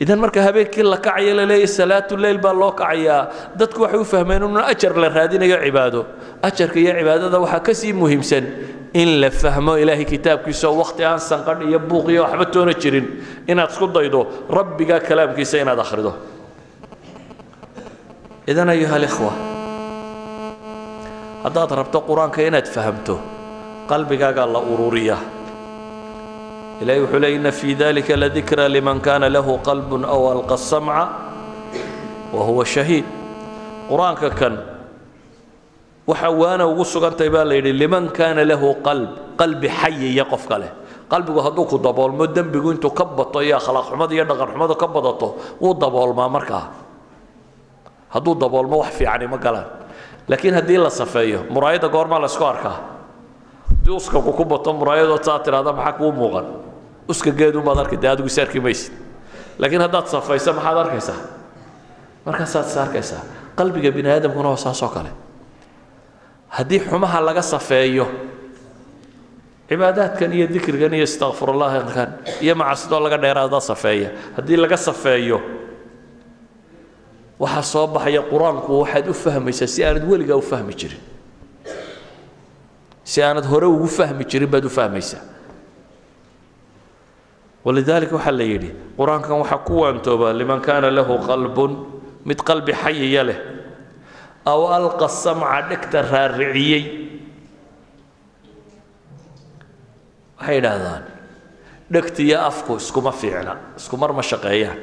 Idan 0.00 0.18
marka 0.18 0.42
habeenkii 0.42 0.82
la 0.82 0.96
kacayo 0.96 1.34
la 1.34 1.44
leeyahy 1.46 1.66
salaatu 1.68 2.16
leyl 2.16 2.38
baa 2.38 2.52
loo 2.52 2.72
kacayaa. 2.72 3.28
Dadku 3.56 3.82
waxay 3.82 4.00
u 4.00 4.04
fahmeen 4.04 4.42
inuu 4.42 4.58
ajar 4.72 4.96
la 4.96 5.08
raadinayo 5.08 5.56
cibaado. 5.64 6.06
Ajarka 6.42 6.78
iyo 6.80 6.92
cibaadada 6.98 7.38
waxaa 7.38 7.60
ka 7.60 7.72
sii 7.74 7.92
muhiimsan 7.92 8.44
in 8.94 9.20
la 9.20 9.30
fahmo 9.30 9.76
ilaahay 9.78 10.04
kitaabkiisa 10.04 10.68
oo 10.68 10.76
wakhti 10.82 11.04
aan 11.04 11.20
sanqadh 11.20 11.62
iyo 11.68 11.78
buuq 11.78 12.08
iyo 12.10 12.22
waxba 12.24 12.44
toona 12.46 12.72
jirin. 12.74 13.06
Inaad 13.46 13.70
isku 13.70 13.86
daydo 13.86 14.26
rabbigaa 14.50 15.00
kalaamkiisa 15.00 15.58
inaad 15.62 15.78
akhrido 15.78 16.12
idan 18.42 18.68
ayuha 18.74 18.98
alikhwa 18.98 19.32
haddaad 21.46 21.70
rabto 21.78 22.02
qur'aanka 22.02 22.42
inaad 22.42 22.66
fahamto 22.66 23.14
qalbigaagaa 23.86 24.46
la 24.50 24.58
ururiyaa 24.58 25.22
ilahi 26.82 27.00
wuxuu 27.06 27.22
leey 27.22 27.38
ina 27.38 27.52
fii 27.54 27.74
dalika 27.78 28.18
ladikra 28.18 28.66
liman 28.66 28.98
kana 28.98 29.30
lahu 29.30 29.62
qalbun 29.62 30.02
aw 30.02 30.34
alqa 30.34 30.58
samca 30.58 31.04
wa 32.34 32.42
huwa 32.42 32.66
shahiid. 32.66 33.06
Qur'aanka 33.86 34.30
kan 34.34 34.58
waxa 36.06 36.30
waana 36.34 36.66
ugu 36.66 36.82
sugantay 36.82 37.30
baa 37.30 37.44
la 37.46 37.54
yidhi 37.54 37.72
liman 37.78 38.10
kaana 38.10 38.42
lahu 38.42 38.74
qalb 38.82 39.38
qalbi 39.38 39.70
xayiya 39.70 40.26
qofka 40.26 40.58
leh 40.58 40.70
qalbigu 41.06 41.38
hadduu 41.46 41.70
ku 41.70 41.78
daboolmo 41.78 42.26
dembigu 42.26 42.74
intuu 42.74 42.90
ka 42.90 43.04
bato 43.06 43.38
iyo 43.38 43.62
akhlaaq 43.62 43.86
xumada 43.94 44.10
iyo 44.10 44.24
dhaqan 44.26 44.50
xumadu 44.50 44.74
ka 44.74 44.86
badato 44.90 45.28
wuu 45.62 45.74
daboolmaa 45.78 46.26
markaa 46.26 46.81
hadduu 48.14 48.34
daboolmo 48.40 48.76
wax 48.82 48.92
fiicani 48.98 49.26
ma 49.26 49.38
galaan. 49.38 49.66
Laakiin 50.28 50.54
haddii 50.54 50.78
la 50.78 50.90
safeeyo 50.90 51.46
muraayadda 51.50 51.88
goormaa 51.88 52.20
la 52.20 52.26
isku 52.26 52.44
arkaa. 52.44 52.76
Haddii 53.68 53.90
uskaku 53.96 54.32
ku 54.32 54.44
bato 54.44 54.72
muraayadoo 54.72 55.18
saa 55.22 55.38
tidhahda 55.38 55.72
maxaa 55.72 55.92
kuu 55.98 56.12
muuqan? 56.12 56.46
Uska 57.08 57.30
geedunbaad 57.30 57.78
arki 57.78 57.96
dee 57.96 58.08
adigu 58.08 58.26
is 58.26 58.38
arki 58.38 58.60
maysid. 58.60 58.92
Laakiin 59.58 59.80
haddaad 59.80 60.06
safayso 60.06 60.52
maxaad 60.52 60.76
arkaysaa? 60.76 61.20
Markaasaad 62.26 62.96
is 62.98 63.14
qalbiga 63.56 63.90
bini 63.92 64.08
aadamkuna 64.10 64.48
waa 64.48 64.56
saasoo 64.56 64.88
kale. 64.88 65.08
Haddii 66.48 66.80
xumaha 66.80 67.20
laga 67.20 67.42
safeeyo 67.42 68.06
cibaadaadkan 69.68 70.32
iyo 70.32 70.46
dikrigan 70.46 70.94
iyo 70.94 71.04
istakfirullahkan 71.04 72.08
iyo 72.40 72.54
macasidoo 72.54 73.00
laga 73.00 73.18
dheeraada 73.18 73.60
safeeya. 73.60 74.10
Haddii 74.36 74.56
laga 74.56 74.76
safeeyo 74.76 75.40
waxaa 77.42 77.62
soo 77.72 77.86
baxaya 77.94 78.22
qur'aanku 78.32 78.70
waxaad 78.82 79.06
u 79.08 79.14
fahmaysaa 79.24 79.66
si 79.74 79.80
aanad 79.84 80.04
weligaa 80.10 80.36
u 80.36 80.42
fahmi 80.52 80.74
jirin. 80.80 81.00
Si 83.10 83.18
aanad 83.22 83.44
hore 83.50 83.66
ugu 83.74 83.88
fahmi 83.98 84.24
jirin 84.30 84.50
baad 84.52 84.64
u 84.64 84.70
fahmaysaa. 84.78 85.22
Walidaalika 87.64 88.14
waxaa 88.18 88.36
la 88.38 88.44
yidhi 88.52 88.70
qur'aankan 88.98 89.36
waxaa 89.42 89.64
ku 89.66 89.74
waantooba 89.82 90.28
liman 90.40 90.60
kaana 90.66 90.88
lahu 90.98 91.14
qalbun 91.28 91.72
mid 92.28 92.38
qalbi 92.48 92.72
xayiya 92.82 93.22
leh 93.28 93.38
aw 94.52 94.60
alqa 94.78 95.08
samca 95.22 95.58
dhegta 95.70 95.98
raariciyey. 96.12 96.82
Waxay 100.38 100.56
idhaahdaan 100.60 101.02
dhegta 101.92 102.20
iyo 102.26 102.38
afku 102.50 102.72
iskuma 102.82 103.12
fiicna 103.20 103.52
isku 103.78 103.94
mar 104.02 104.10
ma 104.16 104.22
shaqeeyaan 104.30 104.78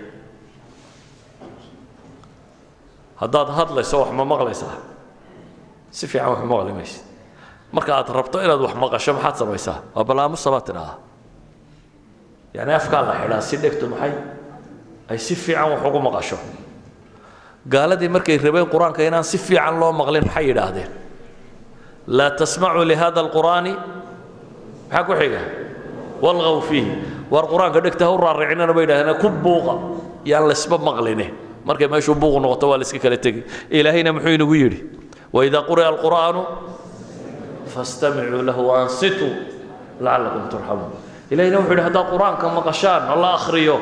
haddaad 3.22 3.50
hadlayso 3.58 3.96
wax 4.02 4.12
ma 4.18 4.24
maqlaysaa 4.26 4.76
si 5.92 6.08
fiican 6.08 6.30
wax 6.34 6.40
ma 6.44 6.56
maqli 6.56 6.74
maysid 6.80 7.04
marka 7.76 7.92
aad 8.00 8.10
rabto 8.18 8.38
inaad 8.46 8.62
wax 8.66 8.74
maqasho 8.84 9.12
maxaad 9.14 9.36
samaysaa? 9.42 9.78
Waa 9.96 10.04
balaamusa 10.10 10.50
baad 10.54 10.66
tidhaahdaa 10.68 10.98
yani 12.54 12.72
afkaa 12.74 13.02
la 13.08 13.14
xidhaa 13.22 13.42
si 13.42 13.56
dhegtu 13.62 13.86
maxay? 13.94 14.14
Ay 15.10 15.18
si 15.18 15.36
fiican 15.36 15.70
wax 15.72 15.82
ugu 15.88 16.00
maqasho. 16.08 16.38
Gaaladii 17.70 18.10
markay 18.10 18.38
rabeen 18.38 18.66
qur'aanka 18.74 19.02
inaan 19.08 19.24
si 19.24 19.38
fiican 19.38 19.80
loo 19.80 19.92
maqlin 19.92 20.26
maxay 20.26 20.46
yidhaahdeen? 20.50 20.90
Laa 22.08 22.32
tasmacuu 22.40 22.86
lihada 22.88 23.20
alqur'aani. 23.22 23.74
Maxaa 24.90 25.04
ku 25.08 25.14
xiga? 25.14 25.42
Walgaw 26.22 26.62
fiihi. 26.70 26.92
War 27.30 27.46
qur'aanka 27.52 27.80
dhegta 27.86 28.06
ha 28.06 28.12
u 28.12 28.18
raaricinana 28.18 28.74
bay 28.74 28.84
yidhahdeen 28.86 29.18
ku 29.22 29.30
buuqa. 29.30 29.74
Yaan 30.26 30.48
laysba 30.50 30.78
maqline 30.78 31.49
markay 31.70 31.88
meeshuu 31.94 32.16
buuq 32.22 32.36
noqoto 32.44 32.66
waa 32.74 32.78
la 32.82 32.86
iska 32.88 33.00
kala 33.06 33.18
tegi 33.26 33.42
ilaahayna 33.78 34.12
muxuu 34.16 34.34
inagu 34.38 34.56
yidhi 34.62 34.80
waidaa 35.36 35.64
quri'a 35.70 35.88
alqur'aanu 35.94 36.42
fastamicuu 37.74 38.42
lahu 38.50 38.62
waansituu 38.70 39.32
lacallakum 40.06 40.44
turxamuun 40.52 40.92
ilahayna 41.32 41.58
wuxuu 41.62 41.72
yidhi 41.74 41.84
haddaad 41.88 42.08
qur'aanka 42.14 42.46
maqashaan 42.58 43.02
oo 43.14 43.18
la 43.24 43.30
akhriyo 43.38 43.76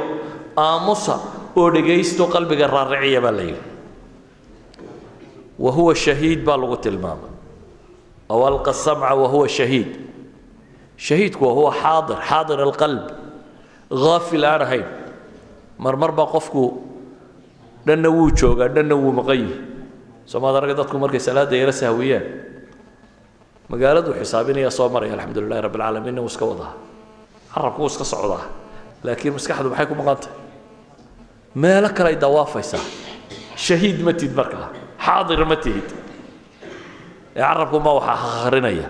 aamusa 0.65 1.15
oo 1.59 1.67
dhegaysto 1.75 2.23
qalbiga 2.35 2.65
raariciya 2.75 3.21
baa 3.25 3.31
la 3.39 3.43
yidhi. 3.49 3.63
Wa 5.63 5.71
huwa 5.71 5.95
shahiid 5.95 6.39
baa 6.45 6.57
lagu 6.61 6.77
tilmaamay. 6.77 7.31
Aw 8.29 8.39
alqa 8.49 8.73
samca 8.73 9.15
wa 9.21 9.27
huwa 9.33 9.47
shahiid. 9.49 9.89
Shahiidku 10.97 11.41
waa 11.47 11.53
huwa 11.57 11.71
xaadir 11.81 12.17
xaadir 12.29 12.59
alqalb. 12.67 13.03
Haafil 13.89 14.45
aan 14.45 14.61
ahayn. 14.61 14.85
Marmar 15.83 16.11
baa 16.11 16.27
qofku 16.35 16.63
dhanna 17.87 18.09
wuu 18.15 18.29
joogaa 18.39 18.69
dhanna 18.75 18.95
wuu 19.01 19.11
maqan 19.19 19.37
yihi 19.43 19.55
soomaad 20.31 20.55
arga 20.59 20.73
dadku 20.79 20.95
markay 21.03 21.19
salaada 21.27 21.55
yara 21.61 21.71
sahwiyaan. 21.81 22.25
Magaaladuu 23.71 24.13
xisaabinaya 24.19 24.71
soo 24.77 24.87
maraya 24.93 25.13
alxamdu 25.15 25.39
lilahi 25.43 25.61
rabbi 25.65 25.77
alcaalamiinna 25.79 26.21
wuu 26.23 26.31
iska 26.33 26.45
wadaa. 26.51 26.71
Carabku 27.53 27.79
wuu 27.81 27.91
iska 27.91 28.05
socdaa. 28.13 28.43
Laakiin 29.05 29.33
maskaxdu 29.35 29.69
maxay 29.71 29.85
ku 29.89 29.95
maqantay? 29.99 30.31
Meelo 31.61 31.89
kale 31.97 32.09
ay 32.09 32.15
dawaafaysaa 32.23 32.83
shahiid 33.65 33.97
ma 34.05 34.11
tihid 34.19 34.33
markaa. 34.39 34.67
Xaadir 35.05 35.41
ma 35.51 35.55
tihid. 35.65 35.87
Ee 37.35 37.41
carabku 37.43 37.77
ma 37.85 37.91
waxa 37.99 38.13
akhrinaya. 38.13 38.87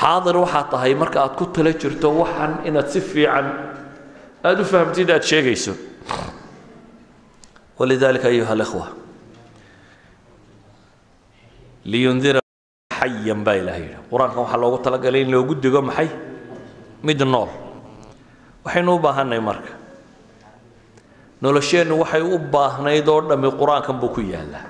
Xaadir 0.00 0.36
waxaa 0.42 0.64
tahay 0.72 0.94
marka 1.02 1.18
aad 1.24 1.34
ku 1.38 1.44
tala 1.54 1.70
jirto 1.80 2.08
waxan 2.20 2.52
inaad 2.68 2.88
si 2.92 3.00
fiican 3.10 3.46
aada 4.46 4.62
u 4.62 4.64
fahamtid 4.72 5.08
aad 5.14 5.22
sheegayso 5.30 5.72
walidalika 7.78 8.28
ayuha 8.28 8.52
اlkhwa 8.58 8.86
liyundira 11.84 12.40
xayan 13.00 13.44
baa 13.46 13.54
ilaha 13.54 13.78
yidhi 13.78 13.96
qur'aankan 14.10 14.38
waxaa 14.44 14.60
loogu 14.62 14.78
talagalay 14.82 15.22
in 15.22 15.30
loogu 15.30 15.54
digo 15.54 15.82
maxay 15.82 16.08
mid 17.02 17.22
nool 17.22 17.48
waxaynu 18.64 18.90
u 18.94 18.98
baahanay 18.98 19.40
marka 19.40 19.72
nolosheennu 21.42 22.02
waxay 22.02 22.22
u 22.22 22.38
baahnayd 22.38 23.08
oo 23.08 23.20
dhammi 23.30 23.50
qur'aankan 23.60 24.00
buu 24.00 24.10
ku 24.10 24.20
yaallaa 24.20 24.66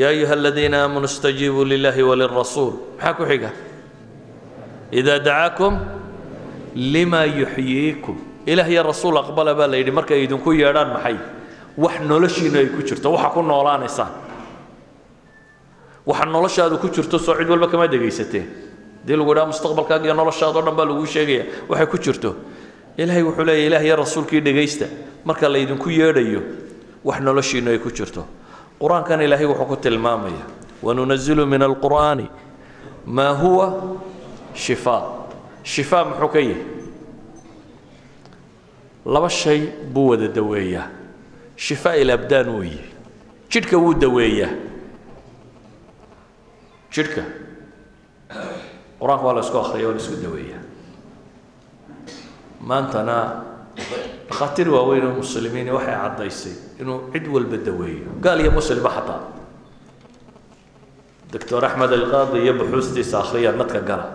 yaa 0.00 0.10
ayuha 0.16 0.32
aladiina 0.32 0.82
aamanuu 0.82 1.12
istajiibuu 1.12 1.64
lilaahi 1.64 2.02
walirasuul 2.02 2.72
maxaa 2.96 3.14
ku 3.20 3.24
xiga 3.30 3.50
idaa 4.90 5.18
dacaakum 5.28 5.78
limaa 6.74 7.24
yuxyiikum 7.28 8.16
ilaah 8.46 8.68
iyo 8.70 8.82
rasuul 8.82 9.20
idinku 10.24 10.52
yeedhaan 10.52 11.35
wax 11.76 12.00
noloshiina 12.00 12.58
ay 12.58 12.66
ku 12.66 12.82
jirto 12.82 13.12
waxa 13.12 13.30
ku 13.30 13.42
noolaanaysaan 13.42 14.12
waxa 16.06 16.24
noloshaadu 16.24 16.78
ku 16.78 16.88
jirto 16.88 17.18
soo 17.18 17.34
cid 17.34 17.48
walba 17.48 17.68
kama 17.68 17.86
dhegaysateen 17.88 18.46
dii 19.06 19.16
lagu 19.16 19.32
idhaha 19.32 19.46
mustaqbalkaaga 19.46 20.04
iyo 20.04 20.14
noloshaada 20.14 20.58
o 20.58 20.62
dhan 20.62 20.74
baa 20.74 20.84
laguu 20.84 21.06
sheegaya 21.06 21.44
waxay 21.68 21.86
ku 21.86 21.98
jirto. 21.98 22.34
Ilaahay 22.96 23.22
wuxuu 23.22 23.44
leeyahy 23.44 23.66
ilaah 23.66 23.96
rasuulkii 24.02 24.40
dhegaysta. 24.40 24.86
Marka 25.24 25.48
laydinku 25.48 25.90
yeedhayo 25.90 26.42
wax 27.04 27.20
noloshiina 27.20 27.70
ay 27.70 27.78
ku 27.78 27.90
jirto. 27.90 28.24
Qur'aankan 28.80 29.20
ilaahay 29.20 29.46
wuxuu 29.46 29.66
ku 29.66 29.76
tilmaamaya 29.76 30.42
wanunazilu 30.82 31.46
min 31.46 31.62
alqur'aani 31.62 32.26
maa 33.06 33.32
huwa 33.32 33.98
shifaa. 34.54 35.02
Shifaa 35.62 36.04
muxuu 36.04 36.28
ka 36.28 36.38
yihi 36.38 36.62
laba 39.06 39.28
shay 39.30 39.70
buu 39.92 40.08
wada 40.08 40.28
daweeyaa 40.28 40.88
shifaa 41.56 41.94
ilabdaan 42.02 42.48
weeye 42.58 42.84
jidhka 43.52 43.76
wuu 43.82 43.94
daweeyaa 43.94 44.52
jidhka 46.94 47.22
qur'aanka 49.00 49.24
waa 49.26 49.34
la 49.36 49.42
isku 49.44 49.58
akhriya 49.58 49.86
waa 49.88 49.94
la 49.96 50.00
isku 50.02 50.16
daweeyaa 50.24 50.62
maantana 52.68 53.16
dhakhaatiir 54.28 54.68
waaweyn 54.74 55.04
oo 55.08 55.14
muslimiin 55.22 55.68
waxay 55.76 55.94
caddaysay 56.02 56.54
inuu 56.80 56.98
cid 57.12 57.26
walba 57.34 57.56
daweeyo. 57.56 58.08
Gaal 58.24 58.40
iyo 58.40 58.50
muslimba 58.50 58.90
xataa. 58.96 59.20
Doctor 61.32 61.64
axmed 61.64 61.92
alqaadi 61.92 62.38
iyo 62.44 62.52
buxuustiisa 62.58 63.20
akhriya 63.22 63.52
nadka 63.52 63.80
gala. 63.88 64.06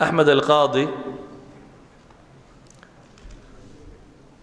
Axmed 0.00 0.28
alqaadi 0.28 0.84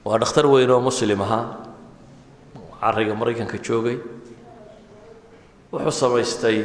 waa 0.05 0.17
dhakhtar 0.21 0.45
weyn 0.47 0.71
oo 0.71 0.79
muslim 0.81 1.21
ahaa 1.21 1.45
cariga 2.81 3.13
maraykanka 3.19 3.57
joogay 3.67 3.97
wuxuu 5.71 5.91
samaystay 6.01 6.57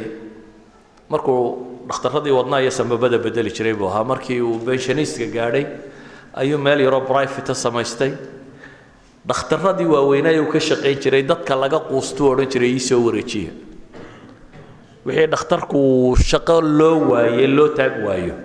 markuu 1.09 1.39
dhakhtarradii 1.87 2.31
wadnaa 2.39 2.61
iyo 2.63 2.71
samabada 2.71 3.17
bedeli 3.17 3.51
jiray 3.51 3.73
buu 3.73 3.87
ahaa. 3.91 4.03
Markii 4.03 4.39
uu 4.41 4.57
benshaniistka 4.65 5.25
gaadhay 5.35 5.65
ayuu 6.33 6.57
meel 6.57 6.79
yaroo 6.85 7.01
brifata 7.09 7.53
samaystay. 7.55 8.11
Dhakhtarradii 9.27 9.85
waaweynaaye 9.93 10.39
uu 10.39 10.47
ka 10.53 10.59
shaqayn 10.59 10.97
jiray 11.03 11.23
dadka 11.23 11.55
laga 11.55 11.79
quustuu 11.89 12.31
odhan 12.31 12.47
jiray 12.53 12.71
ii 12.75 12.79
soo 12.79 13.01
wareejiya. 13.05 13.51
Wixii 15.05 15.27
dhakhtarku 15.33 16.15
shaqo 16.29 16.61
loo 16.61 16.97
waaye 17.11 17.47
loo 17.47 17.67
taag 17.77 17.93
waayo 18.07 18.35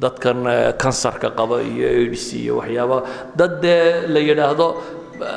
dadkan 0.00 0.38
kansarka 0.82 1.30
qaba 1.38 1.60
iyo 1.62 1.88
aids 1.88 2.32
iyo 2.32 2.56
waxyaaba 2.60 2.98
dad 3.38 3.60
dee 3.62 4.08
la 4.08 4.20
yidhaahdo 4.28 4.66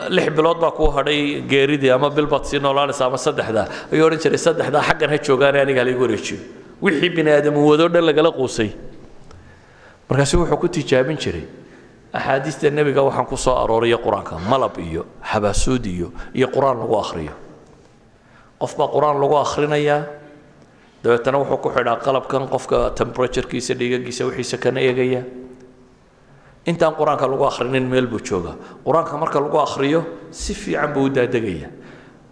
lix 0.10 0.30
bilood 0.38 0.60
baa 0.64 0.72
kuu 0.72 0.90
hadhay 0.96 1.42
geeridii 1.52 1.90
ama 1.92 2.10
bil 2.10 2.26
baad 2.28 2.44
sii 2.50 2.60
noolaanaysa 2.60 3.06
ama 3.06 3.18
saddexdaa 3.18 3.68
ayuu 3.94 4.06
odhan 4.08 4.20
jiray 4.24 4.38
saddexdaa 4.48 4.82
xaggan 4.88 5.10
ha 5.14 5.18
joogaane 5.28 5.60
aniga 5.62 5.82
halaigu 5.82 6.02
wareejiyo. 6.06 6.40
Wixii 6.82 7.10
bini 7.16 7.32
aadam 7.32 7.56
uu 7.58 7.68
wadoo 7.72 7.88
dhan 7.94 8.06
lagala 8.06 8.32
quusay. 8.32 8.70
Markaasu 10.10 10.40
wuxuu 10.42 10.58
ku 10.62 10.68
tijaabin 10.68 11.18
jiray 11.18 11.46
axaadiista 12.14 12.70
nebiga 12.70 13.02
waxaan 13.04 13.26
ku 13.26 13.38
soo 13.38 13.56
arooriya 13.64 13.98
qur'aanka 13.98 14.40
malab 14.50 14.78
iyo 14.80 15.06
xabaasuud 15.32 15.86
iyo 15.86 16.08
iyo 16.34 16.48
qur'aan 16.48 16.78
lagu 16.82 16.96
akhriyo. 17.04 17.34
Qof 18.62 18.78
baa 18.78 18.88
qur'aan 18.96 19.18
lagu 19.22 19.36
akhrinayaa. 19.38 20.02
Dabeetana 21.04 21.38
wuxuu 21.42 21.58
ku 21.64 21.70
xidhaa 21.76 21.96
qalabkan 22.06 22.48
qofka 22.54 22.78
temperaturekiisa 22.98 23.74
dhiigagiisa 23.80 24.26
wixiisa 24.26 24.58
kana 24.58 24.80
eegaya 24.82 25.22
intaan 26.68 26.94
qur'aanka 27.00 27.26
lagu 27.32 27.44
akhrinin 27.50 27.86
meel 27.92 28.08
buu 28.08 28.20
jooga 28.20 28.54
qur'aanka 28.86 29.18
marka 29.22 29.40
lagu 29.40 29.58
akhriyo 29.68 30.02
si 30.32 30.54
fiican 30.54 30.94
buu 30.94 31.06
u 31.06 31.10
daadegaya. 31.10 31.70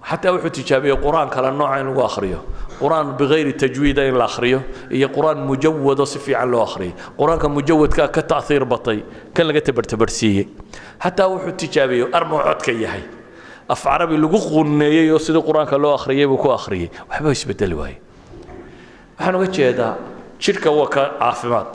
Xataa 0.09 0.31
wuxuu 0.35 0.49
tijaabiyey 0.57 0.97
qur'aan 1.01 1.29
kale 1.33 1.49
nooca 1.51 1.79
in 1.81 1.87
lagu 1.89 2.01
akhriyo. 2.09 2.39
Qur'aan 2.79 3.15
bikayri 3.17 3.53
tajwiida 3.53 4.03
in 4.07 4.15
la 4.17 4.25
akhriyo 4.25 4.59
iyo 4.91 5.07
qur'aan 5.09 5.39
mujawado 5.47 6.05
si 6.05 6.19
fiican 6.19 6.49
loo 6.51 6.61
akhriyay 6.61 6.93
qur'aanka 7.17 7.47
mujawadkaa 7.49 8.07
ka 8.15 8.21
taiir 8.21 8.65
batay 8.65 8.99
kan 9.33 9.47
laga 9.47 9.61
tabartabarsiiyey 9.61 10.45
xataa 11.03 11.27
wuxuu 11.31 11.51
tijaabiyey 11.57 12.07
armuu 12.13 12.39
codka 12.43 12.71
yahay. 12.71 13.03
Af 13.69 13.81
carabi 13.83 14.17
lagu 14.17 14.37
qunneeyey 14.37 15.09
oo 15.11 15.17
sidii 15.19 15.41
qur'aanka 15.41 15.77
loo 15.79 15.95
akhriyey 15.95 16.27
buu 16.27 16.37
ku 16.37 16.49
akhriyey. 16.51 16.89
Waxba 17.09 17.31
isbedeli 17.31 17.73
waaye. 17.73 17.97
Waxaan 19.17 19.35
uga 19.35 19.47
jeedaa 19.47 19.93
jidhka 20.39 20.69
waa 20.71 20.87
ka 20.87 21.03
caafimaad 21.19 21.67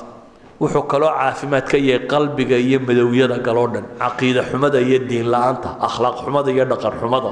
wuxuu 0.61 0.83
kaloo 0.93 1.13
caafimaad 1.19 1.65
ka 1.71 1.77
yahay 1.79 2.07
qalbiga 2.13 2.57
iyo 2.67 2.79
madowyada 2.81 3.39
galoo 3.47 3.69
dhan 3.75 3.85
caqiida 4.03 4.43
xumada 4.51 4.79
iyo 4.81 4.99
diin 5.09 5.27
la'aanta 5.33 5.71
akhlaaq 5.87 6.17
xumada 6.25 6.51
iyo 6.53 6.65
dhaqan 6.71 6.95
xumada. 7.01 7.31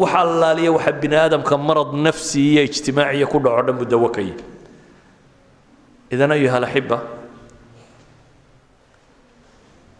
Waxa 0.00 0.18
allaaliya 0.26 0.70
waxa 0.76 0.92
bini 1.00 1.16
aadamka 1.16 1.54
marad 1.58 1.90
nafsi 2.06 2.40
iyo 2.54 2.62
ijtimaaciya 2.68 3.26
ku 3.32 3.38
dhaco 3.44 3.62
dhan 3.66 3.76
buu 3.78 3.84
dawo 3.92 4.08
ka 4.14 4.20
yahay 4.22 4.38
idan 6.14 6.30
ayuha 6.34 6.56
alaxiba 6.62 6.98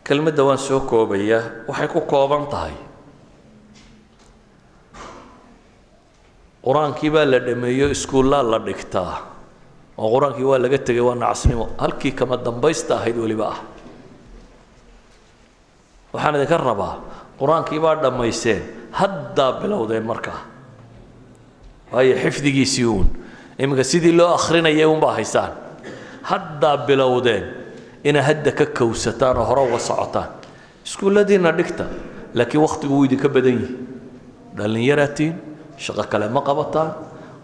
kelmadda 0.07 0.43
waan 0.47 0.59
soo 0.59 0.81
koobayaa 0.91 1.43
waxay 1.69 1.89
ku 1.91 2.01
kooban 2.07 2.47
tahay. 2.51 2.75
Qur'aankii 6.65 7.11
baa 7.15 7.25
la 7.25 7.39
dhameeyo 7.41 7.91
iskuullaa 7.95 8.43
la 8.43 8.59
dhigtaa 8.59 9.15
oo 9.99 10.09
qur'aankii 10.15 10.45
waa 10.51 10.59
laga 10.59 10.79
tegay 10.79 11.01
waa 11.09 11.15
nacasnimo 11.15 11.69
halkii 11.79 12.13
kama 12.13 12.37
dambaysta 12.37 12.95
ahayd 12.99 13.17
weliba 13.17 13.47
ah. 13.55 13.59
Waxaan 16.13 16.35
idinka 16.37 16.57
rabaa 16.59 16.95
qur'aankii 17.41 17.81
baa 17.85 17.95
dhammayseen 18.03 18.63
haddaa 19.01 19.53
bilowdeen 19.63 20.05
markaa 20.11 20.41
waayo 21.93 22.15
xifdigiisii 22.23 22.85
uun 22.85 23.07
iminka 23.59 23.85
sidii 23.85 24.13
loo 24.19 24.35
akrinayay 24.35 24.85
unbaa 24.85 25.15
haysaan. 25.19 25.53
Haddaa 26.23 26.77
bilowdeen 26.87 27.45
inaa 28.05 28.23
hadda 28.23 28.53
ka 28.53 28.67
kowsataan 28.67 29.37
oo 29.39 29.45
hore 29.45 29.63
uga 29.69 29.79
socotaan. 29.79 30.29
Iskuulladiina 30.87 31.53
dhigta 31.53 31.85
laakiin 32.35 32.63
wakhtigu 32.63 32.95
wuu 32.95 33.05
idinka 33.05 33.29
badan 33.29 33.57
yihi 33.61 33.75
dhallinyaraatiin 34.57 35.35
shaqo 35.77 36.05
kale 36.11 36.29
ma 36.29 36.41
qabataan. 36.43 36.91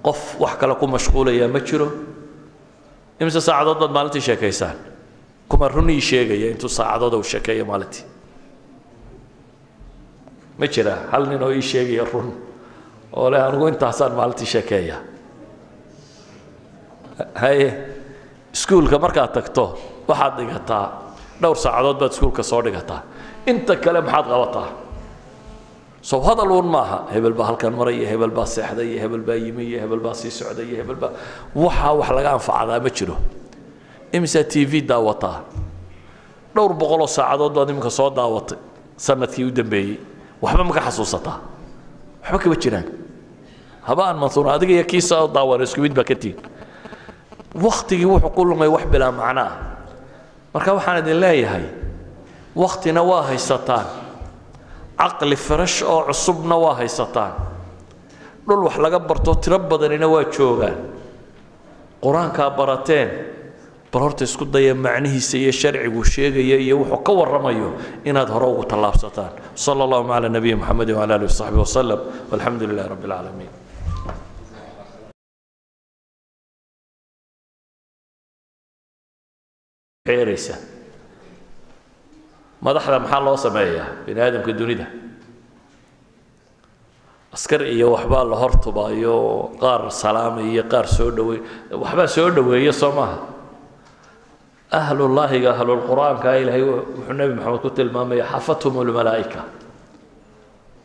Qof 0.03 0.41
wax 0.41 0.55
kale 0.61 0.75
ku 0.75 0.87
mashquulayaa 0.87 1.49
ma 1.49 1.61
jiro 1.61 1.89
imise 3.21 3.41
saacadood 3.41 3.79
baad 3.83 3.93
maalintii 3.97 4.21
sheekaysaan 4.29 4.77
kuma 5.49 5.69
runii 5.69 6.01
sheegaya 6.01 6.51
intuu 6.53 6.69
saacadood 6.79 7.15
uu 7.19 7.23
sheekeeyo 7.33 7.65
maalintii. 7.71 8.05
Ma 10.59 10.67
jira 10.75 10.95
hal 11.13 11.27
nin 11.31 11.43
oo 11.43 11.51
ii 11.53 11.63
sheegaya 11.63 12.05
run. 12.13 12.29
Oo 13.17 13.31
le 13.31 13.39
anigu 13.43 13.67
intaasaan 13.73 14.13
maalintii 14.19 14.47
sheekeeya 14.55 14.97
haye 17.35 17.69
iskuulka 18.55 18.99
markaad 18.99 19.33
tagto 19.37 19.65
waxaad 20.09 20.35
dhigataa. 20.41 20.85
Dhowr 21.43 21.57
saacadood 21.65 21.99
baad 22.01 22.13
iskuulka 22.13 22.43
soo 22.43 22.63
dhigataa. 22.65 23.01
Inta 23.47 23.77
kale 23.77 24.01
maxaad 24.01 24.27
qabataa 24.33 24.69
sow 26.09 26.21
hadal 26.27 26.51
uun 26.57 26.69
maaha 26.75 26.99
hebel 27.15 27.35
baa 27.39 27.47
halkan 27.51 27.73
maray 27.79 27.97
iyo 28.01 28.07
hebel 28.13 28.31
baa 28.37 28.47
seexday 28.55 28.87
iyo 28.95 28.99
hebel 29.05 29.23
baa 29.29 29.35
yimi 29.45 29.63
iyo 29.71 29.79
hebel 29.83 30.01
baa 30.05 30.15
sii 30.21 30.31
socday 30.39 30.67
iyo 30.71 30.77
hebel 30.83 30.99
baa 31.03 31.11
waxaa 31.65 31.93
wax 31.99 32.09
laga 32.17 32.31
anfacadaa 32.39 32.79
ma 32.85 32.91
jiro. 32.97 33.17
Imisaa 34.17 34.45
t 34.53 34.63
v 34.71 34.87
daawataa 34.91 35.39
dhowr 36.55 36.73
boqoloo 36.81 37.11
saacadood 37.17 37.53
baad 37.57 37.69
iminka 37.73 37.91
soo 37.99 38.11
daawatay 38.19 38.59
sannadkii 39.07 39.45
u 39.45 39.51
dambeeyey. 39.59 39.99
Waxba 40.43 40.63
ma 40.69 40.73
ka 40.77 40.81
xasuusataa? 40.87 41.39
Waxba 42.23 42.39
kama 42.43 42.57
jiraan. 42.63 42.87
Haba 43.87 44.03
aan 44.09 44.19
mansuur 44.23 44.47
adiga 44.55 44.73
iyo 44.79 44.85
kii 44.91 45.03
soo 45.11 45.27
daawana 45.35 45.65
isku 45.67 45.81
mid 45.85 45.95
baa 45.99 46.05
ka 46.11 46.15
tihin 46.15 46.39
waktigii 47.67 48.05
wuxuu 48.07 48.31
ku 48.37 48.45
lumay 48.45 48.69
wax 48.69 48.85
bilaa 48.93 49.11
macno 49.11 49.41
ah 49.49 49.53
marka 50.55 50.71
waxaan 50.77 50.99
idin 51.03 51.19
leeyahay 51.25 51.65
waktina 52.55 53.01
waa 53.03 53.23
haysataan 53.33 53.87
caqli 55.01 55.37
farash 55.47 55.83
oo 55.93 56.01
cusubna 56.09 56.57
waa 56.65 56.75
haysataan. 56.81 57.33
Dhul 58.47 58.63
wax 58.67 58.77
laga 58.85 58.99
barto 59.09 59.35
tiro 59.43 59.59
badanina 59.71 60.07
waa 60.15 60.25
joogaan 60.35 60.77
qur'aankaa 62.05 62.51
barateen 62.59 63.09
bal 63.93 64.03
horta 64.05 64.25
isku 64.29 64.45
daya 64.55 64.75
macnihiisa 64.75 65.35
iyo 65.43 65.53
sharcigu 65.61 66.01
sheegaya 66.13 66.57
iyo 66.65 66.75
wuxuu 66.81 67.01
ka 67.07 67.13
warramayo 67.19 67.69
inaad 68.09 68.29
hore 68.35 68.47
ugu 68.53 68.65
tallaabsataan. 68.71 69.33
Sala 69.65 69.81
allahuma 69.87 70.15
cala 70.17 70.29
nabiyi 70.37 70.55
moxamedi 70.61 70.93
wcala 70.97 71.13
alihi 71.17 71.29
wasaxbi 71.33 71.59
wasalam 71.65 72.01
walxamdu 72.31 72.63
lilahi 72.71 72.89
rabbi 72.93 73.07
alcaalamiin 73.09 73.53
xeeraysa 80.07 80.55
madaxda 82.67 82.99
maxaa 83.05 83.21
loo 83.27 83.37
sameeyaa? 83.45 83.89
Bini 84.07 84.21
aadamka 84.21 84.53
dunida. 84.59 84.87
Askar 87.35 87.63
iyo 87.75 87.93
waxbaa 87.95 88.25
la 88.31 88.37
hortubaayo 88.43 89.17
qaar 89.63 89.83
salaamay 90.03 90.47
iyo 90.53 90.63
qaar 90.73 90.87
soo 90.97 91.11
dhaweey. 91.17 91.41
Waxbaa 91.83 92.07
soo 92.17 92.29
dhaweeya 92.37 92.73
soo 92.73 92.93
maaha. 92.99 93.19
Ahlullaahiga 94.79 95.51
ahlulqur-aanka 95.55 96.31
ilaahay 96.43 96.63
wuxuu 96.69 97.13
nebi 97.19 97.35
maxamed 97.39 97.61
ku 97.65 97.71
tilmaamaya 97.71 98.25
xafathum 98.33 98.75
lmalaa'ika 98.89 99.41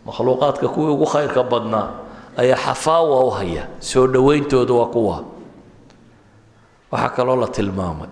makhluuqaadka 0.05 0.67
kuwii 0.73 0.93
ugu 0.95 1.05
khayrka 1.13 1.41
badnaa 1.51 1.87
ayaa 2.41 2.57
xafaawa 2.65 3.25
u 3.25 3.29
haya 3.37 3.63
soo 3.79 4.05
dhawayntooda 4.13 4.73
waa 4.79 4.85
kuwa. 4.93 5.17
Waxaa 6.91 7.09
kaloo 7.15 7.35
la 7.41 7.47
tilmaamay 7.47 8.09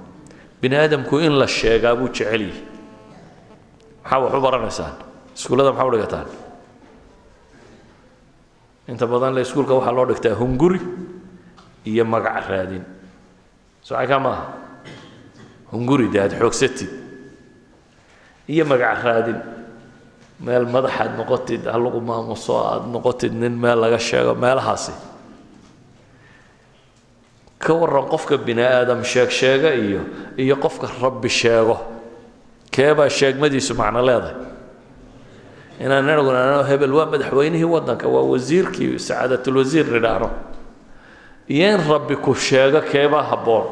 bini 0.62 0.76
aadamku 0.76 1.20
in 1.22 1.34
la 1.38 1.48
sheegaa 1.48 1.96
buu 1.96 2.10
jecel 2.10 2.42
yihi 2.50 2.62
maxaa 4.10 4.20
wax 4.26 4.34
u 4.34 4.42
baranaysaan 4.42 4.94
iskuullada 5.38 5.72
maxaa 5.72 5.88
u 5.88 5.92
dhigataan 5.94 6.28
inta 8.90 9.06
badan 9.08 9.34
le 9.36 9.42
iskuulka 9.46 9.74
waxaa 9.78 9.94
loo 9.98 10.06
dhigtaa 10.10 10.34
hunguri 10.36 10.82
iyo 11.86 12.06
magac 12.06 12.48
raadin. 12.50 12.84
Socakaa 13.82 14.20
maaha 14.20 14.46
hunguri 15.72 16.08
dee 16.14 16.22
aad 16.22 16.34
xoogsatid 16.40 16.90
iyo 18.50 18.66
magac 18.66 19.04
raadin. 19.06 19.40
Meel 20.40 20.66
madaxaad 20.66 21.18
noqotid 21.18 21.66
ha 21.68 21.78
lagu 21.78 22.00
maamuso 22.02 22.54
aada 22.58 22.86
noqotid 22.88 23.34
nin 23.34 23.54
meel 23.62 23.80
laga 23.80 24.00
sheego 24.00 24.34
meelahaasi. 24.36 24.92
Ka 27.60 27.74
waran 27.74 28.08
qofka 28.10 28.38
bini 28.38 28.64
aadam 28.64 29.04
sheeg 29.04 29.30
sheega 29.30 29.74
iyo 29.76 30.02
iyo 30.38 30.56
qofka 30.56 30.88
rabbi 31.02 31.30
sheego 31.30 31.78
keebaa 32.72 33.10
sheegmadiisu 33.10 33.74
macno 33.76 34.02
leedahay? 34.06 34.36
Inaan 35.80 36.04
inaguna 36.04 36.64
hebel 36.70 36.92
waa 36.94 37.06
madaxweynihii 37.12 37.64
waddanka 37.76 38.08
waa 38.08 38.24
wasiirkii 38.32 39.00
sacaadatulwasiir 39.00 39.86
nidhaahno 39.96 40.30
iyo 41.48 41.68
in 41.76 41.82
rabbi 41.90 42.16
ku 42.16 42.36
sheego 42.36 42.82
keebaa 42.82 43.24
habboon? 43.24 43.66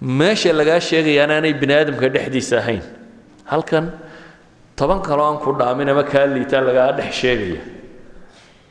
Meesha 0.00 0.52
lagaa 0.52 0.80
sheegaya 0.80 1.24
anaanay 1.24 1.52
bini 1.54 1.74
aadamka 1.74 2.08
dhexdiisa 2.08 2.58
ahayn. 2.58 2.82
Halkan 3.44 3.90
toban 4.76 5.00
kaloo 5.02 5.24
aan 5.26 5.38
ku 5.42 5.52
dhaamin 5.58 5.88
ama 5.88 6.04
kaa 6.04 6.26
liitaan 6.26 6.64
lagaa 6.68 6.92
dhex 6.98 7.14
sheegaya. 7.14 7.60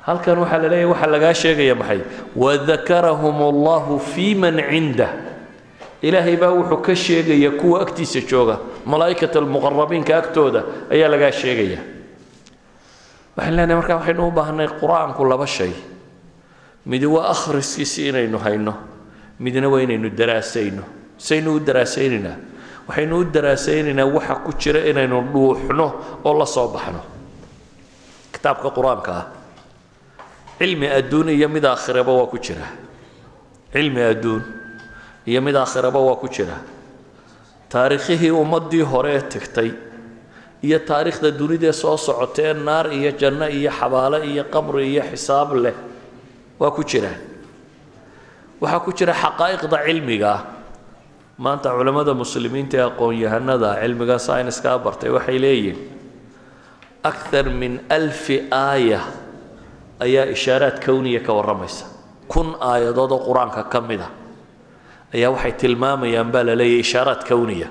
Halkan 0.06 0.38
waxaa 0.40 0.62
la 0.64 0.68
leeyahy 0.70 0.86
waxaa 0.94 1.12
lagaa 1.14 1.34
sheegaya 1.34 1.76
maxay? 1.76 2.00
Wadakarahum 2.36 3.38
allahu 3.52 4.00
fii 4.00 4.36
man 4.36 4.56
cindah 4.70 5.12
ilaahay 6.02 6.36
baa 6.38 6.52
wuxuu 6.52 6.82
ka 6.82 6.96
sheegaya 6.96 7.52
kuwa 7.52 7.82
agtiisa 7.82 8.22
jooga. 8.22 8.60
Malaa'ikat 8.86 9.36
almuqarabiinka 9.36 10.18
agtooda 10.18 10.64
ayaa 10.92 11.10
lagaa 11.10 11.32
sheegaya. 11.32 11.80
Waxaan 13.38 13.56
leenahay 13.56 13.76
markaa 13.80 13.98
waxaynu 14.00 14.28
u 14.28 14.32
baahnay 14.32 14.68
qur'aanku 14.80 15.24
laba 15.30 15.48
shay. 15.48 15.72
Midi 16.86 17.06
waa 17.06 17.30
akhriskiisi 17.34 18.08
inaynu 18.10 18.38
hayno 18.38 18.74
midna 19.40 19.70
waa 19.70 19.82
inaynu 19.82 20.10
daraasayno. 20.10 20.84
Saynu 21.18 21.56
u 21.56 21.60
daraasaynaynaa 21.60 22.36
waxaynu 22.88 23.18
u 23.20 23.24
daraasaynaynaa 23.26 24.06
waxa 24.06 24.36
ku 24.46 24.52
jira 24.54 24.80
inaynu 24.86 25.22
dhuuxno 25.34 25.86
oo 26.24 26.34
la 26.40 26.46
soo 26.46 26.68
baxno. 26.68 27.02
Kitaabka 28.32 28.70
qur'aanka 28.70 29.12
ah. 29.12 29.26
Cilmi 30.60 30.88
adduun 30.88 31.30
iyo 31.30 31.50
mid 31.50 31.66
aakhiraba 31.66 32.12
waa 32.14 32.28
ku 32.28 32.38
jira. 32.40 32.68
Cilmi 33.74 34.02
adduun 34.02 34.44
iyo 35.26 35.42
mid 35.42 35.56
aakhiraba 35.56 36.00
waa 36.00 36.16
ku 36.22 36.28
jira. 36.28 36.58
Taariikhihii 37.70 38.32
ummaddii 38.32 38.82
hore 38.92 39.12
ee 39.18 39.22
tegtay 39.22 39.72
iyo 40.64 40.80
taariikhda 40.80 41.32
dunidee 41.40 41.74
soo 41.74 41.98
socotee 41.98 42.54
naar 42.54 42.88
iyo 42.94 43.12
janno 43.22 43.48
iyo 43.50 43.72
xabaale 43.72 44.26
iyo 44.32 44.44
qamri 44.54 44.84
iyo 44.94 45.04
xisaab 45.12 45.54
leh 45.64 45.74
waa 46.60 46.72
ku 46.72 46.84
jiraan 46.84 47.20
waxaa 48.62 48.80
ku 48.86 48.92
jira 48.98 49.14
xaqaa'iqda 49.14 49.78
cilmiga. 49.86 50.30
Ah 50.34 50.42
maanta 51.38 51.70
culammada 51.78 52.14
muslimiinta 52.14 52.78
ee 52.78 52.86
aqoon-yahanada 52.90 53.70
cilmiga 53.82 54.16
sayniskaa 54.28 54.78
bartay 54.86 55.10
waxay 55.10 55.38
leeyihiin 55.44 55.78
akthar 57.04 57.46
min 57.62 57.74
alfi 57.90 58.38
aaya. 58.52 59.02
Ayaa 60.00 60.26
ishaaraad 60.36 60.78
kowniya 60.86 61.20
ka 61.26 61.32
warramaysa. 61.38 61.86
Kun 62.28 62.56
aayadood 62.60 63.12
oo 63.16 63.20
qur'aanka 63.28 63.64
ka 63.74 63.80
mid 63.82 64.02
a 64.02 64.10
ayaa 65.14 65.30
waxay 65.36 65.54
tilmaamayaan 65.62 66.32
baa 66.34 66.44
la 66.48 66.56
leeyahy 66.56 66.80
ishaaraad 66.86 67.22
kowniya 67.30 67.70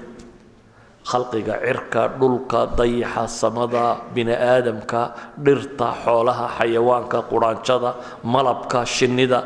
khalqiga 1.11 1.55
cirka 1.64 2.03
dhulka 2.20 2.61
dayaxa 2.78 3.28
samada 3.28 3.85
bini 4.14 4.32
aadamka 4.32 5.01
dhirta 5.45 5.89
xoolaha 6.05 6.47
xayawaanka 6.59 7.18
quraanjada 7.30 7.91
malabka 8.24 8.87
shinnida. 8.87 9.41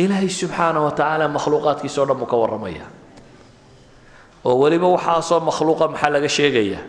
Ilaahay 0.00 0.28
subxaana 0.40 0.80
wa 0.80 0.90
tacaala 0.96 1.28
makhluuqaadkiisa 1.36 1.98
o 2.00 2.06
dhan 2.08 2.16
buu 2.20 2.24
ka 2.32 2.36
warramaya. 2.42 2.86
Oo 4.44 4.56
weliba 4.62 4.88
waxaasoo 4.96 5.40
makhluuqa 5.48 5.84
maxaa 5.92 6.10
laga 6.14 6.28
sheegaya? 6.28 6.80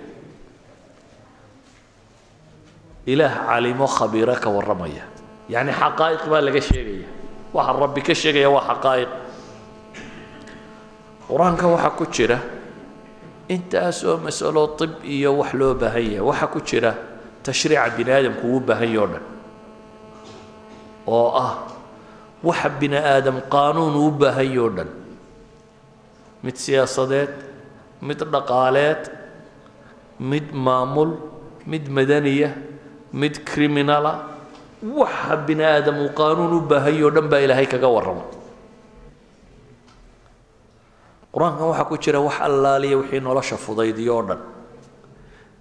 Ilaah 3.12 3.34
calimo 3.52 3.88
khabiiro 3.88 4.36
ka 4.44 4.50
warramaya. 4.56 5.04
Yacni 5.50 5.74
xaqaa'iq 5.82 6.24
baa 6.32 6.42
laga 6.48 6.62
sheegaya. 6.62 7.08
Waxa 7.54 7.74
rabbi 7.84 8.02
ka 8.08 8.14
sheegaya 8.16 8.48
waa 8.56 8.64
xaqaa'iq 8.72 9.10
qur'aanka 11.32 11.66
waxaa 11.74 11.96
ku 12.00 12.06
jira 12.16 12.38
intaas 13.56 14.04
oo 14.10 14.18
masalo 14.26 14.62
طib 14.80 14.94
iyo 15.16 15.30
wax 15.40 15.52
loo 15.60 15.74
baahan 15.82 16.04
yahay 16.14 16.24
waxa 16.30 16.48
ku 16.54 16.60
jira 16.70 16.92
tashriica 17.46 17.88
bini 17.98 18.12
aadamku 18.16 18.44
uu 18.54 18.60
baahan 18.68 18.90
yaho 18.96 19.08
dhan. 19.14 19.24
Oo 21.08 21.30
ah 21.46 21.54
waxa 22.44 22.70
bini 22.80 22.98
aadam 23.14 23.38
qaanuun 23.54 23.96
uu 24.04 24.12
baahan 24.22 24.50
yaho 24.56 24.70
dhan. 24.78 24.90
Mid 26.44 26.56
siyaasadeed 26.64 27.32
mid 28.08 28.20
dhaqaaleed 28.34 29.04
mid 30.32 30.46
maamul 30.66 31.12
mid 31.72 31.86
madaniya 31.98 32.50
mid 33.14 33.36
criminala 33.50 34.14
waxa 35.00 35.36
bini 35.48 35.64
aadam 35.64 35.98
uu 36.06 36.12
qaanuun 36.20 36.54
u 36.58 36.62
baahan 36.72 36.94
yaho 37.00 37.10
dhan 37.16 37.28
baa 37.32 37.42
ilaahay 37.46 37.68
kaga 37.74 37.90
warrama 37.96 38.24
qur'aankan 41.34 41.68
waxaa 41.72 41.86
ku 41.90 41.98
jira 41.98 42.20
wax 42.20 42.38
allaaliya 42.48 42.98
wixii 42.98 43.20
nolosha 43.20 43.58
fudaydiyo 43.58 44.16
oo 44.18 44.24
dhan. 44.28 44.40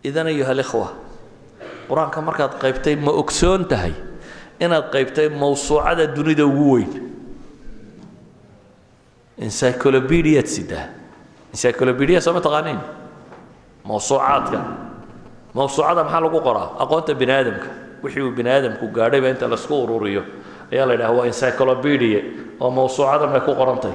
Idan 0.04 0.26
ayuha 0.26 0.50
alikhwa 0.50 0.88
qur'aanka 1.88 2.18
markaad 2.22 2.52
qaybtay 2.62 2.96
ma 2.96 3.12
ogsoon 3.12 3.64
tahay 3.70 3.94
inaad 4.60 4.90
qaybtay 4.94 5.28
mawsuucada 5.28 6.06
dunida 6.06 6.46
ugu 6.46 6.72
weyn. 6.74 6.90
Encyclopediaad 9.38 10.46
sidaa. 10.46 10.86
Encyclopedia 11.52 12.20
soo 12.20 12.32
ma 12.32 12.40
taqaaniin? 12.40 12.80
Mawsuucaadka. 13.84 14.60
Mawsuucada 15.54 16.04
maxaa 16.04 16.20
lagu 16.20 16.40
qoraa? 16.40 16.68
Aqoonta 16.82 17.14
bini 17.14 17.32
aadamka 17.32 17.68
wixii 18.02 18.22
uu 18.22 18.30
bini 18.36 18.50
aadamku 18.50 18.88
gaadhayba 18.92 19.28
inta 19.30 19.48
la 19.48 19.54
isku 19.56 19.74
ururiyo. 19.84 20.22
Ayaa 20.72 20.86
la 20.86 20.92
yidhaha 20.94 21.12
waa 21.12 21.26
encyclopedia 21.26 22.20
oo 22.60 22.70
mawsuucadan 22.70 23.30
bay 23.32 23.40
ku 23.40 23.54
qorantay 23.54 23.94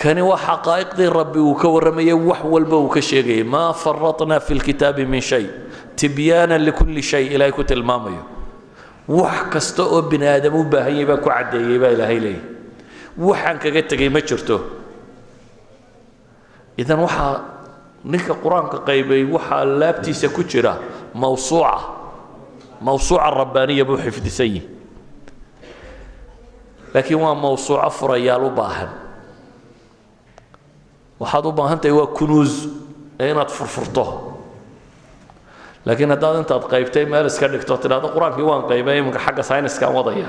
kani 0.00 0.22
waa 0.24 0.36
xaqaa'iqdii 0.46 1.10
rabbi 1.18 1.38
uu 1.38 1.54
ka 1.60 1.68
warramayay 1.68 2.12
wax 2.28 2.40
walba 2.52 2.76
uu 2.76 2.88
ka 2.94 3.00
sheegayay 3.08 3.44
maa 3.44 3.72
faratna 3.72 4.40
fi 4.40 4.54
lkitaabi 4.54 5.04
min 5.06 5.20
shay. 5.20 5.46
Tibyaanan 5.96 6.62
likulli 6.64 7.02
shay 7.02 7.26
ilaahay 7.34 7.52
ku 7.52 7.64
tilmaamayo. 7.64 8.22
Wax 9.08 9.36
kasta 9.52 9.82
oo 9.84 10.00
bini 10.02 10.26
aadam 10.26 10.54
u 10.56 10.64
baahan 10.64 10.94
yahay 10.96 11.04
baa 11.10 11.20
ku 11.20 11.28
caddeeyey 11.28 11.78
baa 11.82 11.92
ilaahay 11.96 12.18
leeyahy 12.20 12.42
waxaan 13.18 13.58
kaga 13.62 13.82
tegay 13.90 14.08
ma 14.08 14.20
jirto. 14.28 14.56
Idan 16.80 17.00
waxaa 17.04 17.34
ninka 18.04 18.34
qur'aanka 18.42 18.78
qaybay 18.88 19.22
waxaa 19.34 19.64
laabtiisa 19.80 20.28
ku 20.32 20.42
jira 20.48 20.78
mawsuuca. 21.14 21.76
Mawsuuca 22.80 23.28
rabbaaniya 23.40 23.84
buu 23.84 23.98
xifdisan 24.00 24.48
yihi 24.48 24.64
laakiin 26.94 27.20
waa 27.20 27.34
mawsuuco 27.36 27.90
furayaal 27.98 28.44
u 28.48 28.50
baahan 28.56 28.88
waxaad 31.20 31.46
u 31.46 31.52
baahan 31.52 31.78
tahay 31.80 31.92
waa 31.96 32.06
kunuus 32.06 32.68
inaad 33.20 33.50
furfurto. 33.50 34.04
Laakiin 35.84 36.10
haddaad 36.10 36.36
intaad 36.44 36.64
qaybtay 36.72 37.04
meel 37.08 37.26
iska 37.26 37.48
dhigto 37.48 37.76
tidhahdo 37.76 38.08
qur'aankii 38.14 38.44
waan 38.44 38.62
qaybay 38.68 38.98
iminka 38.98 39.18
xagga 39.20 39.42
sayniskaan 39.42 39.92
wadaya. 39.94 40.28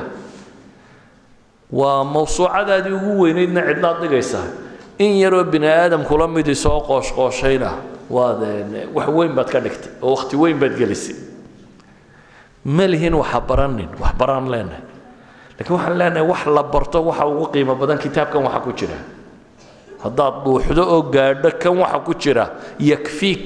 Waa 1.71 2.03
mawsuucadaadii 2.03 2.91
ugu 2.93 3.21
weynaydna 3.23 3.61
cidlaad 3.67 3.97
dhigaysaa. 4.03 4.45
In 4.99 5.19
yaroo 5.19 5.43
bini 5.43 5.67
aadamkula 5.67 6.27
midi 6.27 6.55
soo 6.55 6.79
qooshqooshayna 6.87 7.71
waad 8.09 8.41
wax 8.93 9.07
weyn 9.07 9.33
baad 9.35 9.49
ka 9.51 9.59
dhigtay 9.59 9.91
oo 10.01 10.11
wakhti 10.15 10.35
weyn 10.35 10.59
baad 10.59 10.75
gelisay. 10.77 11.15
Ma 12.65 12.87
lihin 12.87 13.13
waxa 13.15 13.39
baranin 13.41 13.89
wax 13.99 14.13
baraan 14.19 14.51
leenahay. 14.51 14.83
Lakiin 15.59 15.75
waxaan 15.77 15.97
leenahay 15.97 16.27
wax 16.27 16.45
la 16.45 16.63
barto 16.63 16.99
waxa 17.03 17.25
ugu 17.27 17.45
qiimo 17.55 17.75
badan 17.75 17.97
kitaabkan 17.97 18.43
waxa 18.43 18.59
ku 18.59 18.71
jira 18.73 18.97
haddaad 20.03 20.35
dhuuxdo 20.43 20.83
oo 20.93 21.01
gaadho 21.15 21.49
kan 21.61 21.77
waxa 21.81 21.99
ku 22.05 22.13
jira 22.21 22.45
yakfiik 22.79 23.45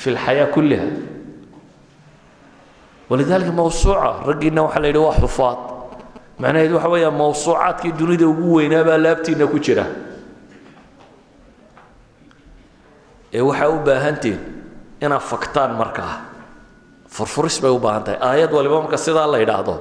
fi 0.00 0.10
lxayaa 0.14 0.46
kulliha. 0.54 0.86
Walidaalika 3.10 3.52
mawsuuca 3.52 4.24
raggiina 4.26 4.62
waxaa 4.66 4.80
la 4.82 4.88
yidhi 4.88 4.98
waa 5.06 5.16
xufaad. 5.20 5.58
Macnaheedu 6.40 6.74
waxa 6.76 6.88
weeyaa 6.88 7.10
mawsuucaadkii 7.20 7.92
dunida 7.98 8.26
ugu 8.28 8.54
weynaa 8.56 8.84
baa 8.84 8.98
laabtiina 9.04 9.46
ku 9.46 9.58
jira. 9.58 9.84
Ee 13.32 13.40
waxaa 13.40 13.68
u 13.68 13.78
baahantiin 13.86 14.38
inaad 15.00 15.20
faktaan 15.20 15.72
markaa. 15.76 16.14
Furfuris 17.08 17.60
bay 17.62 17.70
u 17.70 17.78
baahan 17.78 18.04
tahay 18.04 18.18
aayad 18.28 18.52
waliba 18.52 18.80
marka 18.82 18.96
sidaa 18.96 19.26
la 19.32 19.38
yidhaahdo 19.38 19.74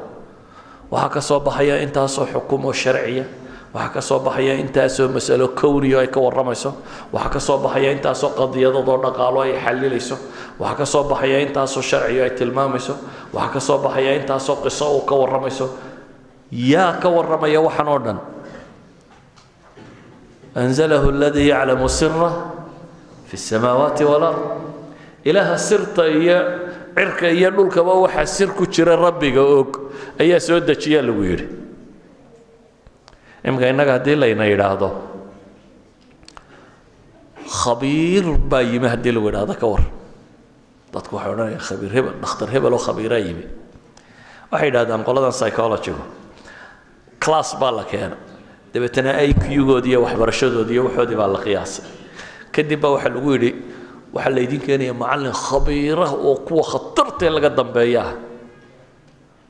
waxaa 0.92 1.10
ka 1.14 1.22
soo 1.22 1.40
baxaya 1.40 1.80
intaasoo 1.86 2.26
xukumo 2.34 2.74
sharciya 2.74 3.24
waxaa 3.74 4.18
ka 4.20 4.20
baxaya 4.20 4.54
intaasoo 4.60 5.08
masalo 5.08 5.48
kowniyo 5.56 6.00
ay 6.00 6.08
ka 6.08 6.20
warramayso. 6.20 6.74
Waxaa 7.14 7.30
ka 7.48 7.58
baxaya 7.64 7.92
intaasoo 7.96 8.30
qadiyadadoo 8.40 8.98
dhaqaalo 9.04 9.40
ay 9.48 9.54
xalilayso 9.64 10.18
waxaa 10.60 10.86
ka 11.04 11.04
baxaya 11.10 11.40
intaasoo 11.46 11.82
sharciyo 11.82 12.24
ay 12.24 12.32
tilmaamayso. 12.36 12.94
Waxaa 13.34 13.78
ka 13.78 13.78
baxaya 13.84 14.12
intaasoo 14.20 14.56
qiso 14.64 14.86
uu 14.98 15.06
ka 15.08 15.16
warramayso. 15.16 15.70
Yaa 16.52 17.00
ka 17.02 17.08
warramaya 17.10 17.62
waxan 17.62 17.88
oo 17.88 18.00
dhan. 18.00 18.18
Anzalahu 20.56 21.12
ladii 21.12 21.48
yaclamu 21.48 21.88
sira 21.90 22.30
fi 23.26 23.38
samaawaati 23.38 24.04
walard 24.04 24.40
ilaaha 25.24 25.56
sirta 25.58 26.08
iyo 26.12 26.38
cirka 26.96 27.30
iyo 27.32 27.50
dhulkaba 27.56 27.94
waxaa 28.04 28.26
sir 28.28 28.50
ku 28.52 28.68
jira 28.68 28.96
rabbiga 29.00 29.40
og. 29.42 29.80
Ayaa 30.20 30.40
soo 30.44 30.60
dejiya 30.60 31.00
lagu 31.02 31.24
yidhi 31.24 31.48
iminka 33.46 33.66
innaga 33.72 33.92
haddii 33.98 34.16
layna 34.16 34.46
yidhaahdo. 34.52 34.90
Khabiir 37.62 38.26
baa 38.50 38.62
yimi 38.62 38.88
haddii 38.88 39.12
lagu 39.12 39.28
yidhahdo 39.30 39.54
ka 39.62 39.68
war. 39.68 39.84
Dadku 40.94 41.16
waxay 41.16 41.32
odhanayaan 41.34 41.60
khabiir 41.68 41.92
hebel 41.96 42.14
dhakhtar 42.22 42.50
hebel 42.54 42.74
oo 42.74 42.82
khabiiraa 42.88 43.20
yimi. 43.28 43.46
Waxay 44.52 44.68
yidhahdaan 44.70 45.04
qoladan 45.08 45.32
psychologigu 45.32 46.04
class 47.20 47.56
baa 47.60 47.72
la 47.72 47.84
keena. 47.84 48.18
Dabeetana 48.74 49.20
i 49.24 49.34
q-goodi 49.34 49.90
iyo 49.92 50.02
waxbarashadoodi 50.06 50.72
iyo 50.74 50.84
waxoodii 50.88 51.16
baa 51.22 51.28
la 51.36 51.40
qiyaasay. 51.46 51.86
Kadib 52.52 52.80
baa 52.82 52.92
waxaa 52.96 53.10
lagu 53.16 53.30
yidhi 53.36 53.52
waxaa 54.14 54.32
laydin 54.36 54.62
keenaya 54.66 54.94
macallin 54.94 55.34
khabiira 55.34 56.08
oo 56.14 56.36
kuwa 56.48 56.64
khatartee 56.72 57.30
laga 57.30 57.50
dambeeya. 57.50 58.02
Ah 58.06 58.14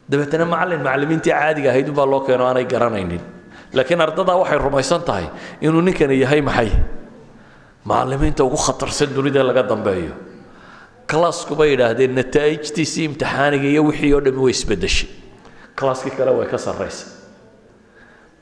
dabeetana 0.09 0.45
macallin 0.45 0.81
macallimiintii 0.85 1.31
caadiga 1.31 1.69
ahayd 1.69 1.87
unbaa 1.89 2.05
loo 2.05 2.21
keeno 2.27 2.43
aanay 2.47 2.65
garanaynin 2.65 3.21
laakiin 3.73 4.01
ardadaa 4.01 4.37
waxay 4.41 4.59
rumaysan 4.65 5.01
tahay 5.09 5.27
inuu 5.61 5.81
ninkani 5.81 6.19
yahay 6.23 6.41
maxay? 6.41 6.71
Macallimiinta 7.85 8.43
ugu 8.43 8.57
khatarsan 8.57 9.09
dunida 9.15 9.43
laga 9.43 9.63
dambeeyo. 9.63 10.13
Classku 11.11 11.55
bay 11.59 11.69
yidhaahdeen 11.73 12.13
nataa'ijtiisii 12.19 13.05
imtixaaniga 13.09 13.67
iyo 13.73 13.81
wixii 13.89 14.13
oo 14.13 14.21
dhami 14.25 14.37
way 14.45 14.53
isbedeshay 14.57 15.09
classkii 15.75 16.13
kale 16.17 16.31
way 16.37 16.47
ka 16.47 16.57
sarraysay 16.57 17.09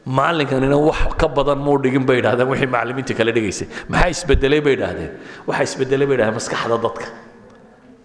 macallinkanina 0.05 0.77
wax 0.77 1.15
ka 1.21 1.27
badan 1.38 1.59
muu 1.65 1.77
dhigin 1.84 2.05
bay 2.09 2.17
yidhahdeen 2.19 2.49
wixii 2.51 2.69
macallimiinta 2.75 3.13
kale 3.19 3.32
dhigaysay. 3.38 3.67
Maxaa 3.89 4.09
isbedelay 4.15 4.61
bay 4.65 4.73
yidhaahdeen? 4.75 5.11
Waxaa 5.47 5.63
isbedelay 5.69 6.07
bay 6.07 6.15
yidhahdeen 6.17 6.38
maskaxda 6.41 6.77
dadka. 6.86 7.07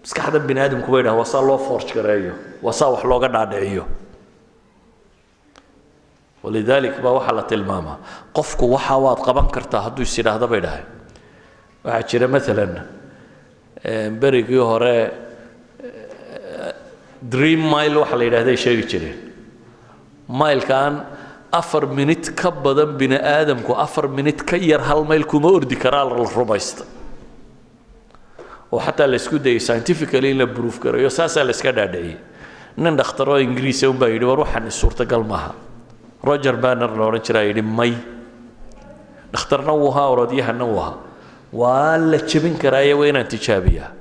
Maskaxda 0.03 0.39
bini 0.47 0.59
aadamku 0.65 0.91
bay 0.91 1.01
yidhahdeen 1.01 1.19
waa 1.21 1.31
saa 1.33 1.41
loo 1.41 1.79
gareeyo 1.95 2.33
waa 2.61 2.73
saa 2.79 2.89
wax 2.95 3.03
looga 3.11 3.27
dhaadhiciyo 3.35 3.85
walidalik 6.45 6.95
baa 7.03 7.13
waxaa 7.17 7.35
la 7.39 7.43
tilmaamaa 7.51 7.97
qofku 8.37 8.65
waxa 8.75 8.95
waad 9.05 9.19
qaban 9.27 9.47
kartaa 9.55 9.81
hadduu 9.89 10.03
is 10.07 10.13
yidhaahdo 10.17 10.47
bay 10.51 10.61
dhahay. 10.65 10.83
Waxaa 11.85 12.07
jira 12.09 12.27
maalan 12.33 12.73
berigii 14.21 14.63
hore 14.71 14.97
dream 17.21 17.61
mile 17.73 17.95
waxa 18.01 18.15
la 18.19 18.23
yidhahday 18.27 18.57
sheegi 18.63 18.85
jireen. 18.91 19.17
Mailkan 20.29 20.93
afar 21.51 21.85
minit 21.87 22.35
ka 22.35 22.49
badan 22.51 22.97
bini 22.99 23.15
aadamku 23.17 23.73
afar 23.85 24.07
minit 24.07 24.39
ka 24.49 24.57
yar 24.57 24.81
hal 24.89 25.03
mayl 25.05 25.23
kuma 25.25 25.49
ordi 25.57 25.75
karaa 25.83 26.03
la 26.09 26.15
rumaysta 26.35 26.83
oo 28.71 28.79
xataa 28.85 29.07
la 29.07 29.15
isku 29.15 29.37
dayay 29.39 29.59
scientifically 29.59 30.31
in 30.31 30.37
la 30.39 30.47
proof 30.47 30.79
garayo 30.83 31.09
saasaa 31.09 31.43
la 31.47 31.51
iska 31.55 31.71
dhaadhiciyey 31.71 32.17
nin 32.77 32.97
dhakhtaroo 32.99 33.37
ingiriisa 33.45 33.87
unbaa 33.89 34.09
yidhi 34.13 34.25
war 34.25 34.39
waxaan 34.43 34.67
suurtagal 34.71 35.23
maaha 35.23 35.51
roger 36.25 36.55
banner 36.63 36.89
la 36.97 37.05
odhan 37.09 37.21
jiraa 37.27 37.43
yidhi 37.49 37.61
may. 37.61 37.93
Dhakhtarna 39.33 39.73
wuu 39.81 39.89
ahaa 39.91 40.07
orodyahanna 40.13 40.65
wuu 40.65 40.79
ahaa. 40.79 40.97
Waa 41.53 41.97
la 41.97 42.17
jebin 42.17 42.55
karaaye 42.57 42.93
waa 42.93 43.07
inaan 43.11 43.27
tijaabiyaa. 43.27 43.91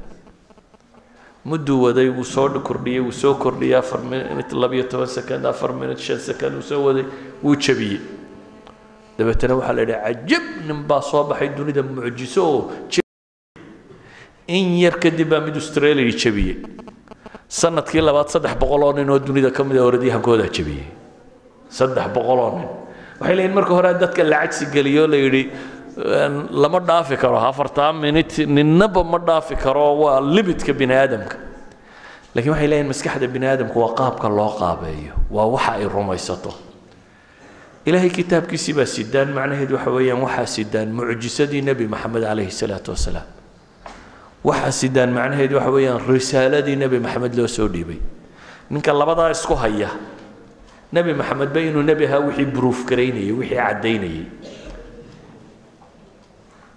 Mudduu 1.45 1.83
waday 1.85 2.09
wuu 2.09 2.25
soo 2.25 2.49
kordhiyey 2.69 3.01
wuu 3.01 3.13
soo 3.13 3.35
kordhiyey 3.35 3.77
afar 3.79 4.01
minut 4.01 4.53
labiyo 4.53 4.85
toban 4.89 5.07
second 5.07 5.45
afar 5.47 5.73
minut 5.75 5.99
shan 5.99 6.19
second 6.19 6.55
wuu 6.57 6.63
soo 6.71 6.81
waday 6.87 7.05
wuu 7.43 7.57
jebiyey. 7.57 8.01
Dabeetana 9.19 9.55
waxaa 9.59 9.73
la 9.77 9.83
yidhi 9.83 9.97
cajab 10.05 10.45
nin 10.69 10.83
baa 10.89 11.01
soo 11.03 11.25
baxay 11.29 11.49
dunida 11.57 11.83
mucjiso 11.83 12.43
oo 12.45 12.71
in 14.47 14.77
yar 14.79 14.97
kadib 15.03 15.29
baa 15.29 15.41
mid 15.41 15.57
australia 15.57 16.11
jebiyey. 16.23 16.57
Sanadkii 17.49 18.01
labaad 18.01 18.29
saddex 18.35 18.55
boqol 18.61 18.83
oo 18.89 18.93
nin 18.93 19.11
oo 19.11 19.19
dunida 19.19 19.51
ka 19.51 19.63
mid 19.65 19.77
a 19.77 19.85
orodyahankoodaa 19.85 20.49
jebiyey 20.57 20.87
saddex 21.79 22.07
boqol 22.15 22.39
oo 22.45 22.51
nin. 22.59 22.69
Waxay 23.21 23.35
leeyihiin 23.37 23.55
marka 23.59 23.73
hore 23.77 23.91
dadka 24.03 24.23
la 24.31 24.37
cagsi 24.43 24.65
geliyoo 24.75 25.07
la 25.13 25.17
yidhi 25.25 25.43
lama 26.63 26.79
dhaafi 26.89 27.17
karo 27.23 27.37
afartaa 27.51 27.93
minit 27.93 28.33
ninnaba 28.57 29.05
ma 29.13 29.19
dhaafi 29.19 29.55
karo 29.65 29.87
waa 30.03 30.21
limitka 30.21 30.73
bini 30.81 30.95
aadamka 30.95 31.37
lakiin 32.35 32.51
waxay 32.53 32.69
leeyihiin 32.71 32.89
maskaxda 32.93 33.27
bini 33.35 33.47
aadamku 33.53 33.77
waa 33.83 33.95
qaabka 34.01 34.29
loo 34.39 34.51
qaabeeyo 34.61 35.15
waa 35.31 35.47
waxa 35.55 35.73
ay 35.79 35.87
rumaysato. 35.97 36.53
Ilaahay 37.87 38.11
kitaabkiisii 38.11 38.73
baa 38.79 38.87
sidaan 38.97 39.29
macnaheedu 39.37 39.75
waxa 39.77 39.91
weeyaan 39.97 40.21
waxaa 40.27 40.47
sidaan 40.57 40.89
mucjisadii 40.99 41.63
nebi 41.63 41.87
maxamed 41.87 42.23
calayhi 42.25 42.51
salaatu 42.51 42.91
wasalaam. 42.97 43.27
Waxaa 44.45 44.73
sidaan 44.81 45.11
macnaheedu 45.13 45.55
waxa 45.61 45.71
weeyaan 45.71 46.01
risaaladii 46.09 46.77
nebi 46.77 46.99
maxamed 46.99 47.35
loo 47.39 47.47
soo 47.47 47.69
dhiibay. 47.69 47.99
Ninka 48.71 48.93
labadaa 48.93 49.31
isku 49.37 49.55
haya 49.55 49.91
nebi 50.93 51.15
maxamedba 51.15 51.61
inuu 51.61 51.83
nebi 51.83 52.07
ahaa 52.07 52.21
wixii 52.27 52.45
bruuf 52.55 52.85
garaynayay 52.89 53.33
wixii 53.33 53.57
caddaynayay. 53.59 54.25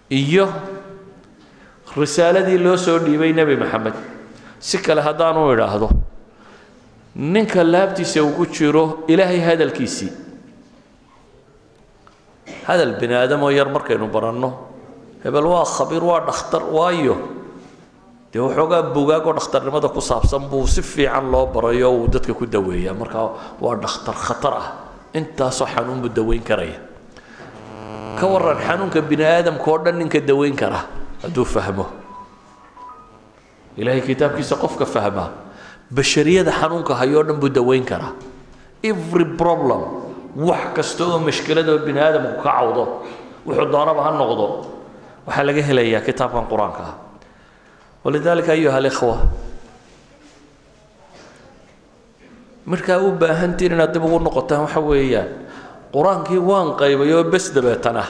Iyo 0.10 0.46
risaaladii 1.98 2.58
loo 2.58 2.78
soo 2.78 3.00
dhiibay 3.00 3.34
nebi 3.34 3.56
maxamed 3.56 3.94
si 4.60 4.78
kale 4.78 5.02
haddaanu 5.02 5.52
idhaahdo 5.54 5.90
ninka 7.16 7.64
laabtiisa 7.64 8.24
ugu 8.24 8.46
jiro 8.48 9.04
ilaahay 9.08 9.40
hadalkiisii 9.42 10.12
hadal 12.68 12.94
bini 13.00 13.14
aadamoo 13.16 13.50
yar 13.52 13.70
markaynu 13.76 14.08
baranno 14.08 14.50
hebel 15.24 15.46
waa 15.54 15.66
khabiir 15.66 16.04
waa 16.04 16.20
dhakhtar 16.28 16.64
waayo 16.78 17.16
dee 18.32 18.40
waxoogaa 18.44 18.82
bugaagoo 18.96 19.34
dhakhtarnimada 19.38 19.88
ku 19.90 20.02
saabsan 20.02 20.50
buu 20.52 20.68
si 20.68 20.82
fiican 20.82 21.32
loo 21.32 21.46
barayo 21.48 21.92
uu 21.96 22.08
dadka 22.08 22.34
ku 22.34 22.46
daweeyaa. 22.46 22.94
Markaa 22.94 23.58
waa 23.62 23.76
dhakhtar 23.76 24.16
khatar 24.16 24.54
ah. 24.54 24.68
Intaasoo 25.14 25.66
xanuun 25.68 26.02
buu 26.04 26.10
daweyn 26.12 26.44
karaya 26.44 26.80
ka 28.20 28.26
waran 28.28 28.58
xanuunka 28.68 29.02
bini 29.02 29.24
aadamka 29.24 29.68
oo 29.72 29.78
dhan 29.78 29.96
ninka 29.98 30.20
daweyn 30.20 30.56
kara 30.56 30.80
hadduu 31.24 31.46
fahmo. 31.46 31.86
Ilaahay 33.78 34.02
kitaabkiisa 34.02 34.56
qofka 34.58 34.86
fahmaa 34.86 35.30
bashariyada 35.94 36.52
xanuunka 36.52 36.94
hayoo 37.00 37.24
dhan 37.24 37.38
buu 37.40 37.50
daweyn 37.50 37.86
karaa. 37.86 38.12
Every 38.84 39.26
problem 39.38 39.82
wax 40.36 40.64
kasta 40.76 41.06
oo 41.08 41.20
mashkiladoo 41.24 41.80
bini 41.86 42.00
aadamku 42.00 42.42
ka 42.44 42.52
cawdo 42.58 42.84
wuxuu 43.48 43.72
doonaba 43.72 44.02
ha 44.04 44.12
noqdo. 44.12 44.46
Waxaa 45.26 45.44
laga 45.48 45.62
helayaa 45.64 46.02
kitaabkan 46.08 46.46
qur'aanka. 46.52 46.84
ah 46.84 46.94
walidaalika 48.08 48.52
ayuha 48.56 48.78
alikhwa 48.80 49.16
markaa 52.66 52.98
u 53.04 53.12
baahantiin 53.22 53.72
inaad 53.76 53.92
dib 53.94 54.04
ugu 54.08 54.20
noqotaan 54.26 54.62
waxa 54.66 54.80
weeyaan 54.90 55.30
qur'aankii 55.96 56.40
waan 56.50 56.70
qaybay 56.82 57.12
oo 57.18 57.24
bes 57.34 57.46
dabeetan 57.56 57.98
ah 58.04 58.08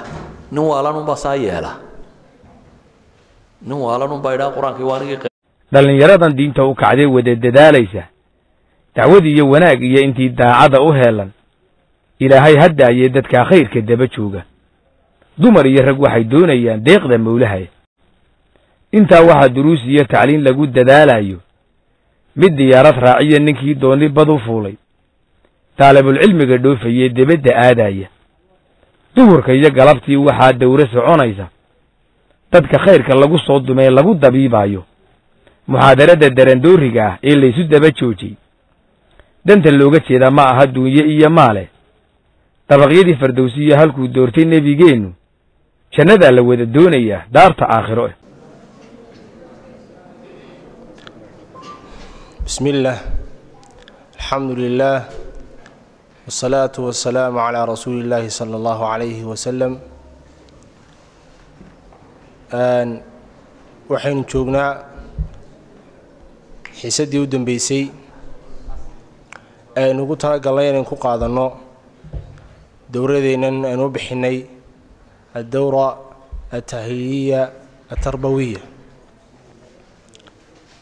nin 0.51 0.63
waalanunbaa 0.71 1.15
saa 1.23 1.35
yeela 1.45 1.71
nin 3.67 3.77
waalanunbaa 3.85 4.33
idhaa 4.37 4.51
qur'aankii 4.57 4.87
waa 4.89 4.97
anigii 4.99 5.19
dhallinyaradan 5.73 6.33
diinta 6.37 6.61
u 6.65 6.75
kacday 6.81 7.05
wada 7.15 7.35
dadaalaysa 7.45 8.03
dacwad 8.95 9.25
iyo 9.25 9.49
wanaag 9.53 9.81
iyo 9.83 9.99
intii 10.07 10.29
daacada 10.29 10.81
u 10.81 10.91
heelan 10.99 11.29
ilaahay 12.19 12.55
haddaayee 12.63 13.09
dadkaa 13.17 13.45
khayrka 13.49 13.81
daba 13.81 14.07
jooga 14.17 14.41
dumar 15.37 15.65
iyo 15.67 15.81
rag 15.89 15.99
waxay 16.05 16.23
doonayaan 16.23 16.83
deeqda 16.87 17.17
mawlahaya 17.17 17.67
intaa 18.97 19.21
waxaa 19.29 19.49
duruus 19.55 19.81
iyo 19.85 20.03
tacliin 20.11 20.43
lagu 20.47 20.67
dadaalayo 20.67 21.37
mid 22.35 22.53
diyaarad 22.59 22.97
raaciya 23.05 23.39
ninkii 23.39 23.75
dooni 23.81 24.09
bad 24.09 24.29
u 24.29 24.39
fuulay 24.45 24.75
taalibulcilmiga 25.77 26.57
dhoofayee 26.57 27.09
debadda 27.09 27.51
aadaya 27.65 28.07
duhurka 29.15 29.53
iyo 29.53 29.69
galabtii 29.71 30.15
waxaa 30.27 30.53
dawre 30.53 30.85
soconaysa. 30.93 31.47
Dadka 32.51 32.77
khayrka 32.79 33.15
lagu 33.15 33.37
soo 33.39 33.59
dumee 33.59 33.89
lagu 33.89 34.13
dabiibaayo. 34.15 34.83
Muxaadarada 35.67 36.29
darandooriga 36.29 37.01
ah 37.07 37.17
ee 37.23 37.35
laysu 37.35 37.63
daba 37.63 37.89
joojiyey. 37.91 38.35
Danta 39.45 39.71
looga 39.71 39.99
jeedaa 40.07 40.31
ma 40.31 40.43
aha 40.51 40.65
duunye 40.67 41.03
iyo 41.13 41.29
maale. 41.29 41.67
Dabaqyadii 42.69 43.15
fardowsiyo 43.21 43.77
halkuu 43.77 44.07
doortay 44.07 44.45
nebigeennu. 44.45 45.13
Jannadaa 45.97 46.31
la 46.31 46.41
wada 46.41 46.65
doonayaa 46.65 47.25
daarta 47.31 47.65
aakhiro 47.69 48.07
eh 48.07 48.15
بسم 52.46 52.64
الله 52.66 52.98
الحمد 54.18 54.50
لله 54.62 54.96
والصلاة 56.26 56.74
والسلام 56.78 57.34
على 57.38 57.60
رسول 57.64 57.96
الله 58.04 58.24
صلى 58.28 58.54
الله 58.56 58.78
عليه 58.92 59.20
وسلم 59.24 59.72
Een, 62.52 63.00
waxaynu 63.88 64.24
joognaa 64.28 64.84
xiisaddii 66.78 67.20
u 67.24 67.26
dambeysay 67.32 67.84
aynu 69.82 70.02
ugu 70.04 70.16
talagalnay 70.20 70.68
inaynu 70.68 70.84
ku 70.90 70.96
qaadanno 71.04 71.46
dowradeennan 72.92 73.64
aynu 73.70 73.86
u 73.88 73.94
bixinay 73.96 74.36
addowra 75.40 75.86
altahliiliya 76.56 77.40
altarbawiya 77.94 78.60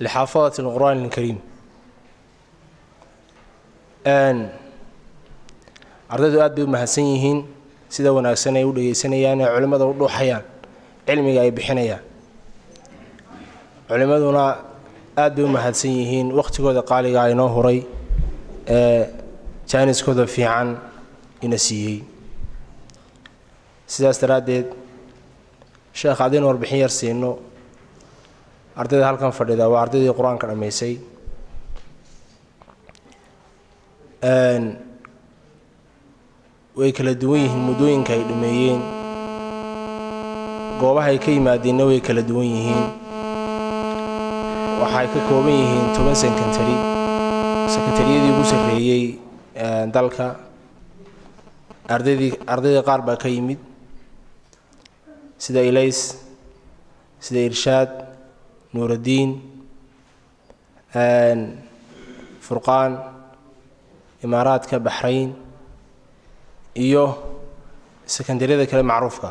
lixaafadati 0.02 0.58
alqur'aan 0.66 0.98
alkariim 1.06 1.38
ardaydu 6.13 6.37
aad 6.41 6.55
bay 6.55 6.63
u 6.63 6.67
mahadsan 6.67 7.03
yihiin 7.11 7.39
sida 7.89 8.13
wanaagsan 8.13 8.55
ay 8.59 8.63
u 8.65 8.71
dhegaysanayaan 8.75 9.39
ee 9.41 9.49
culimmada 9.55 9.85
u 9.85 9.93
dhuuxayaan 9.99 10.43
cilmiga 11.07 11.41
ay 11.41 11.51
bixinayaan. 11.57 12.01
Culimmaduna 13.89 14.45
aad 15.17 15.33
bay 15.35 15.43
u 15.43 15.47
mahadsan 15.57 15.91
yihiin 15.99 16.27
wakhtigooda 16.37 16.81
qaaliga 16.91 17.21
inoo 17.33 17.49
huray 17.55 17.79
ee 18.77 19.09
jaaniskooda 19.69 20.25
fiican 20.35 20.77
ina 21.41 21.57
siiyey. 21.57 21.97
Sidaas 23.87 24.17
daraaddeed 24.21 24.67
sheekh 25.93 26.17
haddaynu 26.21 26.45
warbixin 26.49 26.79
yar 26.85 26.89
siino 26.99 27.31
ardayda 28.77 29.05
halkan 29.09 29.31
fadhida 29.37 29.65
waa 29.71 29.81
ardaydii 29.85 30.13
qur'aanka 30.17 30.45
dhammaysay 30.49 30.93
way 36.75 36.91
kala 36.91 37.13
duwan 37.13 37.39
yihiin 37.45 37.61
muddooyinka 37.67 38.11
ay 38.13 38.23
dhameeyeen 38.29 38.81
goobaha 40.81 41.13
ka 41.23 41.29
yimaadeenna 41.31 41.83
way 41.89 41.99
kala 42.01 42.21
duwan 42.25 42.47
yihiin. 42.49 42.87
Waxay 44.81 45.07
ka 45.13 45.19
kooban 45.29 45.53
yihiin 45.55 45.85
toban 45.95 46.15
sekantari 46.17 46.75
sekantariyadii 47.73 48.31
ugu 48.33 48.43
sarreeyey 48.51 49.03
dalka. 49.93 50.27
Ardaydii 51.87 52.33
ardayda 52.49 52.81
qaar 52.83 53.01
baa 53.07 53.15
ka 53.15 53.29
yimid. 53.29 53.59
Sida 55.37 55.61
ilays 55.61 56.17
sida 57.21 57.39
irshaad 57.45 57.91
nuuraddiin 58.73 59.31
furqaan 62.45 62.91
imaaraadka 64.25 64.75
baxrayn 64.87 65.29
iyo 66.85 67.03
sekandariyada 68.13 68.65
kale 68.71 68.83
macruufka. 68.91 69.29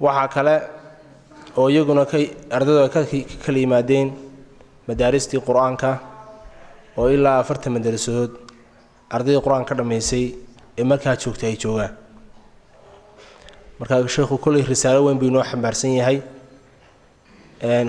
Waxaa 0.00 0.28
kale 0.34 0.54
oo 1.58 1.68
iyaguna 1.70 2.04
ka 2.10 2.16
ardaydu 2.56 2.80
ay 2.84 2.88
ka 2.94 3.00
kala 3.44 3.58
yimaadeen 3.58 4.08
madaaristii 4.88 5.40
qur'aanka 5.48 5.90
oo 6.98 7.08
ilaa 7.14 7.38
afartan 7.42 7.72
madarasadood 7.76 8.32
ardaydii 9.16 9.42
qur'aanka 9.44 9.68
ka 9.74 9.78
dhammaysay 9.78 10.24
ee 10.78 10.84
markaa 10.90 11.16
joogtay 11.22 11.50
ay 11.52 11.56
joogaan 11.62 11.92
markaa 13.78 13.98
sheekhu 14.14 14.36
kolley 14.44 14.62
risaalo 14.72 15.00
weyn 15.06 15.18
buu 15.20 15.28
inoo 15.32 15.44
xambaarsan 15.50 15.92
yahay. 16.00 16.18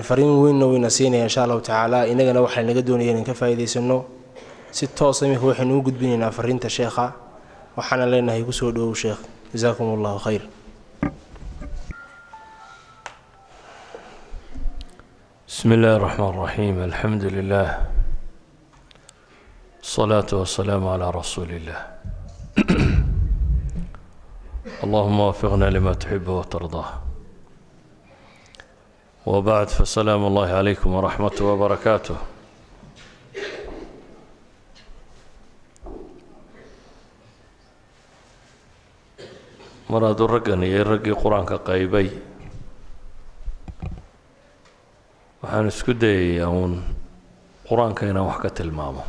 Fariin 0.08 0.32
weynna 0.44 0.66
wayna 0.70 0.90
siinaya 0.96 1.24
insha 1.28 1.40
allahu 1.44 1.60
tacaala 1.64 1.98
inagana 2.12 2.40
waxay 2.44 2.64
naga 2.68 2.82
doonaya 2.88 3.12
inan 3.14 3.24
ka 3.24 3.32
faa'iidaysano 3.40 3.96
si 4.76 4.84
toosa 4.98 5.26
imika 5.26 5.44
waxaynu 5.50 5.78
u 5.78 5.82
gudbinaynaa 5.86 6.30
fariinta 6.36 6.68
sheekha 6.76 7.06
waxaana 7.76 8.06
leenahay 8.12 8.42
ku 8.48 8.52
soo 8.52 8.72
dhowow 8.72 8.94
sheekh. 9.02 9.20
Jasaakum 9.52 10.00
allahu 10.00 10.18
khayr 10.24 10.42
bismi 15.44 15.74
illaahi 15.76 16.00
raxmaan 16.00 16.34
raxiim 16.40 16.76
alxamdu 16.88 17.28
lilah 17.36 17.68
asalaatu 19.84 20.40
wasalaamu 20.40 20.88
calaa 20.88 21.12
rasuuli 21.12 21.54
illah 21.60 21.80
allahuma 24.84 25.22
waafiqna 25.28 25.68
lima 25.76 25.92
tuxibu 25.94 26.40
watardaa 26.40 26.90
wa 29.28 29.66
fasalaamu 29.66 30.32
allahi 30.32 30.52
calaykum 30.56 30.96
waraxmatu 30.96 31.40
wabarakaatuh 31.52 32.16
hadduu 40.00 40.26
raggan 40.32 40.62
iyo 40.64 40.84
raggii 40.84 41.12
qur'aanka 41.22 41.58
qaybay. 41.68 42.08
Waxaan 45.42 45.68
isku 45.68 45.92
dayayaa 45.92 46.48
uun 46.48 46.80
qur'aanka 47.68 48.08
inaan 48.08 48.26
wax 48.32 48.38
ka 48.42 48.50
tilmaamo. 48.56 49.04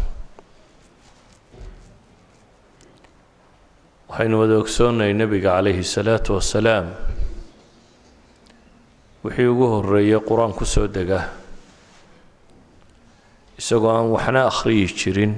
Waxaynu 4.10 4.36
wada 4.42 4.56
ogsoonnay 4.60 5.14
nebiga 5.16 5.56
calayhi 5.56 5.84
salaatu 5.84 6.36
wasalaam 6.38 6.92
wixii 9.24 9.48
ugu 9.48 9.66
horreeyey 9.74 10.20
qur'aan 10.20 10.52
ku 10.54 10.66
soo 10.66 10.88
dega. 10.88 11.30
Isagoo 13.58 13.90
aan 13.96 14.12
waxna 14.12 14.48
akhriyi 14.52 14.88
jirin 15.00 15.34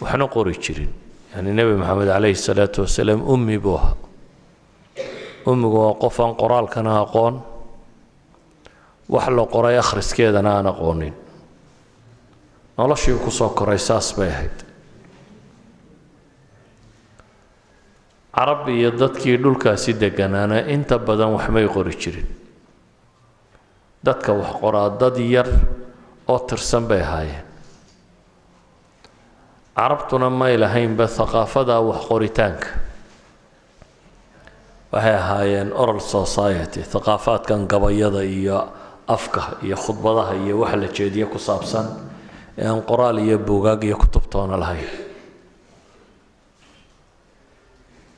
waxna 0.00 0.28
qori 0.28 0.54
jirin. 0.64 0.92
Yacni 1.34 1.52
nebi 1.56 1.74
maxamed 1.80 2.08
calayhi 2.12 2.36
salaatu 2.36 2.84
wasalaam 2.84 3.20
ummi 3.24 3.58
buu 3.58 3.76
ahaa 3.80 3.96
ummigu 5.46 5.76
waa 5.78 5.94
qof 6.02 6.20
aan 6.20 6.34
qoraalkana 6.36 7.00
aqoon. 7.02 7.40
Wax 9.08 9.28
la 9.28 9.44
qoray 9.46 9.78
akhriskeedana 9.78 10.56
aan 10.56 10.66
aqoonin. 10.66 11.14
Noloshii 12.78 13.18
ku 13.24 13.30
soo 13.30 13.48
koray 13.50 13.78
saas 13.78 14.12
bay 14.16 14.28
ahayd. 14.28 14.56
Carab 18.34 18.68
iyo 18.68 18.90
dadkii 18.90 19.36
dhulkaasi 19.42 19.92
deganaana 20.00 20.60
inta 20.72 20.98
badan 20.98 21.32
waxmay 21.36 21.66
qori 21.68 21.92
jirin. 22.00 22.26
Dadka 24.04 24.32
wax 24.32 24.52
qoraa 24.60 24.88
dad 25.00 25.16
yar 25.18 25.48
oo 26.28 26.38
tirsan 26.38 26.86
bay 26.88 27.00
ahaayeen. 27.00 27.44
Carabtuna 29.76 30.30
may 30.30 30.56
lahaynba 30.56 31.06
haqaafada 31.06 31.80
wax 31.80 32.00
qoritaanka 32.08 32.66
waxay 34.92 35.14
ahaayeen 35.22 35.70
oral 35.82 36.00
society 36.00 36.80
haqaafaadkan 36.92 37.60
gabayada 37.72 38.22
iyo 38.24 38.58
afka 39.08 39.42
iyo 39.64 39.76
khudbadaha 39.84 40.34
iyo 40.44 40.54
waxa 40.62 40.76
la 40.82 40.88
jeediye 40.96 41.26
ku 41.32 41.38
saabsan 41.40 41.86
ee 42.58 42.66
aan 42.68 42.82
qoraal 42.90 43.16
iyo 43.26 43.36
buugaag 43.40 43.80
iyo 43.88 43.96
kutubtoona 44.02 44.56
lahayn. 44.62 44.84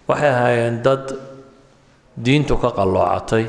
Waxay 0.09 0.31
ahaayeen 0.35 0.77
dad 0.85 1.05
diintu 2.25 2.55
ka 2.63 2.71
qalloocatay 2.79 3.47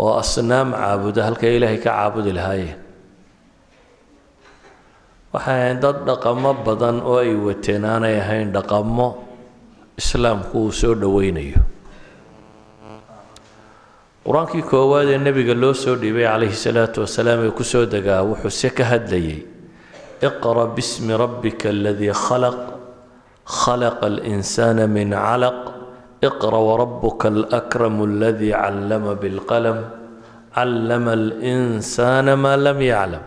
oo 0.00 0.12
asnaam 0.22 0.68
caabuda 0.78 1.20
halkay 1.26 1.52
ilaahay 1.58 1.78
ka 1.82 1.90
caabudi 1.90 2.32
lahaayeen. 2.38 2.78
Waxay 5.34 5.56
ahayn 5.58 5.78
dad 5.82 5.96
dhaqamo 6.08 6.50
badan 6.66 7.02
oo 7.02 7.18
ay 7.18 7.34
wateen 7.34 7.82
aanay 7.84 8.14
ahayn 8.22 8.48
dhaqamo 8.54 9.08
islaamku 10.00 10.56
uu 10.64 10.72
soo 10.72 10.94
dhoweynayo 10.94 11.60
qur'aankii 14.26 14.62
koowaad 14.70 15.08
ee 15.14 15.18
nebiga 15.26 15.54
loo 15.62 15.72
soo 15.74 15.94
dhiibay 16.00 16.24
calayhi 16.28 16.56
salaatu 16.66 16.98
wasalaam 17.04 17.40
ee 17.46 17.52
ku 17.58 17.64
soo 17.64 17.84
degaa 17.94 18.22
wuxuu 18.30 18.50
se 18.60 18.68
ka 18.70 18.84
hadlayay 18.84 19.38
iqra 20.28 20.64
bismi 20.76 21.12
rabbika 21.22 21.68
aladii 21.74 22.12
khalaq 22.24 22.58
khalaqa 23.60 24.06
alinsaana 24.12 24.84
min 24.96 25.10
calaq 25.16 25.58
iqra 26.28 26.58
warabuka 26.68 27.26
alakramu 27.32 28.02
aladii 28.10 28.52
callama 28.52 29.12
bilqalam 29.22 29.78
callama 30.54 31.10
alinsaana 31.18 32.32
maa 32.44 32.56
lam 32.66 32.78
yaclam 32.92 33.24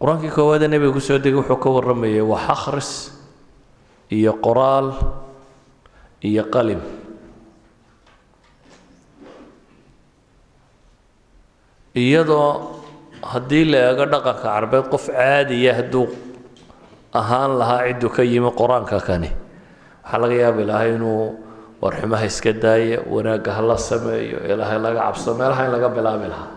qur'aankii 0.00 0.32
koowaad 0.36 0.62
ee 0.66 0.70
nebiga 0.74 0.92
ku 0.98 1.00
soo 1.08 1.18
degay 1.22 1.38
wuxuu 1.40 1.58
ka 1.62 1.68
warramayay 1.76 2.20
wax 2.32 2.44
akhris 2.56 2.90
iyo 4.10 4.32
qoraal 4.46 4.88
iyo 6.28 6.42
qalim 6.54 6.82
iyadoo 11.96 12.76
haddii 13.22 13.64
la 13.72 13.94
dhaqanka 13.96 14.42
carbeed 14.42 14.86
qof 14.92 15.08
caadiya 15.08 15.72
hadduu 15.78 16.06
ahaan 17.20 17.58
lahaa 17.58 17.88
cidduu 17.88 18.10
ka 18.16 18.22
yimi 18.22 18.50
qur'aanka 18.60 19.00
kani. 19.00 19.30
Waxaa 20.04 20.20
laga 20.22 20.34
yaabi 20.34 20.64
lahaa 20.68 20.88
inuu 20.94 21.22
warxumaha 21.82 22.24
iska 22.30 22.52
daayo 22.52 23.02
wanaagga 23.08 23.52
ha 23.56 23.62
la 23.62 23.76
sameeyo 23.78 24.38
ilaahay 24.52 24.78
laga 24.78 25.00
cabsado 25.00 25.34
meelaha 25.40 25.64
in 25.64 25.70
laga 25.72 25.88
bilaabi 25.96 26.26
lahaa. 26.32 26.50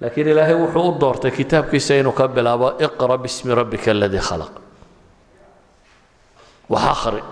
Laakiin 0.00 0.28
ilaahay 0.28 0.54
wuxuu 0.54 0.88
u 0.88 0.98
doortay 1.00 1.30
kitaabkiisa 1.30 1.94
inuu 2.00 2.12
ka 2.12 2.28
bilaabo 2.28 2.78
iqra 2.86 3.18
bismi 3.18 3.54
rabbika 3.54 3.90
aladii 3.90 4.22
khalaq. 4.28 4.52
Wax 6.70 6.84
akhri. 6.94 7.22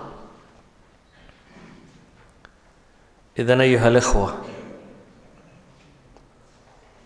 Idan 3.37 3.61
ayuha 3.65 3.87
alikhwa 3.87 4.29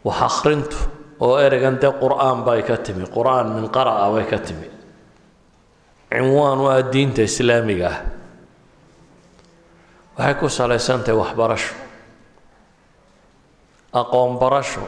wax 0.07 0.19
akhrintu 0.29 0.77
oo 1.19 1.35
ereygan 1.45 1.75
dee 1.81 1.91
qur'aan 2.01 2.43
bay 2.47 2.61
ka 2.63 2.77
timi. 2.77 3.05
Qur'aan 3.15 3.47
min 3.55 3.65
qara'a 3.69 4.07
bay 4.13 4.25
ka 4.31 4.37
timi. 4.39 4.67
Cinwaan 6.11 6.59
waa 6.65 6.81
diinta 6.93 7.21
islaamiga 7.21 7.87
ah. 7.91 7.97
Waxay 10.17 10.35
ku 10.39 10.47
salaysan 10.49 11.03
tahay 11.03 11.17
waxbarasho 11.21 11.73
aqoon 13.93 14.37
barasho. 14.41 14.83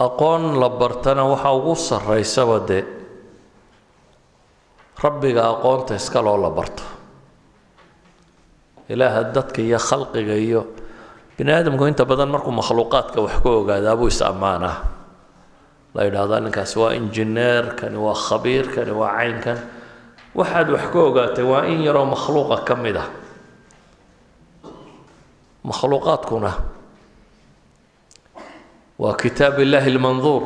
Aqoon 0.00 0.58
la 0.60 0.68
bartana 0.68 1.24
waxaa 1.32 1.54
ugu 1.58 1.74
sarraysaba 1.74 2.58
dee 2.68 2.84
rabbiga 5.02 5.42
aqoonta 5.52 5.94
iska 5.94 6.20
loo 6.22 6.36
la 6.36 6.50
barto. 6.50 6.82
Ilaaha 8.88 9.22
dadka 9.34 9.62
iyo 9.62 9.78
khalqiga 9.78 10.34
iyo 10.36 10.60
bini 11.42 11.90
inta 11.90 12.04
badan 12.06 12.30
markuu 12.30 12.54
makhluuqaadka 12.54 13.18
wax 13.18 13.42
ka 13.42 13.50
ogaadaa 13.50 13.96
buu 13.98 14.06
is 14.06 14.22
ammaanaa. 14.22 14.76
La 15.94 16.04
yidhaahdaa 16.06 16.40
ninkaasi 16.40 16.78
waa 16.78 16.94
injineer 16.94 17.74
kani 17.74 17.96
waa 17.98 18.14
khabiir 18.14 18.70
kani 18.74 18.92
waa 18.94 19.10
caynkan 19.18 19.58
waxaad 20.34 20.70
wax 20.70 20.84
ka 20.92 20.98
ogaatay 20.98 21.44
waa 21.44 21.66
in 21.66 21.82
yaroo 21.82 22.06
makhluuqa 22.06 22.64
ka 22.64 22.74
mid 22.76 22.96
ah. 22.96 23.08
Makhluuqaadkuna 25.64 26.52
waa 28.98 29.14
kitaab 29.18 29.58
illaahi 29.58 29.90
lmanduur 29.90 30.42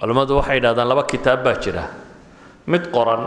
culimmadu 0.00 0.38
waxay 0.38 0.56
yidhahdaan 0.62 0.88
laba 0.88 1.02
kitaab 1.02 1.42
baa 1.44 1.58
jira. 1.58 1.84
Mid 2.66 2.88
qoran 2.94 3.26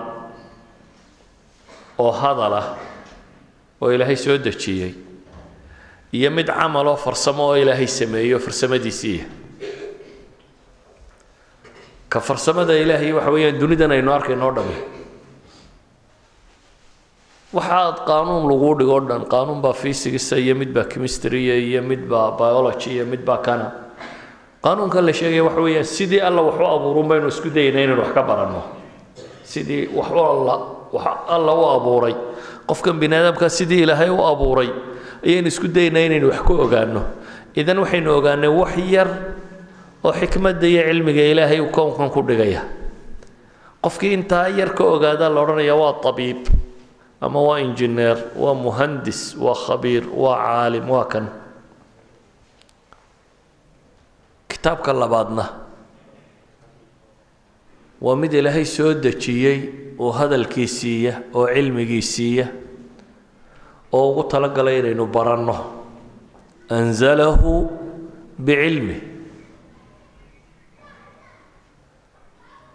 oo 2.00 2.12
hadal 2.12 2.54
ah 2.56 2.68
oo 3.82 3.92
ilaahay 3.92 4.16
soo 4.16 4.38
dejiyey 4.40 5.13
iyo 6.14 6.32
mid 6.32 6.48
camal 6.48 6.88
oo 6.88 6.96
farsamo 6.96 7.44
oo 7.50 7.56
ilaahay 7.58 7.88
sameeyo 7.88 8.40
farsamadiisiiya 8.40 9.26
ka 12.10 12.20
farsamada 12.22 12.78
ilaahay 12.78 13.12
waxa 13.18 13.32
weeyaan 13.32 13.60
dunidan 13.60 13.92
aynu 13.92 14.14
arkayno 14.14 14.48
o 14.48 14.54
waxaad 17.54 18.06
qaanuun 18.10 18.50
lagu 18.50 18.70
dhigo 18.80 19.00
dhan 19.10 19.26
qaanuun 19.30 19.62
baa 19.62 19.74
fysigisa 19.74 20.38
iyo 20.38 20.56
mid 20.56 20.74
baa 20.74 20.86
chemistryya 20.90 21.56
iyo 21.58 21.82
mid 21.82 22.06
baa 22.10 22.32
biology 22.38 22.98
iyo 22.98 23.06
mid 23.06 23.22
baa 23.26 23.38
kana. 23.38 23.72
Qaanuunka 24.64 25.02
la 25.02 25.14
sheegaya 25.14 25.44
waxa 25.44 25.62
weeyaan 25.62 25.86
sidii 25.86 26.22
alla 26.22 26.42
wax 26.42 26.58
u 26.58 26.66
abuurun 26.66 27.08
baynu 27.08 27.28
isku 27.28 27.50
dayna 27.50 27.82
inaynu 27.82 28.02
wax 28.02 28.14
ka 28.14 28.24
baranno. 28.24 28.62
Sidii 29.44 29.88
wax 29.94 30.10
alla 30.10 30.56
wax 30.94 31.06
alla 31.30 31.54
u 31.54 31.64
abuuray. 31.78 32.16
Qofkan 32.66 32.98
bini 33.00 33.16
sidii 33.50 33.84
ilaahay 33.86 34.10
u 34.10 34.18
abuuray 34.26 34.70
ayaynu 35.26 35.48
isku 35.48 35.68
daynaa 35.68 36.06
inaynu 36.08 36.28
wax 36.32 36.42
ka 36.48 36.54
ogaano 36.66 37.02
idan 37.56 37.78
waxaynu 37.84 38.10
ogaanay 38.18 38.50
wax 38.62 38.74
yar 38.96 39.10
oo 40.06 40.14
xikmadda 40.20 40.68
iyo 40.68 40.82
cilmiga 40.90 41.24
ilaahay 41.32 41.60
uu 41.64 41.72
kownkan 41.72 42.10
ku 42.12 42.22
dhigaya. 42.28 42.62
Qofkii 43.84 44.14
intaa 44.14 44.48
yar 44.48 44.72
ka 44.78 44.84
ogaadaa 44.84 45.30
la 45.30 45.40
odhanaya 45.44 45.76
waa 45.76 45.94
tabiib 46.04 46.42
ama 47.22 47.40
waa 47.42 47.60
injineer 47.60 48.18
waa 48.36 48.54
muhandis 48.56 49.36
waa 49.40 49.56
khabiir 49.56 50.04
waa 50.12 50.36
caalim 50.44 50.88
waa 50.90 51.06
kan. 51.08 51.26
Kitaabka 54.50 54.94
labaadna 54.94 55.46
waa 58.02 58.16
mid 58.16 58.34
ilaahay 58.34 58.66
soo 58.66 58.94
dejiyey 58.94 59.60
oo 60.00 60.12
hadalkii 60.12 60.68
siiya 60.68 61.14
oo 61.34 61.48
cilmigii 61.48 62.02
siiya 62.02 62.48
oo 63.94 64.06
ugu 64.12 64.24
talagalay 64.32 64.80
inaynu 64.82 65.06
baranno. 65.16 65.56
Anzalahu 66.78 67.52
bicilmi 68.46 68.98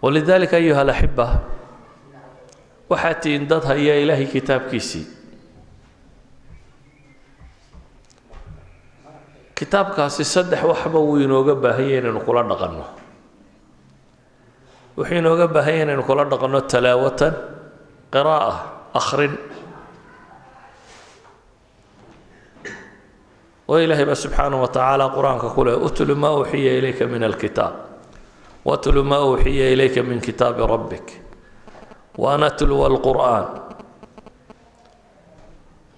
walidalika 0.01 0.55
ayuha 0.61 0.81
alaxiba 0.85 1.27
waxaad 2.89 3.17
tihiin 3.21 3.43
dad 3.51 3.63
haya 3.69 3.95
ilaahay 4.03 4.25
kitaabkiisii. 4.33 5.05
Kitaabkaasi 9.59 10.23
saddex 10.23 10.63
waxba 10.63 10.99
wuu 10.99 11.19
inooga 11.19 11.55
baahanya 11.55 11.97
inaynu 11.99 12.21
kula 12.25 12.43
dhaqanno. 12.47 12.85
Wuxuu 14.97 15.19
inooga 15.19 15.47
baahanya 15.51 15.83
inaynu 15.91 16.03
kula 16.07 16.23
dhaqanno 16.31 16.59
talaawatan 16.71 17.33
qiraa'a 18.13 18.53
akhrin 18.99 19.33
oo 23.68 23.78
ilaahay 23.84 24.04
baa 24.04 24.14
subxaanaه 24.24 24.60
wa 24.60 24.68
tacaala 24.68 25.04
qur-aanka 25.16 25.48
ku 25.54 25.64
leh 25.64 25.74
utlu 25.86 26.14
ma 26.16 26.30
uxiya 26.40 26.72
ilayka 26.78 27.06
min 27.06 27.22
alkitaab 27.24 27.72
watlu 28.64 29.04
ma 29.04 29.18
uxiya 29.32 29.66
ilayka 29.74 30.02
min 30.02 30.20
kitaabi 30.20 30.62
rabbik 30.66 31.06
waan 32.18 32.42
atluwa 32.48 32.86
alqur'aan 32.92 33.44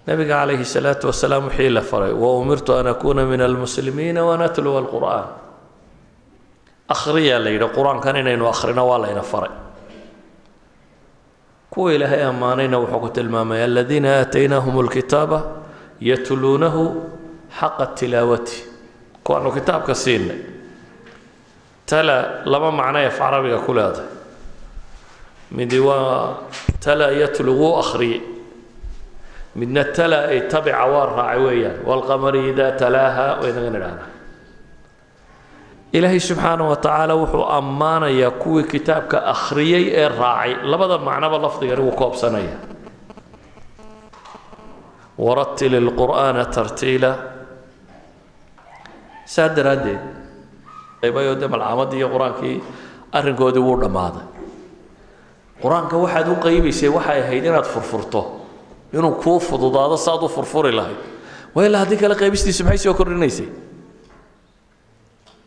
nabiga 0.07 0.35
calayhi 0.41 0.63
الsalaaةu 0.63 1.07
wasalaam 1.11 1.45
wixii 1.51 1.71
la 1.71 1.83
faray 1.83 2.13
waumirtu 2.13 2.73
an 2.79 2.87
akuna 2.87 3.25
min 3.27 3.41
almuslimiina 3.41 4.23
waan 4.29 4.43
atluwa 4.43 4.79
alqur'aan 4.83 5.27
akhriyaa 6.95 7.39
la 7.45 7.51
yidhi 7.51 7.69
qur-aankan 7.77 8.17
inaynu 8.23 8.47
akhrino 8.53 8.87
waa 8.91 8.99
layna 9.05 9.23
faray 9.23 9.51
kuwa 11.71 11.93
ilaahay 11.95 12.23
ammaanayna 12.31 12.79
wuxuu 12.79 13.01
ku 13.01 13.09
tilmaamay 13.17 13.65
aladiina 13.65 14.09
aataynaahum 14.23 14.75
اlkitaaba 14.87 15.39
yatluunahu 16.01 16.83
xaqa 17.60 17.86
tilaawati. 17.98 18.58
Kuwaanu 19.24 19.52
kitaabka 19.52 19.94
siinay. 19.96 20.40
Tala 21.86 22.42
laba 22.46 22.72
macno 22.72 23.00
af 23.10 23.18
carabiga 23.20 23.60
ku 23.66 23.74
leedahay. 23.74 24.10
Midi 25.52 25.80
waa 25.80 26.38
tala 26.84 27.12
yatlu 27.12 27.52
wuu 27.60 27.76
akhriyey 27.84 28.22
midna 29.56 29.84
tala 29.96 30.32
ay 30.32 30.48
tabica 30.48 30.86
waa 30.94 31.06
raacay 31.12 31.40
weeyaan. 31.46 31.78
Waalqamari 31.88 32.50
idaa 32.56 32.72
talaaha 32.82 33.26
waynagan 33.44 33.76
idhaahdaa 33.76 34.10
ilaahay 35.92 36.20
subxaana 36.24 36.64
wa 36.64 36.76
tacaala 36.80 37.14
wuxuu 37.20 37.44
ammaanayaa 37.58 38.32
kuwii 38.42 38.64
kitaabka 38.64 39.18
akhriyey 39.34 39.84
ee 40.02 40.08
raacay. 40.08 40.52
Labada 40.72 40.98
macnoba 40.98 41.38
lafdigani 41.38 41.82
wuu 41.84 41.92
koobsanaya. 42.00 42.56
Waratil 45.20 45.74
ilqur'aana 45.82 46.46
tartiila 46.56 47.12
saa 49.34 49.48
daraaddeed 49.56 50.02
qaybayoo 51.02 51.36
de 51.42 51.48
malcaamadii 51.54 51.98
iyo 52.02 52.10
qur'aankii 52.14 52.56
arrinkoodii 53.18 53.64
wuu 53.68 53.78
dhammaaday. 53.84 54.26
Qur'aanka 55.64 55.96
waxaad 56.04 56.28
u 56.28 56.36
qaybaysay 56.46 56.90
waxay 56.98 57.20
ahayd 57.24 57.46
inaad 57.50 57.66
furfurto 57.74 58.22
inuu 58.94 59.14
kuu 59.24 59.40
fududaado 59.40 59.98
saaad 59.98 60.24
u 60.24 60.30
furfuri 60.30 60.72
lahayd. 60.72 61.00
Waa 61.56 61.66
ilaa 61.68 61.80
haddii 61.84 61.98
kale 62.02 62.16
qaybistiisu 62.22 62.64
maxay 62.64 62.78
soo 62.90 62.94
kordhinaysay? 62.94 63.48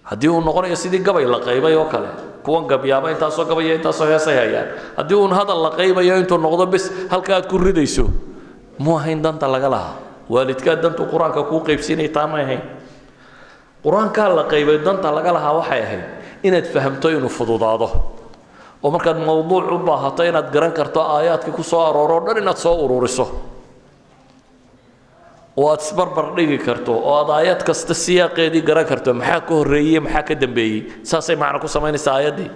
Haddii 0.04 0.28
uu 0.28 0.40
noqonayo 0.40 0.76
sidii 0.76 0.98
gabay 1.00 1.24
la 1.24 1.38
qaybay 1.40 1.74
oo 1.76 1.84
kale 1.88 2.08
kuwan 2.44 2.66
gabyaaba 2.68 3.10
intaasoo 3.10 3.44
gabaya 3.48 3.74
intaasoo 3.74 4.06
heesay 4.06 4.36
hayaan. 4.36 4.68
Haddii 4.96 5.14
uun 5.16 5.32
hadal 5.32 5.62
la 5.62 5.70
qaybayo 5.70 6.16
intuu 6.20 6.38
noqdo 6.38 6.66
bes 6.66 6.90
halka 7.10 7.36
aad 7.36 7.46
ku 7.48 7.58
ridayso 7.58 8.04
mu 8.78 8.96
ahayn 8.98 9.22
danta 9.22 9.48
laga 9.48 9.68
lahaa. 9.68 9.94
Waalidkaa 10.28 10.76
dantu 10.82 11.06
qur'aanka 11.08 11.42
kuu 11.48 11.60
qaybsiinay 11.64 12.08
taa 12.12 12.26
may 12.26 12.42
ahayn 12.44 12.60
qur'aankaa 13.84 14.28
la 14.36 14.44
qaybay 14.52 14.78
danta 14.86 15.08
laga 15.16 15.32
lahaa 15.36 15.54
waxay 15.60 15.80
ahayd 15.86 16.04
inaad 16.42 16.66
fahamto 16.74 17.08
inuu 17.12 17.28
fududaado. 17.28 17.88
Oo 18.84 18.90
markaad 18.90 19.18
mawduuc 19.28 19.70
u 19.72 19.78
baahato 19.88 20.22
inaad 20.24 20.48
garan 20.52 20.72
karto 20.72 21.00
aayaadkii 21.00 21.52
ku 21.56 21.62
soo 21.62 21.80
arooro 21.88 22.16
o 22.16 22.20
dhan 22.26 22.38
inaad 22.42 22.56
soo 22.56 22.76
ururiso 22.84 23.24
oo 25.56 25.68
aad 25.72 25.80
isbarbar 25.80 26.26
dhigi 26.36 26.58
karto 26.58 26.92
oo 26.92 27.14
aad 27.20 27.30
aayad 27.30 27.60
kasta 27.64 27.94
siyaaqeedii 27.94 28.60
garan 28.68 28.84
karto 28.90 29.14
maxaa 29.14 29.40
ka 29.40 29.54
horreeyey 29.54 30.00
maxaa 30.00 30.22
ka 30.28 30.34
dambeeyey? 30.34 30.80
Saasay 31.04 31.36
macno 31.36 31.58
ku 31.64 31.68
samaynaysaa 31.68 32.14
aayaddii. 32.18 32.50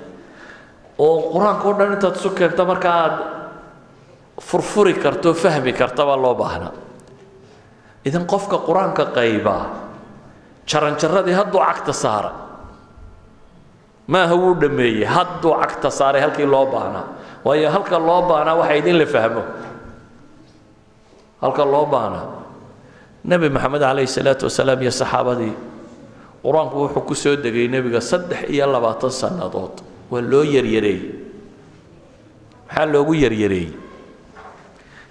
Oo 0.99 1.17
qur'aanka 1.33 1.65
o 1.69 1.73
dhan 1.79 1.93
intaad 1.97 2.17
isu 2.21 2.31
keento 2.39 2.63
marka 2.67 2.89
aad 3.03 3.15
furfuri 4.41 4.95
karto 4.95 5.33
fahmi 5.35 5.73
karta 5.73 6.05
loo 6.05 6.35
baahnaa. 6.35 6.73
Idan 8.05 8.27
qofka 8.27 8.59
qur'aanka 8.69 9.05
qaybaa 9.17 9.88
jaranjaradii 10.71 11.35
hadduu 11.39 11.61
cagta 11.69 11.93
saaray 12.03 12.35
maaha 14.13 14.35
wuu 14.43 14.55
dhammeeyey 14.61 15.05
hadduu 15.15 15.53
cagta 15.63 15.91
saaray 15.99 16.21
halkii 16.25 16.47
loo 16.55 16.67
baahnaa. 16.73 17.07
Waayo 17.45 17.71
halka 17.75 17.99
loo 17.99 18.23
baahnaa 18.29 18.55
waxa 18.61 18.75
idin 18.81 18.97
la 19.01 19.07
fahmo. 19.07 19.43
Halka 21.43 21.65
loo 21.65 21.87
baahnaa. 21.87 22.27
Nebi 23.25 23.49
maxamed 23.49 23.81
calayhi 23.81 24.09
salaatu 24.17 24.45
wasalaam 24.49 24.81
iyo 24.83 24.91
saxaabadii 25.01 25.55
qur'aanku 26.45 26.77
wuxuu 26.83 27.03
ku 27.09 27.15
soo 27.15 27.37
degay 27.37 27.69
nebiga 27.69 28.01
saddex 28.01 28.41
iyo 28.55 28.67
labaatan 28.67 29.11
sannadood. 29.21 29.75
Waa 30.11 30.23
loo 30.33 30.43
yaryareeyey. 30.55 31.03
Maxaa 32.69 32.87
loogu 32.93 33.15
yaryareeyey? 33.15 33.71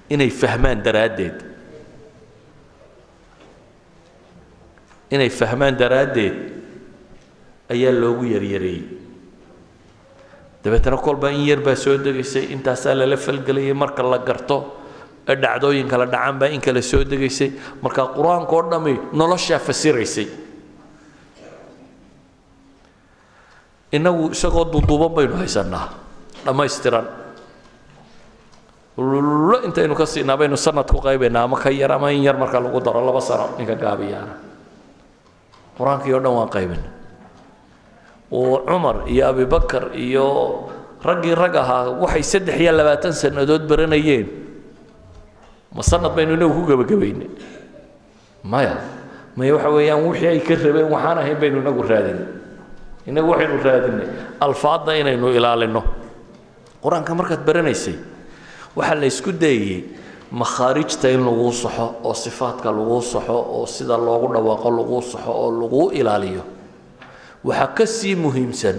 Inay 0.09 0.29
fahmaan 0.41 0.81
daraaddeed 0.85 1.37
inay 5.11 5.29
fahmaan 5.29 5.75
daraaddeed 5.81 6.35
ayaa 7.73 7.91
loogu 8.01 8.23
yaryareeyey 8.35 8.83
dabeetana 10.63 10.97
kolba 10.97 11.31
in 11.31 11.45
yar 11.49 11.61
baa 11.67 11.75
soo 11.75 11.97
degaysay 11.97 12.43
intaasaa 12.55 12.95
lala 12.99 13.17
falgelayay 13.17 13.73
marka 13.73 14.03
la 14.03 14.19
garto 14.19 14.57
ee 15.27 15.35
dhacdooyin 15.35 15.87
kala 15.91 16.05
dhacaan 16.07 16.39
baa 16.39 16.47
in 16.55 16.61
kale 16.61 16.81
soo 16.81 17.03
degaysay. 17.03 17.49
Marka 17.83 18.03
qur'aanka 18.15 18.57
dhammi 18.71 18.93
noloshaa 19.19 19.59
fasiraysay. 19.59 20.27
Innagu 23.91 24.31
isagoo 24.31 24.65
duduuban 24.71 25.11
baynu 25.15 25.35
haysannaa 25.35 25.87
dhammaystiran. 26.45 27.05
Lo 28.97 29.57
intaynu 29.67 29.95
ka 29.99 30.05
siinaa 30.07 30.37
baynu 30.39 30.55
sanad 30.57 30.87
ku 30.87 30.99
qaybaynaa 31.03 31.43
ama 31.43 31.59
ka 31.59 31.69
yar 31.71 31.91
ama 31.91 32.11
in 32.11 32.23
yar 32.23 32.35
marka 32.39 32.59
lagu 32.59 32.79
daro 32.79 33.03
laba 33.03 33.19
sano 33.21 33.55
ninka 33.59 33.75
gaabiyaana 33.75 34.33
qur'aankii 35.77 36.13
oo 36.13 36.19
dhan 36.23 36.33
waan 36.37 36.49
qaybina 36.49 36.87
oo 38.31 38.57
cumar 38.67 39.07
iyo 39.07 39.23
abibakar 39.31 39.83
iyo 39.95 40.25
raggii 41.03 41.35
rag 41.35 41.55
ahaa 41.55 41.89
waxay 42.03 42.23
saddex 42.23 42.57
iyo 42.59 42.71
labaatan 42.75 43.13
sannadood 43.13 43.63
baranayeen. 43.69 44.27
Ma 45.75 45.81
sanad 45.83 46.11
baynu 46.15 46.33
inagu 46.35 46.53
ku 46.57 46.63
gebagabaynay 46.67 47.29
maya 48.43 48.75
maya 49.37 49.53
waxa 49.55 49.69
weeyaan 49.69 50.01
wixii 50.09 50.27
ay 50.33 50.39
ka 50.41 50.55
rabeen 50.57 50.89
waxaan 50.91 51.17
ahayn 51.21 51.37
baynu 51.41 51.57
inagu 51.61 51.81
raadinay 51.85 52.27
inagu 53.07 53.27
waxaynu 53.31 53.57
raadinay 53.63 54.07
alfaadda 54.41 54.91
inaynu 54.97 55.27
ilaalino. 55.37 55.81
Qur'aanka 56.83 57.11
markaad 57.15 57.41
baranaysay 57.47 57.95
waxaa 58.75 58.95
la 58.99 59.05
isku 59.05 59.31
dayayey 59.31 59.79
makhaarijta 60.31 61.09
in 61.09 61.23
laguu 61.25 61.51
saxo 61.51 61.95
oo 62.03 62.13
sifaadka 62.13 62.71
laguu 62.71 63.01
saxo 63.01 63.33
oo 63.37 63.65
sida 63.65 63.97
loogu 63.97 64.27
dhawaaqo 64.33 64.69
laguu 64.77 65.01
saxo 65.01 65.31
oo 65.31 65.51
laguu 65.61 65.91
ilaaliyo. 65.91 66.43
Waxaa 67.43 67.67
ka 67.77 67.85
sii 67.85 68.15
muhiimsan 68.15 68.75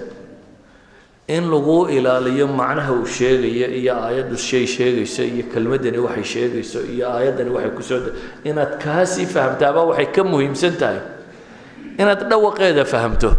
in 1.28 1.44
laguu 1.50 1.86
ilaaliyo 1.88 2.46
macnaha 2.48 2.92
uu 2.92 3.06
sheegayo 3.06 3.68
iyo 3.80 3.94
aayaddu 3.96 4.36
shay 4.36 4.66
sheegayso 4.66 5.22
iyo 5.24 5.44
kelmaddani 5.52 5.98
waxay 5.98 6.24
sheegayso 6.24 6.80
iyo 6.84 7.08
aayaddani 7.10 7.50
waxay 7.50 7.70
ku 7.76 7.82
soo 7.82 8.00
inaad 8.44 8.76
kaa 8.82 9.06
sii 9.06 9.26
fahamtaaba 9.26 9.84
waxay 9.88 10.06
ka 10.12 10.24
muhiimsan 10.24 10.76
tahay. 10.80 11.00
Inaad 11.98 12.28
dhawaqeeda 12.30 12.84
fahamto. 12.84 13.30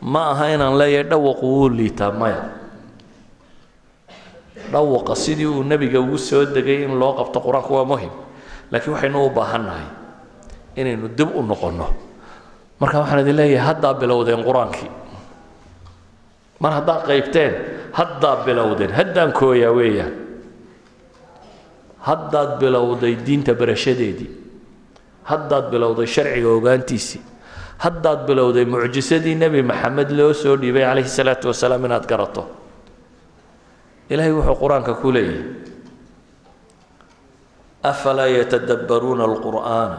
Ma 0.00 0.30
aha 0.36 0.52
inaan 0.54 0.76
leeyahay 0.78 1.08
dhawaqu 1.10 1.44
wuu 1.46 1.68
liitaa 1.72 2.12
maya 2.12 2.42
dhawaqa 4.72 5.14
sidii 5.16 5.46
uu 5.46 5.62
nebiga 5.64 6.00
ugu 6.00 6.18
soo 6.18 6.44
degay 6.44 6.84
in 6.84 6.98
loo 6.98 7.12
qabto 7.18 7.40
qur'aanku 7.40 7.72
waa 7.74 7.84
muhiim. 7.84 8.10
Laakiin 8.72 8.92
waxaynu 8.94 9.18
u 9.26 9.30
baahannahay 9.30 9.86
inaynu 10.76 11.08
dib 11.16 11.30
u 11.34 11.42
noqonno. 11.42 11.86
Marka 12.80 12.98
waxaan 13.00 13.20
idin 13.24 13.36
leeyahay 13.36 13.66
haddaa 13.66 13.94
bilowdeen 13.94 14.42
qur'aankii. 14.44 14.90
Mar 16.60 16.72
haddaa 16.72 16.98
qaybteen 17.08 17.52
haddaa 17.92 18.36
bilowdeen. 18.46 18.90
Haddaan 18.92 19.32
kooyaa 19.32 19.72
weeyaan. 19.72 20.12
Haddaad 22.06 22.60
bilowday 22.60 23.16
diinta 23.26 23.54
barashadeedii. 23.54 24.30
Haddaad 25.24 25.70
bilowday 25.72 26.06
sharciga 26.06 26.48
ogaantiisii. 26.48 27.20
Haddaad 27.78 28.26
bilowday 28.28 28.64
mucjisadii 28.64 29.34
nebi 29.34 29.62
maxamed 29.62 30.10
loo 30.10 30.32
soo 30.32 30.56
dhiibay 30.56 30.82
calayhi 30.86 31.08
salaatu 31.08 31.48
wasalaam 31.50 31.84
inaad 31.84 32.06
garato 32.06 32.44
ilaahay 34.10 34.32
wuxuu 34.32 34.56
qur'aanka 34.62 34.94
ku 35.02 35.12
leeyahay. 35.12 35.44
Afalaa 37.82 38.26
yatadabbaruuna 38.26 39.24
alqur'aana? 39.24 39.98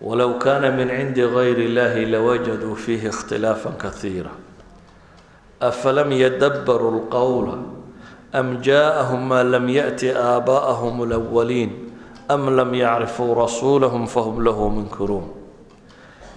Walow 0.00 0.36
kaana 0.38 0.70
min 0.70 0.88
cindi 0.92 1.24
gayri 1.24 1.72
illahi 1.72 2.04
lawajaduu 2.04 2.76
fiihi 2.76 3.08
ikhtilaafan 3.08 3.80
kaiira 3.80 4.28
afalam 5.60 6.12
yadabbaruu 6.12 7.08
lqowla 7.08 7.56
am 8.32 8.60
jaaahum 8.60 9.24
maa 9.24 9.40
lam 9.40 9.64
yaأti 9.68 10.12
aabaa'ahum 10.12 11.00
اlawaliin 11.08 11.70
am 12.28 12.44
lam 12.52 12.74
yacrifuu 12.76 13.32
rasuulahum 13.32 14.04
fahum 14.04 14.44
lahu 14.44 14.68
munkiruun? 14.68 15.32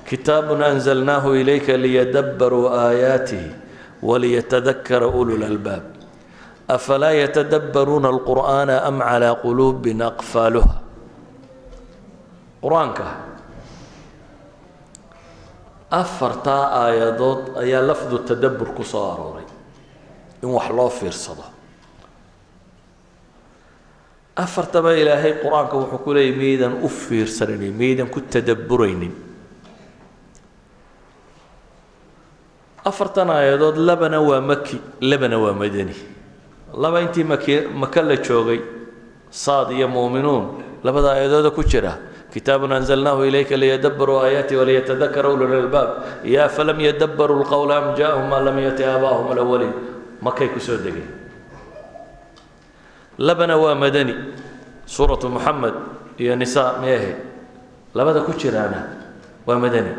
Kitaabun 0.08 0.64
anzalnaahu 0.64 1.36
ilayka 1.36 1.76
liyadabbaruu 1.76 2.72
aayaatihi 2.72 3.52
waliyatadakara 4.00 5.12
ulu 5.12 5.36
lalbaab 5.36 5.99
afalaa 6.76 7.14
yatadabbaruuna 7.24 8.08
alqur'aana 8.14 8.76
am 8.90 8.98
calaa 9.10 9.36
quluubin 9.44 10.02
aqfaaluha 10.10 10.76
qur'aanka 12.64 13.06
afartaa 16.02 16.64
aayadood 16.86 17.42
ayaa 17.64 17.82
lafdu 17.90 18.16
tadabbur 18.30 18.70
ku 18.78 18.84
soo 18.92 19.06
arooray 19.14 19.48
in 20.44 20.50
wax 20.56 20.68
loo 20.78 20.90
fiirsado 21.00 21.46
afartaba 24.44 24.94
ilaahay 25.02 25.34
qur'aanka 25.44 25.74
wuxuu 25.82 26.00
ku 26.06 26.10
leeyay 26.16 26.36
miyaydan 26.40 26.74
u 26.86 26.88
fiirsanaynin 26.88 27.74
miyaydan 27.80 28.08
ku 28.14 28.20
tadabburaynin 28.34 29.14
afartan 32.90 33.30
aayadood 33.38 33.78
labana 33.90 34.20
waa 34.30 34.42
maki 34.52 34.78
labana 35.02 35.38
waa 35.44 35.54
madani 35.62 35.96
laba 36.78 37.02
intii 37.02 37.24
maka 37.24 38.02
la 38.02 38.16
joogay? 38.18 38.60
Saad 39.30 39.72
iyo 39.72 39.88
muuminuun 39.88 40.64
labada 40.84 41.12
aayadooda 41.14 41.52
ku 41.52 41.64
jira. 41.64 41.98
Kitaabun 42.34 42.72
anzalnaahu 42.72 43.26
ilayka 43.26 43.58
liyadabbaruu 43.58 44.22
aayaati 44.22 44.56
waliyatadakara 44.56 45.30
ulul 45.30 45.54
albaab. 45.54 45.90
Iyo 46.26 46.46
afalam 46.46 46.80
yadabbaruu 46.80 47.42
lqowla 47.44 47.78
am 47.78 47.96
jaahum 47.98 48.30
maa 48.30 48.40
lam 48.40 48.58
yati 48.60 48.84
aabaahum 48.84 49.32
alawaliin 49.32 49.74
makay 50.22 50.48
ku 50.50 50.60
soo 50.60 50.78
degeen. 50.78 51.10
Labana 53.18 53.58
waa 53.58 53.76
madani. 53.76 54.14
Suuratu 54.86 55.30
muxamed 55.30 55.74
iyo 56.18 56.36
nisaa 56.36 56.78
meehe. 56.82 57.16
Labada 57.96 58.22
ku 58.22 58.34
jiraana 58.34 58.88
waa 59.46 59.58
madani. 59.60 59.94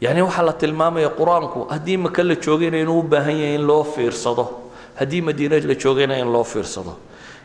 Yacni 0.00 0.22
waxaa 0.22 0.42
la 0.44 0.52
tilmaamaya 0.52 1.08
qur'aanku 1.08 1.68
haddii 1.72 1.96
maka 1.96 2.22
la 2.22 2.34
joogayna 2.36 2.78
inuu 2.80 3.00
u 3.00 3.02
baahan 3.02 3.32
yahay 3.36 3.54
in 3.56 3.64
loo 3.66 3.82
fiirsado 3.84 4.65
haddii 4.98 5.20
madiina 5.22 5.56
la 5.60 5.74
joogayna 5.74 6.18
in 6.18 6.32
loo 6.32 6.44
fiirsado. 6.44 6.96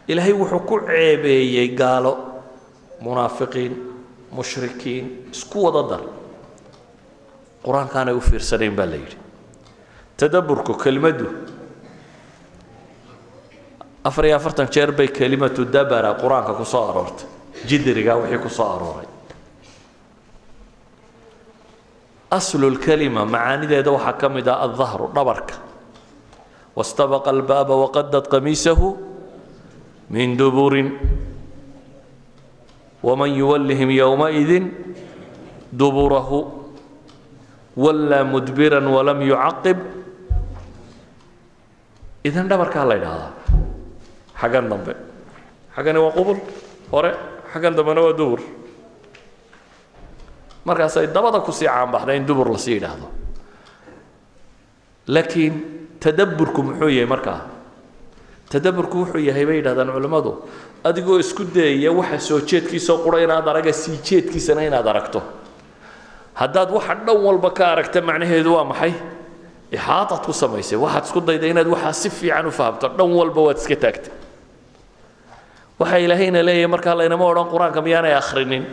Ilaahay 0.07 0.33
wuxuu 0.33 0.59
ku 0.65 0.79
ceebeeyey 0.87 1.67
gaalo 1.75 2.13
munaafiqiin 3.01 3.73
mushrikiin 4.31 5.05
isku 5.31 5.63
wada 5.65 5.83
dar. 5.89 6.01
Qur'aankaanay 7.65 8.13
u 8.13 8.19
fiirsanayn 8.21 8.75
baa 8.75 8.85
la 8.85 8.95
yidhi. 8.95 9.17
Tadabburku 10.17 10.73
kelimaddu 10.83 11.27
afar 14.03 14.25
iyo 14.25 14.35
afartan 14.35 14.67
jeer 14.71 14.91
bay 14.91 15.07
kelimatu 15.07 15.65
dabara 15.65 16.13
qur'aanka 16.21 16.53
ku 16.57 16.65
soo 16.65 16.89
aroortay. 16.89 17.27
Jidriga 17.67 18.15
wixii 18.17 18.39
ku 18.41 18.49
soo 18.49 18.65
arooray. 18.75 19.07
Aslu 22.31 22.69
lkalima 22.69 23.25
macaanideeda 23.25 23.91
waxaa 23.91 24.13
ka 24.13 24.29
mid 24.29 24.47
ah 24.47 24.61
aldahru 24.65 25.11
dhabarka 25.13 25.53
wastabaqa 26.75 27.29
albaaba 27.31 27.75
waqadad 27.87 28.27
qamiisahu 28.31 28.95
min 30.09 30.37
duburin 30.37 30.95
waman 33.03 33.31
yuwallihim 33.35 33.89
yowmaidin 33.91 34.71
duburahu 35.73 36.39
wallaa 37.75 38.23
mudbiran 38.27 38.83
walam 38.87 39.19
yucaqib 39.23 39.77
idan 42.23 42.45
dhabarkaa 42.51 42.85
la 42.85 42.95
ydhahdaa 42.99 43.31
xaggan 44.41 44.65
dambe 44.69 44.93
xaggani 45.75 45.99
waa 45.99 46.11
qubul 46.13 46.37
hore 46.91 47.11
xaggan 47.51 47.73
dambena 47.75 48.01
waa 48.05 48.13
dubur 48.13 48.39
markaasay 50.67 51.07
dabada 51.09 51.39
ku 51.41 51.51
sii 51.51 51.65
caanbaxda 51.67 52.13
in 52.13 52.25
dubur 52.27 52.47
la 52.51 52.59
sii 52.59 52.75
yidhaahdo 52.77 53.07
laakiin 55.07 55.80
tadabburku 56.03 56.59
muxuu 56.67 56.89
yahay 56.89 57.05
markaa? 57.13 57.39
Tadabburku 58.51 58.97
wuxuu 59.05 59.21
yahay 59.29 59.45
bay 59.45 59.57
yidhahdaan 59.61 59.91
culimmadu 59.95 60.31
adigoo 60.83 61.19
isku 61.23 61.43
dayaya 61.55 61.91
waxa 61.99 62.19
soo 62.19 62.39
jeedkiisao 62.49 62.97
qura 63.05 63.17
inaad 63.25 63.47
araga 63.47 63.71
sii 63.73 63.97
jeedkiisana 64.07 64.61
inaad 64.69 64.87
aragto. 64.87 65.21
Haddaad 66.33 66.69
waxa 66.77 66.95
dhan 67.05 67.17
walba 67.25 67.49
ka 67.57 67.63
aragta 67.73 68.01
macnaheedu 68.01 68.53
waa 68.55 68.65
maxay? 68.71 68.93
Ixaataad 69.71 70.23
ku 70.25 70.33
samaysay. 70.33 70.77
Waxaad 70.83 71.05
isku 71.05 71.19
dayda 71.21 71.47
inaad 71.47 71.67
waxaa 71.67 71.93
si 71.93 72.09
fiican 72.09 72.45
u 72.47 72.51
fahamto. 72.51 72.87
Dhan 72.97 73.11
walba 73.19 73.41
waad 73.47 73.57
iska 73.61 73.75
taagtay. 73.75 74.11
Waxa 75.79 75.97
ilaahayna 75.99 76.41
leeyahay 76.43 76.67
markaa 76.67 76.95
laynama 76.99 77.25
odhan 77.31 77.47
qur'aanka 77.53 77.79
miyaanay 77.85 78.13
akhrinin 78.21 78.65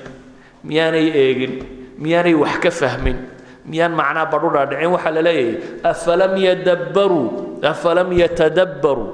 miyaanay 0.65 1.07
eegin 1.23 1.53
miyaanay 2.03 2.35
wax 2.35 2.57
ka 2.65 2.71
fahmin 2.71 3.17
miyaan 3.71 3.93
macnaa 4.01 4.27
badhu 4.33 4.49
dhaadhicin? 4.55 4.91
Waxaa 4.95 5.13
la 5.17 5.23
leeyahay 5.23 5.57
afalam 5.93 6.33
yadabbaruu 6.47 7.27
afalam 7.73 8.09
yatadabbaruu 8.23 9.09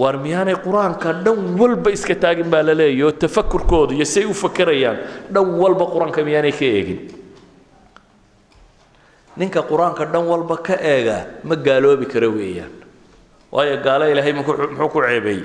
waar 0.00 0.16
miyaanay 0.24 0.56
qur'aanka 0.64 1.08
dhan 1.24 1.38
walba 1.60 1.90
iska 1.96 2.14
taagin 2.22 2.48
baa 2.52 2.62
la 2.68 2.74
leeyahy 2.80 3.02
oo 3.06 3.12
tafakurkooda 3.22 3.92
iyo 3.94 4.04
say 4.06 4.24
u 4.24 4.34
fakerayaan 4.34 4.98
dhan 5.34 5.46
walba 5.62 5.84
qur'aanka 5.92 6.20
miyaanay 6.28 6.52
ka 6.54 6.64
eegin. 6.64 7.00
Ninka 9.36 9.62
qur'aanka 9.62 10.04
dhan 10.12 10.24
walba 10.30 10.56
ka 10.66 10.74
eega 10.92 11.18
ma 11.44 11.54
gaaloobi 11.56 12.06
kara 12.06 12.28
weeyaan. 12.28 12.72
Waayo 13.52 13.76
gaalo 13.82 14.04
ilaahay 14.10 14.32
muxuu 14.32 14.88
ku 14.94 15.00
ceebeeyey 15.02 15.44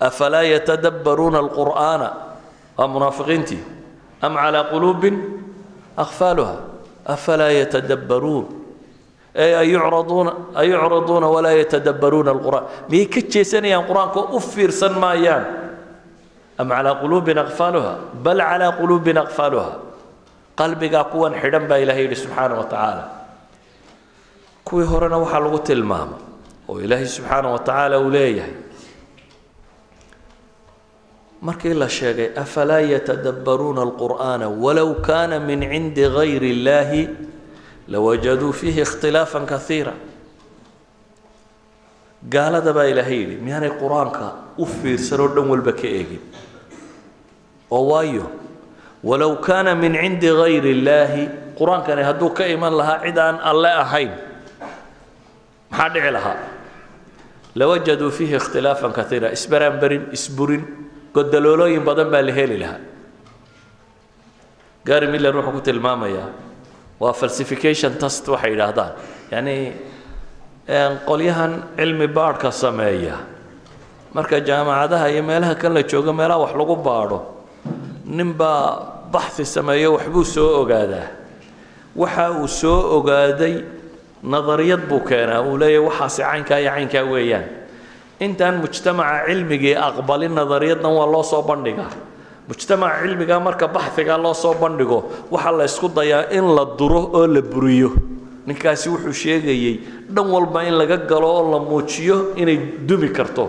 afalaa 0.00 0.44
yatadabbaruuna 0.54 1.38
alqur'aana? 1.44 2.08
Waa 2.80 2.88
munaafiqiintii. 2.88 3.60
Am 4.24 4.34
calaa 4.40 4.64
quluubin? 4.72 5.16
Akfaaluha 5.96 6.54
afalaa 7.14 7.52
yatadabbaruun 7.60 8.46
ay 9.44 9.52
ayucraduuna 9.62 10.32
ayucraduuna 10.62 11.26
walaa 11.34 11.54
yatadabbaruuna 11.62 12.30
alqur'aan 12.34 12.64
miyay 12.90 13.06
ka 13.14 13.20
jeesanayaan 13.32 13.84
qur'aanka 13.90 14.20
u 14.36 14.38
fiirsan 14.52 14.94
maayaan 15.04 15.44
am 16.60 16.68
calaa 16.74 16.94
quluubin 17.02 17.38
akfaaluha 17.44 17.92
bal 18.24 18.40
calaa 18.48 18.72
quluubin 18.80 19.18
akfaaluha 19.24 19.70
qalbigaa 20.60 21.04
kuwan 21.12 21.32
xidhan 21.42 21.64
baa 21.70 21.78
ilahay 21.84 22.02
yidhi 22.04 22.16
subxaana 22.22 22.54
wa 22.60 22.66
tacaala 22.72 23.04
kuwii 24.66 24.86
horena 24.92 25.16
waxaa 25.22 25.40
lagu 25.44 25.58
tilmaama 25.68 26.16
oo 26.70 26.76
ilaahay 26.84 27.06
subxaana 27.16 27.48
wa 27.54 27.58
tacaala 27.66 27.96
uu 28.04 28.10
leeyahay 28.16 28.54
markii 31.40 31.74
la 31.74 31.88
sheegay 31.88 32.30
afalaa 32.36 32.80
yatadabbaruuna 32.80 33.82
alqur'aana 33.82 34.48
walow 34.48 34.94
kaana 35.00 35.40
min 35.40 35.60
cindi 35.60 36.04
gayri 36.16 36.50
illaahi 36.56 37.08
lawajaduu 37.88 38.52
fiihi 38.52 38.80
ikhtilaafan 38.86 39.46
kaiira 39.46 39.94
gaalada 42.28 42.72
baa 42.76 42.84
ilaahay 42.92 43.18
yidhi 43.24 43.36
miyaanay 43.46 43.72
qur'aanka 43.80 44.26
u 44.58 44.66
fiirsanoo 44.66 45.28
dhan 45.34 45.48
walba 45.48 45.72
ka 45.72 45.88
eegin. 45.88 46.20
Oo 47.70 47.88
waayo 47.92 48.26
walow 49.04 49.40
kaana 49.40 49.74
min 49.74 49.96
cindi 49.96 50.28
gayri 50.42 50.70
illaahi 50.76 51.24
qur'aankani 51.58 52.02
hadduu 52.08 52.30
ka 52.36 52.44
iman 52.46 52.76
lahaa 52.76 53.00
cid 53.06 53.18
aan 53.18 53.40
alle 53.40 53.70
ahayn. 53.84 54.12
Maxaa 55.70 55.88
dhici 55.94 56.10
lahaa? 56.12 56.36
Lawajaduu 57.56 58.10
fiihi 58.12 58.36
ikhtilaafan 58.36 58.92
kaiira 58.92 59.32
isbaraanbarin 59.32 60.12
isburin 60.12 60.62
godaloolooyin 61.14 61.84
badan 61.88 62.08
baa 62.12 62.22
la 62.22 62.32
heli 62.32 62.58
lahaa. 62.62 62.78
Gary 64.86 65.06
miller 65.12 65.34
wuxuu 65.36 65.52
ku 65.52 65.60
tilmaamayaa 65.60 66.28
waa 67.00 67.12
falsification 67.12 67.92
test 68.00 68.28
waxay 68.28 68.50
yidhaahdaan. 68.54 68.92
Yacni 69.32 69.56
qolyahan 71.08 71.52
cilmi 71.76 72.06
baadhka 72.08 72.50
sameeya 72.52 73.16
marka 74.14 74.40
jaamacadaha 74.40 75.06
iyo 75.12 75.22
meelaha 75.22 75.54
kan 75.54 75.72
la 75.74 75.82
joogo 75.82 76.12
meelaha 76.12 76.38
wax 76.44 76.52
lagu 76.60 76.76
baadho 76.76 77.18
ninbaa 78.06 79.08
baxi 79.12 79.44
sameeyo 79.44 79.88
waxbuu 79.96 80.24
soo 80.24 80.50
ogaadaa. 80.62 81.08
Waxa 81.96 82.30
uu 82.40 82.48
soo 82.48 82.80
ogaaday 82.98 83.54
nadariyad 84.22 84.82
buu 84.88 85.00
keenaa. 85.00 85.40
Uu 85.42 85.56
leeyahy 85.58 85.84
waxaasi 85.88 86.22
caynkaa 86.22 86.58
iyo 86.62 86.70
caynkaa 86.70 87.04
weeyaan 87.12 87.44
intaan 88.26 88.56
mujtamaca 88.62 89.24
cilmigii 89.28 89.74
aqbalin 89.88 90.34
nadariyaddan 90.38 90.92
waa 90.98 91.06
loo 91.14 91.22
soo 91.32 91.42
bandhigaa 91.50 91.90
mujtamaca 92.48 92.96
cilmigaa 93.02 93.40
marka 93.46 93.66
baxigaa 93.76 94.18
loo 94.24 94.34
soo 94.42 94.54
bandhigo 94.62 94.98
waxaa 95.32 95.54
la 95.58 95.64
ysku 95.70 95.88
dayaa 95.98 96.22
in 96.38 96.44
la 96.56 96.64
duro 96.78 97.00
oo 97.18 97.26
la 97.26 97.40
buriyo. 97.52 97.90
Ninkaasi 98.46 98.86
wuxuu 98.92 99.12
sheegayey 99.22 99.74
dhan 100.14 100.26
walba 100.34 100.60
in 100.68 100.74
laga 100.80 100.96
galo 101.10 101.28
oo 101.38 101.44
la 101.52 101.58
muujiyo 101.70 102.16
inay 102.36 102.58
dumi 102.88 103.08
karto. 103.18 103.44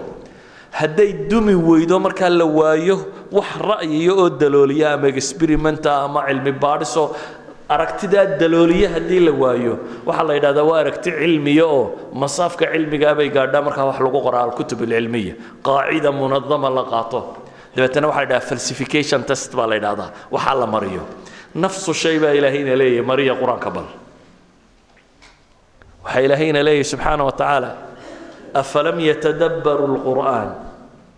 Hadday 0.80 1.10
dumi 1.30 1.54
weydo 1.56 2.00
markaa 2.00 2.30
la 2.30 2.46
waayo 2.46 2.96
wax 3.32 3.50
ra'yiya 3.70 4.14
oo 4.22 4.30
dalooliya 4.42 4.94
ama 4.96 5.08
experimenta 5.08 5.92
ama 6.06 6.20
cilmi 6.28 6.52
baadhiso 6.64 7.04
aragtidaa 7.74 8.26
dalooliye 8.42 8.88
haddii 8.94 9.20
la 9.28 9.32
waayo 9.44 9.74
waxaa 10.08 10.24
la 10.30 10.34
yidhahdaa 10.38 10.64
waa 10.70 10.80
aragti 10.84 11.10
cilmiya 11.20 11.66
oo 11.76 11.84
masaafka 12.22 12.66
cilmigaa 12.74 13.14
bay 13.20 13.30
gaadhaa 13.38 13.62
markaa 13.68 13.86
wax 13.90 13.98
lagu 14.06 14.20
qoraa 14.26 14.44
alkutub 14.48 14.80
alcilmiya 14.88 15.34
qaacida 15.68 16.10
munadama 16.20 16.70
la 16.78 16.84
qaato. 16.94 17.20
Dabeetana 17.76 18.08
waxaa 18.08 18.22
la 18.22 18.26
yidhaha 18.28 18.48
falsification 18.50 19.20
test 19.30 19.50
baa 19.58 19.68
la 19.72 19.76
yidhahdaa 19.80 20.10
waxaa 20.36 20.56
la 20.62 20.68
mariyo. 20.76 21.04
Nafsu 21.64 21.92
shay 22.02 22.16
baa 22.24 22.34
ilaahayna 22.40 22.74
leeyahay 22.82 23.06
mariya 23.12 23.34
qur'aanka 23.42 23.70
bal. 23.76 23.88
Waxaa 26.04 26.22
ilaahayna 26.26 26.62
leeyahay 26.68 26.84
subxaana 26.92 27.24
wa 27.28 27.32
tacaala 27.40 27.70
afalam 28.62 28.98
yatadabbaru 29.10 29.86
lqur'aan 29.96 30.50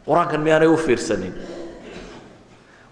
qur'aankan 0.08 0.40
miyaanay 0.46 0.68
u 0.68 0.78
fiirsanin 0.86 1.34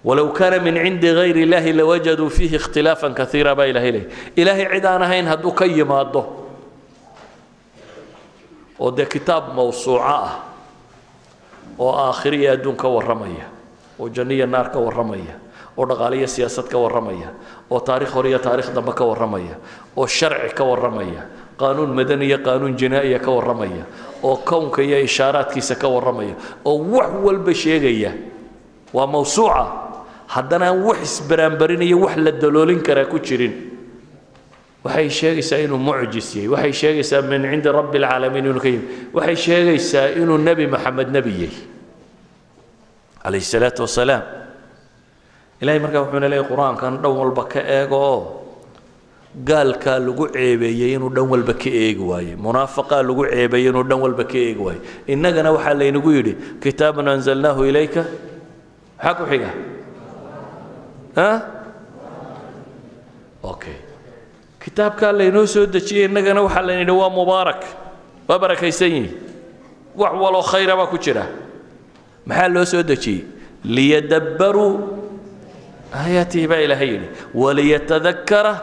walow 0.04 0.30
kaana 0.34 0.60
min 0.60 0.76
cindi 0.76 1.14
gayri 1.14 1.44
illaahi 1.46 1.74
lawajaduu 1.74 2.30
fiihi 2.30 2.56
ikhtilaafan 2.56 3.14
kaiira 3.14 3.56
baa 3.56 3.66
ilahay 3.70 3.92
leeyay 3.92 4.10
ilaahay 4.36 4.68
cid 4.74 4.86
ahayn 4.86 5.26
hadduu 5.28 5.52
ka 5.54 5.66
yimaado 5.66 6.22
oo 8.80 8.92
dee 8.92 9.06
kitaab 9.06 9.54
mawsuuco 9.56 10.02
ah 10.02 10.42
oo 11.78 11.94
aakhiro 11.94 12.36
iyo 12.38 12.52
adduun 12.54 12.76
warramaya 12.90 13.46
oo 14.00 14.10
janno 14.10 14.46
naar 14.46 14.72
ka 14.74 14.80
warramaya 14.80 15.36
oo 15.78 15.86
dhaqaale 15.86 16.26
siyaasad 16.28 16.66
ka 16.66 16.78
warramaya 16.78 17.30
oo 17.70 17.80
taarikh 17.80 18.10
hore 18.10 18.30
iyo 18.34 18.40
taarikh 18.40 18.74
dambe 18.74 18.94
ka 18.98 19.06
warramaya 19.06 19.56
oo 19.96 20.08
sharci 20.08 20.54
ka 20.58 20.64
warramaya 20.66 21.30
qaanuun 21.62 21.94
madani 21.94 22.26
iyo 22.26 22.42
qaanuun 22.42 22.74
jinaa'iya 22.74 23.20
ka 23.22 23.32
warramaya 23.32 23.86
oo 24.24 24.38
kownka 24.42 24.82
iyo 24.82 24.98
ishaaraadkiisa 25.06 25.76
ka 25.78 25.88
warramaya 25.88 26.34
oo 26.66 26.82
wax 26.90 27.12
walba 27.22 27.54
sheegaya 27.54 28.12
waa 28.94 29.08
mawsuuca 29.08 29.91
haddana 30.36 30.66
aan 30.72 30.80
wax 30.88 31.00
isbaraanbarinayo 31.08 31.98
wax 32.06 32.16
la 32.26 32.32
daloolin 32.32 32.82
karaa 32.88 33.06
ku 33.12 33.20
jirin. 33.20 33.54
Waxay 34.84 35.10
sheegaysaa 35.20 35.60
inuu 35.66 35.78
mucjis 35.78 36.30
waxay 36.54 36.74
sheegaysaa 36.82 37.22
min 37.22 37.42
cindi 37.52 37.70
rabbi 37.80 37.98
alcaalamiin 38.02 38.46
inuu 38.50 38.62
ka 38.66 38.70
yimi 38.74 38.86
waxay 39.14 39.36
sheegaysaa 39.46 40.08
inuu 40.22 40.38
nebi 40.48 40.66
maxamed 40.68 41.10
nebi 41.16 41.50
calayhi 43.24 43.46
salaatu 43.54 43.82
wasalaam. 43.86 44.24
Ilahay 45.62 45.80
markaa 45.84 46.02
wuxuuna 46.06 46.28
leeyahy 46.34 46.48
qur'aankan 46.50 46.94
dhan 47.04 47.12
walba 47.22 47.44
ka 47.46 47.60
eego. 47.62 47.98
Oo 48.12 48.22
gaalkaa 49.50 50.00
lagu 50.02 50.26
ceebeeyey 50.34 50.96
inuu 50.98 51.10
dhan 51.14 51.28
walba 51.30 51.54
ka 51.54 51.70
eegi 51.70 52.02
waaye. 52.12 52.34
Munaafaqaa 52.36 53.04
lagu 53.06 53.24
ceebeeyey 53.30 53.70
inuu 53.70 53.84
dhan 53.90 54.00
walba 54.02 54.24
ka 54.32 54.38
eegi 54.38 54.62
waaye. 54.68 54.80
Innagana 55.14 55.52
waxaa 55.56 55.76
laynagu 55.82 56.10
yidhi 56.18 56.34
kitaabun 56.64 57.08
anzalnaahu 57.14 57.62
ilayka. 57.70 58.04
Maxaa 58.98 59.14
ku 59.20 59.26
xiga 59.30 59.50
kitaabkaa 64.64 65.12
laynoo 65.18 65.46
soo 65.48 65.66
dejiyey 65.66 66.06
innagana 66.06 66.42
waxaa 66.42 66.62
layna 66.68 66.82
yidhi 66.82 66.92
waa 67.02 67.10
mubaarak. 67.10 67.62
Waa 68.28 68.40
barakaysan 68.40 68.92
yihi 68.92 69.10
wax 69.96 70.14
waloo 70.24 70.42
khayra 70.52 70.76
baa 70.78 70.88
ku 70.88 70.98
jira. 70.98 71.26
Maxaa 72.26 72.48
loo 72.54 72.66
soo 72.66 72.84
dejiyey 72.84 73.26
liyadabbaruu 73.66 74.74
aayaatihi 75.94 76.48
baa 76.48 76.62
ilaahay 76.66 76.90
yidhi. 76.94 77.08
Waliyatadakkara 77.34 78.54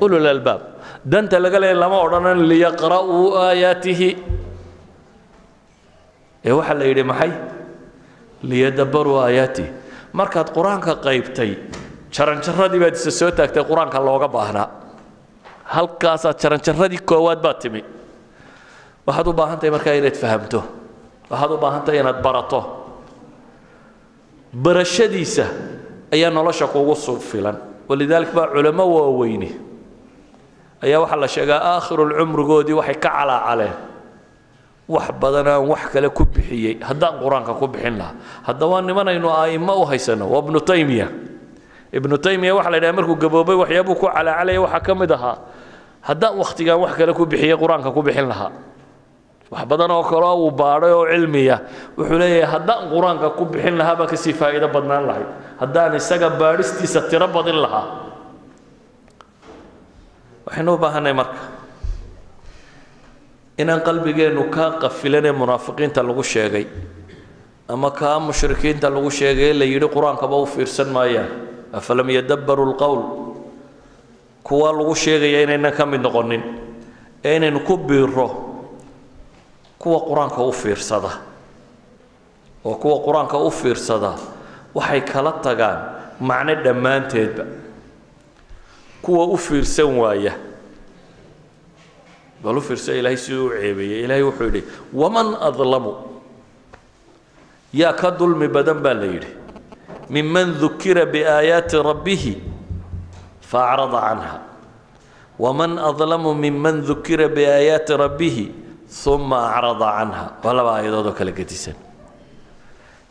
ulul 0.00 0.26
albaab. 0.26 0.60
Danta 1.04 1.38
laga 1.40 1.58
leeya 1.62 1.74
lama 1.74 1.98
odhanan 2.02 2.42
liyaqra'uu 2.50 3.36
aayaatihi. 3.46 4.10
Ee 6.44 6.52
waxaa 6.58 6.74
la 6.78 6.84
yidhi 6.90 7.02
maxay? 7.10 7.32
Liyadabbaruu 8.50 9.18
aayaatihi 9.24 9.81
markaad 10.12 10.48
qur'aanka 10.56 10.92
qaybtay 11.06 11.50
jaranjaradii 12.16 12.80
baad 12.82 12.94
isa 13.00 13.10
soo 13.10 13.30
taagtay 13.30 13.64
qur'aanka 13.70 13.98
looga 14.06 14.28
baahnaa. 14.28 14.68
Halkaasaad 15.74 16.36
jaranjaradii 16.42 17.00
koowaad 17.10 17.40
baad 17.44 17.58
timi. 17.62 17.82
Waxaad 19.06 19.26
u 19.26 19.32
baahan 19.32 19.58
tahay 19.58 19.70
markaa 19.76 19.94
inaad 20.00 20.16
fahamto. 20.22 20.60
Waxaad 21.30 21.50
u 21.50 21.56
baahan 21.64 21.82
tahay 21.84 22.00
inaad 22.00 22.20
barato. 22.22 22.60
Barashadiisa 24.52 25.46
ayaa 26.12 26.30
nolosha 26.30 26.66
kugu 26.66 26.94
filan. 27.30 27.56
Walidaalika 27.88 28.32
baa 28.36 28.46
culamo 28.52 28.84
waaweyni. 28.94 29.50
Ayaa 30.84 31.00
waxaa 31.00 31.16
la 31.20 31.28
sheegaa 31.28 31.60
aakhirulcumrigoodii 31.72 32.76
waxay 32.80 32.94
ka 32.94 33.08
calaacaleen 33.10 33.72
wax 34.94 35.06
badan 35.20 35.48
wax 35.70 35.82
kale 35.92 36.08
ku 36.12 36.24
bixiyey. 36.24 36.74
Haddaan 36.88 37.14
qur'aanka 37.22 37.52
ku 37.60 37.66
bixin 37.72 37.96
lahaa. 38.00 38.14
Hadda 38.46 38.64
waa 38.66 38.80
nimanaynu 38.88 39.28
a'immo 39.42 39.72
u 39.82 39.84
haysano. 39.90 40.24
Waa 40.32 40.42
ibnu 40.44 40.60
taymiya. 40.60 41.08
Ibnu 41.92 42.16
taymiya 42.24 42.52
waxaa 42.56 42.70
la 42.72 42.76
yidhaha 42.80 42.96
markuu 42.98 43.16
gaboobay 43.22 43.56
waxyaabuu 43.62 43.94
ku 44.00 44.06
calaacalaya 44.08 44.60
waxaa 44.64 44.80
ka 44.86 44.92
mid 44.94 45.10
ahaa. 45.12 45.36
Haddaan 46.08 46.34
wakhtigaan 46.40 46.80
wax 46.84 46.92
kale 46.98 47.12
ku 47.14 47.24
bixiyey 47.26 47.56
qur'aanka 47.56 47.88
ku 47.96 48.00
bixin 48.02 48.28
lahaa. 48.32 48.52
Wax 49.52 49.64
badan 49.68 49.90
oo 49.92 50.02
kaleo 50.08 50.36
uu 50.48 50.50
baadhay 50.50 50.92
oo 50.96 51.04
cilmiya 51.12 51.56
wuxuu 51.96 52.16
leeyahay 52.18 52.48
haddaan 52.52 52.88
qur'aanka 52.88 53.26
ku 53.36 53.44
bixin 53.52 53.76
lahaa 53.76 53.96
baa 54.00 54.08
ka 54.08 54.16
sii 54.16 54.32
faa'iido 54.32 54.68
badnaan 54.72 55.04
lahayd 55.08 55.28
haddaan 55.60 55.92
isaga 56.00 56.28
baadhistiisa 56.40 57.00
tiro 57.12 57.28
badin 57.28 57.60
lahaa. 57.60 57.86
Waxaynu 60.48 60.72
u 60.74 60.78
baahanay 60.80 61.12
marka 61.12 61.36
inaan 63.62 63.80
qalbigeennu 63.88 64.42
kaa 64.56 64.70
qafilanee 64.82 65.32
munaafiqiinta 65.40 66.00
lagu 66.08 66.22
sheegay 66.32 66.66
ama 67.68 67.90
kaa 67.90 68.18
mushrikiinta 68.26 68.90
lagu 68.94 69.10
sheegay 69.10 69.50
ee 69.50 69.58
la 69.60 69.64
yidhi 69.72 69.88
qur'aankaba 69.94 70.36
u 70.42 70.46
fiirsan 70.54 70.88
maayaan 70.96 71.28
afalam 71.78 72.08
yadabbaruu 72.18 72.66
lqowl 72.74 73.00
kuwa 74.46 74.68
lagu 74.78 74.94
sheegaya 75.04 75.42
inaynan 75.46 75.72
ka 75.78 75.84
mid 75.86 76.00
noqonin 76.06 76.42
ee 77.24 77.36
inaynu 77.36 77.60
ku 77.68 77.76
biiro 77.76 78.28
kuwa 79.78 79.98
qur'aanka 80.08 80.40
u 80.42 80.52
fiirsada. 80.52 81.10
Oo 82.64 82.74
kuwa 82.82 82.96
qur'aanka 83.06 83.36
u 83.38 83.50
fiirsada 83.50 84.12
waxay 84.74 85.00
kala 85.02 85.32
tagaan 85.42 85.78
macno 86.20 86.54
dhammaanteedba. 86.64 87.44
Kuwa 89.02 89.24
u 89.26 89.36
fiirsan 89.36 89.90
waaya 89.98 90.32
bal 92.42 92.56
u 92.58 92.60
fiirsa 92.60 92.92
ilaahay 92.98 93.16
siduu 93.16 93.46
u 93.46 93.50
ceebeeyey 93.60 94.04
ilaahay 94.04 94.22
wuxuu 94.28 94.44
yidhi 94.50 94.62
waman 94.92 95.28
adlamu? 95.48 95.92
Yaa 97.72 97.92
ka 98.00 98.10
dulmi 98.10 98.48
badan 98.48 98.78
baa 98.84 98.94
la 98.94 99.06
yidhi. 99.06 99.30
Miman 100.10 100.48
dukira 100.60 101.06
biaayaati 101.06 101.76
rabbihi 101.90 102.32
faacrada 103.40 104.00
canha. 104.06 104.40
Waman 105.38 105.78
adlamu 105.78 106.34
miman 106.34 106.82
dukira 106.88 107.28
biaayaati 107.28 107.96
rabbihi 107.96 108.44
uma 109.06 109.38
acrada 109.48 109.88
canha. 109.96 110.24
Waa 110.44 110.52
laba 110.52 110.70
aayadood 110.76 111.06
oo 111.06 111.12
kala 111.18 111.32
gedisan. 111.32 111.74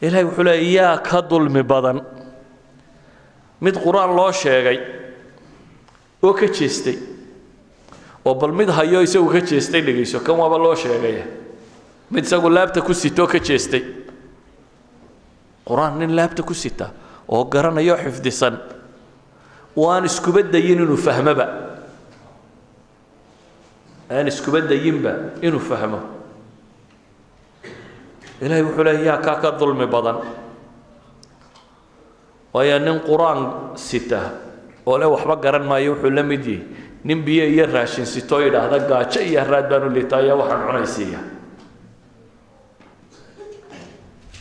Ilaahay 0.01 0.25
wuxuu 0.29 0.43
leeya 0.43 0.81
yaa 0.81 0.97
ka 1.01 1.21
dulmi 1.21 1.63
badan. 1.63 2.01
Mid 3.61 3.75
qur'aan 3.81 4.13
loo 4.17 4.31
sheegay 4.31 4.77
oo 6.21 6.33
ka 6.33 6.45
jeestay 6.47 6.97
oo 8.25 8.35
bal 8.35 8.51
mid 8.53 8.69
hayo 8.69 9.01
isagu 9.01 9.27
ka 9.31 9.39
jeestay 9.41 9.81
dhegayso 9.81 10.19
kan 10.21 10.35
waaba 10.37 10.57
loo 10.57 10.75
sheegaya. 10.75 11.25
Mid 12.11 12.25
isagu 12.25 12.49
laabta 12.49 12.81
ku 12.81 12.93
sitoo 12.93 13.27
ka 13.27 13.39
jeestay. 13.39 13.81
Qur'aan 15.65 15.97
nin 15.99 16.13
laabta 16.15 16.43
ku 16.43 16.53
sita 16.53 16.91
oo 17.27 17.43
garanayo 17.45 17.95
xifdisan 17.97 18.59
oo 19.77 19.89
aan 19.89 20.05
iskuba 20.05 20.43
dayin 20.43 20.83
inuu 20.83 20.97
fahmoba 20.99 21.45
aan 24.11 24.27
iskuba 24.27 24.59
dayinba 24.61 25.39
inuu 25.41 25.59
fahmo. 25.63 25.99
Ilaahay 28.41 28.63
wuxuu 28.65 28.83
leeya 28.83 29.05
yaa 29.15 29.21
kaa 29.21 29.37
ka 29.39 29.51
dulmi 29.55 29.85
badan. 29.87 30.17
Waayo 32.53 32.77
nin 32.83 32.99
qur'aan 33.05 33.73
sita 33.79 34.35
oo 34.85 34.97
le 34.97 35.05
waxba 35.07 35.35
garan 35.39 35.63
maayo 35.63 35.93
wuxuu 35.95 36.09
la 36.11 36.23
mid 36.23 36.43
yihi 36.45 36.61
nin 37.03 37.19
biyo 37.25 37.45
iyo 37.49 37.65
raashin 37.65 38.05
sitoo 38.05 38.39
yidhaahda 38.45 38.79
gaajo 38.89 39.19
iyo 39.21 39.39
haraad 39.41 39.65
baanu 39.69 39.87
liitaayo 39.95 40.33
waxaan 40.41 40.61
cunaysiiya. 40.67 41.19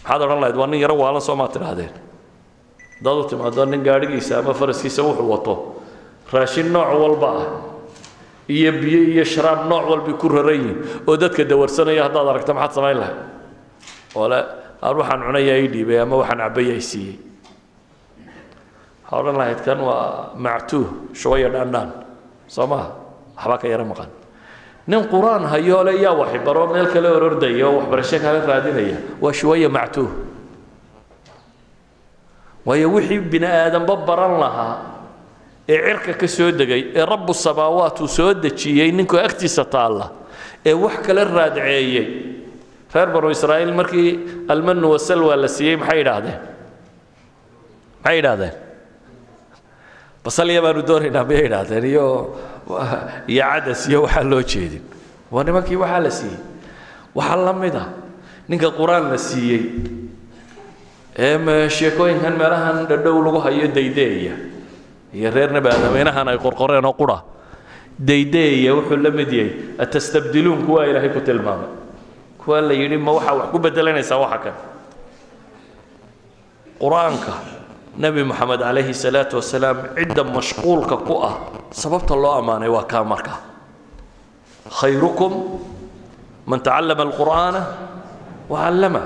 Maxaad 0.05 0.21
odhan 0.27 0.41
lahayd 0.41 0.57
waa 0.57 0.67
nin 0.67 0.81
yaro 0.81 0.95
waalan 0.99 1.23
soo 1.23 1.37
maad 1.37 1.53
tidhaahdeen. 1.55 1.93
Haddaad 3.01 3.19
u 3.19 3.25
timaado 3.31 3.65
nin 3.67 3.83
gaadhigiisa 3.85 4.39
ama 4.39 4.53
faraskiisa 4.55 5.03
wuxuu 5.03 5.29
wato. 5.31 5.55
Raashin 6.33 6.69
nooc 6.73 6.89
walba 7.03 7.29
ah 7.41 7.47
iyo 8.49 8.73
biyo 8.73 9.01
iyo 9.13 9.25
sharaab 9.25 9.67
nooc 9.71 9.85
walbay 9.91 10.15
ku 10.21 10.29
raran 10.29 10.55
yihiin 10.61 10.79
oo 11.09 11.17
dadka 11.17 11.45
dawarsanaya 11.45 12.03
haddaad 12.07 12.29
aragto 12.29 12.53
maxaad 12.55 12.73
samayn 12.77 12.97
lahayd? 13.01 13.19
Oo 14.17 14.27
le 14.29 14.39
aan 14.83 14.95
waxaan 15.01 15.21
cunayaa 15.27 15.59
ii 15.65 15.69
dhiibay 15.73 15.99
ama 16.03 16.17
waxaan 16.23 16.39
cabaya 16.45 16.75
i 16.77 16.83
siiyey. 16.91 17.17
Waxaa 19.07 19.19
odhan 19.21 19.37
lahayd 19.41 19.61
kan 19.65 19.79
waa 19.81 20.35
mactuuh 20.45 20.89
shubaya 21.15 21.49
dhaandhaan 21.55 21.91
soo 22.55 22.67
waxbaa 22.67 23.59
ka 23.63 23.67
yaro 23.73 23.85
maqan. 23.91 24.11
Nin 24.91 25.07
qur'aan 25.13 25.45
hayoo 25.53 25.83
le 25.87 25.93
yaa 26.03 26.15
waxbaro 26.21 26.67
meel 26.73 26.89
kale 26.93 27.09
orordaya 27.17 27.67
oo 27.69 27.77
waxbarasho 27.79 28.19
kale 28.25 28.39
raadinaya 28.51 28.97
waa 29.23 29.33
shuwaya 29.33 29.69
mactuuh 29.69 30.11
waayo 32.67 32.89
wixii 32.93 33.21
bini 33.31 33.47
aadanba 33.47 33.97
baran 34.09 34.35
lahaa 34.43 34.75
ee 35.69 35.79
cirka 35.87 36.13
ka 36.21 36.29
soo 36.29 36.51
degay 36.51 36.83
ee 36.99 37.05
rabbu 37.13 37.33
samaawaat 37.35 38.01
uu 38.01 38.09
soo 38.09 38.35
dejiyey 38.35 38.91
ninkoo 38.93 39.21
agtiisa 39.29 39.65
taalla 39.65 40.07
ee 40.67 40.75
wax 40.75 40.97
kale 41.07 41.25
raadceeyey. 41.25 42.07
Reer 42.95 43.09
banu 43.15 43.31
israa'iil 43.31 43.73
markii 43.81 44.11
almanu 44.53 44.91
wasalwa 44.93 45.37
la 45.43 45.49
siiyey 45.49 45.77
maxay 45.77 45.99
yidhaahdeen 46.03 46.39
maxay 48.03 48.17
yidhaahdeen 48.19 48.55
basalya 50.25 50.61
baanu 50.65 50.83
doonaynaa 50.89 51.25
miyay 51.29 51.43
yidhaahdeen 51.47 51.85
iyo 51.93 52.07
iyo 53.33 53.43
cadas 53.51 53.81
iyo 53.89 53.99
waxaa 54.05 54.25
loo 54.31 54.43
jeedin. 54.51 54.83
Waa 55.33 55.45
nimankii 55.47 55.77
waxaa 55.83 56.01
la 56.07 56.11
siiyey. 56.11 56.39
Waxaa 57.17 57.37
la 57.47 57.53
mid 57.63 57.75
ah 57.83 57.89
ninka 58.49 58.69
qur'aan 58.79 59.05
la 59.13 59.19
siiyey. 59.19 59.63
Ee 61.19 61.69
sheekooyinkan 61.77 62.35
meelahan 62.41 62.87
dhadhow 62.91 63.17
lagu 63.25 63.39
hayo 63.45 63.67
daydeeya. 63.77 64.35
Iyo 65.15 65.29
reer 65.35 65.51
nebi 65.53 65.69
aadameynahan 65.69 66.29
ay 66.29 66.39
qorqoreen 66.39 66.85
oo 66.85 66.93
qura. 67.01 67.19
Daydeeya 67.99 68.71
wuxuu 68.77 68.97
la 69.05 69.11
mid 69.11 69.31
yahay 69.33 69.53
atastabdiluun 69.79 70.61
kuwaa 70.67 70.85
ilaahay 70.91 71.11
ku 71.17 71.21
tilmaamay. 71.21 71.69
Kuwaa 72.41 72.61
la 72.69 72.75
yidhi 72.75 72.97
ma 72.97 73.13
waxaa 73.17 73.35
wax 73.41 73.49
ku 73.53 73.59
bedelanaysaa 73.59 74.19
waxa 74.25 74.39
kan 74.45 74.55
qur'aanka 76.81 77.33
nebi 78.01 78.23
moxamed 78.25 78.61
calayhi 78.65 78.95
salaatu 79.05 79.35
wasalaam 79.41 79.77
cidda 79.97 80.23
mashquulka 80.37 80.97
ku 81.07 81.15
ah 81.29 81.35
sababta 81.83 82.15
loo 82.23 82.33
ammaanay 82.41 82.71
waa 82.77 82.89
kaa 82.93 83.05
marka. 83.05 83.35
Khayrukum 84.79 85.33
man 86.51 86.61
tacallama 86.67 87.03
alqur'aana 87.09 87.61
wacallama 88.53 89.03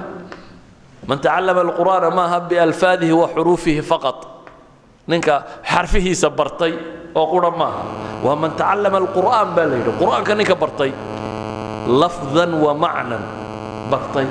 man 1.08 1.18
tacallama 1.24 1.60
alqur'aana 1.66 2.08
maaha 2.18 2.38
bialfaadihi 2.50 3.12
wa 3.20 3.26
xuruufihi 3.34 3.82
faqat. 3.90 4.18
Ninka 5.10 5.34
xarfihiisa 5.70 6.28
bartay 6.38 6.72
oo 7.18 7.26
qura 7.32 7.50
maaha 7.50 7.82
waa 8.24 8.36
man 8.42 8.52
tacallama 8.60 8.96
alqur'aan 9.02 9.48
baa 9.56 9.66
la 9.70 9.76
yidhi. 9.80 9.92
Qur'aanka 10.00 10.32
ninka 10.38 10.54
bartay 10.54 10.90
lafdan 12.00 12.50
wa 12.64 12.72
macnan 12.84 13.22
bartay. 13.90 14.26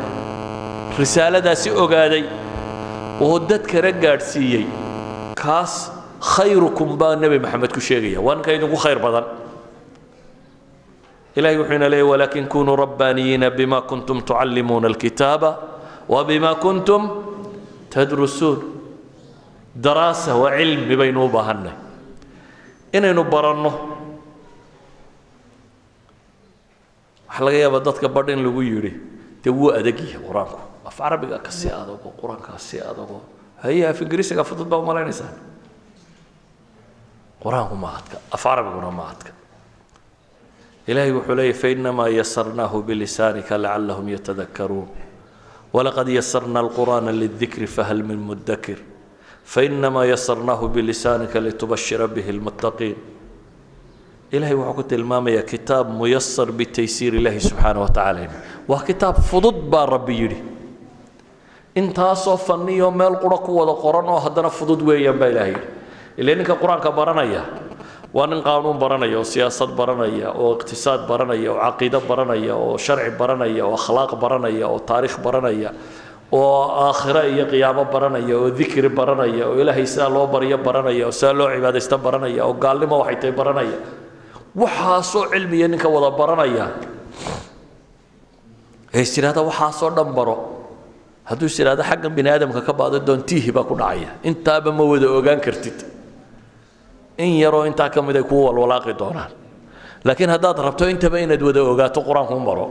Risaaladaasi 0.98 1.70
ogaaday 1.84 2.24
oo 3.22 3.40
dadkana 3.40 3.92
gaadhsiiyey 3.92 4.66
kaas 5.36 5.92
khayrukum 6.34 6.98
baa 6.98 7.16
nebi 7.16 7.40
maxamed 7.40 7.72
ku 7.74 7.80
sheegaya. 7.80 8.20
Waa 8.22 8.36
ninka 8.36 8.52
idinku 8.56 8.78
khayr 8.84 9.00
badan. 9.00 9.26
Ilahay 11.36 11.58
wuxuu 11.58 11.76
ina 11.76 11.90
leeyay 11.90 12.08
walaakin 12.12 12.48
kunuu 12.48 12.76
rabbaaniyiina 12.78 13.50
bima 13.52 13.82
kuntum 13.82 14.22
tucallimuuna 14.22 14.88
alkitaaba 14.88 15.50
wa 16.08 16.24
bima 16.24 16.56
kuntum 16.56 17.02
tadrusuun. 17.90 18.60
Daraasa 19.76 20.36
waa 20.38 20.54
cilmi 20.58 20.96
baynu 20.96 21.26
u 21.26 21.30
baahannay. 21.30 21.74
Inaynu 22.94 23.24
baranno 23.34 23.72
waxaa 27.28 27.46
laga 27.46 27.58
yaabaa 27.58 27.84
dadka 27.88 28.08
badh 28.16 28.30
lagu 28.46 28.62
yidhi 28.62 28.92
dee 29.44 29.50
wuu 29.50 29.72
adagyahay 29.74 30.22
qur'aanku 30.28 30.60
af 30.94 30.98
carabiga 30.98 31.40
ka 31.40 31.52
sii 31.52 31.70
adago 31.70 32.14
qur'aankaa 32.22 32.58
adago 32.92 33.22
haye 33.64 33.88
af 33.88 34.02
ingiriisiga 34.02 34.44
fudud 34.44 34.68
baa 34.68 34.78
umalaynaysaa 34.78 35.34
qur'aanku 37.42 37.76
ma 37.76 37.98
af 38.32 38.44
carabiguna 38.44 38.92
ma 38.92 39.10
adka. 39.10 39.32
Wuxuu 40.88 41.36
leeyahy 41.36 41.54
fainamaa 41.54 42.10
yasarnaahu 42.10 42.84
bilisaanika 42.84 43.58
lacallahum 43.58 44.10
yatadakaruun 44.10 44.88
walaqad 45.74 46.08
yasarna 46.08 46.60
alqur'aana 46.60 47.12
lidikri 47.12 47.68
fahal 47.68 48.04
min 48.04 48.20
mudakir 48.20 48.78
fainamaa 49.46 50.06
yasarnaahu 50.06 50.70
bilisaanika 50.70 51.40
litubashira 51.40 52.08
bihi 52.08 52.32
lmuttaqiin. 52.32 52.96
Ilahay 54.32 54.56
wuxuu 54.56 54.74
ku 54.74 54.84
tilmaamayaa 54.84 55.44
kitaab 55.44 55.90
muyasar 55.90 56.52
bitaysiir 56.52 57.16
ilaahi 57.16 57.40
subxaana 57.40 57.80
wa 57.80 57.88
tacaala 57.88 58.28
waa 58.68 58.84
kitaab 58.84 59.22
fudud 59.30 59.56
baa 59.70 59.86
rabbi 59.86 60.20
yidhi 60.22 60.53
intaasoo 61.82 62.38
fanniyo 62.38 62.92
meel 62.92 63.16
qura 63.24 63.38
ku 63.46 63.52
wada 63.60 63.74
qoran 63.84 64.06
oo 64.14 64.20
haddana 64.26 64.50
fudud 64.50 64.82
weeyaan 64.90 65.18
baa 65.22 65.30
ilahay 65.34 65.52
yidhi 65.54 65.68
ile 66.22 66.32
ninka 66.40 66.56
qur'aanka 66.62 66.90
baranaya 67.00 67.42
waa 68.14 68.28
nin 68.32 68.42
qaanuun 68.48 68.78
baranaya 68.84 69.18
oo 69.22 69.26
siyaasad 69.34 69.72
baranaya 69.80 70.28
oo 70.42 70.50
iqtisaad 70.58 71.02
baranaya 71.10 71.50
oo 71.54 71.58
caqiido 71.66 72.00
baranaya 72.10 72.54
oo 72.64 72.78
sharci 72.86 73.10
baranaya 73.22 73.64
oo 73.66 73.74
akhlaaq 73.80 74.12
baranaya 74.24 74.66
oo 74.70 74.80
taariikh 74.90 75.18
baranaya 75.26 75.70
oo 76.30 76.62
aakhiro 76.86 77.22
iyo 77.34 77.46
qiyaamo 77.52 77.84
baranaya 77.94 78.34
oo 78.42 78.50
dikri 78.60 78.90
baranaya 79.00 79.44
oo 79.50 79.56
ilaahay 79.62 79.86
sidaa 79.94 80.10
loo 80.16 80.26
baryo 80.34 80.58
baranaya 80.68 81.04
oo 81.10 81.12
sidaa 81.20 81.34
loo 81.40 81.50
cibaadaysto 81.56 81.98
baranaya 82.06 82.42
oo 82.46 82.54
gaalnimo 82.64 82.96
waxay 83.02 83.18
tahay 83.22 83.34
baranaya 83.42 83.78
waxaasoo 84.62 85.26
cilmiya 85.34 85.68
ninka 85.74 85.90
wada 85.96 86.10
baranaya 86.22 86.66
ee 88.94 89.02
is 89.06 89.10
tidhahda 89.16 89.42
waxaasoo 89.50 89.90
dhan 89.98 90.10
baro 90.18 90.36
hadduu 91.26 91.46
is 91.46 91.60
idhahdo 91.60 91.84
xaggan 91.84 92.14
bini 92.16 92.30
aadamka 92.30 92.62
ka 92.62 92.74
baado 92.74 93.00
doontiihi 93.00 93.52
baa 93.52 93.64
ku 93.64 93.76
dhacaya. 93.76 94.10
Intaaba 94.24 94.72
ma 94.72 94.84
wada 94.84 95.08
ogaan 95.08 95.40
kartid. 95.40 95.78
In 97.18 97.40
yaroo 97.40 97.66
intaa 97.66 97.90
ka 97.90 98.02
mid 98.02 98.16
ay 98.18 98.24
kuu 98.24 98.44
walwalaaqi 98.48 98.94
doonaan. 98.98 99.32
Laakiin 100.04 100.30
haddaad 100.30 100.58
rabto 100.60 100.90
intaba 100.90 101.20
inaad 101.20 101.42
wada 101.42 101.62
ogaato 101.64 102.02
qur'aanku 102.02 102.40
maro. 102.40 102.68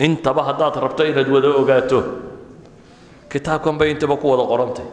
Intaba 0.00 0.42
haddaad 0.48 0.74
rabto 0.84 1.04
inaad 1.04 1.28
wada 1.28 1.48
ogaato 1.60 2.00
kitaabkan 3.28 3.78
bay 3.78 3.90
intaba 3.90 4.16
ku 4.16 4.28
wada 4.32 4.44
qorantay. 4.48 4.86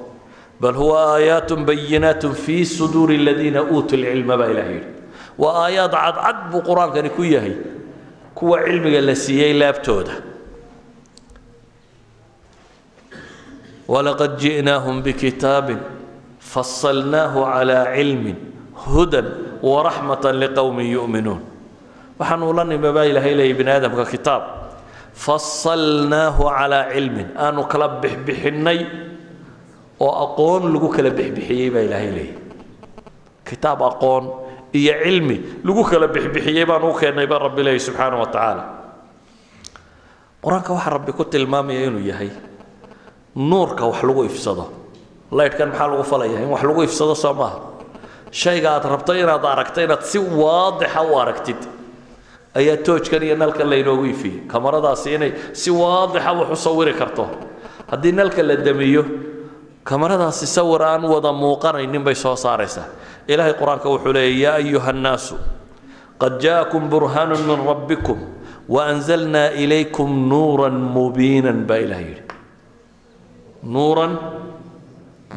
Bal 0.60 0.76
huwa 0.76 1.16
aayaatun 1.16 1.66
bayinaatun 1.66 2.34
fii 2.36 2.66
suduuri 2.66 3.16
aladiina 3.22 3.64
uutuu 3.64 3.98
lcilma 3.98 4.38
baa 4.38 4.50
ilaah 4.52 4.68
yidhi. 4.68 4.88
Waa 5.38 5.66
aayaad 5.66 5.94
cadcad 5.94 6.38
buu 6.52 6.62
qur'aankani 6.62 7.10
ku 7.16 7.24
yahay. 7.24 7.56
Kuwa 8.36 8.60
cilmiga 8.66 9.02
la 9.02 9.16
siiyey 9.16 9.54
laabtooda 9.54 10.12
walaqad 13.92 14.34
ji'naahum 14.44 14.98
bikitaabin 15.06 15.80
fasalnaahu 16.52 17.40
calaa 17.54 17.86
cilmin 17.98 18.38
hudan 18.88 19.28
waraxmatan 19.70 20.36
liqowmin 20.44 20.88
yu'minuun 20.96 21.42
waxaanu 22.20 22.54
la 22.58 22.64
nimi 22.72 22.90
baa 22.96 23.06
ilaahay 23.12 23.34
leeyay 23.40 23.54
bini 23.60 23.72
aadamka 23.76 24.06
kitaab 24.14 24.44
fasalnaahu 25.26 26.44
calaa 26.58 26.84
cilmin 26.94 27.28
aanu 27.46 27.62
kala 27.72 27.88
bixbixinnay 28.02 28.80
oo 30.06 30.12
aqoon 30.26 30.62
lagu 30.74 30.88
kala 30.96 31.10
bixbixiyey 31.18 31.70
baa 31.76 31.84
ilaahay 31.88 32.10
leeyay 32.18 32.36
kitaab 33.50 33.80
aqoon 33.92 34.24
iyo 34.80 34.94
cilmi 35.04 35.38
lagu 35.68 35.82
kala 35.92 36.08
bixbixiyey 36.16 36.66
baan 36.70 36.84
u 36.90 36.94
keennay 37.00 37.28
baa 37.32 37.40
rabbi 37.46 37.62
leeyay 37.68 37.82
subxaana 37.88 38.16
wa 38.22 38.28
tacaala 38.34 38.64
qur'aanka 40.44 40.70
waxaa 40.76 40.94
rabbi 40.98 41.12
ku 41.18 41.24
tilmaamaya 41.34 41.82
inuu 41.92 42.02
yahay 42.12 42.32
nuurka 43.36 43.86
wax 43.86 44.04
lagu 44.04 44.24
ifsado. 44.26 44.66
Laydhkan 45.32 45.70
maxaa 45.72 45.88
lagu 45.88 46.04
falaya? 46.04 46.40
In 46.42 46.50
wax 46.50 46.64
lagu 46.64 46.84
ifsado 46.84 47.16
soo 47.16 47.34
maaha. 47.34 47.60
Shayga 48.32 48.70
aad 48.80 48.86
rabto 48.86 49.14
inaad 49.14 49.46
aragto 49.46 49.82
inaad 49.84 50.04
si 50.04 50.20
waadixa 50.20 51.02
u 51.04 51.20
aragtid. 51.20 51.60
Ayaa 52.56 52.78
toojkan 52.84 53.24
iyo 53.24 53.36
nalkan 53.36 53.68
laynoogu 53.70 54.06
ifiyey. 54.06 54.48
Kamaradaasi 54.48 55.14
inay 55.16 55.32
si 55.54 55.72
waadixa 55.72 56.32
wax 56.40 56.50
u 56.52 56.56
sawiri 56.56 56.94
karto. 56.94 57.28
Haddii 57.92 58.12
nalka 58.12 58.44
la 58.44 58.56
damiyo 58.56 59.04
kamaradaasi 59.84 60.48
sawir 60.48 60.82
aan 60.84 61.04
wada 61.04 61.32
muuqanaynin 61.32 62.04
bay 62.04 62.16
soo 62.16 62.36
saaraysaa. 62.36 62.88
Ilaahay 63.28 63.54
qur'aanka 63.54 63.88
wuxuu 63.90 64.14
leeyay 64.14 64.40
yaa 64.44 64.56
ayuha 64.60 64.90
annaasu 64.92 65.36
qad 66.22 66.40
jaakum 66.44 66.90
burhaanu 66.90 67.36
min 67.48 67.60
rabbikum 67.66 68.20
waanzalnaa 68.70 69.52
ilaykum 69.64 70.10
nuuran 70.30 70.74
mubiinan 70.96 71.66
baa 71.70 71.78
ilaah 71.86 72.02
yidhi 72.02 72.24
nuuran 73.64 74.18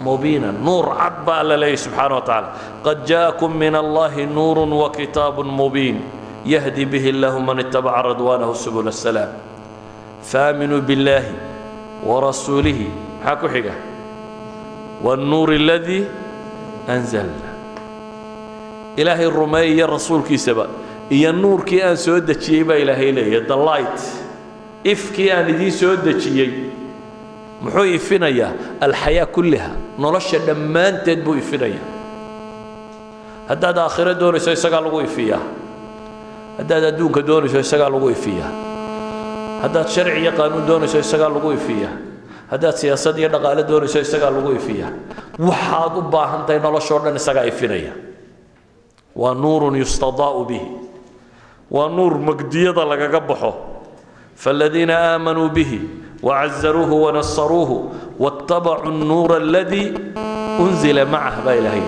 mubiina 0.05 0.53
nuur 0.53 0.97
cad 0.97 1.25
ba 1.25 1.41
alla 1.41 1.57
leeyahy 1.57 1.77
subxaana 1.77 2.15
wa 2.15 2.21
tacaala. 2.21 2.49
Qad 2.85 3.07
jaakum 3.07 3.55
min 3.57 3.75
allahi 3.75 4.27
nuurun 4.27 4.73
wa 4.73 4.91
kitaabun 4.91 5.47
mubiin 5.47 6.01
yahdi 6.45 6.85
bihi 6.87 7.11
allahu 7.15 7.41
man 7.41 7.59
itabaca 7.61 8.03
radwaanahu 8.11 8.55
subula 8.55 8.91
asalaam 8.91 9.31
faaminuu 10.23 10.81
billaahi 10.81 11.35
wa 12.05 12.21
rasuulihi 12.21 12.89
maxaa 13.23 13.37
ku 13.41 13.49
xiga? 13.49 13.75
Wannuuri 15.05 15.57
aladii 15.63 16.05
anzalna 16.89 17.49
ilaahay 18.97 19.31
rumeeya 19.31 19.87
rasuulkiisaba 19.87 20.67
iyo 21.11 21.33
nuurkii 21.33 21.83
aan 21.83 21.97
soo 21.97 22.21
dejiyey 22.21 22.65
baa 22.65 22.77
ilaahay 22.83 23.13
leeyahy 23.13 23.47
the 23.47 23.57
light. 23.57 24.01
Ifkii 24.85 25.31
aan 25.33 25.49
idiin 25.49 25.73
soo 25.73 25.97
dejiyey 25.97 26.51
muxuu 27.65 27.85
ifinayaa 27.99 28.51
alxayaa 28.85 29.27
kulliha. 29.35 29.71
Nolosha 29.99 30.39
dhammaanteed 30.47 31.21
buu 31.25 31.35
ifinayaa 31.43 31.87
haddaad 33.49 33.79
aakhiro 33.79 34.15
doonayso 34.21 34.53
isagaa 34.53 34.81
lagu 34.81 35.01
ifiyaa. 35.01 35.43
Haddaad 36.59 36.85
adduunka 36.91 37.21
doonayso 37.29 37.59
isagaa 37.61 37.89
lagu 37.95 38.09
ifiyaa. 38.11 38.53
Haddaad 39.63 39.89
sharci 39.95 40.21
iyo 40.23 40.33
qaanuun 40.39 40.67
doonayso 40.69 40.99
isagaa 40.99 41.29
lagu 41.29 41.53
ifiyaa. 41.53 41.93
Haddaad 42.51 42.77
siyaasad 42.81 43.17
iyo 43.19 43.29
dhaqaale 43.35 43.63
doonayso 43.71 43.99
isagaa 44.01 44.31
lagu 44.31 44.51
ifiyaa. 44.61 44.93
Waxaad 45.39 45.95
u 45.99 46.03
baahan 46.15 46.43
tahay 46.47 46.61
noloshoo 46.61 46.99
dhan 47.05 47.17
isagaa 47.17 47.45
ifinaya. 47.53 47.93
Waa 49.17 49.35
nuurun 49.35 49.77
yustadaa'u 49.83 50.45
bihi. 50.49 50.69
Waa 51.71 51.89
nuur 51.89 52.19
magdiyada 52.19 52.85
lagaga 52.85 53.21
baxo. 53.21 53.53
Faaladiina 54.37 54.95
aamanuu 55.15 55.49
bihi 55.49 55.81
wacazaruuhu 56.27 56.97
wanasaruuhu 57.05 57.77
watabacuu 58.25 58.91
nuura 59.11 59.37
aladii 59.37 59.89
unzila 60.65 61.05
macah 61.15 61.37
baa 61.47 61.55
ilaahay 61.61 61.83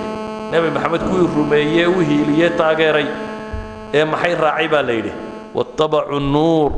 nebi 0.53 0.69
maxamed 0.75 1.03
kuwii 1.11 1.29
rumeeyee 1.37 1.87
u 1.87 2.01
hiiliyey 2.09 2.51
taageeray 2.61 3.07
ee 3.95 4.05
maxay 4.13 4.35
raacay 4.45 4.69
baa 4.75 4.83
layidhi 4.89 5.13
watabacuu 5.55 6.21
nuur 6.35 6.71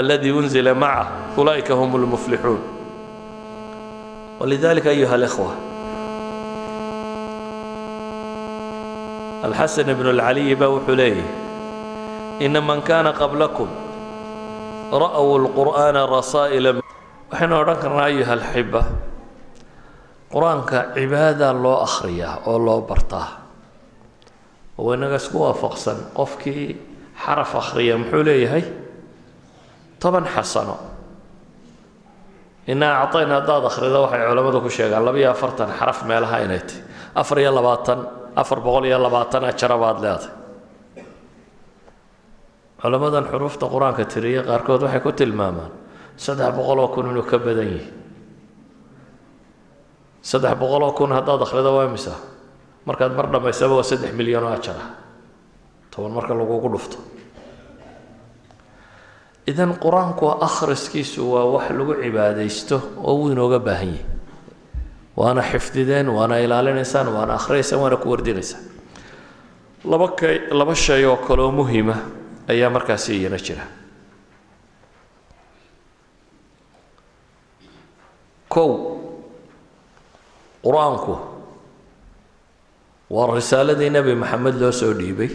aladii 0.00 0.30
unzila 0.40 0.74
macah 0.74 1.06
ulaa'ika 1.40 1.74
hum 1.80 1.90
lmuflixuun 2.02 2.60
walidalika 4.40 4.90
ayuha 4.90 5.14
alikhwa 5.14 5.50
alxasan 9.46 9.88
ibnu 9.94 10.08
alcaliyi 10.14 10.54
baa 10.60 10.68
wuxuu 10.74 10.94
leeyahy 11.00 11.26
ina 12.46 12.60
man 12.60 12.80
kaana 12.88 13.12
qablakum 13.20 13.68
ra'w 15.02 15.28
lqur'aana 15.44 16.00
rasaa'ila 16.16 16.70
waxaynu 17.38 17.54
odhan 17.62 17.78
karnaa 17.82 18.04
ayuha 18.10 18.32
alxiba. 18.32 18.82
Qur'aanka 20.32 20.78
cibaada 20.94 21.52
loo 21.52 21.78
akhriyaa 21.86 22.42
oo 22.46 22.58
loo 22.58 22.80
bartaa. 22.82 23.28
Oo 24.78 24.92
inaga 24.94 25.16
isku 25.16 25.38
waafaqsan. 25.38 25.96
Qofkii 26.18 26.76
xaraf 27.24 27.54
akhriya 27.54 27.96
muxuu 27.98 28.24
leeyahay? 28.24 28.64
Toban 30.00 30.26
xasano. 30.26 30.76
Inaa 32.66 33.02
acayna 33.06 33.34
haddaad 33.40 33.64
akhrido 33.70 34.02
waxay 34.04 34.26
culammadu 34.28 34.60
ku 34.60 34.68
sheegaan 34.70 35.04
labaiyo 35.04 35.30
afartan 35.30 35.70
xaraf 35.78 36.02
meelaha 36.04 36.42
inay 36.44 36.60
tahy 36.60 36.82
afar 37.14 37.38
iyo 37.38 37.50
labaatan 37.54 37.98
afar 38.36 38.58
boqol 38.60 38.84
iyo 38.84 38.98
labaatan 38.98 39.44
ajara 39.44 39.76
baad 39.78 39.98
leedahay. 40.02 40.32
Culammadan 42.82 43.24
xuruufta 43.30 43.66
qur'aanka 43.72 44.04
tiriya 44.04 44.42
qaarkood 44.42 44.82
waxay 44.82 45.00
ku 45.00 45.12
tilmaamaan 45.12 45.72
saddex 46.18 46.50
boqoloo 46.56 46.88
kun 46.94 47.06
inuu 47.10 47.22
ka 47.30 47.38
badan 47.38 47.68
yihi 47.74 47.88
saddex 50.22 50.54
boqoloo 50.60 50.92
kun 50.98 51.10
haddaad 51.16 51.42
akhrido 51.46 51.70
waa 51.76 51.86
imisa? 51.88 52.14
Markaad 52.86 53.12
mar 53.16 53.26
dhammaysaba 53.32 53.74
waa 53.78 53.86
saddex 53.90 54.12
milyan 54.18 54.44
oo 54.44 54.52
ajar 54.58 54.76
ah. 54.76 54.90
Toban 55.90 56.12
marka 56.12 56.34
lagugu 56.34 56.68
dhufto. 56.74 56.98
Idan 59.48 59.72
qur'aanku 59.80 60.26
akhriskiisu 60.46 61.22
waa 61.32 61.44
wax 61.54 61.66
lagu 61.72 61.94
cibaadaysto 62.02 62.76
oo 63.00 63.14
wuu 63.18 63.30
inooga 63.32 63.58
baahan 63.58 63.88
yahay. 63.96 64.04
Waana 65.16 65.42
xifdideen 65.42 66.08
waana 66.16 66.36
ilaalinaysaan 66.44 67.08
waana 67.16 67.34
akhriyaysaan 67.40 67.80
waana 67.82 67.96
ku 67.96 68.10
wardinaysaan. 68.12 68.62
Laba 69.84 70.08
kay 70.18 70.36
laba 70.50 70.74
shay 70.74 71.04
oo 71.04 71.16
kaleoo 71.16 71.50
muhima 71.52 71.96
ayaa 72.48 72.70
markaasi 72.70 73.16
iyana 73.18 73.38
jira 73.38 73.64
kow 78.58 78.70
qur'aanku 80.66 81.14
waa 83.14 83.26
risaaladii 83.38 83.90
nebi 83.96 84.14
maxamed 84.22 84.54
loo 84.62 84.72
soo 84.80 84.92
dhiibay 85.00 85.30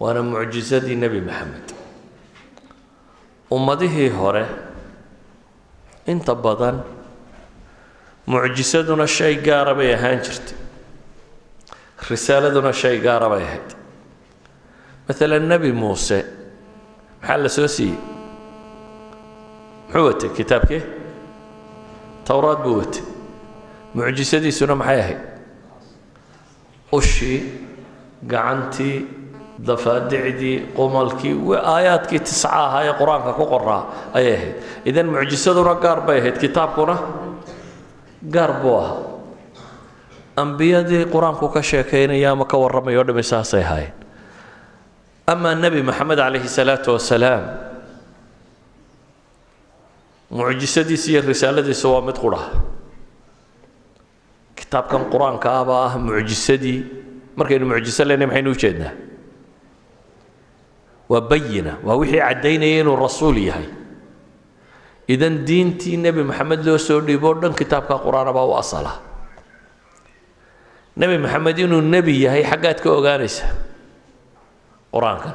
waana 0.00 0.22
mucjisadii 0.30 0.96
nebi 1.02 1.20
maxamed. 1.28 1.66
Ummadihii 3.56 4.08
hore 4.18 4.44
inta 6.12 6.34
badan 6.34 6.76
mucjisaduna 8.26 9.06
shay 9.16 9.34
gaara 9.46 9.74
bay 9.78 9.90
ahaan 9.94 10.18
jirtay 10.26 10.56
risaaladuna 12.10 12.72
shay 12.72 12.96
gaara 13.06 13.28
bay 13.32 13.42
ahayd. 13.48 13.68
Maalan 15.08 15.44
nebi 15.52 15.70
muuse 15.72 16.18
maxaa 17.22 17.36
la 17.42 17.48
soo 17.56 17.68
siiyey? 17.76 17.98
Muxuu 19.88 20.06
watay 20.06 20.30
kitaabkee 20.38 20.82
towraad 22.30 22.62
buu 22.62 22.78
watay. 22.78 23.02
Mucjisadiisuna 23.94 24.74
maxay 24.78 25.00
ahayd? 25.02 25.20
Ushii 26.98 27.38
gacantii 28.32 28.96
dafaadicdii 29.58 30.56
qumalkii 30.78 31.34
aayaadkii 31.74 32.20
tisca 32.30 32.48
ahaa 32.48 32.82
ee 32.88 32.94
qur'aanka 33.02 33.34
ku 33.38 33.46
qoraa 33.52 33.82
ayay 34.14 34.34
ahayd. 34.38 34.54
Idan 34.84 35.10
mucjisaduna 35.14 35.74
gaar 35.84 36.06
bay 36.06 36.18
ahayd. 36.22 36.38
Kitaabkuna 36.38 36.96
gaar 38.36 38.52
buu 38.62 38.76
ahaa. 38.82 38.98
Ambiyadii 40.36 41.04
qur'aanku 41.14 41.52
ka 41.52 41.62
sheekaynaya 41.62 42.30
ama 42.30 42.44
ka 42.46 42.56
warramaya 42.56 43.02
o 43.02 43.22
saasay 43.22 43.64
ahaayeen 43.66 44.00
amaa 45.30 45.54
nebi 45.54 45.82
maxamed 45.82 46.18
calayhi 46.18 46.48
salaatu 46.48 46.94
wasalaam 46.96 47.69
mucjisadiisa 50.30 51.10
iyo 51.10 51.20
risaaladiisa 51.26 51.88
waa 51.88 52.06
mid 52.06 52.16
qura 52.18 52.42
kitaabkan 54.54 55.10
qur'aanka 55.10 55.48
ah 55.50 55.66
ah 55.90 55.92
mucjisadii 55.98 56.78
markaynu 57.36 57.66
mucjiso 57.66 58.04
leenahay 58.06 58.26
maxaynu 58.30 58.50
ujeednaa 58.54 58.92
waa 61.10 61.20
bayina 61.30 61.72
waa 61.82 61.98
wixii 61.98 62.22
caddaynaya 62.22 62.80
inuu 62.86 62.94
rasuul 62.96 63.34
yahay. 63.38 63.66
Idan 65.10 65.42
diintii 65.42 65.96
nebi 65.98 66.22
maxamed 66.22 66.62
loo 66.62 66.78
soo 66.78 67.00
dhiibo 67.02 67.28
o 67.30 67.34
dhan 67.34 67.50
kitaabka 67.54 67.98
qur'aana 67.98 68.30
baa 68.32 68.46
u 68.46 68.54
asala. 68.54 68.92
Nebi 70.96 71.18
maxamed 71.18 71.58
inuu 71.58 71.82
nebi 71.82 72.14
yahay 72.22 72.46
xaggaad 72.46 72.78
ka 72.78 72.88
ogaanaysa 72.94 73.46
qur'aankan. 74.94 75.34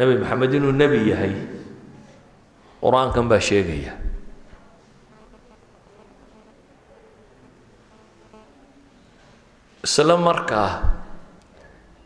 Nebi 0.00 0.16
maxamed 0.24 0.52
inuu 0.56 0.72
nebi 0.72 0.98
yahay 1.12 1.32
qur'aankan 2.84 3.24
baa 3.30 3.40
sheegaya. 3.48 3.92
Isla 9.84 10.16
markaa 10.16 10.70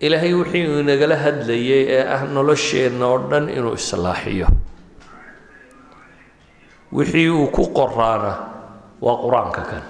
ilaahay 0.00 0.32
wixii 0.34 0.80
inagala 0.82 1.16
hadlayay 1.24 1.82
ee 1.96 2.02
ah 2.16 2.22
nolosheenna 2.34 3.04
oo 3.06 3.18
dhan 3.30 3.46
inuu 3.56 3.74
islaaxiyo. 3.80 4.46
Wixii 6.92 7.28
uu 7.30 7.46
ku 7.54 7.62
qoraana 7.78 8.32
waa 9.00 9.16
qur'aanka 9.22 9.62
kan. 9.70 9.84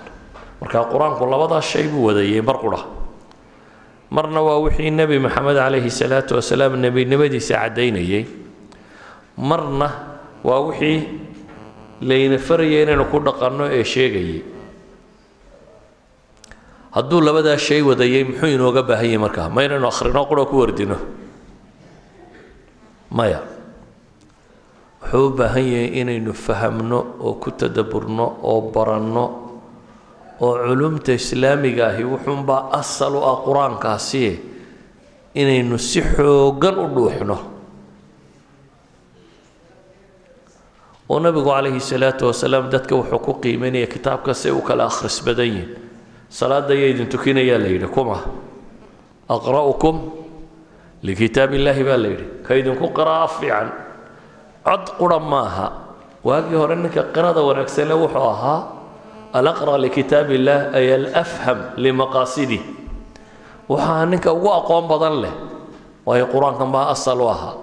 Marka 0.60 0.84
qur'aanku 0.92 1.24
labadaas 1.32 1.64
shay 1.72 1.88
buu 1.88 2.08
wadayay 2.12 2.40
mar 2.44 2.56
qura. 2.62 2.80
Marna 4.10 4.40
waa 4.46 4.58
wixii 4.64 4.90
nebi 4.92 5.16
maxamed 5.18 5.56
calayhi 5.56 5.90
salaatu 5.90 6.36
wasalaam 6.36 6.76
nebinimadiisa 6.76 7.54
caddaynayay. 7.62 8.24
Marna 9.38 9.88
waa 10.44 10.60
wixii 10.70 10.98
layna 12.08 12.38
faraya 12.38 12.82
inaynu 12.86 13.04
ku 13.10 13.18
dhaqanno 13.26 13.64
ee 13.76 13.84
sheegayay 13.84 14.40
hadduu 16.94 17.20
labadaa 17.20 17.58
shay 17.58 17.82
wadayay 17.82 18.24
muxuu 18.24 18.48
inooga 18.56 18.82
baahan 18.82 19.06
yahay 19.06 19.18
markaa? 19.24 19.48
Ma 19.48 19.60
inaynu 19.64 19.86
akhrino 19.88 20.22
qura 20.28 20.44
ku 20.50 20.56
wardino. 20.62 20.96
Maya 23.10 23.40
wuxuu 25.02 25.26
u 25.26 25.30
baahan 25.36 25.66
yahay 25.72 25.90
inaynu 26.00 26.32
fahamno 26.32 26.98
oo 27.20 27.34
ku 27.42 27.50
tadaburno 27.50 28.26
oo 28.42 28.60
baranno 28.74 29.24
oo 30.40 30.54
culumta 30.66 31.12
islaamiga 31.12 31.86
ahi 31.92 32.04
wuxuunbaa 32.04 32.70
asal 32.80 33.14
u 33.18 33.22
ah 33.30 33.36
qur'aankaasi 33.46 34.38
inaynu 35.34 35.76
si 35.78 36.00
xooggan 36.02 36.76
u 36.78 36.86
dhuuxno 36.94 37.36
oo 41.08 41.18
nabigu 41.24 41.48
calayhi 41.50 41.80
salaatu 41.80 42.26
wasalaam 42.30 42.64
dadka 42.72 42.94
wuxuu 42.98 43.18
ku 43.26 43.32
qiimeynaya 43.42 43.86
kitaabka 43.94 44.34
si 44.34 44.50
u 44.50 44.60
kala 44.68 44.84
akhris 44.90 45.16
badan 45.26 45.46
yihiin 45.48 45.70
salaada 46.38 46.72
ayaa 46.76 46.90
idin 46.92 47.08
tukinayaa 47.12 47.58
la 47.62 47.68
yidhi 47.74 47.88
kuma 47.96 48.18
aqra'ukum 49.36 49.96
likitaab 51.02 51.50
illaahi 51.54 51.82
baa 51.88 51.96
la 52.02 52.08
yidhi. 52.12 52.26
Ka 52.46 52.52
idinku 52.60 52.86
qira'a 52.96 53.28
fiican. 53.28 53.68
Cod 54.66 54.84
qura 54.98 55.18
maaha. 55.20 55.66
Waagii 56.24 56.56
hore 56.60 56.74
ninka 56.76 57.02
qirada 57.14 57.40
wanaagsanle 57.48 57.94
wuxuu 58.02 58.18
ahaa 58.34 58.60
alaqra 59.38 59.78
likitaab 59.84 60.28
illaah 60.36 60.74
ay 60.78 60.86
alafham 60.98 61.58
limaqaasidi 61.76 62.58
waxaa 63.68 64.04
ninka 64.10 64.30
ugu 64.36 64.48
aqoon 64.58 64.84
badan 64.90 65.14
leh 65.22 65.34
waayo 66.06 66.26
qur'aankan 66.32 66.68
baa 66.74 66.86
asal 66.94 67.20
u 67.20 67.28
ahaa 67.34 67.54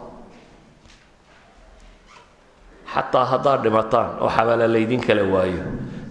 xataa 2.96 3.26
haddaad 3.32 3.62
dhimataan 3.64 4.10
oo 4.24 4.30
xabaala 4.30 4.68
laydin 4.74 5.02
kala 5.08 5.24
waayo. 5.34 5.64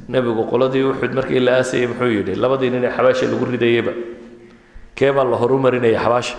Nebigu 0.09 0.43
qoladii 0.51 0.85
uxud 0.91 1.13
markii 1.19 1.41
la 1.41 1.53
aasayay 1.59 1.87
muxuu 1.91 2.11
yidhi 2.17 2.35
labadii 2.37 2.71
nin 2.71 2.85
ee 2.85 2.91
xabaasha 2.97 3.27
lagu 3.33 3.45
ridayeyba 3.53 3.93
kee 4.99 5.13
baa 5.17 5.25
la 5.25 5.37
horumarinaya 5.37 6.01
xabaasha? 6.05 6.37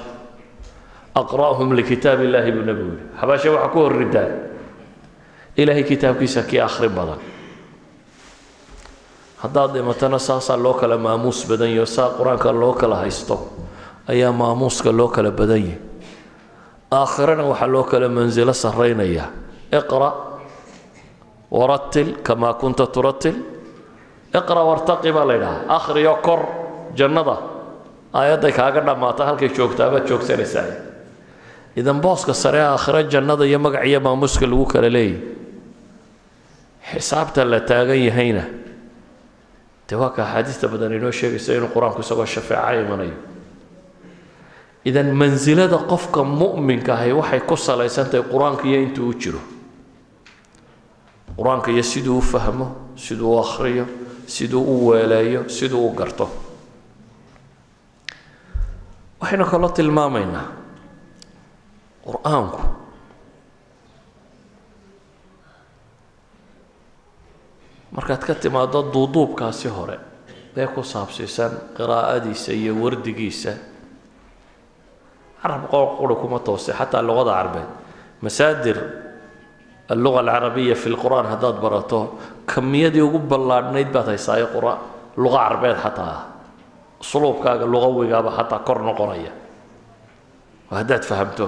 Aqra'hum 1.16 1.70
likitaab 1.78 2.20
illaahi 2.28 2.52
buu 2.56 2.62
nebigu 2.70 2.92
yidhi. 2.94 3.06
Xabaasha 3.20 3.48
waxaa 3.56 3.70
ku 3.74 3.80
horridaan 3.86 4.32
ilaahay 5.58 5.84
kitaabkiisa 5.84 6.42
kii 6.50 6.60
akhri 6.68 6.90
badan. 6.90 7.20
Haddaad 9.42 9.74
dhimatana 9.74 10.20
saasaa 10.20 10.58
loo 10.64 10.74
kala 10.74 10.98
maamuus 10.98 11.46
badan 11.50 11.70
yaho 11.76 11.86
saa 11.86 12.10
qur'aanka 12.18 12.52
loo 12.62 12.74
kala 12.74 12.96
haysto 13.02 13.36
ayaa 14.08 14.32
maamuuska 14.32 14.92
loo 14.92 15.08
kala 15.08 15.32
badan 15.32 15.62
yahay. 15.66 15.80
Aakhirana 16.92 17.44
waxaa 17.44 17.68
loo 17.74 17.84
kala 17.84 18.08
mansilo 18.10 18.54
sarraynaya 18.54 19.26
iqra' 19.72 20.14
waratil 21.60 22.10
kamaa 22.28 22.54
kunta 22.62 22.88
turatil 22.96 23.36
iqra 24.40 24.62
wartaqi 24.70 25.10
baa 25.16 25.26
la 25.30 25.34
ydhahaa 25.40 25.76
akhriyo 25.78 26.14
kor 26.26 26.42
jannada. 27.00 27.38
Aayadday 28.14 28.52
kaaga 28.52 28.82
dhammaata 28.88 29.26
halkay 29.26 29.50
joogtaa 29.58 30.00
joogsanaysaa. 30.10 30.66
Idan 31.76 32.02
booska 32.02 32.34
sare 32.34 32.62
aakhiro 32.62 33.02
jannada 33.14 33.44
iyo 33.46 33.60
magac 33.60 33.86
iyo 33.86 34.00
maamuuska 34.00 34.46
lagu 34.48 34.66
kala 34.66 34.90
leeyahy 34.90 35.20
xisaabta 36.92 37.46
la 37.46 37.60
taagan 37.60 38.00
yahayna. 38.08 38.44
Dee 39.90 39.96
waa 39.96 40.12
axaadiista 40.12 40.68
badan 40.68 40.94
inoo 40.94 41.12
sheegaysa 41.12 41.54
inuu 41.54 41.70
qur'aanku 41.76 42.00
isagoo 42.00 42.26
shafeeca 42.26 42.74
imanayo. 42.82 43.18
Idan 44.86 45.12
mansilada 45.16 45.78
qofka 45.78 46.24
mu'minka 46.24 46.94
ahi 46.94 47.12
waxay 47.12 47.40
ku 47.40 47.56
salaysan 47.56 48.10
tahay 48.12 48.24
qur'aanka 48.32 48.64
iyo 48.68 48.80
intuu 48.82 49.10
u 49.10 49.14
jiro 49.14 49.40
qur'aanka 51.38 51.72
iyo 51.72 51.84
siduu 51.84 52.18
u 52.18 52.22
fahmo 52.22 52.68
siduu 52.96 53.36
u 53.36 53.40
akhriyo 53.40 53.86
siduu 54.28 54.64
u 54.64 54.88
weeleeyo 54.88 55.50
siduu 55.50 55.88
u 55.88 55.94
garto. 56.00 56.26
Waxaynu 59.22 59.46
kaloo 59.52 59.70
tilmaamaynaa 59.78 60.48
qur'aanku. 62.06 62.62
Markaad 67.92 68.26
ka 68.26 68.36
timaado 68.36 68.82
duuduubkaasi 68.94 69.68
hore 69.70 70.00
ee 70.58 70.68
ku 70.68 70.84
saabsiisan 70.84 71.52
qiraa'adiisa 71.78 72.52
iyo 72.52 72.74
wardigiisa. 72.84 73.54
Carab 75.42 75.70
qori 75.70 76.16
kuma 76.16 76.40
toose 76.40 76.72
xataa 76.74 77.02
luqada 77.02 77.32
carbeed. 77.40 77.70
Masaadir 78.22 78.78
alluga 79.90 80.20
alcarabiya 80.24 80.76
fi 80.76 80.90
lqur'aan 80.90 81.26
haddaad 81.34 81.58
barato 81.62 82.00
kamiyadii 82.46 83.02
ugu 83.08 83.20
ballaadhnayd 83.32 83.90
baad 83.96 84.08
haysaayo 84.14 84.48
qura 84.56 84.74
luqa 85.18 85.38
carbeed 85.48 85.78
xataa 85.84 86.10
ah 86.16 86.22
usluubkaaga 87.04 87.66
luqawigaaba 87.74 88.30
xataa 88.38 88.60
kor 88.68 88.80
noqonaya 88.90 89.32
haddaad 90.72 91.04
fahamto 91.10 91.46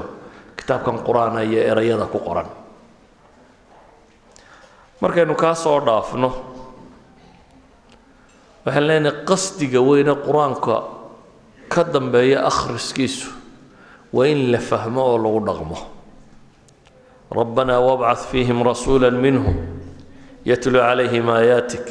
kitaabkan 0.58 0.96
qur'aana 1.08 1.42
iyo 1.50 1.62
erayada 1.72 2.06
ku 2.14 2.20
qoran 2.28 2.46
markaynu 5.02 5.34
kaa 5.44 5.56
soo 5.56 5.80
dhaafno 5.88 6.30
waxaan 8.66 8.86
leenahay 8.90 9.26
qasdiga 9.30 9.80
weyne 9.90 10.14
qur'aanka 10.26 10.76
ka 11.74 11.82
dambeeya 11.94 12.40
akhriskiisu 12.50 13.30
waa 14.14 14.28
in 14.34 14.52
la 14.52 14.60
fahmo 14.70 15.02
oo 15.12 15.18
lagu 15.24 15.40
dhaqmo 15.50 15.78
rabbanaa 17.32 17.80
wabcad 17.80 18.18
fiihim 18.32 18.64
rasuula 18.64 19.12
minhum 19.12 19.56
yatluu 20.46 20.80
calayhim 20.82 21.28
aayaatik 21.30 21.88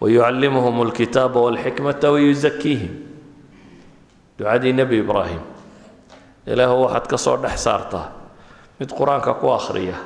wayucallimuhum 0.00 0.80
alkitaaba 0.86 1.40
walxikmata 1.40 2.10
wayuzakiihim 2.14 2.92
ducadii 4.38 4.72
nebi 4.72 4.98
ibraahim 5.04 5.40
ilaahu 6.46 6.82
waxaad 6.84 7.06
ka 7.12 7.16
soo 7.18 7.36
dhex 7.42 7.56
saartaa 7.64 8.06
mid 8.80 8.90
qur'aanka 8.98 9.34
ku 9.40 9.46
akhriya 9.56 9.96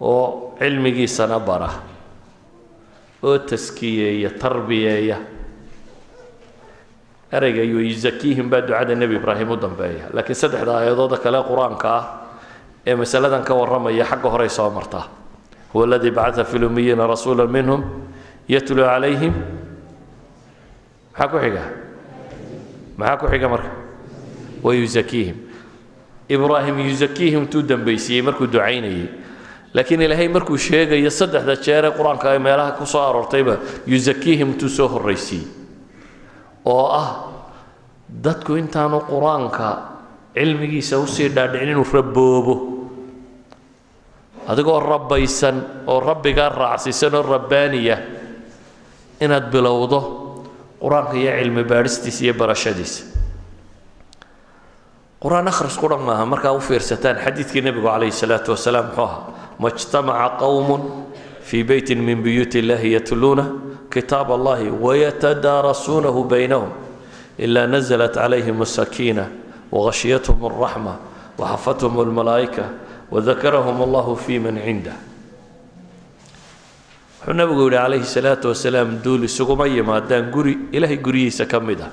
oo 0.00 0.52
cilmigiisana 0.58 1.38
bara 1.40 1.70
oo 3.22 3.38
taskiyeeya 3.38 4.30
tarbiyeeya 4.42 5.16
ereyga 7.32 7.62
yuzakiihim 7.62 8.50
baa 8.50 8.60
ducada 8.60 8.94
nebi 8.94 9.14
ibraahim 9.16 9.50
u 9.50 9.56
dambeeya. 9.56 10.10
Laakiin 10.12 10.34
saddexda 10.34 10.72
aayadooda 10.82 11.16
kale 11.22 11.38
qur'aanka 11.46 11.88
ah 11.88 12.04
ee 12.86 12.94
masaladan 12.94 13.44
ka 13.44 13.54
warramaya 13.54 14.04
xagga 14.04 14.28
horey 14.30 14.48
soo 14.48 14.70
martaa 14.70 15.06
huwa 15.72 15.84
aladii 15.86 16.10
bacata 16.10 16.44
fi 16.44 16.58
lumiyiina 16.58 17.06
rasuula 17.06 17.46
minhum 17.46 17.84
yatluu 18.48 18.82
calayhim 18.84 19.34
maxaa 21.14 21.28
ku 21.30 21.38
xiga? 21.38 21.62
Maxaa 22.98 23.16
ku 23.20 23.26
xiga 23.30 23.48
marka? 23.48 23.70
Wayuzakiihim 24.62 25.36
ibraahim 26.28 26.76
yuzakiihim 26.88 27.46
tuu 27.46 27.62
dambaysiiyey 27.62 28.22
markuu 28.22 28.46
ducaynayey. 28.46 29.06
Laakiin 29.74 30.02
ilaahay 30.02 30.28
markuu 30.28 30.58
sheegayo 30.58 31.10
saddexda 31.10 31.54
jeeree 31.62 31.92
qur'aanka 31.94 32.30
ay 32.34 32.38
meelaha 32.42 32.72
ku 32.74 32.86
soo 32.86 32.98
aroortayba 33.06 33.58
yuzakiihim 33.86 34.58
tuu 34.58 34.68
soo 34.68 34.88
horraysiiyey 34.88 35.59
oo 36.74 36.86
ah 37.02 37.08
dadku 38.24 38.52
intaanu 38.62 38.98
qur'aanka 39.10 39.68
cilmigiisa 40.34 40.94
u 40.98 41.06
sii 41.14 41.28
dhaadhicin 41.36 41.68
inuu 41.74 41.86
raboobo 41.96 42.54
adigoo 44.50 44.80
rabbaysan 44.92 45.56
oo 45.92 46.00
rabbigaa 46.10 46.48
raacsiisan 46.60 47.14
oo 47.18 47.22
rabbaaniya 47.34 47.96
inaad 49.24 49.46
bilowdo 49.52 49.98
qur'aanka 50.82 51.14
iyo 51.22 51.32
cilmi 51.38 51.62
baadhistiisa 51.70 52.20
iyo 52.24 52.34
barashadiisa. 52.40 53.02
Qur'aan 55.20 55.48
akhrisku 55.52 55.84
dhan 55.92 56.00
maaha 56.08 56.24
markaa 56.32 56.52
u 56.56 56.60
fiirsataan 56.68 57.16
xadiidkii 57.24 57.60
nebigu 57.66 57.86
calayhi 57.92 58.12
salaatu 58.22 58.50
wasalaam 58.56 58.86
muxuu 58.88 59.04
ahaa 59.04 59.22
majtamaca 59.62 60.28
qowmun 60.40 60.82
fii 61.48 61.64
beytin 61.68 62.00
min 62.06 62.22
buyuuti 62.24 62.58
illahi 62.64 62.92
yatluuna 62.96 63.44
kitaab 63.93 64.31
allahi 64.31 64.69
wayatadaarasuunahu 64.69 66.23
baynahum 66.23 66.69
ilaa 67.37 67.67
nazalat 67.67 68.13
calayhim 68.15 68.61
asakiina 68.61 69.25
wغashyathum 69.71 70.39
الraxma 70.49 70.93
waxafathum 71.37 71.93
اlmalaa'ika 72.03 72.65
wadakarahum 73.11 73.81
allahu 73.85 74.15
fi 74.15 74.39
man 74.39 74.55
cindah 74.65 74.95
wuxuu 77.25 77.33
nabigu 77.33 77.61
yihi 77.69 77.75
calayhi 77.77 78.05
salaatu 78.05 78.47
wasalaam 78.53 79.01
duul 79.03 79.23
isuguma 79.25 79.67
yimaadaan 79.67 80.31
guri 80.31 80.57
ilaahay 80.71 80.97
guryihiisa 80.97 81.45
ka 81.45 81.59
mid 81.59 81.81
ah 81.81 81.91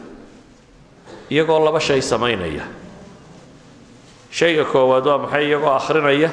iyagoo 1.30 1.58
laba 1.64 1.80
shay 1.80 2.00
samaynaya 2.04 2.64
shayga 4.30 4.64
koowaad 4.64 5.06
waa 5.06 5.18
maxay 5.24 5.44
iyagoo 5.48 5.72
akhrinaya 5.72 6.30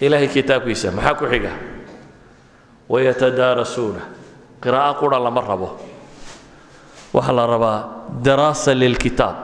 ilaahay 0.00 0.28
kitaabkiisa 0.28 0.90
maxaa 0.90 1.14
ku 1.14 1.26
xiga 1.30 1.52
wayatadaarasuuna 2.90 4.02
qiraa'o 4.63 4.93
qura 4.99 5.19
lama 5.19 5.41
rabo. 5.41 5.69
Waxaa 7.13 7.33
la 7.33 7.45
rabaa 7.47 7.77
daraasa 8.23 8.73
lilkitaab 8.75 9.35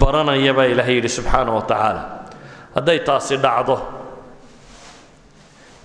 baranaya 0.00 0.52
ilaahay 0.72 0.94
yidhi 0.98 1.08
subxaana 1.08 1.50
wa 1.52 1.62
tacaala. 1.62 2.02
Hadday 2.74 2.98
taasi 3.04 3.36
dhacdo 3.36 3.76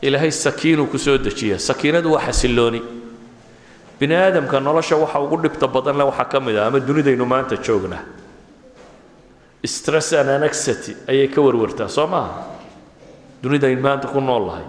ilaahay 0.02 0.32
sakiinuu 0.32 0.88
ku 0.92 0.98
soo 0.98 1.18
dejiya 1.18 1.58
sakiinadu 1.60 2.12
waa 2.14 2.22
xasillooni 2.28 2.82
bini 4.00 4.16
aadamka 4.16 4.60
nolosha 4.60 4.96
waxa 5.00 5.20
ugu 5.20 5.38
dhibta 5.48 5.68
badan 5.68 5.98
le 5.98 6.04
waxaa 6.04 6.26
ka 6.32 6.40
mid 6.40 6.58
ah 6.60 6.68
ama 6.68 6.80
dunidaynu 6.80 7.26
maanta 7.26 7.56
joognaa 7.56 8.04
stress 9.66 10.12
and 10.14 10.30
anxiety 10.30 10.92
ayay 11.08 11.28
ka 11.32 11.40
warwartaa 11.42 11.88
soo 11.88 12.08
maaha 12.08 12.44
dunidaynu 13.42 13.82
maanta 13.82 14.08
ku 14.12 14.20
nool 14.20 14.44
lahay 14.52 14.66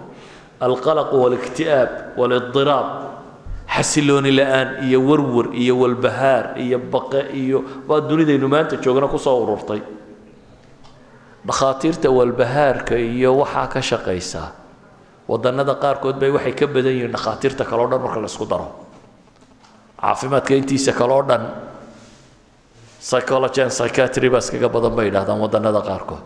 alqalaqu 0.61 1.15
waاlikti'aab 1.23 1.89
wاlidiraab 2.17 2.87
xasilooni 3.75 4.31
la'aan 4.31 4.69
iyo 4.87 4.99
warwar 5.03 5.51
iyo 5.53 5.75
walbahaar 5.83 6.55
iyo 6.57 6.79
baqe 6.79 7.21
iyo 7.35 7.59
waa 7.87 7.99
dunidaynu 8.01 8.47
maanta 8.47 8.77
joogna 8.83 9.07
ku 9.07 9.17
soo 9.19 9.43
ururtay. 9.43 9.81
Dhakhaatiirta 11.45 12.09
walbahaarka 12.09 12.95
iyo 12.95 13.35
waxaa 13.43 13.67
ka 13.67 13.81
shaqaysaa. 13.81 14.49
Wadannada 15.27 15.75
qaarkood 15.75 16.19
bay 16.19 16.29
waxay 16.31 16.53
ka 16.55 16.67
badan 16.67 16.93
yihiin 16.93 17.11
dhakhaatiirta 17.11 17.65
kaleo 17.65 17.87
dhan 17.91 18.01
marka 18.01 18.19
la 18.21 18.29
daro. 18.49 18.67
Caafimaadka 20.01 20.53
intiisa 20.55 20.93
kaleo 20.93 21.21
dhan 21.27 21.43
psychology 22.99 23.61
and 23.61 23.71
psychiatry 23.71 24.29
baa 24.29 24.39
iskaga 24.39 24.69
badan 24.69 24.95
bay 24.95 25.05
yidhahdaan 25.09 25.39
wadannada 25.39 25.81
qaarkood. 25.81 26.25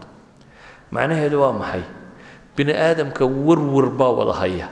Macnaheedu 0.91 1.39
waa 1.41 1.53
maxay? 1.53 1.83
Bini 2.55 2.73
aadamka 2.73 3.25
warwar 3.25 3.89
baa 3.89 4.11
wada 4.11 4.33
haya 4.39 4.67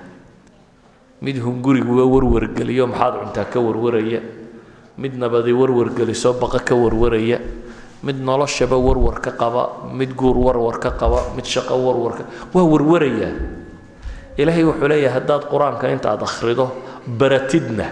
mid 1.22 1.38
hunguriguga 1.42 2.04
warwargeliyo 2.06 2.88
maxaad 2.88 3.14
cuntaa 3.22 3.46
ka 3.46 3.60
warwaraya. 3.60 4.22
Mid 4.98 5.14
nabadi 5.18 5.54
warwargeliso 5.54 6.34
baqa 6.42 6.60
ka 6.60 6.76
warwaraya. 6.76 7.40
Mid 8.04 8.18
noloshaba 8.22 8.78
warwar 8.78 9.22
ka 9.22 9.32
qaba 9.32 9.90
mid 9.94 10.14
guur 10.16 10.38
warwar 10.38 10.80
ka 10.80 10.92
qaba 10.92 11.34
mid 11.36 11.46
shaqo 11.46 11.74
warwarka 11.74 12.24
waa 12.54 12.64
warwarayaa 12.64 13.34
ilaahay 14.38 14.64
wuxuu 14.70 14.88
leeyahay 14.88 15.14
haddaad 15.18 15.50
qur'aanka 15.50 15.90
intaad 15.90 16.22
akhrido 16.22 16.70
baratidna 17.08 17.86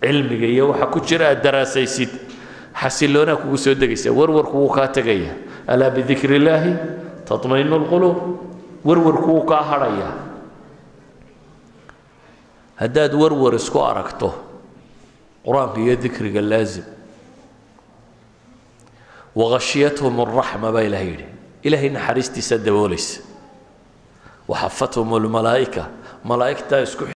cilmiga 0.00 0.46
iyo 0.48 0.72
waxa 0.72 0.86
ku 0.88 1.00
jira 1.04 1.28
aad 1.28 1.42
daraasaysid. 1.44 2.08
Xasiloonaa 2.72 3.36
kugu 3.36 3.58
soo 3.60 3.74
degaysa 3.76 4.08
warwarku 4.12 4.56
wuu 4.56 4.72
kaa 4.72 4.88
tegaya 4.88 5.36
alaa 5.68 5.90
bidikri 5.92 6.36
illaahi 6.40 6.72
tatmainu 7.28 7.84
lquluub 7.84 8.16
warwarku 8.84 9.28
wuu 9.28 9.44
kaa 9.44 9.60
hadhayaa 9.62 10.12
haddaad 12.82 13.12
warwar 13.22 13.54
isku 13.60 13.78
aragto 13.90 14.28
qur'aanka 15.46 15.78
iyo 15.84 15.94
dikriga 16.04 16.40
laazim. 16.50 16.84
Wahashyathum 19.34 20.14
araxma 20.24 20.68
baa 20.74 20.82
ilahay 20.88 21.08
yidhi. 21.12 21.26
Ilaahay 21.66 21.90
naxariistiisa 21.96 22.58
daboolaysa 22.66 23.20
waxafathum 24.50 25.08
lmalaa'ika 25.24 25.82
malaa'igtaa 26.28 26.80
isku 26.86 27.04